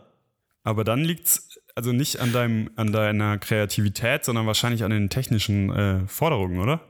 Aber 0.64 0.84
dann 0.84 1.04
liegt's 1.04 1.50
also 1.76 1.92
nicht 1.94 2.20
an 2.20 2.34
deinem, 2.34 2.70
an 2.76 2.92
deiner 2.92 3.38
Kreativität, 3.38 4.26
sondern 4.26 4.46
wahrscheinlich 4.48 4.84
an 4.84 4.92
den 4.92 5.10
technischen 5.10 5.72
äh, 5.72 6.08
Forderungen, 6.08 6.60
oder? 6.60 6.82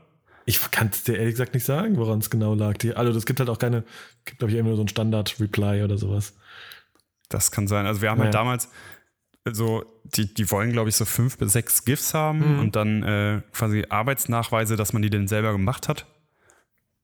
Ich 0.46 0.58
kann 0.70 0.88
es 0.90 1.04
dir 1.04 1.16
ehrlich 1.18 1.34
gesagt 1.34 1.54
nicht 1.54 1.64
sagen, 1.64 1.96
woran 1.98 2.18
es 2.20 2.28
genau 2.30 2.54
lag. 2.54 2.76
Die, 2.78 2.94
also 2.94 3.12
das 3.12 3.24
gibt 3.26 3.38
halt 3.38 3.50
auch 3.50 3.58
keine, 3.58 3.84
gibt 4.24 4.38
glaube 4.40 4.52
ich 4.52 4.58
immer 4.58 4.68
nur 4.70 4.76
so 4.76 4.82
ein 4.84 4.88
Standard-Reply 4.88 5.84
oder 5.84 5.96
sowas. 5.98 6.34
Das 7.28 7.50
kann 7.50 7.66
sein. 7.68 7.86
Also 7.86 8.00
wir 8.02 8.10
haben 8.10 8.20
halt 8.20 8.32
Ja. 8.34 8.40
damals 8.40 8.68
so, 9.50 9.84
die, 10.04 10.32
die 10.32 10.50
wollen, 10.50 10.72
glaube 10.72 10.88
ich, 10.90 10.96
so 10.96 11.04
fünf 11.04 11.38
bis 11.38 11.52
sechs 11.52 11.84
GIFs 11.84 12.12
haben 12.14 12.54
Mhm. 12.54 12.58
und 12.60 12.76
dann 12.76 13.02
äh, 13.02 13.42
quasi 13.52 13.86
Arbeitsnachweise, 13.88 14.76
dass 14.76 14.92
man 14.92 15.02
die 15.02 15.10
denn 15.10 15.26
selber 15.28 15.52
gemacht 15.52 15.88
hat. 15.88 16.06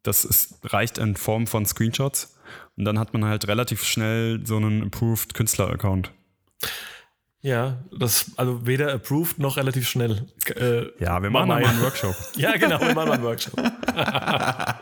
Das 0.02 0.24
ist, 0.26 0.56
reicht 0.64 0.98
in 0.98 1.16
Form 1.16 1.46
von 1.46 1.64
Screenshots. 1.64 2.36
Und 2.76 2.84
dann 2.84 2.98
hat 2.98 3.12
man 3.14 3.24
halt 3.24 3.48
relativ 3.48 3.82
schnell 3.84 4.40
so 4.44 4.56
einen 4.56 4.82
Approved 4.82 5.32
Künstler-Account. 5.32 6.10
Ja, 7.40 7.82
das, 7.98 8.32
also 8.36 8.66
weder 8.66 8.92
approved 8.92 9.38
noch 9.38 9.56
relativ 9.56 9.88
schnell. 9.88 10.26
Äh, 10.56 10.86
Ja, 11.02 11.22
wir 11.22 11.30
Mach 11.30 11.46
machen 11.46 11.62
mal. 11.62 11.64
einen 11.66 11.80
Workshop. 11.82 12.14
ja, 12.36 12.56
genau, 12.56 12.80
wir 12.80 12.94
machen 12.94 13.08
mal 13.08 13.12
einen 13.12 13.22
Workshop. 13.22 13.54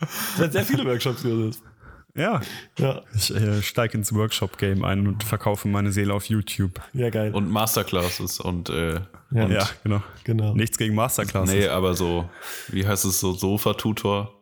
Es 0.00 0.38
werden 0.38 0.52
sehr 0.52 0.64
viele 0.64 0.84
Workshops, 0.84 1.22
Josef. 1.22 1.60
Ja, 2.16 2.40
Ja, 2.78 3.02
ich 3.14 3.34
äh, 3.34 3.60
steige 3.62 3.98
ins 3.98 4.14
Workshop-Game 4.14 4.84
ein 4.84 5.06
und 5.08 5.24
verkaufe 5.24 5.66
meine 5.66 5.90
Seele 5.90 6.14
auf 6.14 6.26
YouTube. 6.26 6.80
ja, 6.92 7.10
geil. 7.10 7.34
Und 7.34 7.50
Masterclasses 7.50 8.38
und, 8.40 8.70
äh, 8.70 9.00
Ja. 9.32 9.44
und 9.44 9.50
Ja, 9.50 9.68
genau. 9.82 10.02
genau. 10.22 10.54
Nichts 10.54 10.78
gegen 10.78 10.94
Masterclasses. 10.94 11.52
nee, 11.54 11.66
aber 11.68 11.94
so, 11.94 12.28
wie 12.68 12.86
heißt 12.86 13.04
es 13.04 13.18
so, 13.20 13.32
Sofa-Tutor? 13.32 14.32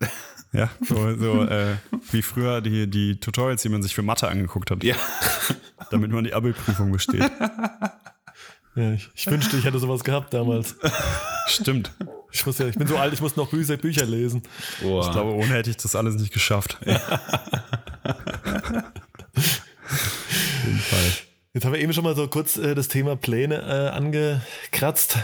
Ja, 0.52 0.68
so, 0.80 1.16
so 1.16 1.44
äh, 1.44 1.76
wie 2.10 2.22
früher 2.22 2.60
die, 2.60 2.90
die 2.90 3.20
Tutorials, 3.20 3.62
die 3.62 3.68
man 3.68 3.84
sich 3.84 3.94
für 3.94 4.02
Mathe 4.02 4.26
angeguckt 4.26 4.72
hat, 4.72 4.82
Ja. 4.82 4.96
damit 5.92 6.10
man 6.10 6.24
die 6.24 6.34
Abi-Prüfung 6.34 6.90
besteht. 6.92 7.30
Ja, 8.76 8.92
ich, 8.92 9.10
ich 9.16 9.26
wünschte, 9.28 9.56
ich 9.56 9.64
hätte 9.64 9.80
sowas 9.80 10.04
gehabt 10.04 10.32
damals. 10.32 10.76
Stimmt. 11.48 11.90
Ich, 12.32 12.46
muss 12.46 12.58
ja, 12.58 12.66
ich 12.68 12.76
bin 12.76 12.86
so 12.86 12.96
alt, 12.96 13.12
ich 13.12 13.20
muss 13.20 13.36
noch 13.36 13.50
Bücher, 13.50 13.76
Bücher 13.76 14.06
lesen. 14.06 14.42
Boah. 14.82 15.04
Ich 15.06 15.12
glaube, 15.12 15.32
ohne 15.34 15.48
hätte 15.54 15.70
ich 15.70 15.76
das 15.76 15.94
alles 15.96 16.14
nicht 16.16 16.32
geschafft. 16.32 16.78
Auf 16.84 16.86
jeden 20.66 20.78
Fall. 20.78 21.12
Jetzt 21.52 21.64
haben 21.64 21.72
wir 21.72 21.80
eben 21.80 21.92
schon 21.92 22.04
mal 22.04 22.14
so 22.14 22.28
kurz 22.28 22.56
äh, 22.56 22.74
das 22.74 22.88
Thema 22.88 23.16
Pläne 23.16 23.56
äh, 23.56 23.88
angekratzt. 23.90 25.18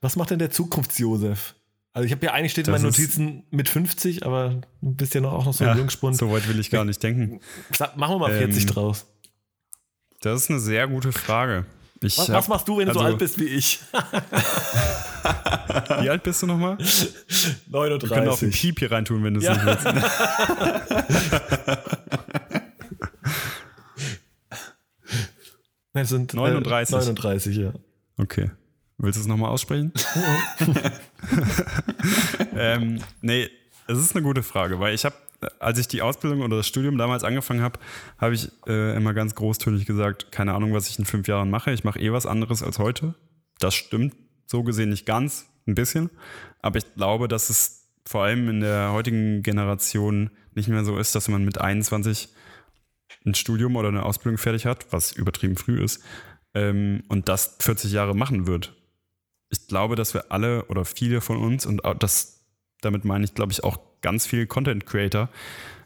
Was 0.00 0.16
macht 0.16 0.30
denn 0.30 0.38
der 0.38 0.50
Zukunfts-Josef? 0.50 1.54
Also 1.92 2.06
ich 2.06 2.12
habe 2.12 2.26
ja 2.26 2.32
eigentlich 2.32 2.52
steht 2.52 2.68
in 2.68 2.72
meinen 2.72 2.84
Notizen 2.84 3.44
mit 3.50 3.68
50, 3.68 4.24
aber 4.26 4.60
du 4.82 4.94
bist 4.94 5.14
ja 5.14 5.20
noch, 5.22 5.32
auch 5.32 5.46
noch 5.46 5.54
so 5.54 5.64
ein 5.64 5.70
Ja, 5.70 5.76
Jungspund. 5.76 6.16
so 6.16 6.30
weit 6.30 6.46
will 6.46 6.60
ich 6.60 6.70
gar 6.70 6.84
nicht 6.84 7.02
denken. 7.02 7.40
Machen 7.96 8.14
wir 8.14 8.18
mal 8.18 8.36
40 8.36 8.62
Ähm, 8.64 8.68
draus. 8.68 9.06
Das 10.20 10.42
ist 10.42 10.50
eine 10.50 10.60
sehr 10.60 10.86
gute 10.88 11.12
Frage. 11.12 11.64
Ich 12.02 12.18
Was, 12.18 12.28
was 12.30 12.48
machst 12.48 12.68
du, 12.68 12.78
wenn 12.78 12.88
du 12.88 12.94
so 12.94 13.00
also- 13.00 13.10
alt 13.12 13.18
bist 13.18 13.38
wie 13.40 13.44
ich? 13.46 13.80
Wie 16.00 16.08
alt 16.08 16.22
bist 16.22 16.42
du 16.42 16.46
nochmal? 16.46 16.78
Wir 16.78 16.86
können 17.68 18.28
auch 18.28 18.40
39. 18.40 18.54
Piep 18.60 18.78
hier 18.78 18.90
reintun, 18.92 19.24
wenn 19.24 19.34
du 19.34 19.40
es 19.40 19.46
Ja. 19.46 19.54
nicht 19.54 19.66
willst. 19.66 19.84
Nein, 25.94 26.04
es 26.04 26.08
sind 26.10 26.32
äh, 26.34 26.36
39. 26.36 26.94
39, 26.94 27.56
ja. 27.56 27.72
Okay. 28.18 28.50
Willst 28.98 29.16
du 29.18 29.22
es 29.22 29.26
nochmal 29.26 29.50
aussprechen? 29.50 29.92
ähm, 32.56 33.00
nee, 33.20 33.48
es 33.86 33.98
ist 33.98 34.14
eine 34.14 34.22
gute 34.22 34.42
Frage, 34.42 34.80
weil 34.80 34.94
ich 34.94 35.04
habe, 35.04 35.14
als 35.58 35.78
ich 35.78 35.88
die 35.88 36.02
Ausbildung 36.02 36.42
oder 36.42 36.56
das 36.58 36.66
Studium 36.66 36.98
damals 36.98 37.24
angefangen 37.24 37.62
habe, 37.62 37.78
habe 38.18 38.34
ich 38.34 38.50
äh, 38.66 38.96
immer 38.96 39.14
ganz 39.14 39.34
großtönig 39.34 39.86
gesagt, 39.86 40.32
keine 40.32 40.54
Ahnung, 40.54 40.72
was 40.72 40.88
ich 40.88 40.98
in 40.98 41.04
fünf 41.04 41.28
Jahren 41.28 41.50
mache. 41.50 41.72
Ich 41.72 41.84
mache 41.84 41.98
eh 42.00 42.12
was 42.12 42.26
anderes 42.26 42.62
als 42.62 42.78
heute. 42.78 43.14
Das 43.58 43.74
stimmt 43.74 44.14
so 44.46 44.62
gesehen 44.62 44.90
nicht 44.90 45.06
ganz, 45.06 45.46
ein 45.66 45.74
bisschen. 45.74 46.10
Aber 46.60 46.78
ich 46.78 46.94
glaube, 46.94 47.28
dass 47.28 47.50
es 47.50 47.88
vor 48.06 48.22
allem 48.22 48.48
in 48.48 48.60
der 48.60 48.92
heutigen 48.92 49.42
Generation 49.42 50.30
nicht 50.54 50.68
mehr 50.68 50.84
so 50.84 50.98
ist, 50.98 51.14
dass 51.14 51.28
man 51.28 51.44
mit 51.44 51.60
21 51.60 52.28
ein 53.24 53.34
Studium 53.34 53.76
oder 53.76 53.88
eine 53.88 54.04
Ausbildung 54.04 54.38
fertig 54.38 54.66
hat, 54.66 54.86
was 54.92 55.12
übertrieben 55.12 55.56
früh 55.56 55.82
ist, 55.82 56.02
ähm, 56.54 57.02
und 57.08 57.28
das 57.28 57.56
40 57.60 57.92
Jahre 57.92 58.14
machen 58.14 58.46
wird. 58.46 58.74
Ich 59.50 59.66
glaube, 59.66 59.96
dass 59.96 60.14
wir 60.14 60.30
alle 60.30 60.64
oder 60.66 60.84
viele 60.84 61.20
von 61.20 61.36
uns, 61.36 61.66
und 61.66 61.82
das, 61.98 62.44
damit 62.80 63.04
meine 63.04 63.24
ich, 63.24 63.34
glaube 63.34 63.52
ich, 63.52 63.64
auch 63.64 63.78
ganz 64.02 64.26
viele 64.26 64.46
Content 64.46 64.86
Creator, 64.86 65.28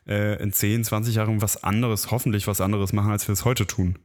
äh, 0.07 0.43
in 0.43 0.53
10, 0.53 0.85
20 0.85 1.15
Jahren 1.15 1.43
was 1.43 1.63
anderes, 1.63 2.11
hoffentlich 2.11 2.47
was 2.47 2.61
anderes 2.61 2.93
machen, 2.93 3.11
als 3.11 3.29
wir 3.29 3.33
es 3.33 3.45
heute 3.45 3.67
tun. 3.67 3.99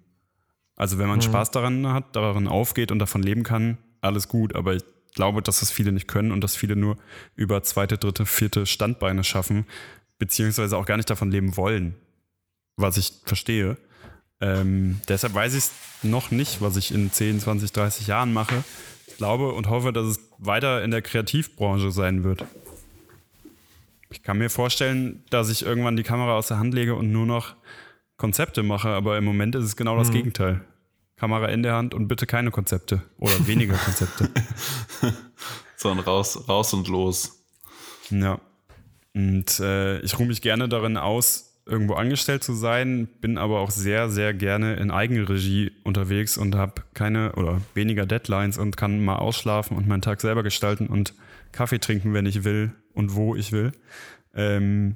Also 0.76 0.98
wenn 0.98 1.08
man 1.08 1.20
Mhm. 1.20 1.24
Spaß 1.24 1.52
daran 1.52 1.88
hat, 1.88 2.16
daran 2.16 2.48
aufgeht 2.48 2.92
und 2.92 3.00
davon 3.00 3.24
leben 3.24 3.44
kann, 3.44 3.78
alles 4.02 4.28
gut, 4.28 4.56
aber 4.56 4.76
ich 4.76 4.84
glaube, 5.16 5.42
dass 5.42 5.62
das 5.62 5.72
viele 5.72 5.92
nicht 5.94 6.08
können 6.08 6.32
und 6.32 6.42
dass 6.42 6.56
viele 6.56 6.76
nur 6.76 6.98
über 7.36 7.64
zweite, 7.64 7.98
dritte, 7.98 8.26
vierte 8.26 8.66
Standbeine 8.66 9.24
schaffen, 9.24 9.66
beziehungsweise 10.20 10.78
auch 10.78 10.86
gar 10.86 10.98
nicht 10.98 11.10
davon 11.10 11.32
leben 11.32 11.56
wollen, 11.58 11.96
was 12.76 12.98
ich 12.98 13.14
verstehe. 13.26 13.78
Ähm, 14.42 15.00
deshalb 15.08 15.34
weiß 15.34 15.54
ich 15.54 15.60
es 15.66 15.72
noch 16.04 16.30
nicht, 16.32 16.62
was 16.62 16.76
ich 16.76 16.94
in 16.94 17.10
10, 17.12 17.40
20, 17.40 17.72
30 17.72 18.08
Jahren 18.08 18.34
mache. 18.34 18.64
Ich 19.08 19.16
glaube 19.16 19.54
und 19.54 19.70
hoffe, 19.70 19.94
dass 19.94 20.06
es 20.08 20.20
weiter 20.40 20.84
in 20.84 20.92
der 20.92 21.02
Kreativbranche 21.02 21.92
sein 21.92 22.26
wird. 22.26 22.44
Ich 24.16 24.24
kann 24.24 24.38
mir 24.38 24.50
vorstellen, 24.50 25.26
dass 25.30 25.50
ich 25.50 25.66
irgendwann 25.66 25.98
die 25.98 26.04
Kamera 26.04 26.38
aus 26.38 26.48
der 26.48 26.58
Hand 26.58 26.74
lege 26.74 26.96
und 26.96 27.12
nur 27.12 27.26
noch 27.26 27.58
Konzepte 28.16 28.64
mache, 28.64 28.88
aber 28.88 29.18
im 29.18 29.26
Moment 29.26 29.56
ist 29.56 29.66
es 29.66 29.76
genau 29.76 29.98
das 29.98 30.10
Gegenteil. 30.10 30.62
Kamera 31.18 31.48
in 31.48 31.64
der 31.64 31.76
Hand 31.76 31.94
und 31.94 32.08
bitte 32.08 32.26
keine 32.26 32.50
Konzepte 32.50 33.04
oder 33.18 33.46
weniger 33.46 33.76
Konzepte. 33.76 34.30
Sondern 35.76 36.06
raus, 36.06 36.48
raus 36.48 36.74
und 36.74 36.88
los. 36.88 37.44
Ja. 38.10 38.40
Und 39.14 39.60
äh, 39.60 40.00
ich 40.00 40.18
ruhe 40.18 40.28
mich 40.28 40.42
gerne 40.42 40.70
darin 40.70 40.96
aus, 40.96 41.62
irgendwo 41.66 41.96
angestellt 41.96 42.42
zu 42.42 42.54
sein, 42.54 43.10
bin 43.20 43.38
aber 43.38 43.60
auch 43.60 43.72
sehr, 43.72 44.10
sehr 44.10 44.34
gerne 44.34 44.76
in 44.76 44.92
Eigenregie 44.92 45.74
unterwegs 45.84 46.38
und 46.38 46.56
habe 46.56 46.84
keine 46.94 47.34
oder 47.34 47.60
weniger 47.74 48.06
Deadlines 48.06 48.58
und 48.58 48.78
kann 48.78 49.04
mal 49.04 49.18
ausschlafen 49.18 49.76
und 49.76 49.90
meinen 49.90 50.02
Tag 50.02 50.22
selber 50.22 50.42
gestalten 50.42 50.88
und 50.88 51.14
Kaffee 51.52 51.80
trinken, 51.80 52.14
wenn 52.14 52.26
ich 52.26 52.46
will 52.46 52.72
und 52.96 53.16
wo 53.16 53.36
ich 53.36 53.52
will. 53.52 53.72
Ähm, 54.34 54.96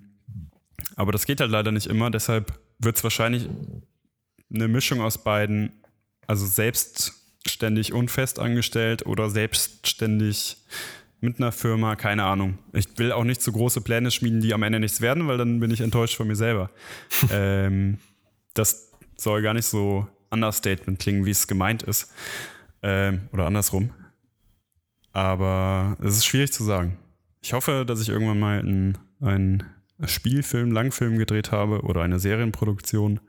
aber 0.96 1.12
das 1.12 1.26
geht 1.26 1.42
halt 1.42 1.52
leider 1.52 1.72
nicht 1.72 1.88
immer, 1.88 2.10
deshalb 2.10 2.60
wird 2.80 2.98
es 2.98 3.04
wahrscheinlich 3.04 3.48
eine 4.54 4.68
Mischung 4.68 5.02
aus 5.02 5.24
beiden, 5.24 5.84
also 6.28 6.46
selbstständig 6.46 7.94
und 7.94 8.10
fest 8.10 8.40
angestellt 8.40 9.06
oder 9.06 9.30
selbstständig 9.30 10.58
mit 11.22 11.38
einer 11.38 11.52
Firma, 11.52 11.96
keine 11.96 12.24
Ahnung. 12.24 12.58
Ich 12.74 12.98
will 12.98 13.12
auch 13.12 13.26
nicht 13.26 13.42
zu 13.42 13.52
große 13.52 13.82
Pläne 13.82 14.10
schmieden, 14.10 14.40
die 14.40 14.54
am 14.54 14.64
Ende 14.64 14.80
nichts 14.80 15.02
werden, 15.02 15.28
weil 15.28 15.38
dann 15.38 15.60
bin 15.60 15.72
ich 15.72 15.82
enttäuscht 15.82 16.16
von 16.16 16.28
mir 16.28 16.36
selber. 16.36 16.70
ähm, 17.32 18.00
das 18.54 18.92
soll 19.18 19.42
gar 19.42 19.54
nicht 19.54 19.66
so 19.66 20.08
Understatement 20.30 21.00
klingen, 21.00 21.26
wie 21.26 21.32
es 21.32 21.48
gemeint 21.48 21.84
ist. 21.84 22.14
Ähm, 22.82 23.28
oder 23.34 23.46
andersrum. 23.46 23.92
Aber 25.12 25.98
es 26.02 26.16
ist 26.16 26.26
schwierig 26.26 26.54
zu 26.54 26.64
sagen. 26.64 26.98
Ich 27.42 27.54
hoffe, 27.54 27.86
dass 27.86 28.02
ich 28.02 28.10
irgendwann 28.10 28.40
mal 28.40 28.60
einen, 28.60 28.98
einen 29.22 29.64
Spielfilm, 30.06 30.72
Langfilm 30.72 31.18
gedreht 31.18 31.52
habe 31.52 31.82
oder 31.82 32.02
eine 32.02 32.20
Serienproduktion 32.20 33.20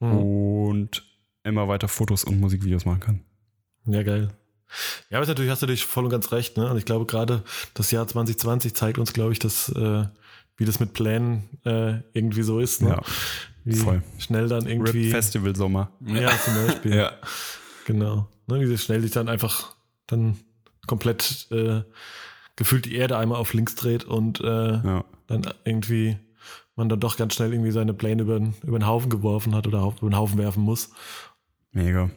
und 0.00 1.04
immer 1.44 1.68
weiter 1.68 1.88
Fotos 1.88 2.24
und 2.24 2.40
Musikvideos 2.40 2.84
machen 2.84 3.00
kann. 3.00 3.20
Ja, 3.86 4.02
geil. 4.02 4.30
Ja, 5.10 5.18
aber 5.18 5.26
natürlich, 5.26 5.50
hast 5.50 5.62
du 5.62 5.66
natürlich 5.66 5.84
voll 5.84 6.04
und 6.04 6.10
ganz 6.10 6.32
recht. 6.32 6.56
Ne? 6.56 6.68
Und 6.70 6.76
ich 6.78 6.84
glaube, 6.84 7.06
gerade 7.06 7.44
das 7.74 7.90
Jahr 7.90 8.06
2020 8.06 8.74
zeigt 8.74 8.98
uns, 8.98 9.12
glaube 9.12 9.32
ich, 9.32 9.38
dass, 9.38 9.68
äh, 9.68 10.06
wie 10.56 10.64
das 10.64 10.80
mit 10.80 10.92
Plänen 10.92 11.48
äh, 11.64 12.00
irgendwie 12.14 12.42
so 12.42 12.58
ist. 12.58 12.82
Ne? 12.82 12.90
Ja, 12.90 13.02
wie 13.64 13.76
voll. 13.76 14.02
schnell 14.18 14.48
dann 14.48 14.66
irgendwie. 14.66 15.04
Rip 15.04 15.10
Festival 15.12 15.54
Sommer. 15.54 15.92
Ja, 16.04 16.30
zum 16.38 16.54
Beispiel. 16.66 16.94
Ja. 16.96 17.12
Genau. 17.84 18.28
Ne, 18.46 18.60
wie 18.60 18.78
schnell 18.78 19.00
sich 19.00 19.10
dann 19.10 19.28
einfach 19.28 19.74
dann 20.06 20.38
komplett 20.86 21.48
äh, 21.50 21.82
gefühlt 22.56 22.84
die 22.86 22.94
Erde 22.96 23.16
einmal 23.18 23.38
auf 23.38 23.52
links 23.54 23.74
dreht 23.74 24.04
und 24.04 24.40
äh, 24.40 24.44
Ja. 24.46 25.04
dann 25.26 25.42
irgendwie 25.64 26.18
man 26.76 26.88
dann 26.88 27.00
doch 27.00 27.16
ganz 27.18 27.34
schnell 27.34 27.52
irgendwie 27.52 27.70
seine 27.70 27.92
Pläne 27.94 28.22
über, 28.22 28.38
den- 28.38 28.54
über 28.62 28.78
den 28.78 28.86
Haufen 28.86 29.10
geworfen 29.10 29.54
hat 29.54 29.66
oder 29.66 29.82
über 30.00 30.08
den 30.10 30.16
Haufen 30.16 30.38
werfen 30.38 30.62
muss. 30.62 30.90
Mega. 31.72 32.10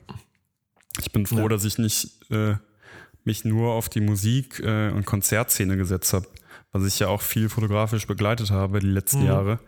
Ich 1.02 1.12
bin 1.12 1.26
froh, 1.26 1.40
Ja. 1.40 1.48
dass 1.50 1.66
ich 1.66 1.78
nicht 1.78 2.30
äh, 2.32 2.56
mich 3.26 3.44
nur 3.44 3.74
auf 3.74 3.90
die 3.90 4.02
Musik- 4.02 4.60
äh, 4.62 4.92
und 4.92 5.06
Konzertszene 5.06 5.76
gesetzt 5.78 6.14
habe, 6.14 6.28
was 6.72 6.86
ich 6.86 7.00
ja 7.00 7.08
auch 7.08 7.22
viel 7.22 7.50
fotografisch 7.50 8.08
begleitet 8.08 8.50
habe 8.52 8.80
die 8.80 8.88
letzten 8.88 9.22
Mhm. 9.22 9.26
Jahre. 9.26 9.60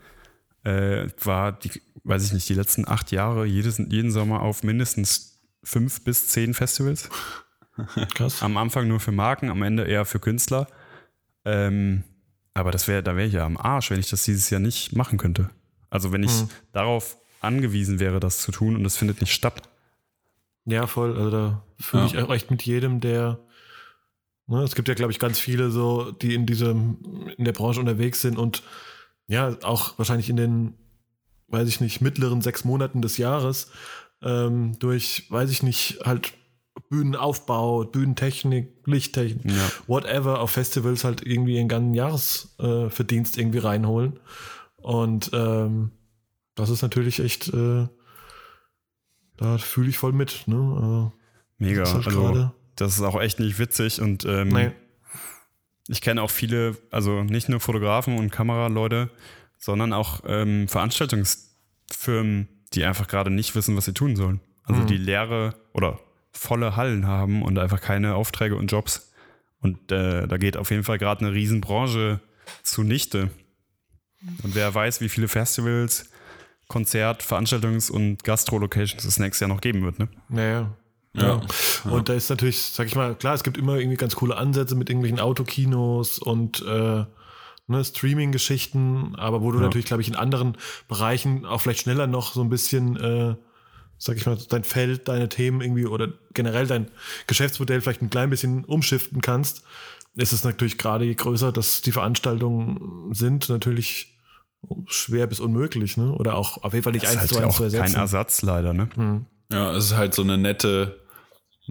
Äh, 0.64 1.07
war 1.23 1.52
die, 1.53 1.81
weiß 2.03 2.26
ich 2.26 2.34
nicht, 2.34 2.48
die 2.49 2.53
letzten 2.53 2.88
acht 2.88 3.11
Jahre 3.11 3.45
jedes, 3.45 3.77
jeden 3.77 4.11
Sommer 4.11 4.41
auf 4.41 4.64
mindestens 4.64 5.41
fünf 5.64 6.03
bis 6.03 6.27
zehn 6.27 6.53
Festivals. 6.53 7.10
Krass. 8.13 8.41
Am 8.43 8.57
Anfang 8.57 8.87
nur 8.87 8.99
für 8.99 9.11
Marken, 9.11 9.49
am 9.49 9.61
Ende 9.63 9.83
eher 9.85 10.05
für 10.05 10.19
Künstler. 10.19 10.67
Ähm, 11.45 12.03
aber 12.53 12.71
das 12.71 12.87
wäre, 12.87 13.03
da 13.03 13.15
wäre 13.15 13.27
ich 13.27 13.33
ja 13.33 13.45
am 13.45 13.57
Arsch, 13.57 13.91
wenn 13.91 13.99
ich 13.99 14.09
das 14.09 14.23
dieses 14.23 14.49
Jahr 14.49 14.59
nicht 14.59 14.95
machen 14.95 15.17
könnte. 15.17 15.49
Also 15.89 16.11
wenn 16.11 16.23
ich 16.23 16.31
Mhm. 16.41 16.49
darauf 16.73 17.17
angewiesen 17.39 17.99
wäre, 17.99 18.19
das 18.19 18.39
zu 18.41 18.51
tun 18.51 18.75
und 18.75 18.83
das 18.83 18.97
findet 18.97 19.21
nicht 19.21 19.33
statt. 19.33 19.69
Ja, 20.65 20.87
voll. 20.87 21.15
Also 21.15 21.29
da 21.31 21.63
fühle 21.79 22.03
Ja. 22.03 22.07
ich 22.09 22.17
auch 22.17 22.33
echt 22.33 22.51
mit 22.51 22.63
jedem, 22.63 22.99
der. 22.99 23.39
Ne, 24.47 24.61
es 24.63 24.75
gibt 24.75 24.87
ja, 24.87 24.93
glaube 24.93 25.11
ich, 25.11 25.19
ganz 25.19 25.39
viele 25.39 25.69
so, 25.71 26.11
die 26.11 26.33
in 26.33 26.45
diesem, 26.45 27.29
in 27.37 27.43
der 27.45 27.51
Branche 27.51 27.79
unterwegs 27.81 28.21
sind 28.21 28.37
und 28.37 28.63
ja, 29.27 29.57
auch 29.63 29.97
wahrscheinlich 29.97 30.29
in 30.29 30.37
den, 30.37 30.73
weiß 31.49 31.67
ich 31.67 31.81
nicht, 31.81 31.99
mittleren 32.01 32.41
sechs 32.41 32.63
Monaten 32.63 33.01
des 33.01 33.17
Jahres 33.17 33.69
ähm, 34.21 34.79
durch, 34.79 35.25
weiß 35.29 35.51
ich 35.51 35.63
nicht, 35.63 35.99
halt 36.05 36.33
Bühnenaufbau, 36.89 37.83
Bühnentechnik, 37.85 38.69
Lichttechnik, 38.85 39.45
Ja. 39.51 39.69
whatever, 39.87 40.39
auf 40.41 40.51
Festivals 40.51 41.03
halt 41.03 41.25
irgendwie 41.25 41.55
ihren 41.55 41.67
ganzen 41.67 41.93
Jahresverdienst 41.93 43.37
äh, 43.37 43.41
irgendwie 43.41 43.59
reinholen. 43.59 44.19
Und 44.77 45.31
ähm, 45.33 45.91
das 46.55 46.69
ist 46.69 46.81
natürlich 46.81 47.19
echt, 47.19 47.49
äh, 47.53 47.87
da 49.37 49.57
fühle 49.57 49.89
ich 49.89 49.97
voll 49.97 50.13
mit. 50.13 50.43
Ne? 50.47 51.11
Mega. 51.57 51.81
Das 51.81 51.89
ist 51.89 51.95
halt 51.95 52.07
also, 52.07 52.51
das 52.75 52.93
ist 52.95 53.01
auch 53.01 53.19
echt 53.19 53.39
nicht 53.39 53.59
witzig 53.59 54.01
und 54.01 54.25
ähm, 54.25 54.49
Nee. 54.49 54.71
ich 55.87 56.01
kenne 56.01 56.21
auch 56.21 56.29
viele, 56.31 56.77
also 56.91 57.23
nicht 57.23 57.49
nur 57.49 57.59
Fotografen 57.59 58.17
und 58.17 58.31
Kameraleute, 58.31 59.09
sondern 59.57 59.93
auch 59.93 60.21
ähm, 60.27 60.67
Veranstaltungsfirmen, 60.67 62.47
die 62.73 62.83
einfach 62.83 63.07
gerade 63.07 63.29
nicht 63.31 63.55
wissen, 63.55 63.75
was 63.75 63.85
sie 63.85 63.93
tun 63.93 64.15
sollen. 64.15 64.39
Also 64.63 64.81
Mhm. 64.81 64.87
die 64.87 64.97
leere 64.97 65.55
oder 65.73 65.99
volle 66.31 66.75
Hallen 66.75 67.07
haben 67.07 67.41
und 67.43 67.57
einfach 67.57 67.81
keine 67.81 68.15
Aufträge 68.15 68.55
und 68.55 68.71
Jobs. 68.71 69.11
Und 69.61 69.91
äh, 69.91 70.27
da 70.27 70.37
geht 70.37 70.55
auf 70.57 70.69
jeden 70.71 70.83
Fall 70.83 70.97
gerade 70.97 71.25
eine 71.25 71.33
Riesenbranche 71.33 72.19
zunichte. 72.63 73.29
Und 74.43 74.55
wer 74.55 74.73
weiß, 74.73 75.01
wie 75.01 75.09
viele 75.09 75.27
Festivals, 75.27 76.09
Konzert-, 76.67 77.23
Veranstaltungs- 77.23 77.89
und 77.91 78.23
Gastro-Locations 78.23 79.03
es 79.05 79.19
nächstes 79.19 79.41
Jahr 79.41 79.49
noch 79.49 79.61
geben 79.61 79.83
wird. 79.83 79.99
Ne? 79.99 80.09
Naja. 80.29 80.73
Ja. 81.13 81.41
Und 81.85 82.09
da 82.09 82.13
ist 82.13 82.29
natürlich, 82.29 82.61
sag 82.61 82.85
ich 82.85 82.95
mal, 82.95 83.15
klar, 83.15 83.33
es 83.33 83.43
gibt 83.43 83.57
immer 83.57 83.77
irgendwie 83.77 83.97
ganz 83.97 84.15
coole 84.15 84.37
Ansätze 84.37 84.75
mit 84.75 84.89
irgendwelchen 84.89 85.19
Autokinos 85.19 86.19
und 86.19 86.61
äh, 86.67 87.05
ne, 87.67 87.83
Streaming-Geschichten, 87.83 89.15
aber 89.15 89.41
wo 89.41 89.51
du 89.51 89.57
Ja. 89.57 89.63
natürlich, 89.65 89.87
glaube 89.87 90.01
ich, 90.01 90.09
in 90.09 90.15
anderen 90.15 90.57
Bereichen 90.87 91.45
auch 91.45 91.61
vielleicht 91.61 91.81
schneller 91.81 92.05
noch 92.05 92.33
so 92.33 92.41
ein 92.41 92.49
bisschen, 92.49 92.97
äh, 92.97 93.35
sag 93.97 94.17
ich 94.17 94.25
mal, 94.25 94.37
dein 94.49 94.63
Feld, 94.63 95.07
deine 95.07 95.29
Themen 95.29 95.61
irgendwie 95.61 95.85
oder 95.85 96.09
generell 96.33 96.67
dein 96.67 96.89
Geschäftsmodell 97.27 97.81
vielleicht 97.81 98.01
ein 98.01 98.09
klein 98.09 98.29
bisschen 98.29 98.63
umschiften 98.65 99.21
kannst, 99.21 99.63
ist 100.15 100.33
es 100.33 100.43
natürlich 100.43 100.77
gerade 100.77 101.05
je 101.05 101.15
größer, 101.15 101.51
dass 101.51 101.81
die 101.81 101.91
Veranstaltungen 101.91 103.13
sind, 103.13 103.49
natürlich 103.49 104.17
schwer 104.87 105.27
bis 105.27 105.39
unmöglich, 105.39 105.97
ne? 105.97 106.11
Oder 106.13 106.35
auch 106.35 106.63
auf 106.63 106.73
jeden 106.73 106.83
Fall 106.83 106.93
nicht 106.93 107.05
Das 107.05 107.11
eins 107.11 107.19
halt 107.21 107.29
zu 107.29 107.37
eins 107.37 107.45
auch 107.47 107.57
zu 107.57 107.63
kein 107.63 107.73
ersetzen. 107.73 107.95
Ersatz 107.95 108.41
leider. 108.41 108.73
Ne? 108.73 108.89
Hm. 108.95 109.25
Ja, 109.51 109.75
es 109.75 109.85
ist 109.85 109.95
halt 109.97 110.13
so 110.13 110.23
eine 110.23 110.37
nette 110.37 110.99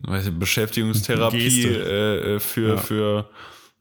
weiß 0.02 0.26
ich, 0.28 0.38
Beschäftigungstherapie 0.38 1.64
äh, 1.64 2.34
äh, 2.36 2.40
für, 2.40 2.68
Ja. 2.68 2.76
für, 2.76 3.30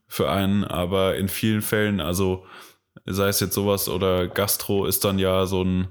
für 0.08 0.30
einen, 0.30 0.64
aber 0.64 1.16
in 1.16 1.28
vielen 1.28 1.62
Fällen, 1.62 2.00
also 2.00 2.44
sei 3.04 3.28
es 3.28 3.40
jetzt 3.40 3.54
sowas 3.54 3.88
oder 3.88 4.26
Gastro, 4.26 4.86
ist 4.86 5.04
dann 5.04 5.18
ja 5.18 5.46
so 5.46 5.62
ein, 5.62 5.88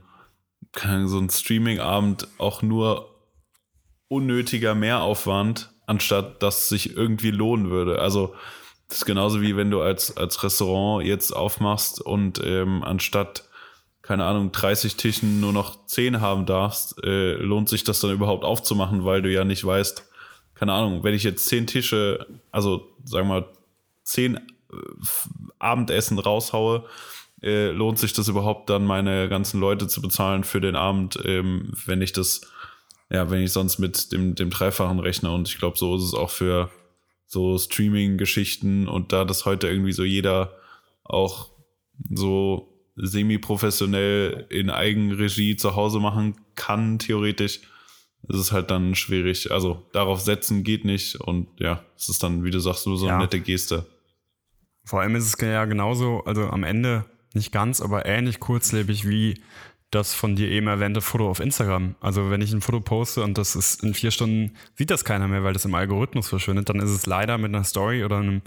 so 0.80 1.20
ein 1.20 1.30
Streaming-Abend 1.30 2.28
auch 2.38 2.62
nur 2.62 3.16
unnötiger 4.08 4.76
Mehraufwand, 4.76 5.72
anstatt 5.88 6.42
dass 6.44 6.70
sich 6.70 6.96
irgendwie 6.96 7.32
lohnen 7.32 7.70
würde. 7.70 8.00
Also 8.00 8.36
das 8.88 9.00
ist 9.00 9.06
genauso 9.06 9.42
wie 9.42 9.58
wenn 9.58 9.72
du 9.72 9.82
als, 9.82 10.16
als 10.16 10.44
Restaurant 10.44 11.06
jetzt 11.06 11.32
aufmachst 11.32 12.02
und 12.02 12.42
ähm, 12.44 12.84
anstatt 12.84 13.46
keine 14.06 14.26
Ahnung, 14.26 14.52
30 14.52 14.98
Tischen 14.98 15.40
nur 15.40 15.52
noch 15.52 15.88
10 15.88 16.22
haben 16.22 16.46
darfst, 16.46 17.04
äh, 17.04 17.34
lohnt 17.34 17.70
sich 17.70 17.84
das 17.84 18.02
dann 18.02 18.12
überhaupt 18.12 18.44
aufzumachen, 18.44 19.04
weil 19.04 19.24
du 19.24 19.32
ja 19.32 19.46
nicht 19.46 19.66
weißt, 19.66 20.08
keine 20.54 20.74
Ahnung, 20.74 21.04
wenn 21.04 21.16
ich 21.16 21.24
jetzt 21.24 21.48
10 21.48 21.66
Tische, 21.66 22.28
also 22.52 22.88
sagen 23.04 23.28
wir 23.28 23.42
mal 23.42 23.48
10 24.04 24.36
äh, 24.36 24.40
Abendessen 25.58 26.20
raushaue, 26.20 26.86
äh, 27.42 27.70
lohnt 27.72 28.00
sich 28.00 28.14
das 28.14 28.28
überhaupt 28.28 28.70
dann 28.70 28.86
meine 28.86 29.30
ganzen 29.30 29.60
Leute 29.60 29.88
zu 29.88 30.02
bezahlen 30.02 30.44
für 30.44 30.62
den 30.62 30.76
Abend, 30.76 31.20
ähm, 31.26 31.72
wenn 31.86 32.02
ich 32.02 32.14
das, 32.14 32.42
ja, 33.10 33.30
wenn 33.30 33.42
ich 33.42 33.52
sonst 33.52 33.78
mit 33.80 34.12
dem, 34.12 34.36
dem 34.36 34.50
Dreifachen 34.50 35.00
rechne 35.00 35.32
und 35.32 35.48
ich 35.48 35.58
glaube, 35.58 35.78
so 35.78 35.96
ist 35.96 36.04
es 36.04 36.14
auch 36.14 36.30
für 36.30 36.70
so 37.28 37.58
Streaming-Geschichten 37.58 38.88
und 38.88 39.12
da 39.12 39.26
das 39.26 39.46
heute 39.46 39.68
irgendwie 39.68 39.92
so 39.92 40.04
jeder 40.04 40.56
auch 41.04 41.50
so 42.10 42.72
semi-professionell 42.96 44.48
in 44.50 44.70
Eigenregie 44.70 45.56
zu 45.56 45.76
Hause 45.76 46.00
machen 46.00 46.36
kann, 46.56 47.00
theoretisch, 47.00 47.62
ist 48.28 48.40
es 48.40 48.52
halt 48.52 48.72
dann 48.72 48.96
schwierig. 48.96 49.52
Also 49.52 49.86
darauf 49.92 50.20
setzen 50.22 50.64
geht 50.64 50.86
nicht 50.86 51.16
und 51.18 51.48
ja, 51.60 51.84
es 51.98 52.10
ist 52.10 52.24
dann, 52.24 52.44
wie 52.44 52.52
du 52.52 52.60
sagst, 52.60 52.88
nur 52.88 52.98
so 52.98 53.06
eine 53.06 53.16
Ja. 53.16 53.20
nette 53.22 53.40
Geste. 53.40 53.86
Vor 54.84 55.02
allem 55.02 55.16
ist 55.16 55.26
es 55.26 55.42
ja 55.42 55.66
genauso, 55.66 56.24
also 56.26 56.44
am 56.44 56.64
Ende 56.64 57.06
nicht 57.36 57.52
ganz, 57.52 57.82
aber 57.82 58.06
ähnlich 58.06 58.40
kurzlebig 58.40 59.08
wie 59.08 59.36
das 59.92 60.14
von 60.14 60.36
dir 60.36 60.50
eben 60.50 60.68
erwähnte 60.68 61.00
Foto 61.00 61.30
auf 61.30 61.40
Instagram. 61.40 61.96
Also 62.02 62.30
wenn 62.30 62.42
ich 62.42 62.52
ein 62.52 62.62
Foto 62.62 62.82
poste 62.82 63.24
und 63.24 63.38
das 63.38 63.56
ist 63.56 63.84
in 63.84 63.94
vier 63.94 64.12
Stunden, 64.12 64.52
sieht 64.76 64.90
das 64.92 65.06
keiner 65.06 65.28
mehr, 65.28 65.44
weil 65.44 65.54
das 65.54 65.64
im 65.66 65.76
Algorithmus 65.76 66.28
verschwindet, 66.28 66.68
dann 66.70 66.80
ist 66.80 66.90
es 66.90 67.06
leider 67.06 67.38
mit 67.38 67.50
einer 67.54 67.64
Story 67.64 68.04
oder 68.04 68.18
einem 68.18 68.42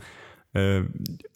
äh, 0.55 0.83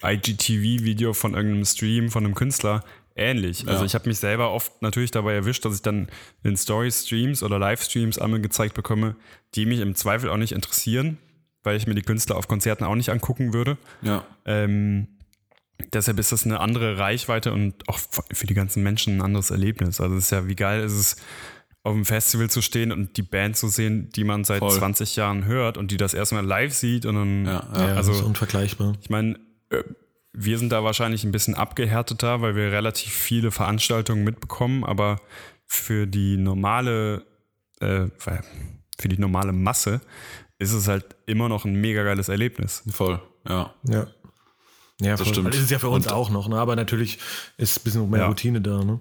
IGTV-Video 0.03 1.13
von 1.15 1.35
irgendeinem 1.35 1.65
Stream 1.65 2.11
von 2.11 2.25
einem 2.25 2.35
Künstler 2.35 2.85
ähnlich. 3.15 3.67
Also 3.69 3.81
Ja. 3.81 3.87
ich 3.87 3.95
habe 3.95 4.09
mich 4.09 4.19
selber 4.19 4.53
oft 4.53 4.83
natürlich 4.83 5.11
dabei 5.11 5.35
erwischt, 5.35 5.65
dass 5.65 5.75
ich 5.77 5.83
dann 5.83 6.09
in 6.43 6.57
Story-Streams 6.57 7.43
oder 7.43 7.59
Livestreams 7.59 8.19
einmal 8.19 8.41
gezeigt 8.41 8.75
bekomme, 8.75 9.17
die 9.55 9.67
mich 9.67 9.81
im 9.81 9.95
Zweifel 9.95 10.31
auch 10.31 10.37
nicht 10.37 10.53
interessieren, 10.53 11.19
weil 11.63 11.77
ich 11.77 11.87
mir 11.87 11.95
die 11.95 12.03
Künstler 12.03 12.37
auf 12.37 12.49
Konzerten 12.49 12.85
auch 12.85 12.95
nicht 12.95 13.11
angucken 13.11 13.53
würde. 13.53 13.77
Ja. 14.03 14.25
Ähm, 14.47 15.09
deshalb 15.93 16.19
ist 16.19 16.33
das 16.33 16.45
eine 16.45 16.61
andere 16.61 16.99
Reichweite 16.99 17.53
und 17.53 17.89
auch 17.89 17.99
für 18.33 18.47
die 18.47 18.55
ganzen 18.55 18.83
Menschen 18.83 19.17
ein 19.17 19.23
anderes 19.23 19.51
Erlebnis. 19.51 20.01
Also 20.01 20.17
es 20.17 20.25
ist 20.25 20.31
ja, 20.31 20.47
wie 20.49 20.57
geil 20.57 20.83
ist 20.83 20.93
es, 20.93 21.17
auf 21.85 21.95
dem 21.95 22.05
Festival 22.05 22.49
zu 22.49 22.63
stehen 22.63 22.93
und 22.93 23.17
die 23.17 23.23
Band 23.23 23.57
zu 23.57 23.69
sehen, 23.69 24.11
die 24.11 24.23
man 24.25 24.45
seit 24.45 24.61
Voll. 24.61 24.71
20 24.71 25.17
Jahren 25.17 25.47
hört 25.47 25.77
und 25.77 25.91
die 25.91 25.97
das 25.97 26.15
erstmal 26.15 26.45
live 26.45 26.73
sieht 26.73 27.07
und 27.07 27.17
dann, 27.17 27.45
Ja, 27.45 27.69
ja. 27.75 27.95
Also 27.97 28.13
das 28.13 28.21
ist 28.21 28.27
unvergleichbar. 28.27 28.95
ich 29.01 29.11
meine, 29.11 29.39
äh, 29.71 29.83
wir 30.33 30.59
sind 30.59 30.71
da 30.71 30.85
wahrscheinlich 30.85 31.25
ein 31.25 31.33
bisschen 31.33 31.55
abgehärteter, 31.55 32.41
weil 32.41 32.55
wir 32.55 32.71
relativ 32.73 33.13
viele 33.13 33.51
Veranstaltungen 33.51 34.25
mitbekommen, 34.25 34.85
aber 34.85 35.21
für 35.67 36.07
die 36.07 36.37
normale, 36.37 37.27
äh, 37.81 38.07
für 38.19 39.09
die 39.09 39.19
normale 39.19 39.53
Masse 39.53 40.01
ist 40.59 40.73
es 40.73 40.87
halt 40.87 41.17
immer 41.27 41.49
noch 41.49 41.65
ein 41.65 41.75
mega 41.75 42.05
geiles 42.05 42.29
Erlebnis. 42.29 42.85
Voll, 42.91 43.21
ja. 43.49 43.75
Ja. 43.89 44.07
Ja, 45.03 45.17
voll. 45.17 45.27
stimmt. 45.27 45.49
Das 45.55 45.61
ist 45.61 45.71
ja 45.71 45.79
für 45.79 45.89
uns 45.89 46.07
Und- 46.07 46.13
auch 46.13 46.31
noch, 46.31 46.49
ne? 46.49 46.57
aber 46.57 46.77
natürlich 46.77 47.19
ist 47.57 47.79
ein 47.81 47.85
bisschen 47.85 48.11
mehr 48.11 48.21
Ja. 48.21 48.27
Routine 48.29 48.61
da. 48.61 48.85
Ne? 48.85 49.01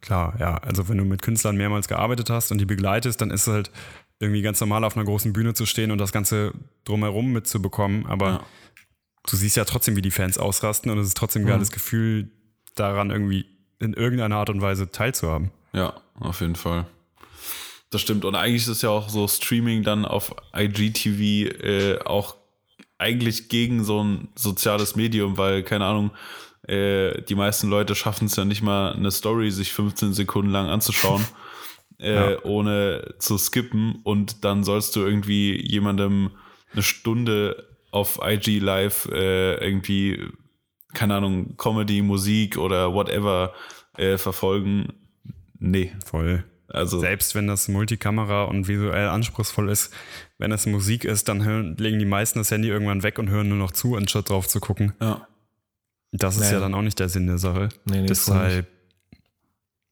Klar, 0.00 0.36
ja. 0.38 0.58
Also 0.58 0.88
wenn 0.88 0.98
du 0.98 1.04
mit 1.04 1.22
Künstlern 1.22 1.56
mehrmals 1.56 1.88
gearbeitet 1.88 2.30
hast 2.30 2.52
und 2.52 2.58
die 2.58 2.66
begleitest, 2.66 3.20
dann 3.20 3.30
ist 3.30 3.46
es 3.48 3.52
halt 3.52 3.70
irgendwie 4.20 4.42
ganz 4.42 4.60
normal 4.60 4.84
auf 4.84 4.96
einer 4.96 5.04
großen 5.04 5.32
Bühne 5.32 5.54
zu 5.54 5.66
stehen 5.66 5.90
und 5.90 5.98
das 5.98 6.12
Ganze 6.12 6.52
drumherum 6.84 7.32
mitzubekommen. 7.32 8.06
Aber 8.06 8.28
Ja. 8.28 8.42
du 9.28 9.36
siehst 9.36 9.56
ja 9.56 9.64
trotzdem, 9.64 9.96
wie 9.96 10.02
die 10.02 10.10
Fans 10.12 10.38
ausrasten 10.38 10.90
und 10.90 10.98
es 10.98 11.08
ist 11.08 11.16
trotzdem 11.16 11.42
ein 11.42 11.46
Mhm. 11.46 11.50
geiles 11.50 11.70
Gefühl, 11.72 12.30
daran 12.76 13.10
irgendwie 13.10 13.46
in 13.80 13.92
irgendeiner 13.94 14.36
Art 14.36 14.50
und 14.50 14.60
Weise 14.60 14.90
teilzuhaben. 14.90 15.50
Ja, 15.72 15.94
auf 16.20 16.40
jeden 16.40 16.56
Fall. 16.56 16.86
Das 17.90 18.00
stimmt. 18.00 18.24
Und 18.24 18.34
eigentlich 18.36 18.62
ist 18.62 18.68
es 18.68 18.82
ja 18.82 18.90
auch 18.90 19.08
so 19.08 19.26
Streaming 19.28 19.82
dann 19.82 20.04
auf 20.04 20.34
IGTV 20.54 21.50
äh, 21.62 21.98
auch 22.04 22.36
eigentlich 22.98 23.48
gegen 23.48 23.84
so 23.84 24.02
ein 24.02 24.28
soziales 24.34 24.96
Medium, 24.96 25.36
weil, 25.38 25.62
keine 25.62 25.84
Ahnung, 25.84 26.10
äh, 26.66 27.22
die 27.22 27.34
meisten 27.34 27.68
Leute 27.68 27.94
schaffen 27.94 28.26
es 28.26 28.36
ja 28.36 28.44
nicht 28.44 28.62
mal, 28.62 28.92
eine 28.92 29.10
Story 29.10 29.50
sich 29.50 29.72
15 29.72 30.14
Sekunden 30.14 30.50
lang 30.50 30.68
anzuschauen. 30.68 31.24
äh, 31.98 32.32
Ja. 32.32 32.44
ohne 32.44 33.14
zu 33.18 33.38
skippen 33.38 34.00
und 34.02 34.44
dann 34.44 34.64
sollst 34.64 34.96
du 34.96 35.00
irgendwie 35.00 35.58
jemandem 35.66 36.30
eine 36.72 36.82
Stunde 36.82 37.68
auf 37.90 38.18
IG 38.22 38.58
Live 38.58 39.06
äh, 39.10 39.54
irgendwie, 39.64 40.28
keine 40.92 41.14
Ahnung, 41.14 41.56
Comedy, 41.56 42.02
Musik 42.02 42.58
oder 42.58 42.92
whatever 42.92 43.54
äh, 43.96 44.18
verfolgen. 44.18 44.92
Nee, 45.58 45.92
Voll. 46.04 46.44
Also 46.68 46.98
Selbst 47.00 47.34
wenn 47.34 47.46
das 47.46 47.68
Multikamera 47.68 48.44
und 48.44 48.68
visuell 48.68 49.08
anspruchsvoll 49.08 49.70
ist, 49.70 49.92
wenn 50.38 50.52
es 50.52 50.66
Musik 50.66 51.04
ist, 51.04 51.28
dann 51.28 51.44
hören, 51.44 51.76
legen 51.76 51.98
die 51.98 52.04
meisten 52.04 52.38
das 52.38 52.50
Handy 52.50 52.68
irgendwann 52.68 53.02
weg 53.02 53.18
und 53.18 53.30
hören 53.30 53.48
nur 53.48 53.58
noch 53.58 53.72
zu, 53.72 53.96
anstatt 53.96 54.28
drauf 54.30 54.48
zu 54.48 54.60
gucken. 54.60 54.92
ja. 55.00 55.26
Das 56.12 56.36
ist 56.36 56.46
Nee. 56.48 56.52
ja 56.54 56.60
dann 56.60 56.72
auch 56.74 56.82
nicht 56.82 56.98
der 56.98 57.08
Sinn 57.10 57.26
der 57.26 57.36
Sache. 57.38 57.68
Nee, 57.84 58.00
nee, 58.00 58.06
Deshalb 58.06 58.66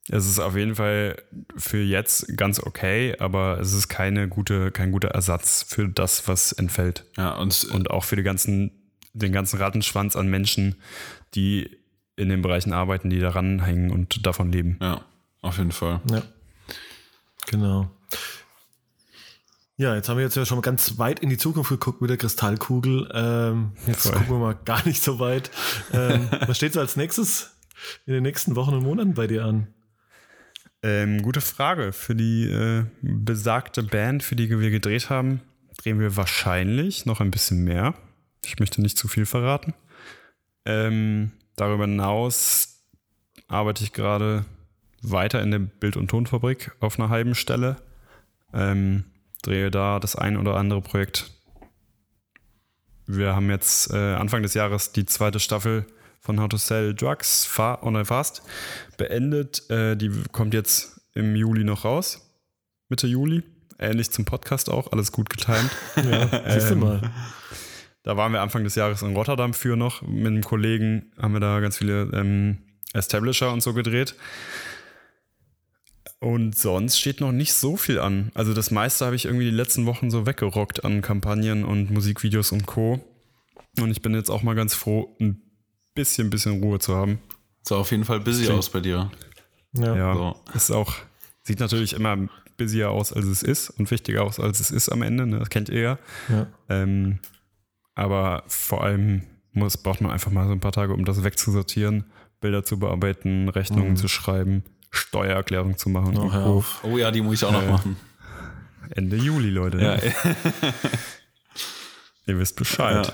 es 0.09 0.27
ist 0.29 0.39
auf 0.39 0.55
jeden 0.57 0.75
Fall 0.75 1.17
für 1.57 1.83
jetzt 1.83 2.37
ganz 2.37 2.61
okay, 2.61 3.17
aber 3.19 3.59
es 3.61 3.73
ist 3.73 3.89
keine 3.89 4.29
gute, 4.29 4.71
kein 4.71 4.93
guter 4.93 5.09
Ersatz 5.09 5.65
für 5.67 5.89
das, 5.89 6.29
was 6.29 6.53
entfällt. 6.53 7.05
ja, 7.17 7.35
und, 7.37 7.65
Und 7.73 7.91
auch 7.91 8.05
für 8.05 8.17
die 8.17 8.23
ganzen, 8.23 8.71
den 9.15 9.33
ganzen 9.33 9.59
Rattenschwanz 9.59 10.15
an 10.15 10.29
Menschen, 10.29 10.77
die 11.35 11.71
in 12.17 12.29
den 12.29 12.43
Bereichen 12.43 12.73
arbeiten, 12.73 13.09
die 13.11 13.19
daran 13.19 13.65
hängen 13.65 13.91
und 13.91 14.27
davon 14.27 14.53
leben. 14.53 14.79
ja, 14.81 15.01
auf 15.41 15.57
jeden 15.59 15.73
Fall. 15.73 16.01
Ja. 16.11 16.23
Genau. 17.47 17.91
Ja, 19.77 19.97
jetzt 19.97 20.09
haben 20.09 20.19
wir 20.19 20.25
jetzt 20.25 20.37
ja 20.37 20.47
schon 20.47 20.59
mal 20.59 20.63
ganz 20.63 20.99
weit 20.99 21.19
in 21.19 21.31
die 21.31 21.37
Zukunft 21.37 21.69
geguckt 21.69 22.01
mit 22.01 22.09
der 22.09 22.17
Kristallkugel. 22.17 23.11
Ähm, 23.13 23.73
jetzt 23.89 24.03
Voll. 24.03 24.13
gucken 24.13 24.29
wir 24.29 24.39
mal 24.39 24.55
gar 24.65 24.87
nicht 24.87 25.03
so 25.03 25.19
weit. 25.19 25.51
Ähm, 25.93 26.29
was 26.47 26.57
steht 26.57 26.75
so 26.75 26.81
als 26.81 26.97
nächstes 26.97 27.57
in 28.07 28.15
den 28.15 28.23
nächsten 28.23 28.55
Wochen 28.55 28.75
und 28.75 28.85
Monaten 28.85 29.15
bei 29.15 29.27
dir 29.27 29.45
an? 29.45 29.67
Ähm, 30.83 31.23
gute 31.23 31.41
Frage. 31.41 31.93
Für 31.93 32.15
die 32.15 32.45
äh, 32.49 32.85
besagte 33.03 33.83
Band, 33.83 34.23
für 34.23 34.37
die 34.37 34.49
wir 34.49 34.71
gedreht 34.71 35.11
haben, 35.11 35.41
drehen 35.79 35.99
wir 35.99 36.17
wahrscheinlich 36.17 37.05
noch 37.05 37.21
ein 37.21 37.33
bisschen 37.33 37.65
mehr. 37.65 37.95
Ich 38.45 38.61
möchte 38.61 38.81
nicht 38.81 38.97
zu 38.97 39.09
viel 39.09 39.27
verraten. 39.27 39.75
Ähm, 40.67 41.33
darüber 41.57 41.85
hinaus 41.85 42.85
arbeite 43.49 43.83
ich 43.83 43.93
gerade 43.93 44.45
weiter 45.11 45.43
in 45.43 45.51
der 45.51 45.59
Bild- 45.59 45.97
und 45.97 46.09
Tonfabrik 46.09 46.73
auf 46.81 46.99
einer 46.99 47.09
halben 47.09 47.35
Stelle. 47.35 47.77
Ähm, 48.53 49.05
drehe 49.43 49.71
da 49.71 49.99
das 50.01 50.17
ein 50.17 50.37
oder 50.37 50.57
andere 50.57 50.81
Projekt. 50.81 51.31
Wir 53.07 53.37
haben 53.37 53.51
jetzt 53.51 53.93
äh, 53.93 54.15
Anfang 54.15 54.43
des 54.43 54.55
Jahres 54.55 54.93
die 54.93 55.05
zweite 55.05 55.41
Staffel 55.41 55.87
von 56.21 56.41
How 56.41 56.49
to 56.49 56.57
Sell 56.57 56.95
Drugs 56.95 57.45
Fa 57.45 57.79
Online 57.83 58.07
Fast 58.07 58.43
beendet. 58.97 59.69
Äh, 59.71 59.97
die 59.97 60.11
kommt 60.33 60.55
jetzt 60.55 61.01
im 61.13 61.37
Juli 61.37 61.65
noch 61.65 61.85
raus. 61.85 62.31
Mitte 62.89 63.07
Juli. 63.07 63.43
Ähnlich 63.79 64.11
zum 64.11 64.25
Podcast 64.25 64.71
auch. 64.71 64.93
Alles 64.93 65.13
gut 65.13 65.29
getimt. 65.29 65.71
Ja, 65.97 66.51
siehst 66.51 66.71
du 66.71 66.75
Ähm, 66.75 66.81
mal. 66.81 67.11
Da 68.05 68.17
waren 68.17 68.33
wir 68.33 68.41
Anfang 68.41 68.65
des 68.65 68.75
Jahres 68.75 69.03
in 69.03 69.15
Rotterdam 69.17 69.53
für 69.55 69.77
noch. 69.77 70.03
Mit 70.03 70.27
einem 70.27 70.43
Kollegen 70.43 71.13
haben 71.21 71.33
wir 71.33 71.41
da 71.41 71.61
ganz 71.61 71.79
viele 71.79 72.11
ähm, 72.13 72.59
Establisher 72.93 73.53
und 73.53 73.63
so 73.63 73.75
gedreht. 73.75 74.15
Und 76.25 76.57
sonst 76.57 76.99
steht 76.99 77.21
noch 77.21 77.33
nicht 77.33 77.53
so 77.53 77.77
viel 77.77 77.99
an. 77.99 78.31
Also 78.35 78.55
das 78.55 78.71
meiste 78.71 79.05
habe 79.05 79.15
ich 79.17 79.27
irgendwie 79.27 79.45
die 79.45 79.51
letzten 79.51 79.85
Wochen 79.87 80.11
so 80.11 80.27
weggerockt 80.27 80.85
an 80.85 81.03
Kampagnen 81.03 81.65
und 81.65 81.91
Musikvideos 81.91 82.51
und 82.53 82.65
Co. 82.67 83.01
Und 83.79 83.91
ich 83.91 84.01
bin 84.01 84.15
jetzt 84.15 84.31
auch 84.31 84.43
mal 84.43 84.55
ganz 84.55 84.75
froh, 84.75 85.15
ein 85.21 85.43
bisschen, 85.95 86.31
bisschen 86.31 86.63
Ruhe 86.63 86.79
zu 86.79 86.95
haben. 86.97 87.19
Sah 87.63 87.77
auf 87.77 87.91
jeden 87.91 88.05
Fall 88.05 88.21
busy 88.21 88.45
Stimmt. 88.45 88.59
aus 88.59 88.71
bei 88.71 88.81
dir. 88.81 89.11
Ja. 89.73 89.97
Ja, 89.97 90.15
So. 90.15 90.37
ist 90.55 90.71
auch, 90.71 90.95
sieht 91.43 91.61
natürlich 91.61 91.93
immer 91.95 92.17
busier 92.57 92.91
aus, 92.91 93.13
als 93.13 93.27
es 93.27 93.43
ist 93.43 93.71
und 93.71 93.91
wichtiger 93.91 94.23
aus, 94.23 94.39
als 94.41 94.61
es 94.61 94.71
ist 94.71 94.89
am 94.89 95.03
Ende. 95.03 95.27
Ne? 95.27 95.41
Das 95.41 95.51
kennt 95.51 95.69
ihr 95.69 95.81
ja. 95.81 95.99
Ja. 96.31 96.47
Ähm, 96.69 97.19
aber 97.95 98.45
vor 98.47 98.83
allem 98.85 99.23
muss, 99.53 99.77
braucht 99.77 100.01
man 100.01 100.11
einfach 100.11 100.31
mal 100.31 100.47
so 100.47 100.53
ein 100.53 100.61
paar 100.61 100.73
Tage, 100.73 100.95
um 100.95 101.05
das 101.05 101.23
wegzusortieren, 101.25 102.05
Bilder 102.41 102.65
zu 102.65 102.79
bearbeiten, 102.79 103.49
Rechnungen 103.49 103.91
Mhm. 103.93 103.97
zu 103.97 104.09
schreiben, 104.09 104.63
Steuererklärung 104.97 105.77
zu 105.77 105.89
machen. 105.89 106.17
Oh, 106.17 106.31
auf. 106.31 106.81
Oh 106.85 106.97
ja, 106.99 107.11
die 107.11 107.21
muss 107.21 107.35
ich 107.37 107.45
auch 107.45 107.53
noch 107.53 107.63
Äh, 107.63 107.71
machen. 107.71 107.97
Ende 108.91 109.17
Juli, 109.17 109.51
Leute. 109.51 109.79
Ja, 109.79 109.97
ne? 109.97 110.03
Ihr 112.27 112.39
wisst 112.39 112.57
Bescheid. 112.57 113.07
Ja. 113.07 113.13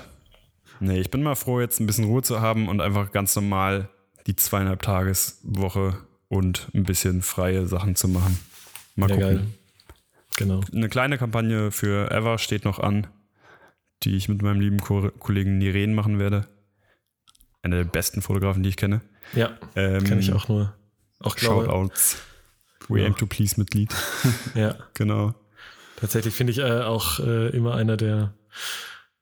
Nee, 0.79 0.99
ich 0.99 1.11
bin 1.11 1.21
mal 1.21 1.35
froh, 1.35 1.59
jetzt 1.59 1.79
ein 1.79 1.85
bisschen 1.85 2.05
Ruhe 2.05 2.21
zu 2.23 2.41
haben 2.41 2.67
und 2.69 2.81
einfach 2.81 3.11
ganz 3.11 3.35
normal 3.35 3.89
die 4.27 4.35
zweieinhalb 4.35 4.81
Tageswoche 4.81 5.97
und 6.27 6.69
ein 6.73 6.83
bisschen 6.83 7.21
freie 7.21 7.67
Sachen 7.67 7.95
zu 7.95 8.07
machen. 8.07 8.39
Mal 8.95 9.09
ja, 9.09 9.15
gucken. 9.15 9.35
geil. 9.37 9.47
Genau. 10.37 10.61
Eine 10.73 10.89
kleine 10.89 11.17
Kampagne 11.17 11.71
für 11.71 12.09
Ever 12.09 12.37
steht 12.37 12.63
noch 12.65 12.79
an, 12.79 13.07
die 14.03 14.15
ich 14.15 14.29
mit 14.29 14.41
meinem 14.41 14.59
lieben 14.61 14.79
Ko 14.79 15.09
Kollegen 15.19 15.57
Niren 15.57 15.93
machen 15.93 16.19
werde. 16.19 16.47
Einer 17.63 17.77
der 17.77 17.83
besten 17.83 18.21
Fotografen, 18.21 18.63
die 18.63 18.69
ich 18.69 18.77
kenne. 18.77 19.01
Ja, 19.33 19.51
Ähm, 19.75 20.03
kenne 20.03 20.21
ich 20.21 20.33
auch 20.33 20.47
nur. 20.47 20.73
Auch 21.23 21.35
glaube, 21.35 21.65
Shoutouts. 21.65 22.17
We 22.89 22.99
Ja. 23.01 23.05
aim 23.07 23.15
to 23.15 23.25
please 23.25 23.55
Mitglied. 23.59 23.93
ja. 24.55 24.75
Genau. 24.95 25.33
Tatsächlich 25.97 26.33
finde 26.33 26.51
ich 26.51 26.59
äh, 26.59 26.81
auch 26.81 27.19
äh, 27.19 27.49
immer 27.49 27.75
einer 27.75 27.95
der, 27.97 28.33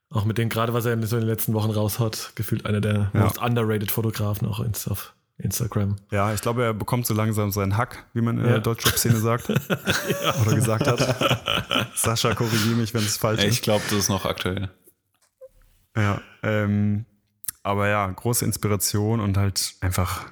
auch 0.09 0.23
mit 0.25 0.37
dem, 0.37 0.49
gerade 0.49 0.73
was 0.73 0.85
er 0.85 0.93
in, 0.93 1.05
so 1.05 1.17
in 1.17 1.21
den 1.23 1.29
letzten 1.29 1.53
Wochen 1.53 1.69
raushaut, 1.71 2.31
gefühlt 2.35 2.65
einer 2.65 2.79
der 2.81 3.11
Ja. 3.13 3.19
most 3.21 3.37
underrated 3.39 3.91
Fotografen 3.91 4.47
auch 4.47 4.59
auf 4.59 5.13
Instagram. 5.37 5.97
Ja, 6.11 6.33
ich 6.33 6.41
glaube, 6.41 6.63
er 6.63 6.73
bekommt 6.73 7.05
so 7.05 7.13
langsam 7.13 7.51
seinen 7.51 7.77
Hack, 7.77 8.05
wie 8.13 8.21
man 8.21 8.37
in 8.39 8.45
Ja. 8.45 8.51
der 8.53 8.59
Deutschrap-Szene 8.61 9.17
sagt. 9.17 9.49
Oder 10.41 10.55
gesagt 10.55 10.87
hat. 10.87 11.95
Sascha, 11.95 12.33
korrigiere 12.33 12.75
mich, 12.75 12.93
wenn 12.93 13.03
es 13.03 13.17
falsch 13.17 13.41
ich 13.43 13.47
ist. 13.49 13.61
glaube, 13.63 13.83
das 13.89 13.99
ist 13.99 14.09
noch 14.09 14.25
aktuell. 14.25 14.69
Ja, 15.95 16.21
ähm, 16.43 17.05
aber 17.63 17.87
ja, 17.87 18.07
große 18.07 18.45
Inspiration 18.45 19.19
und 19.19 19.37
halt 19.37 19.75
einfach 19.81 20.25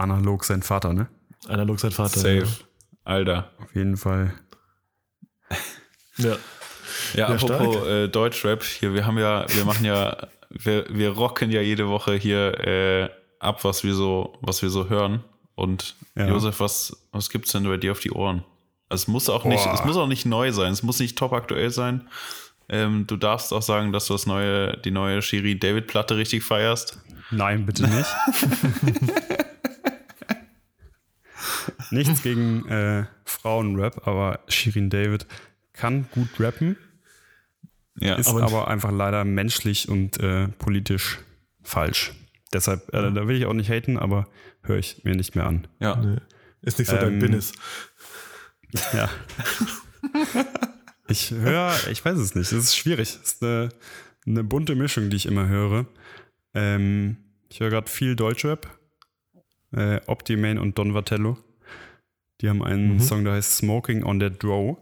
analog 0.00 0.44
sein 0.44 0.62
Vater, 0.62 0.92
ne? 0.92 1.08
Analog 1.48 1.78
sein 1.80 1.90
Vater. 1.90 2.18
Safe. 2.20 2.46
Alter. 3.04 3.50
Auf 3.58 3.74
jeden 3.74 3.96
Fall. 3.96 4.34
Ja. 6.16 6.30
Ja, 6.30 6.36
Ja, 7.14 7.26
apropos 7.28 7.86
äh, 7.86 8.08
Deutschrap, 8.08 8.62
hier, 8.62 8.94
wir 8.94 9.06
haben 9.06 9.18
ja, 9.18 9.46
wir 9.48 9.64
machen 9.64 9.84
ja, 9.84 10.28
wir, 10.50 10.84
wir 10.90 11.10
rocken 11.10 11.50
ja 11.50 11.60
jede 11.60 11.88
Woche 11.88 12.14
hier 12.14 12.58
äh, 12.60 13.08
ab, 13.38 13.64
was 13.64 13.84
wir 13.84 13.94
so, 13.94 14.38
was 14.42 14.62
wir 14.62 14.70
so 14.70 14.88
hören. 14.88 15.24
Und 15.54 15.96
Ja. 16.16 16.28
Josef, 16.28 16.60
was, 16.60 17.06
was 17.12 17.30
gibt's 17.30 17.52
denn 17.52 17.64
bei 17.64 17.76
dir 17.76 17.92
auf 17.92 18.00
die 18.00 18.12
Ohren? 18.12 18.44
Also 18.88 19.02
es 19.02 19.08
muss 19.08 19.28
auch 19.28 19.44
nicht, 19.44 19.64
Boah. 19.64 19.74
es 19.74 19.84
muss 19.84 19.96
auch 19.96 20.08
nicht 20.08 20.26
neu 20.26 20.52
sein, 20.52 20.72
es 20.72 20.82
muss 20.82 20.98
nicht 20.98 21.16
top 21.16 21.32
aktuell 21.32 21.70
sein. 21.70 22.08
Ähm, 22.68 23.06
du 23.06 23.16
darfst 23.16 23.52
auch 23.52 23.62
sagen, 23.62 23.92
dass 23.92 24.06
du 24.06 24.14
das 24.14 24.26
neue, 24.26 24.76
die 24.78 24.90
neue 24.90 25.22
Shiri 25.22 25.58
David 25.58 25.86
Platte 25.86 26.16
richtig 26.16 26.42
feierst. 26.44 27.00
Nein, 27.30 27.66
bitte 27.66 27.88
nicht. 27.88 28.08
Nichts 31.90 32.22
gegen 32.22 32.66
äh, 32.68 33.06
Frauenrap, 33.24 34.06
aber 34.06 34.40
Shirin 34.48 34.90
David 34.90 35.26
kann 35.72 36.06
gut 36.12 36.28
rappen, 36.38 36.76
Ja, 37.98 38.14
ist 38.14 38.28
Aber- 38.28 38.42
aber, 38.44 38.68
einfach 38.68 38.92
leider 38.92 39.24
menschlich 39.24 39.88
und 39.88 40.18
äh, 40.20 40.48
politisch 40.48 41.18
falsch. 41.62 42.12
Deshalb, 42.52 42.92
äh, 42.94 43.12
da 43.12 43.26
will 43.28 43.36
ich 43.36 43.46
auch 43.46 43.52
nicht 43.52 43.70
haten, 43.70 43.98
aber 43.98 44.26
höre 44.62 44.78
ich 44.78 45.04
mir 45.04 45.14
nicht 45.14 45.34
mehr 45.34 45.46
an. 45.46 45.66
ja. 45.80 45.96
Nee. 45.96 46.16
Ist 46.62 46.78
nicht 46.78 46.88
so 46.88 46.96
dein 46.96 47.14
Ähm, 47.14 47.18
Business. 47.20 47.52
Ja. 48.92 49.08
ich 51.08 51.30
höre, 51.32 51.74
ich 51.90 52.04
weiß 52.04 52.18
es 52.18 52.34
nicht. 52.34 52.52
Es 52.52 52.64
ist 52.64 52.76
schwierig. 52.76 53.08
Es 53.20 53.32
ist 53.32 53.42
eine, 53.42 53.70
eine 54.26 54.44
bunte 54.44 54.74
Mischung, 54.76 55.10
die 55.10 55.16
ich 55.16 55.26
immer 55.26 55.48
höre. 55.48 55.86
Ähm, 56.54 57.16
ich 57.48 57.60
höre 57.60 57.70
gerade 57.70 57.90
viel 57.90 58.14
Deutschrap. 58.16 58.68
Äh, 59.72 60.00
Optimane 60.06 60.60
und 60.60 60.78
Don 60.78 60.94
Vatello. 60.94 61.38
Die 62.40 62.48
haben 62.48 62.62
einen 62.62 62.94
Mhm. 62.94 63.00
Song, 63.00 63.24
der 63.24 63.34
heißt 63.34 63.56
Smoking 63.58 64.04
on 64.04 64.18
That 64.20 64.42
Row. 64.44 64.76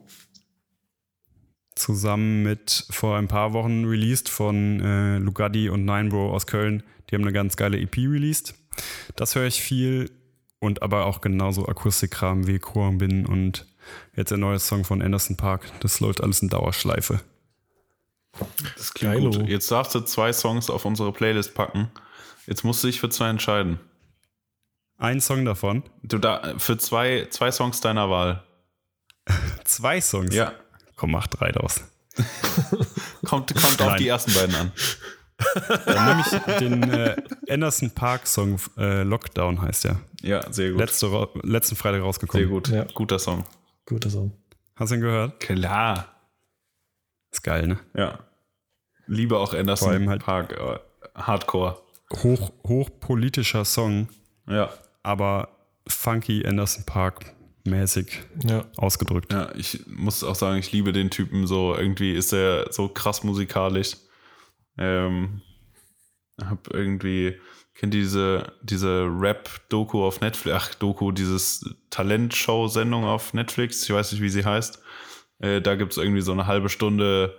Zusammen 1.75 2.43
mit 2.43 2.87
vor 2.91 3.17
ein 3.17 3.29
paar 3.29 3.53
Wochen 3.53 3.85
released 3.85 4.29
von 4.29 4.81
äh, 4.81 5.19
Lugatti 5.19 5.69
und 5.69 5.85
Ninebro 5.85 6.33
aus 6.35 6.47
Köln. 6.47 6.83
Die 7.09 7.15
haben 7.15 7.23
eine 7.23 7.33
ganz 7.33 7.57
geile 7.57 7.79
EP 7.79 7.97
released. 7.99 8.55
Das 9.17 9.35
höre 9.37 9.47
ich 9.47 9.61
viel 9.61 10.11
und 10.59 10.83
aber 10.83 11.07
auch 11.07 11.21
genauso 11.21 11.67
Akustikkram 11.67 12.47
wie 12.49 12.59
Chor 12.59 12.93
bin 12.93 13.27
und 13.27 13.67
jetzt 14.17 14.31
der 14.31 14.39
neue 14.39 14.59
Song 14.59 14.85
von 14.85 15.01
Anderson 15.03 15.37
Park. 15.37 15.71
Das 15.81 16.01
läuft 16.01 16.21
alles 16.21 16.43
in 16.43 16.49
Dauerschleife. 16.49 17.21
Das 18.77 18.93
klingt 18.93 19.15
Geilo. 19.15 19.31
gut. 19.31 19.49
Jetzt 19.49 19.71
darfst 19.71 19.95
du 19.95 20.01
zwei 20.01 20.33
Songs 20.33 20.71
auf 20.71 20.85
unsere 20.85 21.13
Playlist 21.13 21.55
packen. 21.55 21.91
Jetzt 22.47 22.65
musst 22.65 22.83
du 22.83 22.89
dich 22.89 22.99
für 23.01 23.09
zwei 23.09 23.29
entscheiden. 23.31 23.79
Ein 24.99 25.21
Song 25.21 25.45
davon, 25.45 25.85
Du 26.03 26.19
da 26.19 26.55
für 26.59 26.77
zwei, 26.77 27.27
zwei 27.31 27.51
Songs 27.53 27.81
deiner 27.81 28.11
Wahl. 28.11 28.43
zwei 29.65 30.01
Songs. 30.01 30.35
Ja. 30.35 30.53
Komm, 30.97 31.13
mach 31.13 31.27
drei 31.29 31.53
draus. 31.53 31.81
Kommt, 33.25 33.55
kommt 33.55 33.83
auf 33.83 33.97
die 33.97 34.09
ersten 34.09 34.33
beiden 34.35 34.55
an. 34.57 34.73
Dann 35.87 36.07
nehme 36.07 36.21
ich 36.23 36.57
den 36.59 36.83
äh, 36.91 37.17
Anderson 37.49 37.91
Park 37.93 38.27
Song 38.27 38.59
äh, 38.77 39.03
Lockdown 39.05 39.61
heißt 39.63 39.85
der. 39.85 40.01
Ja, 40.23 40.51
sehr 40.53 40.71
gut. 40.71 40.81
Letzte, 40.81 41.29
letzten 41.45 41.77
Freitag 41.77 42.03
rausgekommen. 42.03 42.45
sehr 42.45 42.53
gut. 42.53 42.69
Ja. 42.69 42.85
Guter 42.95 43.19
Song. 43.21 43.45
Guter 43.87 44.11
Song. 44.11 44.33
Hast 44.75 44.91
du 44.91 44.97
ihn 44.97 45.01
gehört? 45.03 45.39
Klar. 45.39 46.09
Ist 47.31 47.43
geil, 47.43 47.69
ne? 47.69 47.79
Ja. 47.95 48.19
Liebe 49.07 49.37
auch 49.39 49.55
Anderson 49.55 50.09
halt- 50.09 50.25
Park. 50.25 50.53
Äh, 50.53 50.79
Hardcore. 51.15 51.81
Hoch, 52.23 52.51
hochpolitischer 52.67 53.65
Song, 53.65 54.09
Ja. 54.49 54.71
Aber 55.09 55.49
funky 55.89 56.47
Anderson 56.47 56.85
Park 56.85 57.35
mäßig 57.65 58.21
Ja. 58.45 58.65
ausgedrückt. 58.77 59.33
Ja, 59.33 59.55
ich 59.57 59.81
muss 59.87 60.23
auch 60.23 60.35
sagen, 60.35 60.59
ich 60.59 60.71
liebe 60.73 60.93
den 60.93 61.11
Typen 61.11 61.47
so. 61.47 61.75
Irgendwie 61.75 62.13
ist 62.13 62.33
er 62.33 62.73
so 62.73 62.89
krass 62.89 63.25
musikalisch. 63.25 63.97
Ähm, 64.77 65.41
hab 66.43 66.73
irgendwie, 66.73 67.37
kennt 67.75 67.95
ihr 67.95 68.03
diese, 68.03 68.53
diese 68.63 69.07
Rap-Doku 69.07 70.05
auf 70.05 70.21
Netflix, 70.21 70.57
ach, 70.57 70.75
Doku, 70.75 71.11
dieses 71.11 71.75
Talentshow-Sendung 71.91 73.05
auf 73.05 73.35
Netflix, 73.35 73.83
ich 73.83 73.91
weiß 73.95 74.13
nicht, 74.13 74.23
wie 74.23 74.29
sie 74.29 74.45
heißt. 74.45 74.81
Äh, 75.41 75.61
da 75.61 75.75
gibt 75.75 75.93
es 75.93 75.99
irgendwie 75.99 76.21
so 76.21 76.33
eine 76.33 76.47
halbe 76.47 76.69
Stunde, 76.69 77.35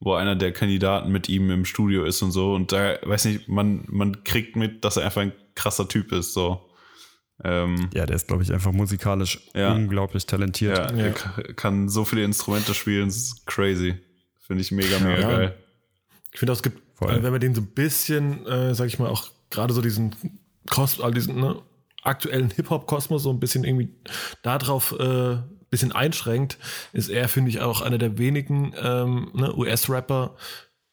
wo 0.00 0.14
einer 0.14 0.36
der 0.36 0.52
Kandidaten 0.52 1.10
mit 1.10 1.28
ihm 1.28 1.50
im 1.50 1.64
Studio 1.64 2.04
ist 2.04 2.22
und 2.22 2.30
so. 2.30 2.54
Und 2.54 2.72
da, 2.72 2.96
weiß 3.02 3.26
nicht, 3.26 3.48
man, 3.48 3.84
man 3.88 4.24
kriegt 4.24 4.56
mit, 4.56 4.84
dass 4.84 4.96
er 4.96 5.04
einfach 5.04 5.22
ein 5.22 5.32
krasser 5.54 5.88
Typ 5.88 6.12
ist, 6.12 6.32
so. 6.32 6.67
Ähm, 7.44 7.88
Ja, 7.94 8.04
der 8.06 8.16
ist, 8.16 8.26
glaube 8.28 8.42
ich, 8.42 8.52
einfach 8.52 8.72
musikalisch 8.72 9.40
Ja. 9.54 9.72
unglaublich 9.72 10.26
talentiert. 10.26 10.76
ja, 10.76 10.90
Ja. 10.96 11.04
er 11.06 11.12
ka- 11.12 11.42
kann 11.54 11.88
so 11.88 12.04
viele 12.04 12.24
Instrumente 12.24 12.74
spielen, 12.74 13.06
das 13.06 13.16
ist 13.16 13.46
crazy. 13.46 13.94
Finde 14.40 14.62
ich 14.62 14.72
mega, 14.72 14.98
mega 14.98 15.20
Ja. 15.20 15.28
geil. 15.30 15.54
Ich 16.32 16.38
finde 16.40 16.52
auch, 16.52 16.56
es 16.56 16.62
gibt, 16.62 16.80
Voll. 16.98 17.12
äh, 17.12 17.22
wenn 17.22 17.30
man 17.32 17.40
den 17.40 17.54
so 17.54 17.60
ein 17.60 17.66
bisschen, 17.68 18.46
äh, 18.46 18.74
sag 18.74 18.86
ich 18.86 18.98
mal, 18.98 19.08
auch 19.08 19.28
gerade 19.50 19.72
so 19.72 19.80
diesen, 19.82 20.14
Kos 20.70 21.00
also 21.00 21.12
diesen 21.14 21.38
ne, 21.40 21.60
aktuellen 22.02 22.50
Hip-Hop-Kosmos 22.50 23.22
so 23.22 23.30
ein 23.30 23.40
bisschen 23.40 23.64
irgendwie 23.64 23.88
darauf 24.42 24.92
äh, 24.98 25.36
bisschen 25.70 25.92
einschränkt, 25.92 26.58
ist 26.94 27.08
er, 27.10 27.28
finde 27.28 27.50
ich, 27.50 27.60
auch 27.60 27.82
einer 27.82 27.98
der 27.98 28.16
wenigen 28.18 28.72
ähm, 28.82 29.30
ne, 29.34 29.54
US-Rapper 29.54 30.34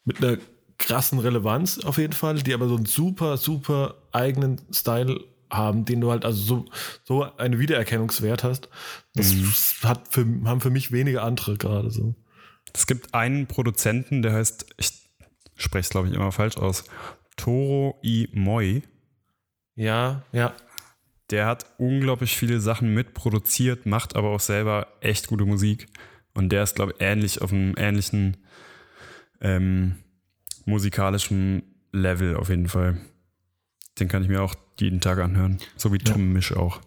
mit 0.04 0.22
einer 0.22 0.36
krassen 0.78 1.18
Relevanz 1.18 1.78
auf 1.84 1.96
jeden 1.98 2.12
Fall, 2.12 2.36
die 2.42 2.52
aber 2.54 2.68
so 2.68 2.76
einen 2.76 2.84
super, 2.86 3.36
super 3.38 3.94
eigenen 4.12 4.60
Style 4.72 5.18
haben, 5.50 5.84
den 5.84 6.00
du 6.00 6.10
halt 6.10 6.24
also 6.24 6.42
so, 6.42 6.64
so 7.04 7.36
einen 7.36 7.58
Wiedererkennungswert 7.58 8.44
hast. 8.44 8.68
Das 9.14 9.34
hat 9.82 10.08
für, 10.08 10.26
haben 10.44 10.60
für 10.60 10.70
mich 10.70 10.92
wenige 10.92 11.22
andere 11.22 11.56
gerade 11.56 11.90
so. 11.90 12.14
Es 12.74 12.86
gibt 12.86 13.14
einen 13.14 13.46
Produzenten, 13.46 14.22
der 14.22 14.32
heißt, 14.34 14.66
ich 14.76 14.92
spreche 15.54 15.82
es, 15.82 15.90
glaube 15.90 16.08
ich, 16.08 16.14
immer 16.14 16.32
falsch 16.32 16.56
aus, 16.56 16.84
Toro 17.36 18.00
I 18.04 18.28
Moi. 18.32 18.82
Ja, 19.74 20.24
ja, 20.32 20.54
Der 21.30 21.46
hat 21.46 21.66
unglaublich 21.78 22.36
viele 22.36 22.60
Sachen 22.60 22.94
mitproduziert, 22.94 23.84
macht 23.84 24.16
aber 24.16 24.30
auch 24.30 24.40
selber 24.40 24.86
echt 25.00 25.26
gute 25.26 25.44
Musik. 25.44 25.88
Und 26.34 26.50
der 26.50 26.62
ist, 26.62 26.76
glaube 26.76 26.92
ich, 26.92 27.00
ähnlich 27.00 27.42
auf 27.42 27.52
einem 27.52 27.74
ähnlichen 27.76 28.36
ähm, 29.40 29.96
musikalischen 30.64 31.62
Level 31.92 32.36
auf 32.36 32.48
jeden 32.48 32.68
Fall. 32.68 33.00
Den 33.98 34.08
kann 34.08 34.22
ich 34.22 34.28
mir 34.28 34.42
auch 34.42 34.54
jeden 34.80 35.00
Tag 35.00 35.18
anhören. 35.18 35.58
So 35.76 35.92
wie 35.92 35.98
Tom 35.98 36.32
Misch 36.32 36.52
auch. 36.52 36.80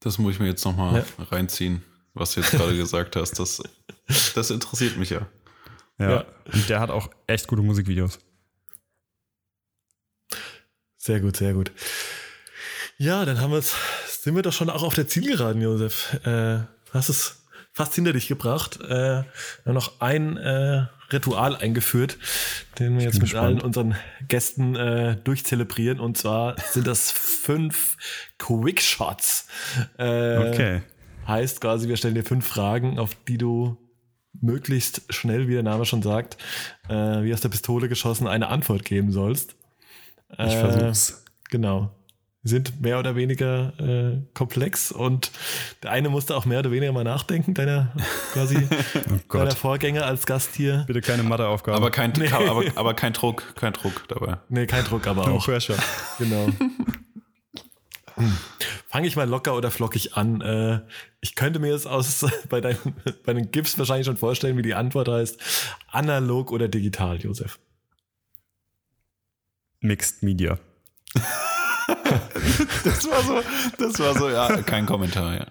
Das 0.00 0.18
muss 0.18 0.34
ich 0.34 0.40
mir 0.40 0.46
jetzt 0.48 0.64
nochmal 0.64 1.04
Ja. 1.18 1.24
reinziehen, 1.24 1.82
was 2.12 2.34
du 2.34 2.40
jetzt 2.40 2.50
gerade 2.52 2.76
gesagt 2.76 3.16
hast. 3.16 3.38
Das, 3.38 3.62
das 4.34 4.50
interessiert 4.50 4.96
mich 4.96 5.10
ja. 5.10 5.26
Ja. 5.98 6.10
Ja. 6.10 6.24
Und 6.52 6.68
der 6.68 6.80
hat 6.80 6.90
auch 6.90 7.08
echt 7.26 7.46
gute 7.46 7.62
Musikvideos. 7.62 8.18
Sehr 10.96 11.20
gut, 11.20 11.36
sehr 11.36 11.52
gut. 11.54 11.70
Ja, 12.96 13.24
dann 13.24 13.40
haben 13.40 13.50
wir 13.50 13.58
es, 13.58 13.74
sind 14.22 14.34
wir 14.34 14.42
doch 14.42 14.52
schon 14.52 14.70
auch 14.70 14.82
auf 14.82 14.94
der 14.94 15.08
Zielgeraden, 15.08 15.60
Josef. 15.60 16.14
Äh, 16.24 16.60
hast 16.92 17.08
es 17.08 17.43
fast 17.74 17.94
hinter 17.94 18.12
dich 18.14 18.28
gebracht. 18.28 18.80
Äh, 18.80 19.24
noch 19.66 20.00
ein 20.00 20.36
äh, 20.38 20.86
Ritual 21.12 21.56
eingeführt, 21.56 22.16
den 22.78 22.96
wir 22.96 23.04
jetzt 23.04 23.14
mit 23.14 23.22
gespannt. 23.24 23.44
allen 23.46 23.60
unseren 23.60 23.94
Gästen 24.28 24.74
äh, 24.74 25.16
durchzelebrieren. 25.22 26.00
Und 26.00 26.16
zwar 26.16 26.56
sind 26.70 26.86
das 26.86 27.10
fünf 27.10 27.96
Quickshots. 28.38 29.48
Äh, 29.98 30.38
Okay. 30.48 30.82
Heißt 31.26 31.60
quasi, 31.60 31.88
wir 31.88 31.96
stellen 31.96 32.14
dir 32.14 32.22
fünf 32.24 32.46
Fragen, 32.46 32.98
auf 32.98 33.14
die 33.28 33.38
du 33.38 33.78
möglichst 34.40 35.02
schnell, 35.08 35.48
wie 35.48 35.54
der 35.54 35.62
Name 35.62 35.84
schon 35.86 36.02
sagt, 36.02 36.36
äh, 36.88 37.22
wie 37.22 37.32
aus 37.32 37.40
der 37.40 37.48
Pistole 37.48 37.88
geschossen, 37.88 38.26
eine 38.26 38.48
Antwort 38.48 38.84
geben 38.84 39.10
sollst. 39.10 39.56
Ich 40.32 40.38
Äh, 40.38 40.50
versuch's. 40.50 41.24
Genau. 41.50 41.94
Sind 42.46 42.82
mehr 42.82 42.98
oder 42.98 43.16
weniger 43.16 43.72
äh, 43.80 44.20
komplex 44.34 44.92
und 44.92 45.30
der 45.82 45.92
eine 45.92 46.10
musste 46.10 46.36
auch 46.36 46.44
mehr 46.44 46.58
oder 46.58 46.70
weniger 46.70 46.92
mal 46.92 47.02
nachdenken, 47.02 47.54
deiner 47.54 47.92
quasi 48.34 48.56
Oh 49.28 49.38
deiner. 49.38 49.50
Vorgänger 49.52 50.04
als 50.04 50.26
Gast 50.26 50.54
hier. 50.54 50.84
Bitte 50.86 51.00
keine 51.00 51.22
Matheaufgabe. 51.22 51.76
Aber 51.76 51.90
kein, 51.90 52.12
aber, 52.32 52.64
aber 52.74 52.94
kein 52.94 53.14
Druck, 53.14 53.54
kein 53.56 53.72
Druck 53.72 54.04
dabei. 54.08 54.36
Nee, 54.50 54.66
kein 54.66 54.84
Druck, 54.84 55.06
aber 55.06 55.26
no 55.26 55.36
auch. 55.36 55.44
pressure. 55.44 55.76
Genau. 56.18 56.48
Fange 58.88 59.08
ich 59.08 59.16
mal 59.16 59.28
locker 59.28 59.56
oder 59.56 59.70
flockig 59.70 60.16
an. 60.16 60.40
Äh, 60.40 60.80
ich 61.20 61.34
könnte 61.34 61.58
mir 61.58 61.72
jetzt 61.72 61.86
aus 61.86 62.26
bei, 62.48 62.60
deinen, 62.60 62.94
bei 63.24 63.32
den 63.32 63.50
GIFs 63.50 63.78
wahrscheinlich 63.78 64.06
schon 64.06 64.16
vorstellen, 64.16 64.56
wie 64.56 64.62
die 64.62 64.74
Antwort 64.74 65.08
heißt. 65.08 65.40
Analog 65.88 66.52
oder 66.52 66.68
digital, 66.68 67.16
Josef? 67.16 67.58
Mixed 69.80 70.22
Media. 70.22 70.58
Das 72.84 73.08
war 73.10 73.22
so, 73.22 73.42
das 73.78 73.98
war 73.98 74.18
so, 74.18 74.28
ja, 74.30 74.62
kein 74.62 74.86
Kommentar, 74.86 75.34
ja. 75.34 75.46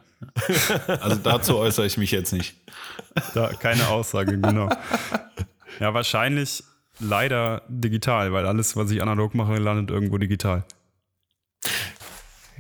Also 0.88 1.18
dazu 1.18 1.58
äußere 1.58 1.86
ich 1.86 1.98
mich 1.98 2.12
jetzt 2.12 2.32
nicht. 2.34 2.56
Da 3.34 3.54
keine 3.54 3.88
Aussage, 3.90 4.40
genau. 4.40 4.70
Ja, 5.80 5.94
wahrscheinlich 5.94 6.64
leider 7.00 7.64
digital, 7.68 8.32
weil 8.34 8.46
alles, 8.46 8.76
was 8.76 8.92
ich 8.92 9.02
analog 9.02 9.36
mache, 9.36 9.58
landet 9.58 9.90
irgendwo 9.92 10.18
digital. 10.18 10.64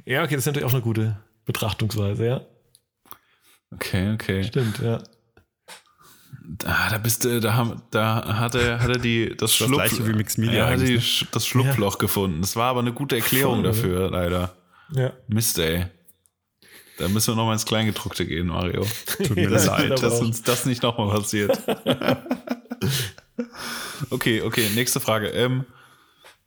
Ja, 0.06 0.24
okay, 0.24 0.36
das 0.36 0.42
ist 0.42 0.46
natürlich 0.48 0.68
auch 0.68 0.74
eine 0.74 0.82
gute 0.82 1.18
Betrachtungsweise, 1.46 2.26
ja. 2.26 2.42
Okay, 3.74 4.14
okay. 4.14 4.44
Stimmt, 4.44 4.80
ja. 4.80 5.02
Ah, 6.66 6.90
da 6.90 6.98
bist 6.98 7.24
du, 7.26 7.40
da, 7.40 7.54
haben, 7.56 7.82
da 7.92 8.38
hat 8.40 8.56
er, 8.56 8.80
hat 8.82 8.90
er 8.90 8.98
die, 9.00 9.30
das, 9.38 9.38
das 9.38 9.56
Schlupf, 9.56 9.74
gleiche 9.74 10.08
wie 10.08 10.14
Mixed 10.14 10.38
Media 10.38 10.66
er 10.68 10.74
hat 10.74 10.82
die, 10.88 11.00
Sch- 11.00 11.28
das 11.32 11.46
Schlupfloch 11.48 11.98
gefunden. 11.98 12.42
Das 12.42 12.56
war 12.56 12.70
aber 12.70 12.80
eine 12.82 12.94
gute 12.94 13.16
Erklärung 13.16 13.56
Voll, 13.62 13.64
dafür, 13.64 14.10
leider. 14.12 14.56
Ja. 14.92 15.14
Mist, 15.28 15.58
ey. 15.60 15.86
Da 17.00 17.08
müssen 17.08 17.32
wir 17.34 17.36
nochmal 17.38 17.54
ins 17.54 17.66
Kleingedruckte 17.66 18.26
gehen, 18.26 18.48
Mario. 18.48 18.86
Tut 19.18 19.36
mir 19.36 19.50
Das 19.50 19.66
leid. 19.68 20.02
dass 20.04 20.22
uns 20.22 20.44
das 20.44 20.66
nicht 20.66 20.84
nochmal 20.84 21.10
passiert. 21.18 21.58
okay, 24.10 24.42
okay, 24.42 24.70
nächste 24.76 25.00
Frage. 25.00 25.30
Ähm, 25.30 25.66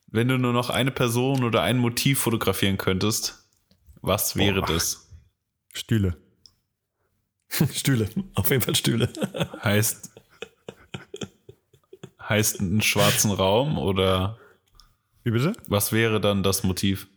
wenn 0.09 0.29
du 0.29 0.39
nur 0.39 0.53
noch 0.53 0.71
eine 0.71 0.91
Person 0.93 1.43
oder 1.45 1.63
ein 1.63 1.79
Motiv 1.79 2.21
fotografieren 2.21 2.79
könntest, 2.79 3.47
was 4.03 4.37
wäre 4.37 4.61
Boah. 4.61 4.75
das? 4.75 5.09
Stühle. 5.73 6.17
Stühle. 7.75 8.09
Auf 8.35 8.51
jeden 8.51 8.63
Fall 8.63 8.75
Stühle. 8.75 9.09
Heißt, 9.63 10.11
heißt 12.29 12.61
einen 12.61 12.83
schwarzen 12.83 13.31
Raum 13.31 13.79
oder 13.79 14.39
Wie 15.25 15.31
bitte? 15.31 15.53
was 15.67 15.93
wäre 15.93 16.21
dann 16.21 16.43
das 16.43 16.63
Motiv? 16.63 17.09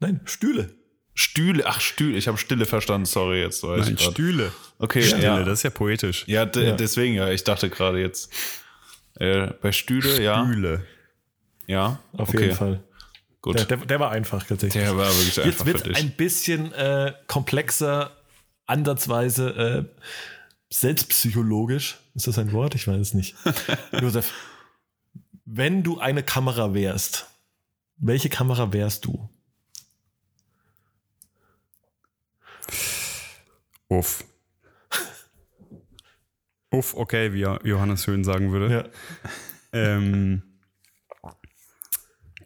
Nein, 0.00 0.20
Stühle. 0.24 0.74
Stühle, 1.14 1.66
ach 1.66 1.80
Stühle, 1.80 2.16
ich 2.16 2.28
habe 2.28 2.38
Stille 2.38 2.64
verstanden, 2.66 3.04
sorry, 3.04 3.40
jetzt 3.40 3.62
weiß 3.62 3.86
Nein. 3.86 3.98
Stühle. 3.98 4.52
Okay, 4.78 5.02
Stille, 5.02 5.22
ja. 5.22 5.42
das 5.42 5.58
ist 5.58 5.62
ja 5.64 5.70
poetisch. 5.70 6.24
Ja, 6.26 6.44
Ja. 6.54 6.72
deswegen 6.72 7.14
ja, 7.14 7.28
ich 7.30 7.44
dachte 7.44 7.68
gerade 7.68 8.00
jetzt. 8.00 8.32
Äh, 9.16 9.48
bei 9.60 9.72
Stühle, 9.72 10.22
ja. 10.22 10.44
Stühle. 10.46 10.86
Ja, 11.66 12.00
Auf 12.14 12.30
okay, 12.30 12.44
jeden 12.44 12.56
Fall. 12.56 12.82
Gut. 13.42 13.58
Der, 13.58 13.64
der, 13.64 13.76
der 13.78 14.00
war 14.00 14.10
einfach 14.10 14.44
tatsächlich. 14.46 14.82
Der 14.82 14.96
war 14.96 15.06
wirklich 15.08 15.36
Jetzt 15.36 15.60
einfach 15.62 15.64
für 15.66 15.84
wird 15.86 15.96
ein 15.96 16.10
bisschen 16.12 16.72
äh, 16.72 17.12
komplexer, 17.26 18.10
ansatzweise 18.70 19.50
äh, 19.50 20.04
selbstpsychologisch. 20.70 21.98
Ist 22.14 22.26
das 22.26 22.38
ein 22.38 22.52
Wort? 22.52 22.74
Ich 22.74 22.86
weiß 22.86 23.00
es 23.00 23.14
nicht. 23.14 23.36
Josef, 24.00 24.32
wenn 25.44 25.82
du 25.82 25.98
eine 25.98 26.22
Kamera 26.22 26.72
wärst, 26.74 27.26
welche 27.96 28.28
Kamera 28.28 28.72
wärst 28.72 29.04
du? 29.04 29.28
Uff. 33.88 34.24
Uff, 36.70 36.94
okay, 36.94 37.32
wie 37.32 37.40
Johannes 37.40 38.06
Höhn 38.06 38.22
sagen 38.22 38.52
würde. 38.52 38.72
Ja. 38.72 38.88
Ähm, 39.72 40.42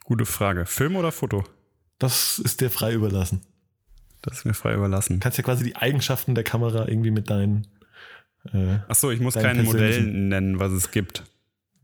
gute 0.04 0.24
Frage. 0.24 0.64
Film 0.64 0.96
oder 0.96 1.12
Foto? 1.12 1.44
Das 1.98 2.38
ist 2.38 2.62
dir 2.62 2.70
frei 2.70 2.94
überlassen. 2.94 3.42
Das 4.24 4.38
ist 4.38 4.44
mir 4.46 4.54
frei 4.54 4.74
überlassen. 4.74 5.14
Du 5.14 5.20
kannst 5.20 5.36
ja 5.36 5.44
quasi 5.44 5.64
die 5.64 5.76
Eigenschaften 5.76 6.34
der 6.34 6.44
Kamera 6.44 6.88
irgendwie 6.88 7.10
mit 7.10 7.28
deinen. 7.28 7.66
Äh, 8.52 8.78
Achso, 8.88 9.10
ich 9.10 9.20
muss 9.20 9.34
kein 9.34 9.62
Modell 9.64 10.02
nennen, 10.02 10.58
was 10.58 10.72
es 10.72 10.90
gibt. 10.90 11.24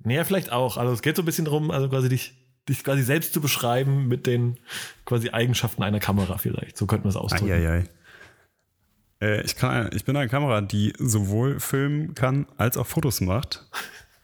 Naja, 0.03 0.25
vielleicht 0.25 0.51
auch. 0.51 0.79
Also 0.79 0.95
es 0.95 1.03
geht 1.03 1.17
so 1.17 1.23
ein 1.23 1.27
bisschen 1.27 1.45
darum, 1.45 1.71
also 1.71 1.91
quasi 1.91 2.09
dich, 2.09 2.35
dich 2.67 2.83
quasi 2.83 3.03
selbst 3.03 3.35
zu 3.35 3.43
beschreiben 3.43 4.09
mit 4.09 4.27
den 4.27 4.59
quasi 5.05 5.29
Eigenschaften 5.31 5.83
einer 5.83 6.01
Kamera 6.01 6.39
vielleicht. 6.39 6.79
So 6.79 6.87
könnte 6.87 7.05
man 7.05 7.11
es 7.11 7.17
ausdrücken. 7.17 7.53
Eieiei. 7.53 7.85
Äh, 9.21 9.43
ich, 9.43 9.57
kann, 9.57 9.91
ich 9.93 10.07
bin 10.07 10.17
eine 10.17 10.31
Kamera, 10.31 10.63
die 10.63 10.95
sowohl 10.99 11.61
filmen 11.61 12.15
kann 12.15 12.47
als 12.57 12.79
auch 12.79 12.87
Fotos 12.87 13.21
macht, 13.21 13.67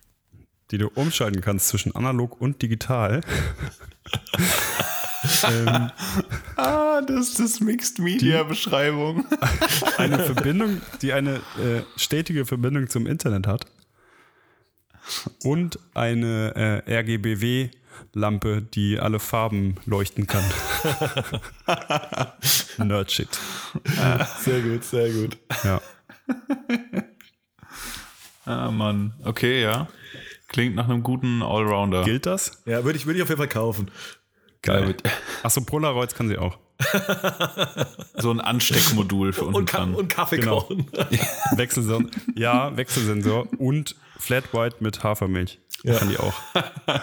die 0.71 0.79
du 0.79 0.89
umschalten 0.89 1.43
kannst 1.43 1.69
zwischen 1.69 1.95
analog 1.95 2.41
und 2.41 2.63
digital. 2.63 3.21
ähm, 5.51 5.91
Ah, 6.57 6.86
das 7.03 7.29
ist 7.31 7.41
das 7.41 7.61
Mixed 7.61 7.99
Media 7.99 8.43
Beschreibung. 8.43 9.25
eine 9.99 10.19
Verbindung, 10.21 10.81
die 11.03 11.13
eine 11.13 11.37
äh, 11.37 11.83
stetige 11.97 12.45
Verbindung 12.45 12.89
zum 12.89 13.07
Internet 13.07 13.47
hat. 13.47 13.67
Und 15.45 15.79
eine 15.95 16.83
äh, 16.87 16.99
RGBW-Lampe, 16.99 18.63
die 18.63 18.99
alle 18.99 19.21
Farben 19.21 19.77
leuchten 19.87 20.27
kann. 20.27 20.45
Nerdshit. 22.79 23.39
Sehr 24.41 24.61
gut, 24.61 24.85
sehr 24.85 25.11
gut. 25.11 25.39
Ja. 25.63 25.81
Ah, 28.45 28.71
Mann. 28.71 29.15
Okay, 29.25 29.63
ja. 29.63 29.89
Klingt 30.49 30.77
nach 30.77 30.89
einem 30.89 31.03
guten 31.03 31.43
Allrounder. 31.43 32.05
Gilt 32.05 32.27
das? 32.27 32.63
Ja, 32.67 32.85
würde 32.85 32.99
ich, 32.99 33.07
würde 33.07 33.19
ich 33.19 33.23
auf 33.23 33.29
jeden 33.29 33.39
Fall 33.39 33.49
kaufen. 33.49 33.91
Geil. 34.63 34.97
Achso, 35.43 35.61
Polaroids 35.61 36.15
kann 36.15 36.29
sie 36.29 36.39
auch. 36.39 36.59
So 38.19 38.31
ein 38.31 38.41
Ansteckmodul 38.41 39.33
für 39.33 39.43
unten 39.45 39.57
Und, 39.57 39.73
dran. 39.73 39.95
und 39.95 40.09
Kaffee 40.09 40.39
Genau. 40.39 40.61
kochen. 40.63 40.87
Wechselsensor. 41.57 42.05
Ja, 42.35 42.77
Wechselsensor 42.77 43.49
und 43.59 43.95
Flat 44.19 44.53
White 44.55 44.77
mit 44.81 45.03
Hafermilch. 45.03 45.59
Ja. 45.83 45.99
Kann 45.99 46.09
die 46.11 46.19
auch. 46.19 46.35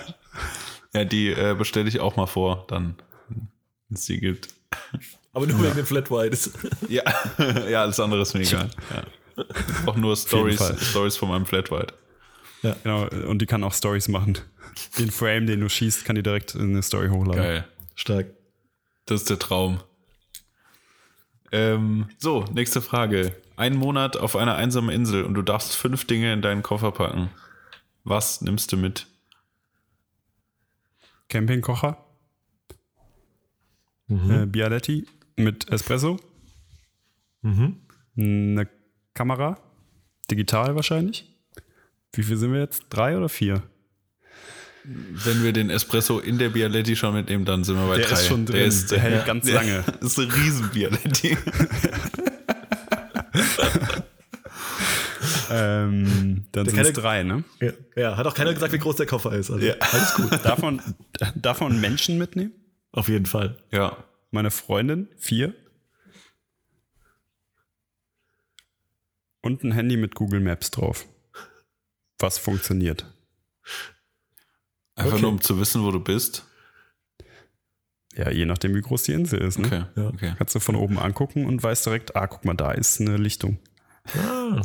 Ja, 0.96 1.06
die 1.06 1.30
äh, 1.30 1.56
bestelle 1.58 1.88
ich 1.90 2.00
auch 2.00 2.18
mal 2.18 2.28
vor, 2.28 2.66
dann, 2.68 2.96
wenn 3.28 3.48
es 3.96 4.06
die 4.06 4.20
gibt. 4.20 4.50
Aber 5.34 5.48
nur 5.48 5.60
wegen 5.64 5.74
den 5.76 5.88
Flat 5.88 6.12
Whites. 6.12 6.52
Ja, 6.88 7.02
ja 7.68 7.82
alles 7.82 8.00
andere 8.00 8.22
ist 8.22 8.36
mir 8.36 8.42
egal. 8.42 8.70
Ja. 8.94 9.44
Auch 9.88 9.96
nur 9.96 10.16
Stories. 10.16 10.62
Stories 10.88 11.18
von 11.18 11.30
meinem 11.30 11.48
Flat 11.48 11.72
White. 11.72 11.96
Genau. 12.84 13.08
Und 13.28 13.40
die 13.42 13.48
kann 13.48 13.64
auch 13.64 13.74
Stories 13.74 14.08
machen. 14.08 14.38
Den 15.00 15.10
Frame, 15.10 15.48
den 15.48 15.62
du 15.62 15.70
schießt, 15.70 16.06
kann 16.06 16.16
die 16.16 16.22
direkt 16.22 16.54
in 16.54 16.70
eine 16.70 16.84
Story 16.84 17.10
hochladen. 17.10 17.42
Geil. 17.42 17.68
Stark. 17.96 18.28
Das 19.06 19.22
ist 19.22 19.30
der 19.30 19.40
Traum. 19.40 19.82
Ähm, 21.52 22.10
so, 22.18 22.46
nächste 22.54 22.82
Frage. 22.82 23.36
Ein 23.56 23.76
Monat 23.76 24.18
auf 24.18 24.36
einer 24.36 24.56
einsamen 24.56 24.90
Insel 24.90 25.24
und 25.24 25.36
du 25.36 25.42
darfst 25.42 25.76
fünf 25.76 26.06
Dinge 26.06 26.34
in 26.34 26.42
deinen 26.42 26.64
Koffer 26.64 26.92
packen. 26.92 27.30
Was 28.04 28.42
nimmst 28.42 28.72
du 28.72 28.78
mit? 28.78 29.08
Campingkocher. 31.30 32.04
Äh, 34.10 34.46
Bialetti 34.46 35.08
mit 35.36 35.70
Espresso. 35.70 36.20
Eine 38.18 38.70
Kamera. 39.14 39.60
Digital 40.30 40.76
wahrscheinlich. 40.76 41.30
Wie 42.14 42.24
viel 42.24 42.38
sind 42.38 42.54
wir 42.54 42.60
jetzt? 42.60 42.86
Drei 42.90 43.18
oder 43.18 43.30
vier? 43.30 43.64
Wenn 44.86 45.44
wir 45.44 45.54
den 45.54 45.70
Espresso 45.70 46.20
in 46.20 46.38
der 46.38 46.50
Bialetti 46.50 46.96
schon 46.96 47.14
mitnehmen, 47.14 47.46
dann 47.46 47.64
sind 47.64 47.76
wir 47.78 47.88
bei 47.88 47.98
Der 47.98 48.06
drei. 48.08 48.14
ist 48.16 48.28
schon 48.28 48.46
drin. 48.46 48.56
Der, 48.58 48.66
ist, 48.66 48.92
Der 48.92 49.00
hält 49.00 49.26
ganz 49.26 49.50
lange. 49.50 49.84
Das 50.02 50.12
ist 50.18 50.20
ein 50.20 50.30
riesen 50.32 50.70
Bialetti. 50.70 51.38
Ähm, 55.50 56.46
dann 56.52 56.66
sind 56.68 56.80
es 56.80 56.88
ja- 56.88 56.94
drei, 56.94 57.24
ne? 57.24 57.44
Ja, 57.62 57.72
ja, 57.96 58.18
hat 58.18 58.26
auch 58.26 58.34
keiner 58.34 58.54
gesagt, 58.54 58.74
wie 58.74 58.78
groß 58.80 58.96
der 58.96 59.06
Koffer 59.06 59.34
ist. 59.34 59.52
Also 59.52 59.66
Ja. 59.66 59.76
alles 59.80 60.14
gut. 60.16 60.32
Darf 60.44 60.60
man, 60.62 60.82
darf 61.36 61.62
man 61.62 61.80
Menschen 61.80 62.18
mitnehmen? 62.18 62.54
Auf 62.92 63.08
jeden 63.08 63.26
Fall. 63.26 63.58
ja. 63.72 63.98
Meine 64.32 64.50
Freundin, 64.50 65.10
vier. 65.16 65.54
Und 69.42 69.64
ein 69.64 69.72
Handy 69.74 69.96
mit 69.96 70.16
Google 70.16 70.40
Maps 70.40 70.72
drauf. 70.72 71.06
Was 72.18 72.40
funktioniert. 72.40 73.06
Einfach 74.96 75.14
Okay. 75.14 75.22
nur 75.22 75.32
um 75.32 75.42
zu 75.42 75.60
wissen, 75.60 75.84
wo 75.84 75.92
du 75.92 76.00
bist. 76.00 76.46
Ja, 78.16 78.30
je 78.30 78.46
nachdem, 78.46 78.76
wie 78.76 78.82
groß 78.82 79.04
die 79.04 79.14
Insel 79.14 79.42
ist. 79.42 79.58
Ne? 79.58 79.66
Okay. 79.68 79.84
Ja. 79.96 80.08
okay. 80.10 80.34
Kannst 80.38 80.54
du 80.54 80.60
von 80.60 80.76
oben 80.76 81.00
angucken 81.00 81.46
und 81.48 81.62
weißt 81.64 81.86
direkt, 81.88 82.16
ah, 82.16 82.28
guck 82.28 82.46
mal, 82.46 82.54
da 82.54 82.72
ist 82.72 83.02
eine 83.02 83.18
Lichtung. 83.18 83.58
Ah, 84.16 84.62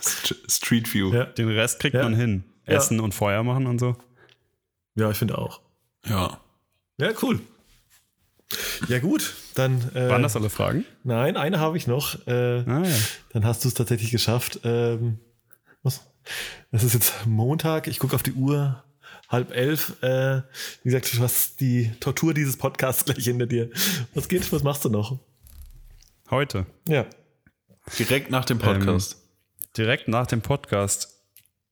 St 0.00 0.36
Street 0.48 0.92
View. 0.94 1.12
ja. 1.12 1.24
Den 1.24 1.48
Rest 1.48 1.80
kriegt 1.80 1.94
Ja. 1.96 2.04
man 2.04 2.14
hin. 2.14 2.44
Ja. 2.66 2.74
Essen 2.74 3.00
und 3.00 3.12
Feuer 3.14 3.42
machen 3.42 3.66
und 3.66 3.78
so. 3.80 3.96
ja, 4.94 5.10
ich 5.10 5.16
finde 5.18 5.38
auch. 5.38 5.60
ja. 6.06 6.40
Ja, 7.00 7.10
cool. 7.22 7.40
Ja, 8.88 8.98
gut. 8.98 9.34
Dann. 9.54 9.80
Äh, 9.94 10.08
Waren 10.08 10.22
das 10.22 10.34
alle 10.34 10.50
Fragen? 10.50 10.84
Nein, 11.04 11.36
eine 11.36 11.60
habe 11.60 11.76
ich 11.76 11.86
noch. 11.86 12.26
Äh, 12.26 12.64
Ah 12.66 12.82
ja. 12.84 12.96
Dann 13.32 13.44
hast 13.44 13.62
du 13.64 13.68
es 13.68 13.74
tatsächlich 13.74 14.10
geschafft. 14.10 14.60
Ähm, 14.64 15.18
was? 15.84 16.00
Es 16.72 16.82
ist 16.82 16.94
jetzt 16.94 17.26
Montag. 17.26 17.86
Ich 17.86 17.98
gucke 18.00 18.14
auf 18.16 18.22
die 18.24 18.32
Uhr. 18.32 18.82
Halb 19.28 19.54
elf. 19.54 20.02
Äh, 20.02 20.42
wie 20.82 20.90
gesagt, 20.90 21.14
du 21.14 21.22
hast 21.22 21.60
die 21.60 21.90
Tortur 22.00 22.32
dieses 22.32 22.56
Podcasts 22.56 23.04
gleich 23.06 23.24
hinter 23.24 23.46
dir. 23.46 23.70
Was 24.14 24.28
geht? 24.28 24.50
Was 24.52 24.62
machst 24.62 24.84
du 24.84 24.88
noch? 24.88 25.18
Heute. 26.30 26.66
Ja. 26.88 27.06
Direkt 27.98 28.30
nach 28.30 28.44
dem 28.44 28.58
Podcast. 28.58 29.22
Direkt 29.76 30.08
nach 30.08 30.26
dem 30.26 30.40
Podcast. 30.40 31.14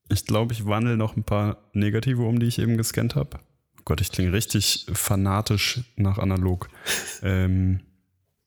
Ich 0.08 0.24
glaube, 0.24 0.52
ich 0.52 0.66
wandle 0.66 0.96
noch 0.96 1.16
ein 1.16 1.24
paar 1.24 1.68
Negative 1.72 2.22
um, 2.22 2.38
die 2.38 2.46
ich 2.46 2.58
eben 2.58 2.76
gescannt 2.76 3.16
habe. 3.16 3.38
Oh 3.78 3.82
Gott, 3.84 4.00
ich 4.00 4.12
klinge 4.12 4.32
richtig 4.32 4.86
fanatisch 4.92 5.80
nach 5.96 6.18
analog. 6.18 6.68
ähm, 7.22 7.80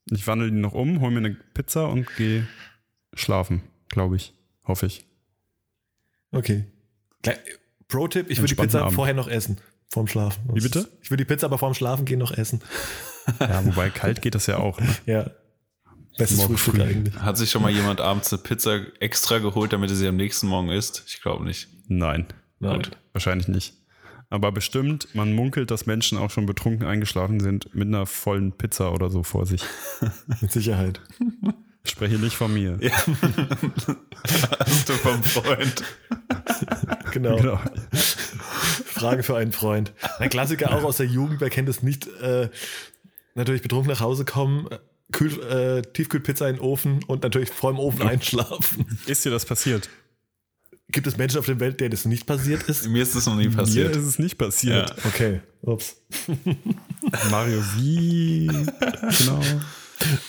ich 0.05 0.25
wandle 0.27 0.51
die 0.51 0.57
noch 0.57 0.73
um, 0.73 1.01
hole 1.01 1.11
mir 1.11 1.17
eine 1.19 1.35
Pizza 1.53 1.89
und 1.89 2.07
gehe 2.15 2.47
schlafen, 3.13 3.61
glaube 3.89 4.15
ich. 4.15 4.33
Hoffe 4.65 4.85
ich. 4.85 5.05
Okay. 6.31 6.65
Pro-Tipp: 7.89 8.27
Ich 8.29 8.37
würde 8.39 8.55
die 8.55 8.61
Pizza 8.61 8.81
Abend. 8.83 8.93
vorher 8.95 9.13
noch 9.13 9.27
essen. 9.27 9.57
Vorm 9.91 10.07
Schlafen. 10.07 10.41
Wie 10.53 10.61
bitte? 10.61 10.87
Ich 11.01 11.09
würde 11.11 11.25
die 11.25 11.27
Pizza 11.33 11.47
aber 11.47 11.57
vorm 11.57 11.73
Schlafen 11.73 12.05
gehen 12.05 12.19
noch 12.19 12.31
essen. 12.31 12.61
Ja, 13.39 13.65
wobei 13.65 13.89
kalt 13.89 14.21
geht 14.21 14.35
das 14.35 14.45
ja 14.47 14.57
auch. 14.57 14.79
Ne? 14.79 14.87
Ja. 15.05 15.29
Bestes 16.17 16.37
Morgen 16.37 16.57
Frühstück 16.57 16.75
früh. 16.75 16.89
eigentlich. 16.89 17.15
Hat 17.15 17.37
sich 17.37 17.49
schon 17.49 17.61
mal 17.61 17.71
jemand 17.71 18.01
abends 18.01 18.31
eine 18.33 18.41
Pizza 18.41 18.81
extra 18.99 19.37
geholt, 19.39 19.71
damit 19.73 19.89
er 19.89 19.95
sie 19.95 20.07
am 20.07 20.17
nächsten 20.17 20.47
Morgen 20.47 20.69
isst? 20.69 21.03
Ich 21.07 21.21
glaube 21.21 21.45
nicht. 21.45 21.67
Nein, 21.87 22.25
Nein. 22.59 22.75
Gut. 22.77 22.91
wahrscheinlich 23.13 23.47
nicht. 23.47 23.73
Aber 24.29 24.51
bestimmt, 24.51 25.07
man 25.15 25.33
munkelt, 25.33 25.71
dass 25.71 25.85
Menschen 25.85 26.17
auch 26.17 26.29
schon 26.29 26.45
betrunken 26.45 26.85
eingeschlafen 26.87 27.39
sind 27.39 27.73
mit 27.73 27.87
einer 27.87 28.05
vollen 28.05 28.51
Pizza 28.51 28.91
oder 28.91 29.09
so 29.09 29.23
vor 29.23 29.45
sich. 29.47 29.63
Mit 30.41 30.51
Sicherheit. 30.51 31.01
Ich 31.83 31.91
spreche 31.91 32.15
nicht 32.19 32.35
von 32.35 32.53
mir. 32.53 32.77
Hast 34.59 34.89
du 34.89 34.93
vom 34.93 35.23
Freund. 35.23 35.83
Genau. 37.23 37.37
Genau. 37.37 37.59
Frage 38.85 39.23
für 39.23 39.35
einen 39.37 39.51
Freund. 39.51 39.93
Ein 40.19 40.29
Klassiker 40.29 40.73
auch 40.73 40.83
aus 40.83 40.97
der 40.97 41.05
Jugend, 41.05 41.41
wer 41.41 41.49
kennt 41.49 41.69
es 41.69 41.83
nicht? 41.83 42.07
Äh, 42.21 42.49
natürlich 43.35 43.61
betrunken 43.61 43.89
nach 43.91 43.99
Hause 44.01 44.25
kommen, 44.25 44.67
äh, 44.71 44.79
Kühl, 45.11 45.41
äh, 45.43 45.81
Tiefkühlpizza 45.81 46.47
in 46.47 46.57
den 46.57 46.61
Ofen 46.61 47.03
und 47.05 47.23
natürlich 47.23 47.49
vor 47.49 47.71
dem 47.71 47.79
Ofen 47.79 48.01
einschlafen. 48.03 48.99
Ist 49.05 49.25
dir 49.25 49.31
das 49.31 49.45
passiert? 49.45 49.89
Gibt 50.91 51.05
es 51.07 51.17
Menschen 51.17 51.37
auf 51.39 51.45
der 51.45 51.59
Welt, 51.59 51.79
denen 51.79 51.91
das 51.91 52.05
nicht 52.05 52.25
passiert 52.25 52.63
ist? 52.63 52.87
Mir 52.87 53.03
ist 53.03 53.15
das 53.15 53.25
noch 53.27 53.35
nie 53.35 53.47
Mir 53.49 53.55
passiert. 53.57 53.95
ist 53.95 54.05
es 54.05 54.17
nicht 54.19 54.37
passiert. 54.37 54.93
Okay, 55.05 55.41
ups. 55.61 55.97
Mario, 57.31 57.63
wie 57.77 58.47
genau 58.47 59.39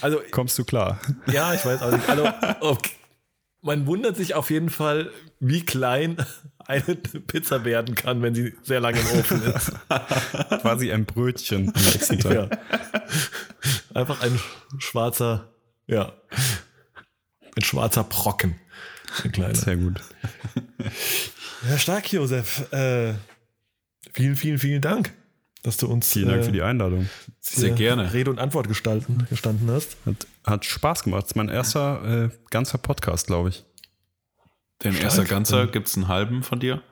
Also, 0.02 0.20
kommst 0.30 0.58
du 0.58 0.64
klar? 0.64 1.00
ja, 1.32 1.54
ich 1.54 1.64
weiß 1.64 1.80
auch 1.82 1.92
nicht. 1.92 2.08
Also, 2.08 2.28
okay. 2.60 2.90
Man 3.62 3.86
wundert 3.86 4.16
sich 4.16 4.34
auf 4.34 4.50
jeden 4.50 4.70
Fall, 4.70 5.10
wie 5.38 5.64
klein 5.64 6.16
eine 6.58 6.96
Pizza 6.96 7.64
werden 7.64 7.94
kann, 7.94 8.22
wenn 8.22 8.34
sie 8.34 8.54
sehr 8.62 8.80
lange 8.80 9.00
im 9.00 9.18
Ofen 9.18 9.42
ist. 9.42 9.72
Quasi 10.60 10.92
ein 10.92 11.04
Brötchen 11.04 11.72
am 11.74 11.82
nächsten 11.82 12.18
Tag. 12.20 12.32
Ja. 12.32 12.48
Einfach 13.92 14.22
ein 14.22 14.38
schwarzer, 14.78 15.52
ja, 15.86 16.12
ein 17.56 17.62
schwarzer 17.62 18.04
Brocken. 18.04 18.54
Ein 19.24 19.32
kleiner. 19.32 19.54
Sehr 19.54 19.76
gut. 19.76 20.00
Ja, 21.68 21.76
stark, 21.76 22.12
Josef. 22.12 22.72
Äh, 22.72 23.14
vielen, 24.14 24.36
vielen, 24.36 24.58
vielen 24.58 24.80
Dank, 24.80 25.12
dass 25.62 25.76
du 25.76 25.88
uns 25.88 26.12
Vielen 26.12 26.28
Dank 26.28 26.42
äh, 26.42 26.44
für 26.44 26.52
die 26.52 26.62
Einladung. 26.62 27.08
Sehr 27.40 27.72
gerne. 27.72 28.12
Rede 28.12 28.30
und 28.30 28.38
Antwort 28.38 28.68
gestalten, 28.68 29.26
gestanden 29.28 29.70
hast. 29.70 29.96
Hat, 30.06 30.26
hat 30.44 30.64
Spaß 30.64 31.04
gemacht. 31.04 31.24
Das 31.24 31.30
ist 31.30 31.36
mein 31.36 31.48
erster 31.48 32.24
äh, 32.24 32.30
ganzer 32.50 32.78
Podcast, 32.78 33.26
glaube 33.26 33.50
ich. 33.50 33.64
Den 34.82 34.92
Stark. 34.92 35.04
erster 35.04 35.24
Ganzer, 35.24 35.66
gibt 35.66 35.88
es 35.88 35.96
einen 35.96 36.08
halben 36.08 36.42
von 36.42 36.58
dir? 36.58 36.82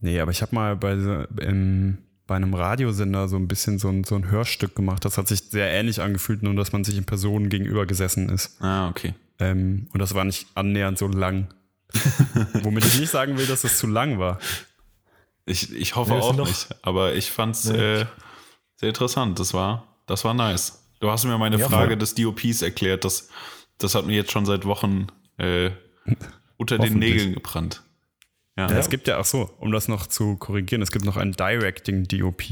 Nee, 0.00 0.20
aber 0.20 0.30
ich 0.30 0.42
habe 0.42 0.54
mal 0.54 0.76
bei, 0.76 0.92
im, 1.40 1.98
bei 2.26 2.36
einem 2.36 2.54
Radiosender 2.54 3.28
so 3.28 3.36
ein 3.36 3.48
bisschen 3.48 3.78
so 3.78 3.88
ein, 3.88 4.04
so 4.04 4.14
ein 4.14 4.30
Hörstück 4.30 4.76
gemacht. 4.76 5.04
Das 5.04 5.18
hat 5.18 5.26
sich 5.26 5.40
sehr 5.40 5.68
ähnlich 5.68 6.00
angefühlt, 6.00 6.42
nur 6.42 6.54
dass 6.54 6.72
man 6.72 6.84
sich 6.84 6.96
in 6.96 7.04
Personen 7.04 7.48
gegenüber 7.48 7.86
gesessen 7.86 8.28
ist. 8.28 8.60
Ah, 8.62 8.88
okay. 8.88 9.14
Ähm, 9.38 9.88
und 9.92 10.00
das 10.00 10.14
war 10.14 10.24
nicht 10.24 10.46
annähernd 10.54 10.98
so 10.98 11.08
lang. 11.08 11.48
Womit 12.62 12.84
ich 12.84 13.00
nicht 13.00 13.10
sagen 13.10 13.36
will, 13.36 13.46
dass 13.46 13.64
es 13.64 13.78
zu 13.78 13.86
lang 13.86 14.18
war. 14.18 14.38
Ich, 15.44 15.72
ich 15.74 15.96
hoffe 15.96 16.14
auch 16.14 16.34
noch- 16.36 16.46
nicht, 16.46 16.68
aber 16.82 17.14
ich 17.14 17.30
fand 17.30 17.56
es 17.56 17.64
Nee. 17.64 17.78
äh, 18.02 18.06
sehr 18.76 18.88
interessant. 18.90 19.38
Das 19.38 19.54
war, 19.54 19.86
das 20.06 20.24
war 20.24 20.34
nice. 20.34 20.78
Du 21.00 21.10
hast 21.10 21.24
mir 21.24 21.36
meine 21.38 21.58
Ja, 21.58 21.68
Frage 21.68 21.90
voll. 21.90 21.96
des 21.96 22.14
DOPs 22.14 22.62
erklärt. 22.62 23.04
Das, 23.04 23.28
das 23.78 23.94
hat 23.94 24.06
mir 24.06 24.14
jetzt 24.14 24.30
schon 24.30 24.46
seit 24.46 24.64
Wochen 24.64 25.08
äh, 25.38 25.70
unter 26.56 26.78
den. 26.78 26.98
Nägeln 26.98 27.34
gebrannt. 27.34 27.82
Ja. 28.56 28.70
Ja, 28.70 28.76
es 28.78 28.88
gibt 28.90 29.08
ja, 29.08 29.18
ach 29.18 29.24
so, 29.24 29.50
um 29.58 29.72
das 29.72 29.88
noch 29.88 30.06
zu 30.06 30.36
korrigieren, 30.36 30.82
es 30.82 30.92
gibt 30.92 31.04
noch 31.04 31.16
ein 31.16 31.32
Directing 31.32 32.04
DOP. 32.06 32.42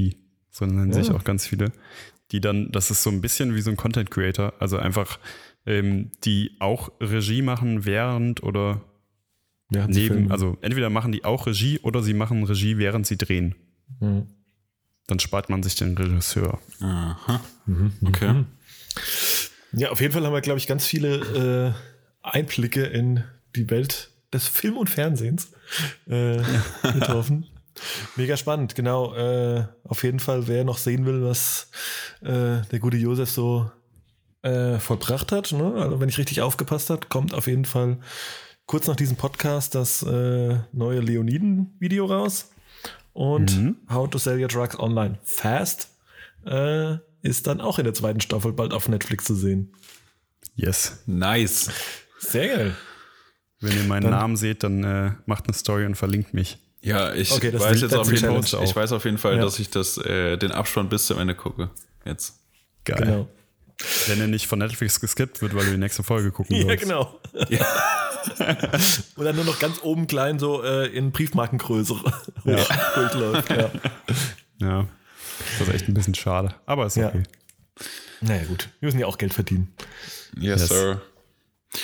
So 0.51 0.65
nennen 0.67 0.93
sich 0.93 1.09
Ja. 1.09 1.15
auch 1.15 1.23
ganz 1.25 1.47
viele. 1.47 1.73
Die 2.33 2.41
dann, 2.41 2.73
das 2.73 2.91
ist 2.91 3.03
so 3.03 3.11
ein 3.11 3.21
bisschen 3.21 3.55
wie 3.55 3.61
so 3.61 3.71
ein 3.71 3.77
Content 3.77 4.11
Creator, 4.11 4.53
also 4.59 4.79
einfach, 4.79 5.19
ähm, 5.67 6.11
die 6.25 6.57
auch 6.59 6.91
Regie 7.01 7.43
machen 7.43 7.85
während 7.85 8.43
oder 8.43 8.81
Ja, 9.71 9.87
neben, 9.87 10.31
also 10.31 10.59
entweder 10.63 10.91
machen 10.91 11.13
die 11.13 11.25
auch 11.25 11.47
Regie 11.47 11.79
oder 11.81 12.03
sie 12.03 12.15
machen 12.15 12.43
Regie, 12.45 12.79
während 12.79 13.07
sie 13.07 13.17
drehen. 13.17 13.55
Mhm. 14.01 14.27
Dann 15.07 15.21
spart 15.21 15.49
man 15.49 15.63
sich 15.63 15.77
den 15.77 15.97
Regisseur. 15.97 16.59
Aha. 16.81 17.41
Mhm. 17.67 17.93
Okay. 18.05 18.45
Ja, 19.73 19.91
auf 19.91 20.01
jeden 20.01 20.13
Fall 20.13 20.25
haben 20.25 20.33
wir, 20.33 20.41
glaube 20.41 20.59
ich, 20.59 20.67
ganz 20.67 20.87
viele 20.87 21.75
äh, 22.25 22.29
Einblicke 22.29 22.85
in 22.85 23.23
die 23.55 23.71
Welt 23.71 24.11
des 24.33 24.49
Film- 24.49 24.77
und 24.77 24.91
Fernsehens 24.91 25.53
äh, 26.07 26.39
getroffen. 26.93 27.47
Mega 28.17 28.37
spannend, 28.37 28.75
genau. 28.75 29.15
Äh, 29.15 29.67
auf 29.85 30.03
jeden 30.03 30.21
Fall, 30.21 30.49
wer 30.49 30.65
noch 30.65 30.79
sehen 30.79 31.07
will, 31.07 31.25
was 31.25 31.71
äh, 32.21 32.63
der 32.71 32.79
gute 32.81 32.97
Josef 32.97 33.31
so 33.31 33.71
äh, 34.43 34.79
vollbracht 34.79 35.33
hat, 35.33 35.53
ne? 35.53 35.75
also 35.77 36.01
wenn 36.01 36.09
ich 36.09 36.19
richtig 36.19 36.41
aufgepasst 36.41 36.91
habe, 36.91 37.07
kommt 37.09 37.35
auf 37.35 37.47
jeden 37.47 37.65
Fall 37.65 37.99
kurz 38.71 38.87
nach 38.87 38.95
diesem 38.95 39.17
Podcast 39.17 39.75
das 39.75 40.01
äh, 40.05 40.57
neue 40.73 41.01
Leoniden-Video 41.01 42.05
raus. 42.07 42.53
Und 43.13 43.57
Mhm. 43.59 43.77
How 43.91 44.09
to 44.09 44.17
Sell 44.19 44.41
Your 44.41 44.47
Drugs 44.47 44.79
Online 44.79 45.19
Fast 45.25 45.89
äh, 46.47 46.95
ist 47.23 47.49
dann 47.49 47.61
auch 47.61 47.81
in 47.81 47.85
der 47.85 47.95
zweiten 47.95 48.21
Staffel 48.21 48.53
bald 48.53 48.73
auf 48.73 48.89
Netflix 48.89 49.25
zu 49.25 49.35
sehen. 49.35 49.73
Yes. 50.55 51.03
Nice. 51.07 51.69
Sehr 52.21 52.47
geil. 52.57 52.77
Wenn 53.59 53.77
ihr 53.77 53.83
meinen 53.89 54.03
Dann- 54.03 54.13
Namen 54.13 54.37
seht, 54.37 54.63
dann 54.63 54.85
äh, 54.85 55.11
macht 55.27 55.47
eine 55.49 55.55
Story 55.55 55.85
und 55.85 55.97
verlinkt 55.97 56.33
mich. 56.33 56.59
Ja, 56.81 57.13
ich 57.13 57.33
Okay, 57.33 57.51
das 57.51 57.63
weiß 57.63 57.73
ist- 57.75 57.83
jetzt 57.83 57.95
auf 57.95 58.07
jeden 58.13 58.41
Fall, 58.45 58.63
ich 58.65 58.77
weiß 58.77 58.93
auf 58.93 59.05
jeden 59.05 59.19
Fall, 59.19 59.35
Ja. 59.35 59.43
dass 59.43 59.59
ich 59.59 59.69
das, 59.71 59.99
äh, 59.99 60.37
den 60.39 60.53
Abspann 60.53 60.89
bis 60.89 61.07
zum 61.07 61.19
Ende 61.19 61.35
gucke. 61.35 61.71
Jetzt. 62.05 62.39
Geil. 62.85 62.99
Genau. 63.01 63.29
Wenn 64.07 64.21
er 64.21 64.27
nicht 64.27 64.47
von 64.47 64.59
Netflix 64.59 65.01
geskippt 65.01 65.41
wird, 65.43 65.55
weil 65.55 65.65
du 65.65 65.71
die 65.73 65.79
nächste 65.79 66.03
Folge 66.03 66.31
gucken 66.33 66.57
Ja, 66.57 66.67
willst. 66.69 66.83
genau. 66.85 67.19
Und 69.17 69.25
dann 69.25 69.37
nur 69.37 69.45
noch 69.45 69.59
ganz 69.59 69.81
oben 69.83 70.07
klein 70.07 70.39
so 70.39 70.63
äh, 70.63 70.87
in 70.87 71.13
Briefmarkengröße 71.13 71.95
Ja. 72.45 72.57
durchläuft. 72.95 73.51
Ja. 73.51 73.71
Ja. 74.63 74.87
Das 75.59 75.69
ist 75.69 75.75
echt 75.75 75.89
ein 75.89 75.95
bisschen 75.95 76.15
schade. 76.15 76.55
Aber 76.67 76.85
ist 76.85 76.97
Ja. 76.97 77.09
okay. 77.09 77.23
Naja, 78.21 78.43
gut. 78.45 78.69
Wir 78.81 78.89
müssen 78.89 78.99
ja 79.01 79.07
auch 79.07 79.17
Geld 79.17 79.33
verdienen. 79.33 79.73
Yes, 80.39 80.61
Yes. 80.61 80.69
sir. 80.69 81.01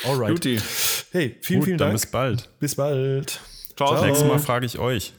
Alright. 0.04 0.28
Guti. 0.32 0.60
Hey, 1.12 1.36
vielen, 1.40 1.60
Gut, 1.60 1.64
vielen 1.66 1.78
dann 1.78 1.88
Dank. 1.88 2.00
bis 2.02 2.10
bald. 2.10 2.50
Bis 2.60 2.74
bald. 2.74 3.40
Ciao. 3.76 3.94
Das 3.94 4.02
nächste 4.02 4.26
Mal 4.26 4.38
frage 4.38 4.66
ich 4.66 4.78
euch. 4.78 5.14